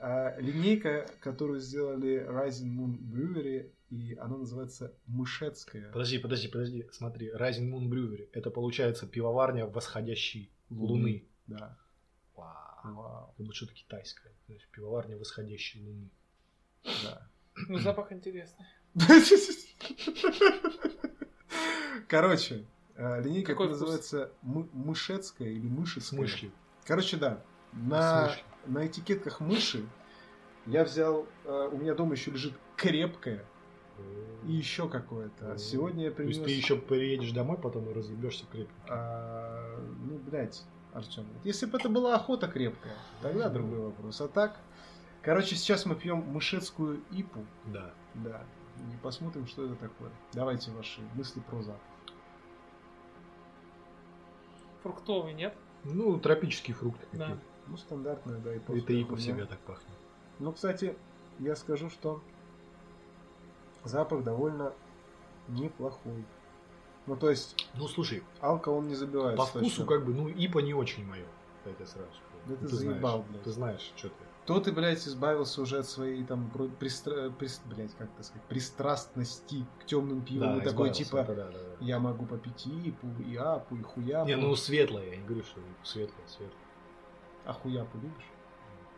А, 0.00 0.36
линейка, 0.40 1.06
которую 1.20 1.60
сделали 1.60 2.26
Rising 2.28 2.74
Moon 2.76 2.98
Brewery, 2.98 3.70
и 3.90 4.14
она 4.14 4.38
называется 4.38 4.92
Мышецкая 5.06 5.92
Подожди, 5.92 6.18
подожди, 6.18 6.48
подожди. 6.48 6.86
Смотри, 6.90 7.30
Rising 7.30 7.70
Moon 7.70 7.88
Brewery. 7.88 8.28
Это 8.32 8.50
получается 8.50 9.06
пивоварня 9.06 9.66
восходящей 9.66 10.50
луны. 10.68 11.28
Да. 11.46 11.78
Вау. 12.82 12.94
Вау, 12.94 13.34
Как 13.36 13.46
бы 13.46 13.52
что-то 13.54 13.72
китайское. 13.74 14.32
То 14.46 14.52
есть 14.52 14.66
пивоварня 14.68 15.16
восходящей 15.18 15.82
луны. 15.84 16.10
да. 17.04 17.28
Ну, 17.68 17.78
запах 17.78 18.12
интересный. 18.12 18.66
Короче, 22.08 22.64
э, 22.96 23.22
линейка 23.22 23.52
Какой 23.52 23.68
называется 23.68 24.32
Мы- 24.42 24.68
Мышецкая 24.72 25.48
или 25.48 25.66
С 25.66 25.70
Мышецкая. 25.70 26.20
мышью. 26.20 26.52
Короче, 26.84 27.16
да. 27.16 27.42
С 27.72 27.76
На, 27.76 28.34
на 28.66 28.86
этикетках 28.86 29.40
мыши 29.40 29.86
я 30.66 30.84
взял... 30.84 31.26
э, 31.44 31.68
у 31.72 31.76
меня 31.78 31.94
дома 31.94 32.12
еще 32.14 32.30
лежит 32.30 32.54
крепкое 32.76 33.44
и 34.46 34.52
еще 34.52 34.88
какое-то. 34.88 35.52
А 35.52 35.58
сегодня 35.58 36.04
я 36.04 36.10
То 36.10 36.16
принес... 36.16 36.36
есть 36.36 36.44
ты 36.46 36.50
еще 36.52 36.76
приедешь 36.76 37.32
домой, 37.32 37.56
потом 37.58 37.88
и 37.90 37.92
разъебешься 37.92 38.44
крепко. 38.50 38.74
а, 38.88 39.78
ну, 40.00 40.18
блядь, 40.18 40.62
Артем. 40.92 41.26
Если 41.44 41.66
бы 41.66 41.78
это 41.78 41.88
была 41.88 42.14
охота 42.14 42.48
крепкая, 42.48 42.94
тогда 43.22 43.48
другой 43.48 43.80
вопрос. 43.80 44.20
А 44.20 44.28
так... 44.28 44.58
Короче, 45.22 45.54
сейчас 45.54 45.86
мы 45.86 45.94
пьем 45.94 46.18
мышецкую 46.32 47.00
ипу. 47.12 47.46
Да. 47.66 47.92
Да. 48.14 48.42
И 48.92 48.96
посмотрим, 49.02 49.46
что 49.46 49.64
это 49.64 49.76
такое. 49.76 50.10
Давайте 50.32 50.72
ваши 50.72 51.00
мысли 51.14 51.40
про 51.40 51.62
запах. 51.62 51.80
Фруктовый, 54.82 55.32
нет? 55.34 55.54
Ну, 55.84 56.18
тропические 56.18 56.74
фрукты 56.74 57.06
Да. 57.12 57.26
какие-то. 57.26 57.42
Ну, 57.68 57.76
стандартная, 57.76 58.38
да, 58.40 58.54
и 58.54 58.58
Это 58.58 59.00
ипа 59.00 59.16
всегда 59.16 59.46
так 59.46 59.60
пахнет. 59.60 59.96
Ну, 60.40 60.52
кстати, 60.52 60.96
я 61.38 61.54
скажу, 61.54 61.88
что 61.88 62.20
запах 63.84 64.24
довольно 64.24 64.72
неплохой. 65.48 66.24
Ну, 67.06 67.16
то 67.16 67.30
есть, 67.30 67.68
Ну, 67.74 67.88
слушай, 67.88 68.22
алка 68.40 68.68
он 68.68 68.88
не 68.88 68.94
забивает. 68.94 69.36
по 69.36 69.44
вкусу 69.46 69.84
как 69.86 70.04
бы, 70.04 70.14
ну, 70.14 70.28
ипа 70.28 70.58
не 70.60 70.74
очень 70.74 71.04
мое. 71.06 71.24
Тебе 71.64 71.86
сразу 71.86 72.08
скажу. 72.10 72.22
Да 72.46 72.56
ты 72.56 72.62
Ну, 72.62 72.68
заебал, 72.68 73.12
знаешь, 73.18 73.26
блядь. 73.30 73.42
Ты 73.42 73.50
знаешь, 73.50 73.92
что 73.96 74.08
ты. 74.08 74.14
То 74.46 74.58
ты, 74.60 74.72
блядь, 74.72 75.06
избавился 75.06 75.62
уже 75.62 75.78
от 75.78 75.86
своей 75.86 76.24
там 76.24 76.50
пристра... 76.80 77.28
прис- 77.28 77.60
блядь, 77.64 77.94
как 77.96 78.08
это 78.14 78.24
сказать, 78.24 78.42
пристрастности 78.48 79.64
к 79.80 79.86
темным 79.86 80.20
пивам. 80.22 80.58
и 80.58 80.64
такой, 80.64 80.90
типа, 80.90 81.18
это 81.18 81.34
да, 81.36 81.44
да, 81.46 81.52
да. 81.52 81.76
я 81.80 82.00
могу 82.00 82.26
попить 82.26 82.66
и 82.66 82.90
ипу, 82.90 83.06
и 83.24 83.36
апу, 83.36 83.76
и 83.76 83.82
хуяпу. 83.82 84.26
Не, 84.26 84.34
ну 84.36 84.56
светлое, 84.56 85.10
я 85.10 85.16
не 85.16 85.24
говорю, 85.24 85.44
что 85.44 85.60
светлое, 85.84 86.26
светлое. 86.26 86.58
А 87.44 87.52
хуяпу 87.52 87.98
любишь? 87.98 88.26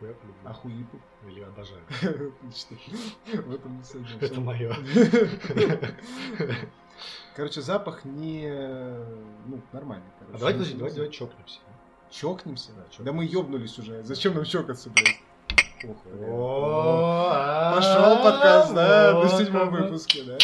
Я 0.01 0.07
люблю. 0.07 0.33
А 0.43 0.53
хуипу? 0.53 0.99
Я 1.29 1.47
обожаю. 1.47 1.81
Отлично. 2.41 2.77
В 3.43 3.53
этом 3.53 3.77
не 3.77 3.83
сойдемся. 3.83 4.25
Это 4.25 4.41
мое. 4.41 4.75
Короче, 7.35 7.61
запах 7.61 8.05
не... 8.05 8.47
Ну, 9.47 9.61
нормальный, 9.73 10.05
короче. 10.19 10.35
А 10.35 10.39
давайте, 10.39 10.59
подожди, 10.59 10.77
давайте, 10.77 10.95
давайте 10.97 11.17
чокнемся. 11.17 11.59
Чокнемся? 12.09 12.71
Да, 12.71 12.81
Да, 12.83 12.89
чокнемся. 12.89 13.13
мы 13.13 13.25
ёбнулись 13.25 13.77
уже. 13.79 14.03
Зачем 14.03 14.33
нам 14.35 14.45
чокаться, 14.45 14.89
блядь? 14.89 15.19
Пошел 17.75 18.23
подкаст, 18.23 18.73
да, 18.73 19.21
на 19.21 19.29
седьмом 19.29 19.69
выпуске, 19.71 20.23
да? 20.23 20.37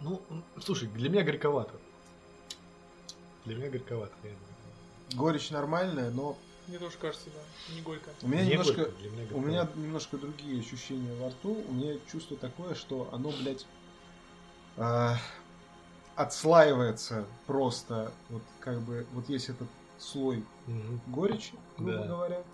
Ну, 0.00 0.22
слушай, 0.60 0.88
для 0.88 1.08
меня 1.10 1.22
горьковато. 1.22 1.74
Для 3.44 3.56
меня 3.56 3.68
горьковато. 3.70 4.12
Горечь 5.14 5.50
нормальная, 5.50 6.10
но 6.10 6.36
Мне 6.68 6.78
тоже 6.78 6.96
кажется, 6.98 7.30
да. 7.30 7.74
Не 7.74 7.82
горько. 7.82 8.10
у 8.22 8.28
меня 8.28 8.44
Не 8.44 8.50
немножко... 8.52 8.74
горько, 8.76 8.92
для 8.98 9.10
меня 9.10 9.26
У 9.32 9.40
меня 9.40 9.68
немножко 9.74 10.18
другие 10.18 10.60
ощущения 10.60 11.12
во 11.20 11.30
рту. 11.30 11.64
У 11.68 11.72
меня 11.72 11.98
чувство 12.10 12.36
такое, 12.36 12.74
что 12.74 13.08
оно, 13.12 13.30
блядь, 13.40 13.66
а, 14.76 15.16
отслаивается 16.16 17.26
просто. 17.46 18.12
Вот 18.28 18.42
как 18.60 18.80
бы, 18.80 19.06
вот 19.12 19.28
есть 19.28 19.48
этот 19.48 19.68
слой 19.98 20.44
Мгм. 20.66 21.00
горечи, 21.06 21.54
грубо 21.76 21.98
Да. 21.98 22.06
говоря. 22.06 22.44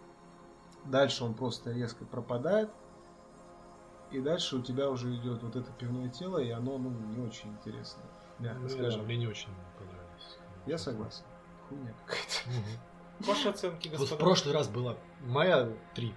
Дальше 0.85 1.25
он 1.25 1.35
просто 1.35 1.73
резко 1.73 2.05
пропадает. 2.05 2.71
И 4.13 4.21
дальше 4.21 4.57
у 4.57 4.63
тебя 4.63 4.89
уже 4.89 5.15
идет 5.17 5.43
вот 5.43 5.57
это 5.57 5.71
пивное 5.73 6.09
тело, 6.09 6.39
и 6.39 6.51
оно, 6.51 6.79
ну, 6.79 6.91
не 6.91 7.27
очень 7.27 7.51
интересно. 7.51 8.03
Мягко 8.39 8.61
Ну, 8.61 8.69
скажем. 8.69 9.05
Мне 9.05 9.17
не 9.17 9.27
очень 9.27 9.49
понравилось. 9.79 10.39
Я 10.67 10.79
согласен. 10.79 11.25
Хуйня 11.69 11.93
какая-то. 12.07 12.49
Мгм. 12.51 12.79
Ваши 13.21 13.49
оценки, 13.49 13.89
Вот 13.89 13.97
в 13.97 14.01
господа. 14.01 14.21
прошлый 14.25 14.55
раз 14.55 14.69
была 14.69 14.97
моя 15.25 15.71
три. 15.95 16.15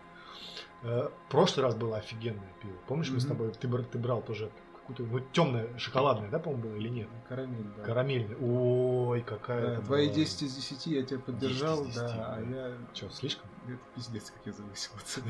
Э, 0.84 1.10
В 1.28 1.32
прошлый 1.32 1.66
раз 1.66 1.76
было 1.76 1.98
офигенное 1.98 2.54
пиво. 2.62 2.76
Помнишь, 2.88 3.10
мы 3.10 3.20
с 3.20 3.26
тобой 3.26 3.52
ты, 3.54 3.68
бр- 3.68 3.86
ты 3.86 3.98
брал 3.98 4.22
тоже 4.22 4.50
какую-то, 4.76 5.04
ну, 5.04 5.20
темное, 5.32 5.78
шоколадное, 5.78 6.30
да, 6.30 6.40
по-моему, 6.40 6.64
было 6.70 6.76
или 6.76 6.88
нет? 6.90 7.10
Карамель, 7.28 7.68
да. 7.78 7.84
Карамельное. 7.84 8.38
Ой, 8.38 9.22
какая 9.22 9.62
Да, 9.62 9.74
это 9.74 9.82
твои 9.84 10.06
была. 10.08 10.16
10 10.16 10.42
из 10.44 10.56
10 10.56 10.88
я 10.88 11.04
тебя 11.04 11.20
поддержал, 11.20 11.86
10 11.86 11.90
из 11.90 11.94
10, 12.02 12.08
да, 12.18 12.34
а 12.34 12.42
да. 12.42 12.56
я... 12.70 12.78
Чё, 12.94 13.10
слишком? 13.10 13.50
Это 13.68 13.78
пиздец, 13.96 14.32
как 14.32 14.46
я 14.46 14.52
завысил 14.54 14.92
оценку. 14.98 15.30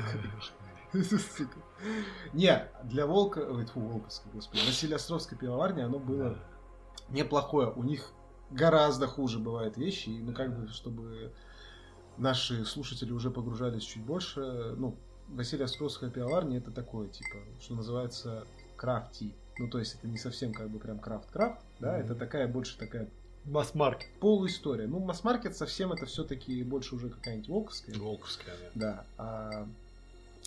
Не, 2.32 2.68
для 2.84 3.06
Волка, 3.06 3.38
ой, 3.40 3.64
фу, 3.66 3.80
Волковской, 3.80 4.32
господи, 4.32 4.60
Василия 4.66 4.96
Островской 4.96 5.38
пивоварни 5.38 5.82
оно 5.82 5.98
было 5.98 6.38
неплохое. 7.08 7.70
У 7.70 7.82
них 7.82 8.10
гораздо 8.50 9.06
хуже 9.06 9.38
бывают 9.38 9.76
вещи, 9.76 10.08
и 10.10 10.22
ну 10.22 10.32
как 10.32 10.56
бы, 10.58 10.68
чтобы 10.68 11.32
наши 12.20 12.64
слушатели 12.64 13.12
уже 13.12 13.30
погружались 13.30 13.82
чуть 13.82 14.02
больше, 14.02 14.40
ну, 14.76 14.96
Василия 15.28 15.64
Островская 15.64 16.10
пивоварня 16.10 16.58
это 16.58 16.70
такое, 16.70 17.08
типа, 17.08 17.38
что 17.60 17.74
называется 17.74 18.44
крафти. 18.76 19.34
Ну, 19.58 19.68
то 19.68 19.78
есть 19.78 19.94
это 19.96 20.08
не 20.08 20.16
совсем 20.18 20.52
как 20.52 20.68
бы 20.70 20.78
прям 20.78 20.98
крафт-крафт, 20.98 21.60
да, 21.80 21.92
Мгм. 21.98 22.04
это 22.04 22.14
такая 22.14 22.48
больше 22.48 22.78
такая 22.78 23.08
Масс-маркет. 23.44 24.08
полуистория. 24.20 24.86
Ну, 24.86 24.98
масс-маркет 25.00 25.56
совсем 25.56 25.92
это 25.92 26.06
все-таки 26.06 26.62
больше 26.62 26.94
уже 26.94 27.08
какая-нибудь 27.10 27.48
волковская. 27.48 27.94
Волковская, 27.98 28.54
да. 28.74 28.74
Да. 28.74 29.04
А 29.18 29.68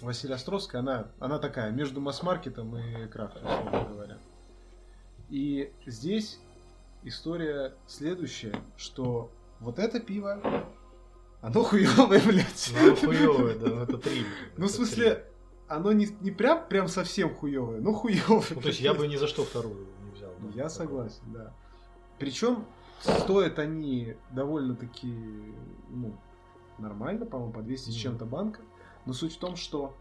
Василия 0.02 0.36
Островская, 0.36 0.82
она, 0.82 1.08
она 1.20 1.40
такая, 1.40 1.72
между 1.72 2.02
масс-маркетом 2.02 2.76
и 2.78 3.08
крафтом, 3.08 3.44
условно 3.45 3.90
говоря. 3.90 4.18
И 5.30 5.72
здесь 5.86 6.40
история 7.04 7.74
следующая, 7.88 8.54
что 8.78 9.32
вот 9.60 9.80
это 9.80 10.00
пиво, 10.00 10.40
оно 11.44 11.64
хуёвое, 11.64 12.22
блядь. 12.26 12.74
Ну, 12.82 12.95
хуёвое, 12.95 13.56
да, 13.60 13.68
ну, 13.68 13.82
это 13.84 13.98
три. 13.98 14.26
Ну, 14.57 14.65
в 14.68 14.72
смысле, 14.72 15.26
оно 15.68 15.91
не, 15.91 16.07
не 16.22 16.32
прям, 16.32 16.68
прям 16.68 16.88
совсем 16.88 17.36
хуёвое, 17.36 17.82
но 17.82 17.94
хуёвое. 17.94 18.41
три. 18.41 18.56
Ну, 18.56 18.61
то 18.61 18.68
есть 18.70 18.80
я 18.80 18.94
бы 18.94 19.07
ни 19.07 19.18
за 19.18 19.28
что 19.28 19.44
вторую 19.44 19.88
не 20.06 20.11
взял. 20.11 20.32
да. 20.40 20.49
Я 20.56 20.70
согласен, 20.70 21.22
да. 21.28 21.53
Причем 22.18 22.65
стоят 23.02 23.60
они 23.60 24.15
довольно-таки, 24.32 25.14
ну, 25.90 26.15
нормально, 26.78 27.26
по-моему, 27.26 27.52
по 27.53 27.61
200 27.61 27.90
с 27.90 27.94
чем-то 27.94 28.26
банка. 28.26 28.61
Но 29.06 29.11
суть 29.11 29.36
в 29.36 29.40
том, 29.40 29.57
что 29.57 29.94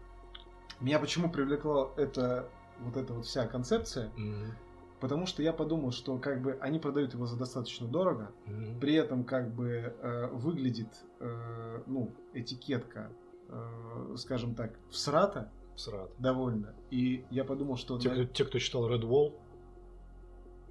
меня 0.79 0.97
почему 0.97 1.29
привлекла 1.29 1.89
эта 1.97 2.47
вот 2.79 2.95
эта 2.95 3.13
вот 3.13 3.25
вся 3.25 3.45
концепция, 3.47 4.11
Мгм. 4.15 4.55
Потому 5.03 5.25
что 5.25 5.43
я 5.43 5.51
подумал, 5.51 5.91
что 5.91 6.17
как 6.17 6.41
бы 6.41 6.57
они 6.61 6.79
продают 6.79 7.13
его 7.13 7.25
за 7.25 7.37
достаточно 7.37 7.85
дорого, 7.87 8.31
Мгм. 8.45 8.79
при 8.79 8.93
этом 8.95 9.25
как 9.25 9.53
бы 9.53 9.67
э, 10.01 10.27
выглядит, 10.31 10.87
э, 11.19 11.83
ну, 11.87 12.09
этикетка, 12.33 13.11
э, 13.49 14.15
скажем 14.15 14.55
так, 14.55 14.71
всрата 14.89 15.51
Срат. 15.75 16.09
довольно. 16.19 16.73
И 16.89 17.25
я 17.31 17.43
подумал, 17.43 17.75
что... 17.75 17.99
Те, 17.99 18.09
на- 18.09 18.15
кто, 18.15 18.23
те, 18.33 18.45
кто 18.45 18.59
читал 18.59 18.89
Red 18.89 19.01
Wall, 19.01 19.33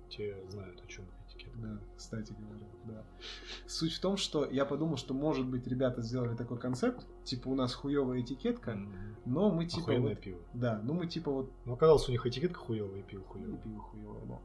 те 0.09 0.35
знают, 0.49 0.81
о 0.83 0.87
чем. 0.87 1.05
Да, 1.57 1.79
кстати 1.97 2.33
говоря, 2.33 2.67
да. 2.85 3.05
Суть 3.67 3.93
в 3.93 4.01
том, 4.01 4.17
что 4.17 4.45
я 4.51 4.65
подумал, 4.65 4.97
что, 4.97 5.15
может 5.15 5.47
быть, 5.47 5.67
ребята 5.67 6.03
сделали 6.03 6.35
такой 6.37 6.59
концепт, 6.59 7.07
типа 7.25 7.49
у 7.49 7.55
нас 7.55 7.75
хуевая 7.75 8.21
этикетка, 8.21 8.77
но 9.27 9.51
мы 9.51 9.67
типа 9.67 9.83
Охуенное 9.83 10.15
вот- 10.15 10.21
пиво. 10.21 10.41
да, 10.55 10.81
ну 10.83 10.95
мы 10.95 11.07
типа 11.07 11.31
вот 11.31 11.53
Ну, 11.65 11.75
оказалось, 11.75 12.09
у 12.09 12.13
них 12.13 12.25
этикетка 12.27 12.59
хуевая 12.59 13.01
и 13.01 13.03
пиво 13.03 13.21
ну, 13.23 13.27
хуевое. 13.33 13.59
пиво 13.59 13.81
хуевое, 13.81 14.27
Да. 14.27 14.39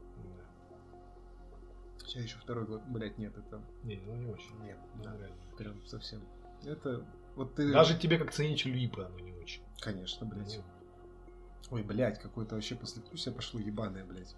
сейчас 2.06 2.22
еще 2.24 2.38
второй 2.38 2.66
год, 2.66 2.82
блять, 2.88 3.18
нет, 3.18 3.36
это 3.36 3.60
Не, 3.82 4.00
ну 4.06 4.14
не 4.16 4.26
очень. 4.26 4.58
нет, 4.62 4.78
Ну, 4.96 5.04
да, 5.04 5.16
реально. 5.16 5.36
прям 5.56 5.86
совсем. 5.86 6.20
Это 6.64 7.04
вот 7.36 7.54
ты, 7.54 7.72
Даже 7.72 7.98
тебе, 7.98 8.18
как 8.18 8.32
ценителю 8.32 8.76
ИПа, 8.78 9.06
оно 9.06 9.18
не 9.20 9.32
очень. 9.32 9.62
конечно, 9.80 10.26
блять. 10.26 10.58
Ну, 11.70 11.76
Ой, 11.76 11.82
блять, 11.82 12.18
какое-то 12.18 12.54
вообще 12.54 12.74
послевкусие 12.76 13.34
пошло 13.34 13.60
ебаное, 13.60 14.04
блять. 14.04 14.34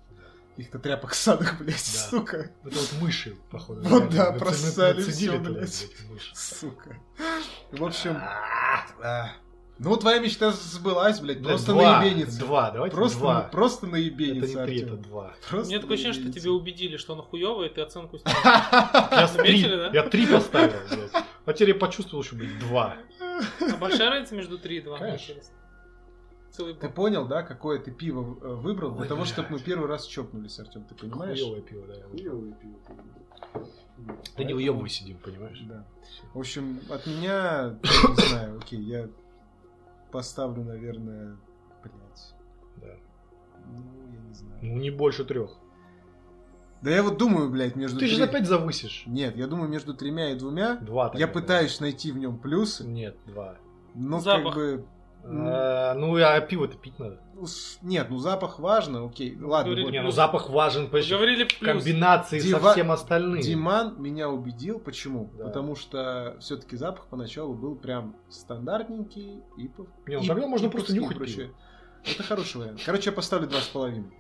Да. 0.57 0.63
Их-то 0.63 0.79
тряпок 0.79 1.15
садах, 1.15 1.59
блять, 1.61 1.77
Да. 1.95 2.11
сука, 2.11 2.51
Это 2.65 2.77
вот 2.79 2.95
мыши, 3.01 3.37
походу. 3.51 3.81
Вот 3.83 4.13
реально. 4.13 4.17
да, 4.17 4.33
просали 4.33 5.03
туда, 5.03 5.39
блядь. 5.39 5.87
мыши. 6.11 6.31
сука. 6.35 6.97
В 7.73 7.85
общем, 7.85 8.17
А, 9.03 9.33
ну 9.79 9.97
твоя 9.97 10.19
мечта 10.19 10.51
сбылась, 10.53 11.21
блять, 11.21 11.39
блядь, 11.39 11.49
просто 11.49 11.73
два, 11.73 12.01
наебениться. 12.01 12.39
Два, 12.41 12.71
давайте 12.71 12.95
Просто, 12.95 13.19
два. 13.19 13.41
просто 13.43 13.87
Это 13.87 13.93
наебениться, 13.97 14.59
не 14.61 14.67
три, 14.67 14.83
это 14.83 14.97
два. 14.97 15.35
Просто 15.49 15.67
Мне 15.69 15.79
такое 15.79 15.95
ощущение, 15.97 16.23
что 16.31 16.33
тебя 16.41 16.51
убедили, 16.51 16.97
что 16.99 17.15
оно 17.15 17.23
хуёвое, 17.23 17.69
и 17.69 17.73
ты 17.75 17.81
оценку 17.81 18.19
снял. 18.19 18.35
Я, 18.45 19.27
три, 19.29 19.37
Заметили, 19.63 19.77
да? 19.77 19.91
я 19.93 20.03
три 20.03 20.27
поставил, 20.27 20.73
блядь. 20.91 21.25
А 21.47 21.53
теперь 21.55 21.69
я 21.71 21.75
почувствовал, 21.77 22.23
что, 22.23 22.37
блядь, 22.37 22.59
два. 22.59 22.97
А 23.61 23.77
большая 23.79 24.11
разница 24.11 24.35
между 24.35 24.59
3 24.59 24.77
и 24.77 24.81
2? 24.83 24.99
Конечно. 24.99 25.35
Целый 26.51 26.75
Ты 26.75 26.89
понял, 26.89 27.27
да, 27.29 27.43
какое 27.43 27.79
ты 27.79 27.91
пиво 27.93 28.37
э, 28.43 28.55
выбрал 28.55 28.91
для 28.93 29.03
Ой, 29.03 29.09
того, 29.09 29.25
чтобы 29.25 29.51
мы 29.51 29.59
первый 29.61 29.87
раз 29.89 30.05
чокнулись, 30.07 30.59
Артем, 30.59 30.85
ты 30.85 30.95
понимаешь? 30.95 31.39
Хуёвое 31.41 31.61
пиво, 31.63 31.87
да. 31.87 31.95
Хуёвое 32.11 32.53
пиво. 32.55 32.75
Да 33.55 33.63
не 33.63 34.15
Поэтому- 34.37 34.55
выебывай 34.57 34.89
сидим, 34.89 35.19
понимаешь? 35.19 35.61
Да. 35.69 35.85
В 36.35 36.39
общем, 36.39 36.81
от 36.91 37.07
меня, 37.07 37.77
не 37.83 38.23
знаю, 38.29 38.59
окей, 38.59 38.81
я 38.81 39.09
поставлю, 40.11 40.65
наверное, 40.65 41.37
блядь, 41.83 42.35
Да. 42.77 42.97
ну, 43.67 43.83
я 44.13 44.21
не 44.21 44.35
знаю. 44.35 44.59
Ну, 44.63 44.77
не 44.79 44.91
больше 44.91 45.25
трех. 45.25 45.53
Да 46.83 46.91
я 46.91 47.03
вот 47.03 47.19
думаю, 47.19 47.51
блядь, 47.51 47.77
между 47.77 47.99
Ты 48.01 48.07
же 48.07 48.25
опять 48.25 48.47
завысишь. 48.47 49.05
Нет, 49.07 49.37
я 49.37 49.47
думаю, 49.47 49.69
между 49.69 49.93
тремя 49.95 50.31
и 50.33 50.35
двумя 50.39 50.77
Два. 50.77 51.13
я 51.15 51.29
пытаюсь 51.29 51.79
найти 51.79 52.11
в 52.11 52.17
нем 52.19 52.39
плюсы. 52.39 52.85
Нет, 52.87 53.17
два. 53.27 53.57
но 53.95 54.19
Запах. 54.21 54.55
как 54.55 54.55
бы... 54.55 54.87
А, 55.25 55.95
ну, 55.95 56.17
а 56.17 56.41
пиво-то 56.41 56.77
пить 56.77 56.99
надо. 56.99 57.21
ну, 57.35 57.45
Нет, 57.83 58.07
ну 58.11 58.19
запах 58.19 58.59
важно, 58.59 59.05
окей, 59.07 59.37
ладно. 59.41 59.67
Говорили, 59.73 59.85
вот. 59.85 59.93
Не, 59.93 60.03
ну 60.03 60.11
запах 60.11 60.51
важен 60.51 60.89
почти 60.91 61.13
Говорили 61.15 61.45
в 61.45 61.59
плюс. 61.59 61.73
комбинации 61.85 62.41
Дива- 62.41 62.61
со 62.61 62.73
всем 62.73 62.91
остальным. 62.91 63.41
Диман 63.41 64.01
меня 64.01 64.29
убедил, 64.29 64.79
почему? 64.79 65.31
Да. 65.39 65.45
Потому 65.45 65.77
что 65.77 66.37
все-таки 66.41 66.77
запах 66.77 67.07
поначалу 67.07 67.55
был 67.55 67.77
прям 67.77 68.17
стандартненький 68.29 69.43
и 69.57 69.69
по- 69.69 69.87
Не, 70.07 70.17
ну 70.19 70.23
и- 70.23 70.27
тогда 70.29 70.47
можно 70.47 70.67
и 70.67 70.71
просто 70.71 70.95
нюхать 70.95 71.17
прочее. 71.17 71.53
Это 72.05 72.23
хороший 72.23 72.57
вариант. 72.59 72.81
Короче, 72.85 73.11
я 73.11 73.17
поставлю 73.17 73.47
два 73.47 73.61
с 73.61 73.69
половиной. 73.69 74.11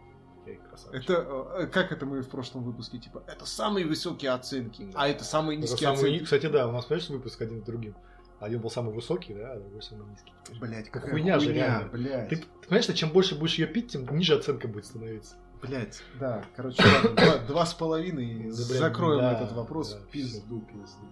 Окей, 0.43 0.57
красавчик. 0.69 1.03
Это 1.03 1.27
э, 1.61 1.67
как 1.67 1.93
это 1.93 2.07
мы 2.07 2.23
в 2.23 2.29
прошлом 2.29 2.63
выпуске 2.65 2.99
типа? 2.99 3.23
Это 3.27 3.45
самые 3.47 3.87
высокие 3.87 4.31
оценки, 4.33 4.85
Да. 4.93 5.01
а 5.03 5.09
это 5.09 5.25
самые 5.25 5.59
Это 5.59 5.63
низкие 5.63 5.89
самый- 5.89 5.99
оценки. 5.99 6.25
Кстати, 6.25 6.47
да, 6.47 6.67
у 6.69 6.73
нас, 6.73 6.85
понимаешь, 6.87 7.09
выпуск 7.11 7.41
один 7.43 7.61
с 7.63 7.65
другим. 7.65 7.95
Один 8.41 8.61
был 8.61 8.71
самый 8.71 8.95
высокий, 8.95 9.35
да, 9.35 9.53
а 9.53 9.61
другой 9.61 9.83
самый 9.83 10.09
низкий. 10.11 10.33
Блять, 10.59 10.87
Как 10.91 11.03
какая 11.03 11.11
хуйня 11.13 11.39
же, 11.39 11.47
хуйня, 11.49 11.67
реально. 11.67 11.89
блядь. 11.93 12.29
Ты, 12.31 12.37
ты 12.37 12.47
понимаешь, 12.63 12.85
что 12.85 12.95
чем 12.95 13.11
больше 13.11 13.39
будешь 13.39 13.57
ее 13.57 13.67
пить, 13.67 13.93
тем 13.93 14.07
ниже 14.17 14.35
оценка 14.35 14.67
будет 14.67 14.87
становиться. 14.87 15.35
Блять, 15.61 16.03
да, 16.19 16.43
короче, 16.57 16.83
ладно, 16.83 17.11
два, 17.11 17.39
два 17.47 17.67
с 17.67 17.75
половиной, 17.75 18.45
Да, 18.49 18.53
закроем 18.53 19.21
да, 19.21 19.33
этот 19.35 19.53
вопрос. 19.53 19.93
да, 19.93 20.01
пизду, 20.11 20.41
пизду, 20.63 20.63
пизду. 20.73 21.07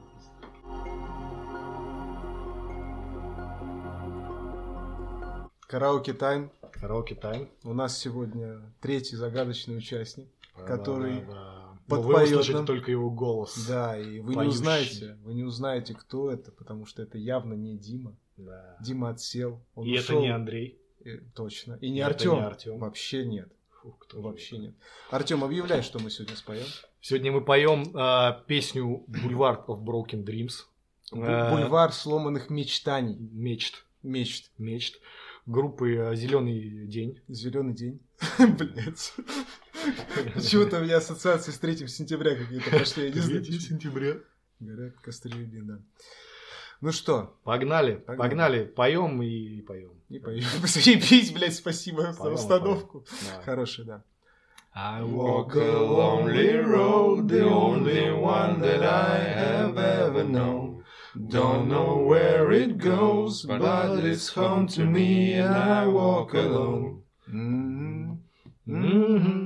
Караоке 5.66 6.14
тайм. 6.14 6.50
Караоке 6.72 7.14
тайм. 7.14 7.48
У 7.64 7.74
нас 7.74 7.98
сегодня 7.98 8.60
третий 8.80 9.16
загадочный 9.16 9.76
участник. 9.76 10.28
Который 10.66 11.24
Подпоёт 11.89 12.12
Но 12.12 12.19
Вы 12.19 12.24
услышите 12.24 12.52
нам. 12.56 12.66
только 12.66 12.90
его 12.90 13.10
голос. 13.10 13.66
Да, 13.66 13.98
и 13.98 14.20
вы 14.20 14.31
не 14.31 14.35
Поющий. 14.36 14.51
узнаете, 14.51 15.19
вы 15.23 15.35
не 15.35 15.43
узнаете, 15.43 15.94
кто 15.94 16.31
это, 16.31 16.52
потому 16.52 16.85
что 16.86 17.02
это 17.02 17.19
явно 17.19 17.55
не 17.55 17.77
Дима. 17.77 18.15
Да. 18.36 18.77
Дима 18.81 19.10
отсел. 19.10 19.60
Он 19.74 19.86
И 19.86 19.98
ушел. 19.98 20.16
это 20.19 20.23
не 20.27 20.28
Андрей. 20.35 20.78
Э, 21.05 21.19
Точно. 21.35 21.78
И 21.81 21.90
не 21.90 22.01
Артем. 22.02 22.35
не 22.35 22.40
Артём. 22.44 22.78
Вообще 22.78 23.24
нет. 23.24 23.48
Фу, 23.81 23.93
кто 23.98 24.20
Вообще 24.20 24.56
это? 24.56 24.65
нет. 24.66 24.74
Артем, 25.10 25.43
объявляй, 25.44 25.82
что 25.82 25.98
мы 25.98 26.10
сегодня 26.10 26.36
споем. 26.36 26.66
Сегодня 27.01 27.32
мы 27.32 27.40
поем 27.44 27.85
а, 27.94 28.43
песню 28.47 29.05
Boulevard 29.09 29.65
of 29.66 29.82
Broken 29.82 30.24
Dreams. 30.24 30.65
Э, 31.12 31.51
Бульвар 31.55 31.93
сломанных 31.93 32.51
мечтаний. 32.51 33.16
Мечт. 33.16 33.85
Мечт. 34.02 34.51
Мечт. 34.59 35.01
Группы 35.47 36.12
Зеленый 36.15 36.86
день. 36.86 37.20
Зеленый 37.28 37.73
день. 37.74 38.01
Блять. 38.39 39.15
Почему-то 40.35 40.78
у 40.78 40.82
меня 40.82 40.98
ассоциации 40.98 41.51
с 41.52 41.59
3 41.59 41.89
сентября 41.89 42.36
какие-то 42.36 42.70
пошли. 42.70 43.09
Я 43.09 43.15
не 43.15 43.20
знаю. 43.20 43.44
3 43.44 43.59
сентября. 43.60 44.15
Горят 44.60 44.94
костры 45.01 45.48
да. 45.52 45.78
Ну 46.81 46.93
что, 46.93 47.36
Погнали, 47.44 47.97
Погнали. 47.97 48.19
погнали, 48.19 48.65
поем 48.65 49.20
и 49.23 49.60
поем. 49.62 49.93
не 50.09 50.20
поем. 50.20 50.44
Заебись, 50.65 51.32
блядь, 51.32 51.55
спасибо 51.56 52.12
за 52.12 52.31
установку. 52.31 53.05
Хороший, 53.44 53.85
да. 53.85 54.05
I 54.74 55.02
Walk 55.02 55.56
a 55.56 55.81
lonely 55.81 56.56
road, 56.60 57.27
the 57.27 57.43
only 57.43 58.12
one 58.12 58.60
that 58.60 58.82
I 58.85 59.19
have 59.19 59.77
ever 59.77 60.23
known. 60.23 60.85
Don't 61.16 61.66
know 61.69 62.06
where 62.06 62.52
it 62.52 62.78
goes, 62.78 63.43
but 63.43 64.05
it's 64.05 64.28
home 64.28 64.69
to 64.69 64.85
me, 64.85 65.32
and 65.35 65.52
I 65.52 65.86
walk 65.89 66.35
alone. 66.35 67.02
М-м. 67.27 68.23
Мгм. 68.66 69.38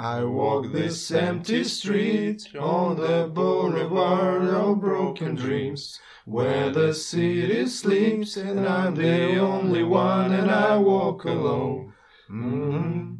I 0.00 0.22
walk 0.22 0.70
this 0.70 1.10
empty 1.10 1.64
street 1.64 2.54
on 2.56 2.98
the 2.98 3.28
boulevard 3.34 4.44
of 4.44 4.80
broken 4.80 5.34
dreams, 5.34 5.98
where 6.24 6.70
the 6.70 6.94
city 6.94 7.66
sleeps 7.66 8.36
and 8.36 8.64
I'm 8.64 8.94
the 8.94 9.38
only 9.38 9.82
one 9.82 10.32
and 10.32 10.52
I 10.52 10.76
walk 10.76 11.24
alone. 11.24 11.94
hmm 12.28 13.14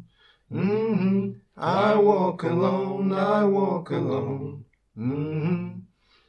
hmm 0.49 1.31
I 1.57 1.95
walk 1.95 2.43
alone, 2.43 3.11
I 3.11 3.43
walk 3.43 3.89
alone. 3.89 4.63
hmm 4.95 5.79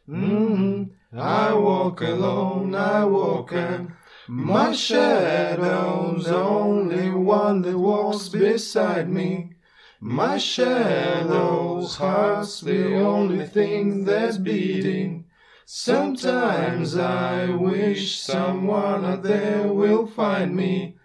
hmm 0.06 0.82
I 1.12 1.54
walk 1.54 2.00
alone, 2.00 2.74
I 2.74 3.04
walk 3.04 3.52
and 3.52 3.92
my 4.26 4.72
shadow's 4.72 6.26
only 6.26 7.08
one 7.10 7.62
that 7.62 7.78
walks 7.78 8.28
beside 8.28 9.08
me. 9.08 9.52
My 9.99 10.37
shadow's 10.37 11.95
heart's 11.95 12.61
the 12.61 12.95
only 12.95 13.45
thing 13.45 14.05
that's 14.05 14.37
beating. 14.37 15.25
Sometimes 15.65 16.95
I 16.95 17.49
wish 17.49 18.19
someone 18.19 19.05
out 19.05 19.23
there 19.23 19.67
will 19.71 20.05
find 20.05 20.55
me. 20.55 20.97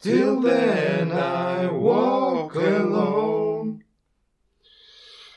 Till 0.00 0.40
then 0.40 1.12
I 1.12 1.70
walk 1.70 2.54
alone. 2.56 3.84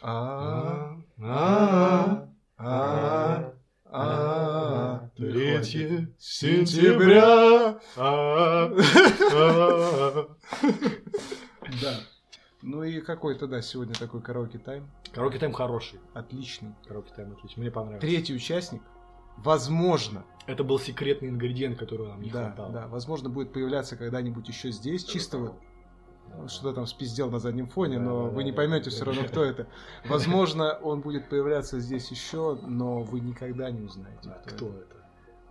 А, 0.02 0.96
А, 1.22 2.28
а, 2.58 3.54
а, 3.86 5.10
Третье 5.16 6.10
сентября. 6.20 7.80
А, 7.96 8.72
а. 9.32 10.28
Да. 11.82 12.00
Ну 12.63 12.83
и 12.83 13.01
какой-то, 13.01 13.47
да, 13.47 13.63
сегодня 13.63 13.95
такой 13.95 14.21
караоке 14.21 14.59
тайм. 14.59 14.89
Караоке 15.13 15.39
тайм 15.39 15.53
хороший. 15.53 15.99
Отличный. 16.13 16.75
Караоке 16.87 17.13
тайм 17.15 17.33
отличный. 17.33 17.63
Мне 17.63 17.71
понравилось. 17.71 18.01
Третий 18.03 18.35
участник, 18.35 18.83
возможно, 19.39 20.25
Это 20.47 20.63
был 20.65 20.79
секретный 20.79 21.29
ингредиент, 21.29 21.79
которого 21.79 22.09
нам 22.09 22.23
не 22.23 22.31
да, 22.31 22.47
хватало. 22.49 22.73
да, 22.73 22.89
возможно, 22.89 23.31
будет 23.31 23.53
появляться 23.53 23.97
когда-нибудь 23.97 24.47
еще 24.49 24.71
здесь, 24.71 25.05
чисто 25.05 25.39
вот 25.39 25.55
что-то 26.49 26.75
там 26.75 26.87
спиздел 26.87 27.31
на 27.31 27.39
заднем 27.41 27.69
фоне, 27.69 27.99
но 27.99 28.27
вы 28.29 28.45
не 28.45 28.53
поймете 28.53 28.91
все 28.91 29.05
равно, 29.05 29.25
кто 29.25 29.43
это. 29.45 29.67
Возможно, 30.09 30.75
он 30.75 31.01
будет 31.01 31.29
появляться 31.29 31.81
здесь 31.81 32.11
еще, 32.11 32.59
но 32.63 33.03
вы 33.03 33.21
никогда 33.21 33.71
не 33.71 33.83
узнаете, 33.83 34.31
кто, 34.47 34.55
Кто 34.55 34.67
это. 34.69 35.00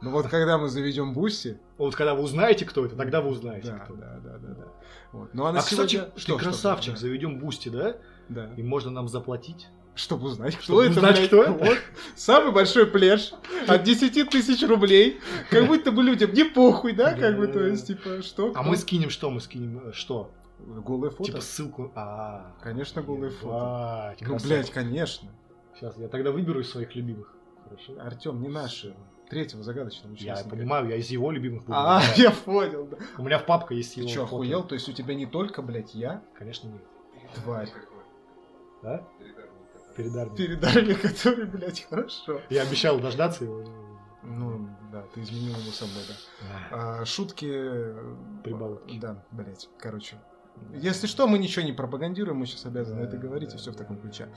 Ну 0.01 0.11
вот 0.11 0.27
когда 0.27 0.57
мы 0.57 0.69
заведем 0.69 1.13
Boosty, 1.13 1.59
Вот 1.77 1.95
когда 1.95 2.15
вы 2.15 2.23
узнаете, 2.23 2.65
кто 2.65 2.85
это, 2.85 2.95
тогда 2.95 3.21
вы 3.21 3.29
узнаете, 3.31 3.71
да, 3.71 3.79
кто 3.79 3.93
это. 3.95 4.01
да, 4.01 4.19
да, 4.23 4.37
да, 4.37 4.53
да. 4.55 4.67
Вот. 5.11 5.33
Ну 5.33 5.45
а 5.45 5.51
на 5.51 5.59
А, 5.59 5.61
кстати, 5.61 5.91
сегодня... 5.95 6.11
ты 6.11 6.19
что, 6.21 6.33
что, 6.33 6.37
красавчик, 6.37 6.93
да, 6.93 6.99
заведем 6.99 7.39
Boosty, 7.39 7.69
да? 7.69 7.97
да. 8.29 8.49
И 8.55 8.63
можно 8.63 8.91
нам 8.91 9.07
заплатить. 9.07 9.67
Чтобы 9.95 10.27
узнать, 10.27 10.55
кто 10.55 10.63
Чтобы 10.63 10.83
это. 10.83 10.91
узнать, 10.91 11.15
блядь. 11.17 11.27
кто 11.27 11.43
это. 11.43 11.51
Вот. 11.51 11.77
Самый 12.15 12.53
большой 12.53 12.85
пляж 12.85 13.33
от 13.67 13.83
10 13.83 14.29
тысяч 14.29 14.65
рублей. 14.65 15.19
Как 15.49 15.67
будто 15.67 15.91
бы 15.91 16.01
людям 16.03 16.31
не 16.31 16.45
похуй, 16.45 16.93
да? 16.93 17.13
Как 17.15 17.35
бы, 17.37 17.47
то 17.47 17.59
есть, 17.59 17.87
типа, 17.87 18.21
что? 18.21 18.53
А 18.55 18.63
мы 18.63 18.77
скинем 18.77 19.09
что? 19.09 19.29
Мы 19.29 19.41
скинем 19.41 19.89
э, 19.89 19.91
что? 19.91 20.31
Голые 20.59 21.11
фото? 21.11 21.25
Типа 21.25 21.41
ссылку. 21.41 21.91
А, 21.95 22.55
Конечно, 22.61 23.01
голые 23.01 23.31
фото. 23.31 24.15
Ну, 24.21 24.37
блядь, 24.41 24.69
конечно. 24.71 25.29
Сейчас 25.75 25.97
я 25.97 26.07
тогда 26.07 26.31
выберу 26.31 26.61
из 26.61 26.69
своих 26.69 26.95
любимых. 26.95 27.33
Хорошо. 27.65 27.93
Артем, 27.99 28.41
не 28.41 28.47
наши. 28.47 28.95
Третьего 29.29 29.61
загадочного 29.63 30.13
Я 30.15 30.33
участника. 30.33 30.55
понимаю, 30.55 30.89
я 30.89 30.95
из 30.95 31.09
его 31.09 31.31
любимых 31.31 31.63
буду. 31.63 31.73
А, 31.77 31.99
выбирать. 31.99 32.17
я 32.17 32.31
понял, 32.31 32.87
да. 32.87 32.97
У 33.17 33.23
меня 33.23 33.37
в 33.37 33.45
папка 33.45 33.73
есть 33.75 33.93
Ты 33.93 34.01
его 34.01 34.09
что, 34.09 34.21
фото. 34.25 34.35
охуел? 34.35 34.63
То 34.63 34.73
есть 34.75 34.89
у 34.89 34.93
тебя 34.93 35.13
не 35.13 35.25
только, 35.25 35.61
блядь, 35.61 35.93
я, 35.93 36.23
Конечно, 36.37 36.67
нет. 36.67 36.81
тварь. 37.35 37.69
Да? 38.81 39.07
Передар 39.95 40.27
мне. 40.29 40.37
Передай 40.37 40.81
мне, 40.81 40.95
который, 40.95 41.45
блядь, 41.45 41.85
хорошо. 41.89 42.41
Я 42.49 42.63
обещал 42.63 42.99
дождаться 42.99 43.43
его. 43.43 43.63
Ну, 44.23 44.69
да, 44.91 45.03
ты 45.13 45.21
изменил 45.21 45.55
ему 45.57 45.71
со 45.71 45.85
мной, 45.85 46.03
да. 46.07 46.15
А, 46.71 47.05
шутки... 47.05 47.45
Прибаутки. 48.43 48.99
Да, 48.99 49.23
блядь, 49.31 49.69
короче. 49.77 50.17
Если 50.73 51.07
что, 51.07 51.27
мы 51.27 51.37
ничего 51.39 51.65
не 51.65 51.71
пропагандируем, 51.71 52.37
мы 52.37 52.45
сейчас 52.45 52.65
обязаны 52.65 53.01
Да, 53.01 53.07
это 53.07 53.17
говорить, 53.17 53.49
и 53.49 53.53
да, 53.53 53.57
все 53.57 53.71
в 53.71 53.75
да, 53.75 53.79
таком 53.79 53.95
да, 53.97 54.01
ключе. 54.01 54.29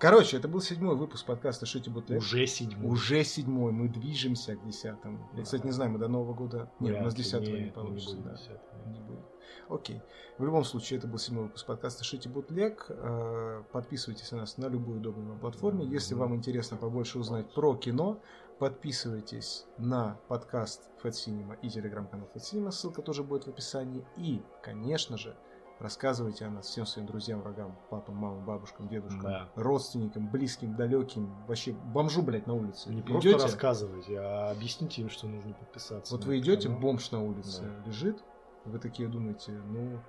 Да. 0.00 0.08
Короче, 0.08 0.36
это 0.36 0.48
был 0.48 0.60
седьмой 0.60 0.96
выпуск 0.96 1.26
подкаста 1.26 1.66
«Шите 1.66 1.90
бутлег». 1.90 2.18
Уже 2.18 2.46
седьмой. 2.46 2.90
Уже 2.90 3.24
седьмой, 3.24 3.72
мы 3.72 3.88
движемся 3.88 4.56
к 4.56 4.64
десятому. 4.64 5.28
Я, 5.34 5.42
кстати, 5.42 5.64
не 5.64 5.72
знаю, 5.72 5.90
мы 5.90 5.98
до 5.98 6.08
Нового 6.08 6.34
года... 6.34 6.70
Нет, 6.80 7.00
у 7.00 7.04
нас 7.04 7.14
десятого 7.14 7.54
не 7.56 7.64
Нет, 7.64 7.74
получится, 7.74 8.16
будет 8.16 8.24
да. 8.26 8.36
десятого. 8.36 8.88
Не 8.88 9.00
будет. 9.00 9.24
Окей. 9.68 10.00
В 10.38 10.44
любом 10.44 10.64
случае, 10.64 10.98
это 10.98 11.08
был 11.08 11.18
седьмой 11.18 11.44
выпуск 11.44 11.66
подкаста 11.66 12.04
«Шите 12.04 12.28
бутлег». 12.28 12.86
Э, 12.88 13.62
Подписывайтесь 13.72 14.30
на 14.32 14.38
нас 14.38 14.56
на 14.56 14.66
любую 14.66 14.98
удобную 14.98 15.30
вам 15.30 15.40
платформе. 15.40 15.84
Если 15.84 16.14
вам 16.14 16.34
интересно 16.34 16.76
побольше 16.76 17.18
узнать 17.18 17.52
про 17.52 17.74
кино, 17.76 18.20
подписывайтесь 18.58 19.66
на 19.76 20.18
подкаст 20.28 20.88
Fat 21.02 21.10
Cinema 21.12 21.58
и 21.60 21.68
телеграм-канал 21.68 22.28
Fat 22.34 22.40
Cinema. 22.40 22.70
Ссылка 22.70 23.02
тоже 23.02 23.22
будет 23.22 23.44
в 23.44 23.48
описании. 23.48 24.06
И, 24.16 24.42
конечно 24.62 25.18
же, 25.18 25.36
рассказывайте 25.78 26.44
о 26.44 26.50
нас 26.50 26.66
всем 26.66 26.86
своим 26.86 27.06
друзьям, 27.06 27.40
врагам, 27.40 27.78
папам, 27.90 28.16
мамам, 28.16 28.44
бабушкам, 28.44 28.88
дедушкам, 28.88 29.22
Да. 29.22 29.48
родственникам, 29.54 30.28
близким, 30.28 30.74
далеким, 30.74 31.32
вообще 31.46 31.72
бомжу, 31.72 32.22
блядь, 32.22 32.46
на 32.46 32.54
улице. 32.54 32.88
Не 32.90 33.00
Идете? 33.00 33.30
просто 33.30 33.42
рассказывайте, 33.48 34.18
а 34.18 34.50
объясните 34.50 35.02
им, 35.02 35.08
что 35.10 35.26
нужно 35.28 35.54
подписаться. 35.54 36.14
Вот 36.14 36.24
вы 36.24 36.38
идете, 36.38 36.64
канал. 36.68 36.80
бомж 36.80 37.10
на 37.12 37.22
улице 37.22 37.62
Да. 37.62 37.86
лежит, 37.88 38.22
вы 38.64 38.78
такие 38.78 39.08
думаете, 39.08 39.52
ну, 39.52 40.00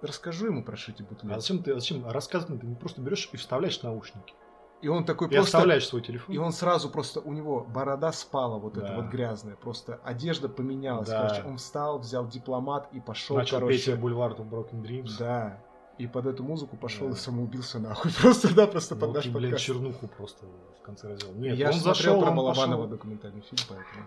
расскажу 0.00 0.46
ему 0.46 0.64
про 0.64 0.76
шити 0.76 1.02
бутлег. 1.02 1.36
А 1.36 1.40
зачем 1.40 1.62
ты, 1.62 1.74
зачем 1.74 2.06
рассказывать? 2.08 2.60
Ты 2.60 2.74
просто 2.76 3.00
берешь 3.02 3.28
и 3.32 3.36
вставляешь 3.36 3.82
наушники. 3.82 4.34
И 4.80 4.88
он 4.88 5.04
такой 5.04 5.26
И 5.28 5.30
просто... 5.34 5.56
оставляешь 5.58 5.86
свой 5.88 6.02
телефон. 6.02 6.34
И 6.34 6.38
он 6.38 6.52
сразу 6.52 6.88
просто, 6.88 7.20
у 7.20 7.32
него 7.32 7.64
борода 7.64 8.12
спала 8.12 8.58
вот 8.58 8.76
эта 8.76 8.86
Да. 8.88 8.96
вот 8.96 9.06
грязная, 9.06 9.56
просто 9.56 10.00
одежда 10.04 10.48
поменялась. 10.48 11.08
Да. 11.08 11.28
Короче, 11.28 11.42
он 11.48 11.56
встал, 11.56 11.98
взял 11.98 12.26
дипломат 12.28 12.88
и 12.92 13.00
пошел, 13.00 13.36
начал 13.36 13.58
короче. 13.58 13.96
Бульвар 13.96 14.32
of 14.32 14.48
Broken 14.48 14.82
Dreams. 14.82 15.10
Да. 15.18 15.60
И 15.98 16.06
под 16.06 16.26
эту 16.26 16.44
музыку 16.44 16.76
пошел 16.76 17.08
Да. 17.08 17.14
и 17.14 17.16
самоубился 17.16 17.80
нахуй. 17.80 18.12
Просто, 18.20 18.54
да, 18.54 18.68
просто 18.68 18.94
под 18.94 19.08
Ну, 19.08 19.14
наш 19.16 19.24
ты, 19.24 19.30
блин, 19.30 19.50
подкаст. 19.50 19.64
чернуху 19.64 20.06
просто 20.06 20.46
в 20.78 20.82
конце 20.82 21.08
раздела. 21.08 21.32
Нет, 21.32 21.56
Я 21.58 21.66
он 21.66 21.72
зашел, 21.72 21.94
смотрел 21.94 22.20
про 22.20 22.30
он 22.30 22.36
Балабанова 22.36 22.82
пошел. 22.82 22.86
документальный 22.96 23.40
фильм, 23.40 23.62
поэтому... 23.68 24.04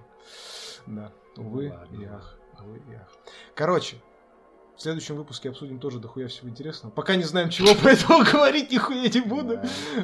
Да. 0.88 1.12
Увы 1.36 1.70
ладно, 1.70 1.96
и 1.96 2.06
ладно. 2.06 2.16
ах. 2.18 2.38
Увы 2.66 2.78
и 2.90 2.94
ах. 2.96 3.10
Короче, 3.56 3.98
в 4.76 4.82
следующем 4.82 5.16
выпуске 5.16 5.50
обсудим 5.50 5.80
тоже 5.80 6.00
дохуя 6.00 6.28
всего 6.28 6.50
интересного. 6.50 6.92
Пока 6.92 7.16
не 7.16 7.24
знаем 7.24 7.50
чего, 7.50 7.70
поэтому 7.84 8.24
говорить 8.24 8.72
нихуя 8.72 9.08
не 9.10 9.22
буду. 9.22 9.60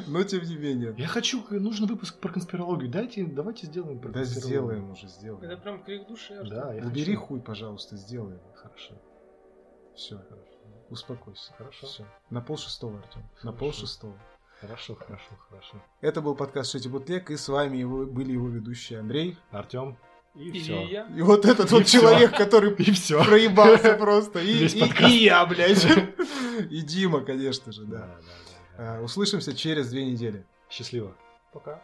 Но 0.06 0.22
тем 0.22 0.44
не 0.44 0.56
менее. 0.56 0.94
Я 0.96 1.08
хочу, 1.08 1.44
нужен 1.50 1.86
выпуск 1.86 2.18
про 2.20 2.32
конспирологию. 2.32 2.90
Дайте, 2.90 3.24
давайте 3.24 3.66
сделаем 3.66 3.98
про 3.98 4.10
Да 4.10 4.24
сделаем 4.24 4.90
уже, 4.90 5.06
Это 5.06 5.14
сделаем. 5.14 5.60
прям 5.60 5.82
крик 5.82 6.06
души. 6.06 6.40
Да, 6.48 6.72
я 6.74 6.84
Убери 6.84 7.14
хуй, 7.14 7.40
пожалуйста, 7.40 7.96
сделаем. 7.96 8.40
Хорошо. 8.54 8.94
Все, 9.94 10.20
успокойся. 10.90 11.52
Хорошо. 11.54 11.86
Все. 11.86 12.06
На 12.30 12.40
пол 12.40 12.56
шестого, 12.56 12.98
Артем. 12.98 13.28
На 13.42 13.52
пол 13.52 13.72
шестого. 13.72 14.16
Хорошо, 14.60 14.96
хорошо, 14.96 15.30
хорошо. 15.48 15.76
Это 16.00 16.20
был 16.20 16.34
подкаст 16.34 16.72
Шити 16.72 16.88
Бутлег, 16.88 17.30
и 17.30 17.36
с 17.36 17.48
вами 17.48 17.76
его, 17.76 18.06
были 18.06 18.32
его 18.32 18.48
ведущие 18.48 18.98
Андрей. 18.98 19.38
Артем. 19.50 19.96
И, 20.34 20.50
И 20.50 20.60
все. 20.60 20.86
я. 20.86 21.06
И 21.16 21.22
вот 21.22 21.44
этот 21.44 21.70
И 21.70 21.74
вот 21.74 21.86
всё. 21.86 22.00
человек, 22.00 22.36
который 22.36 22.72
И 22.74 22.90
все. 22.92 23.22
проебался 23.24 23.94
просто. 23.94 24.38
И, 24.40 24.52
Весь 24.52 24.74
и- 24.74 24.80
подкаст. 24.80 25.10
и 25.12 25.24
я, 25.24 25.44
блядь. 25.46 25.84
И 26.70 26.80
Дима, 26.82 27.20
конечно 27.22 27.72
же, 27.72 27.84
да. 27.84 27.98
да, 27.98 28.18
да. 28.76 28.96
А, 28.98 29.02
Услышимся 29.02 29.54
через 29.56 29.88
две 29.90 30.04
недели. 30.04 30.46
Счастливо. 30.70 31.16
Пока. 31.52 31.82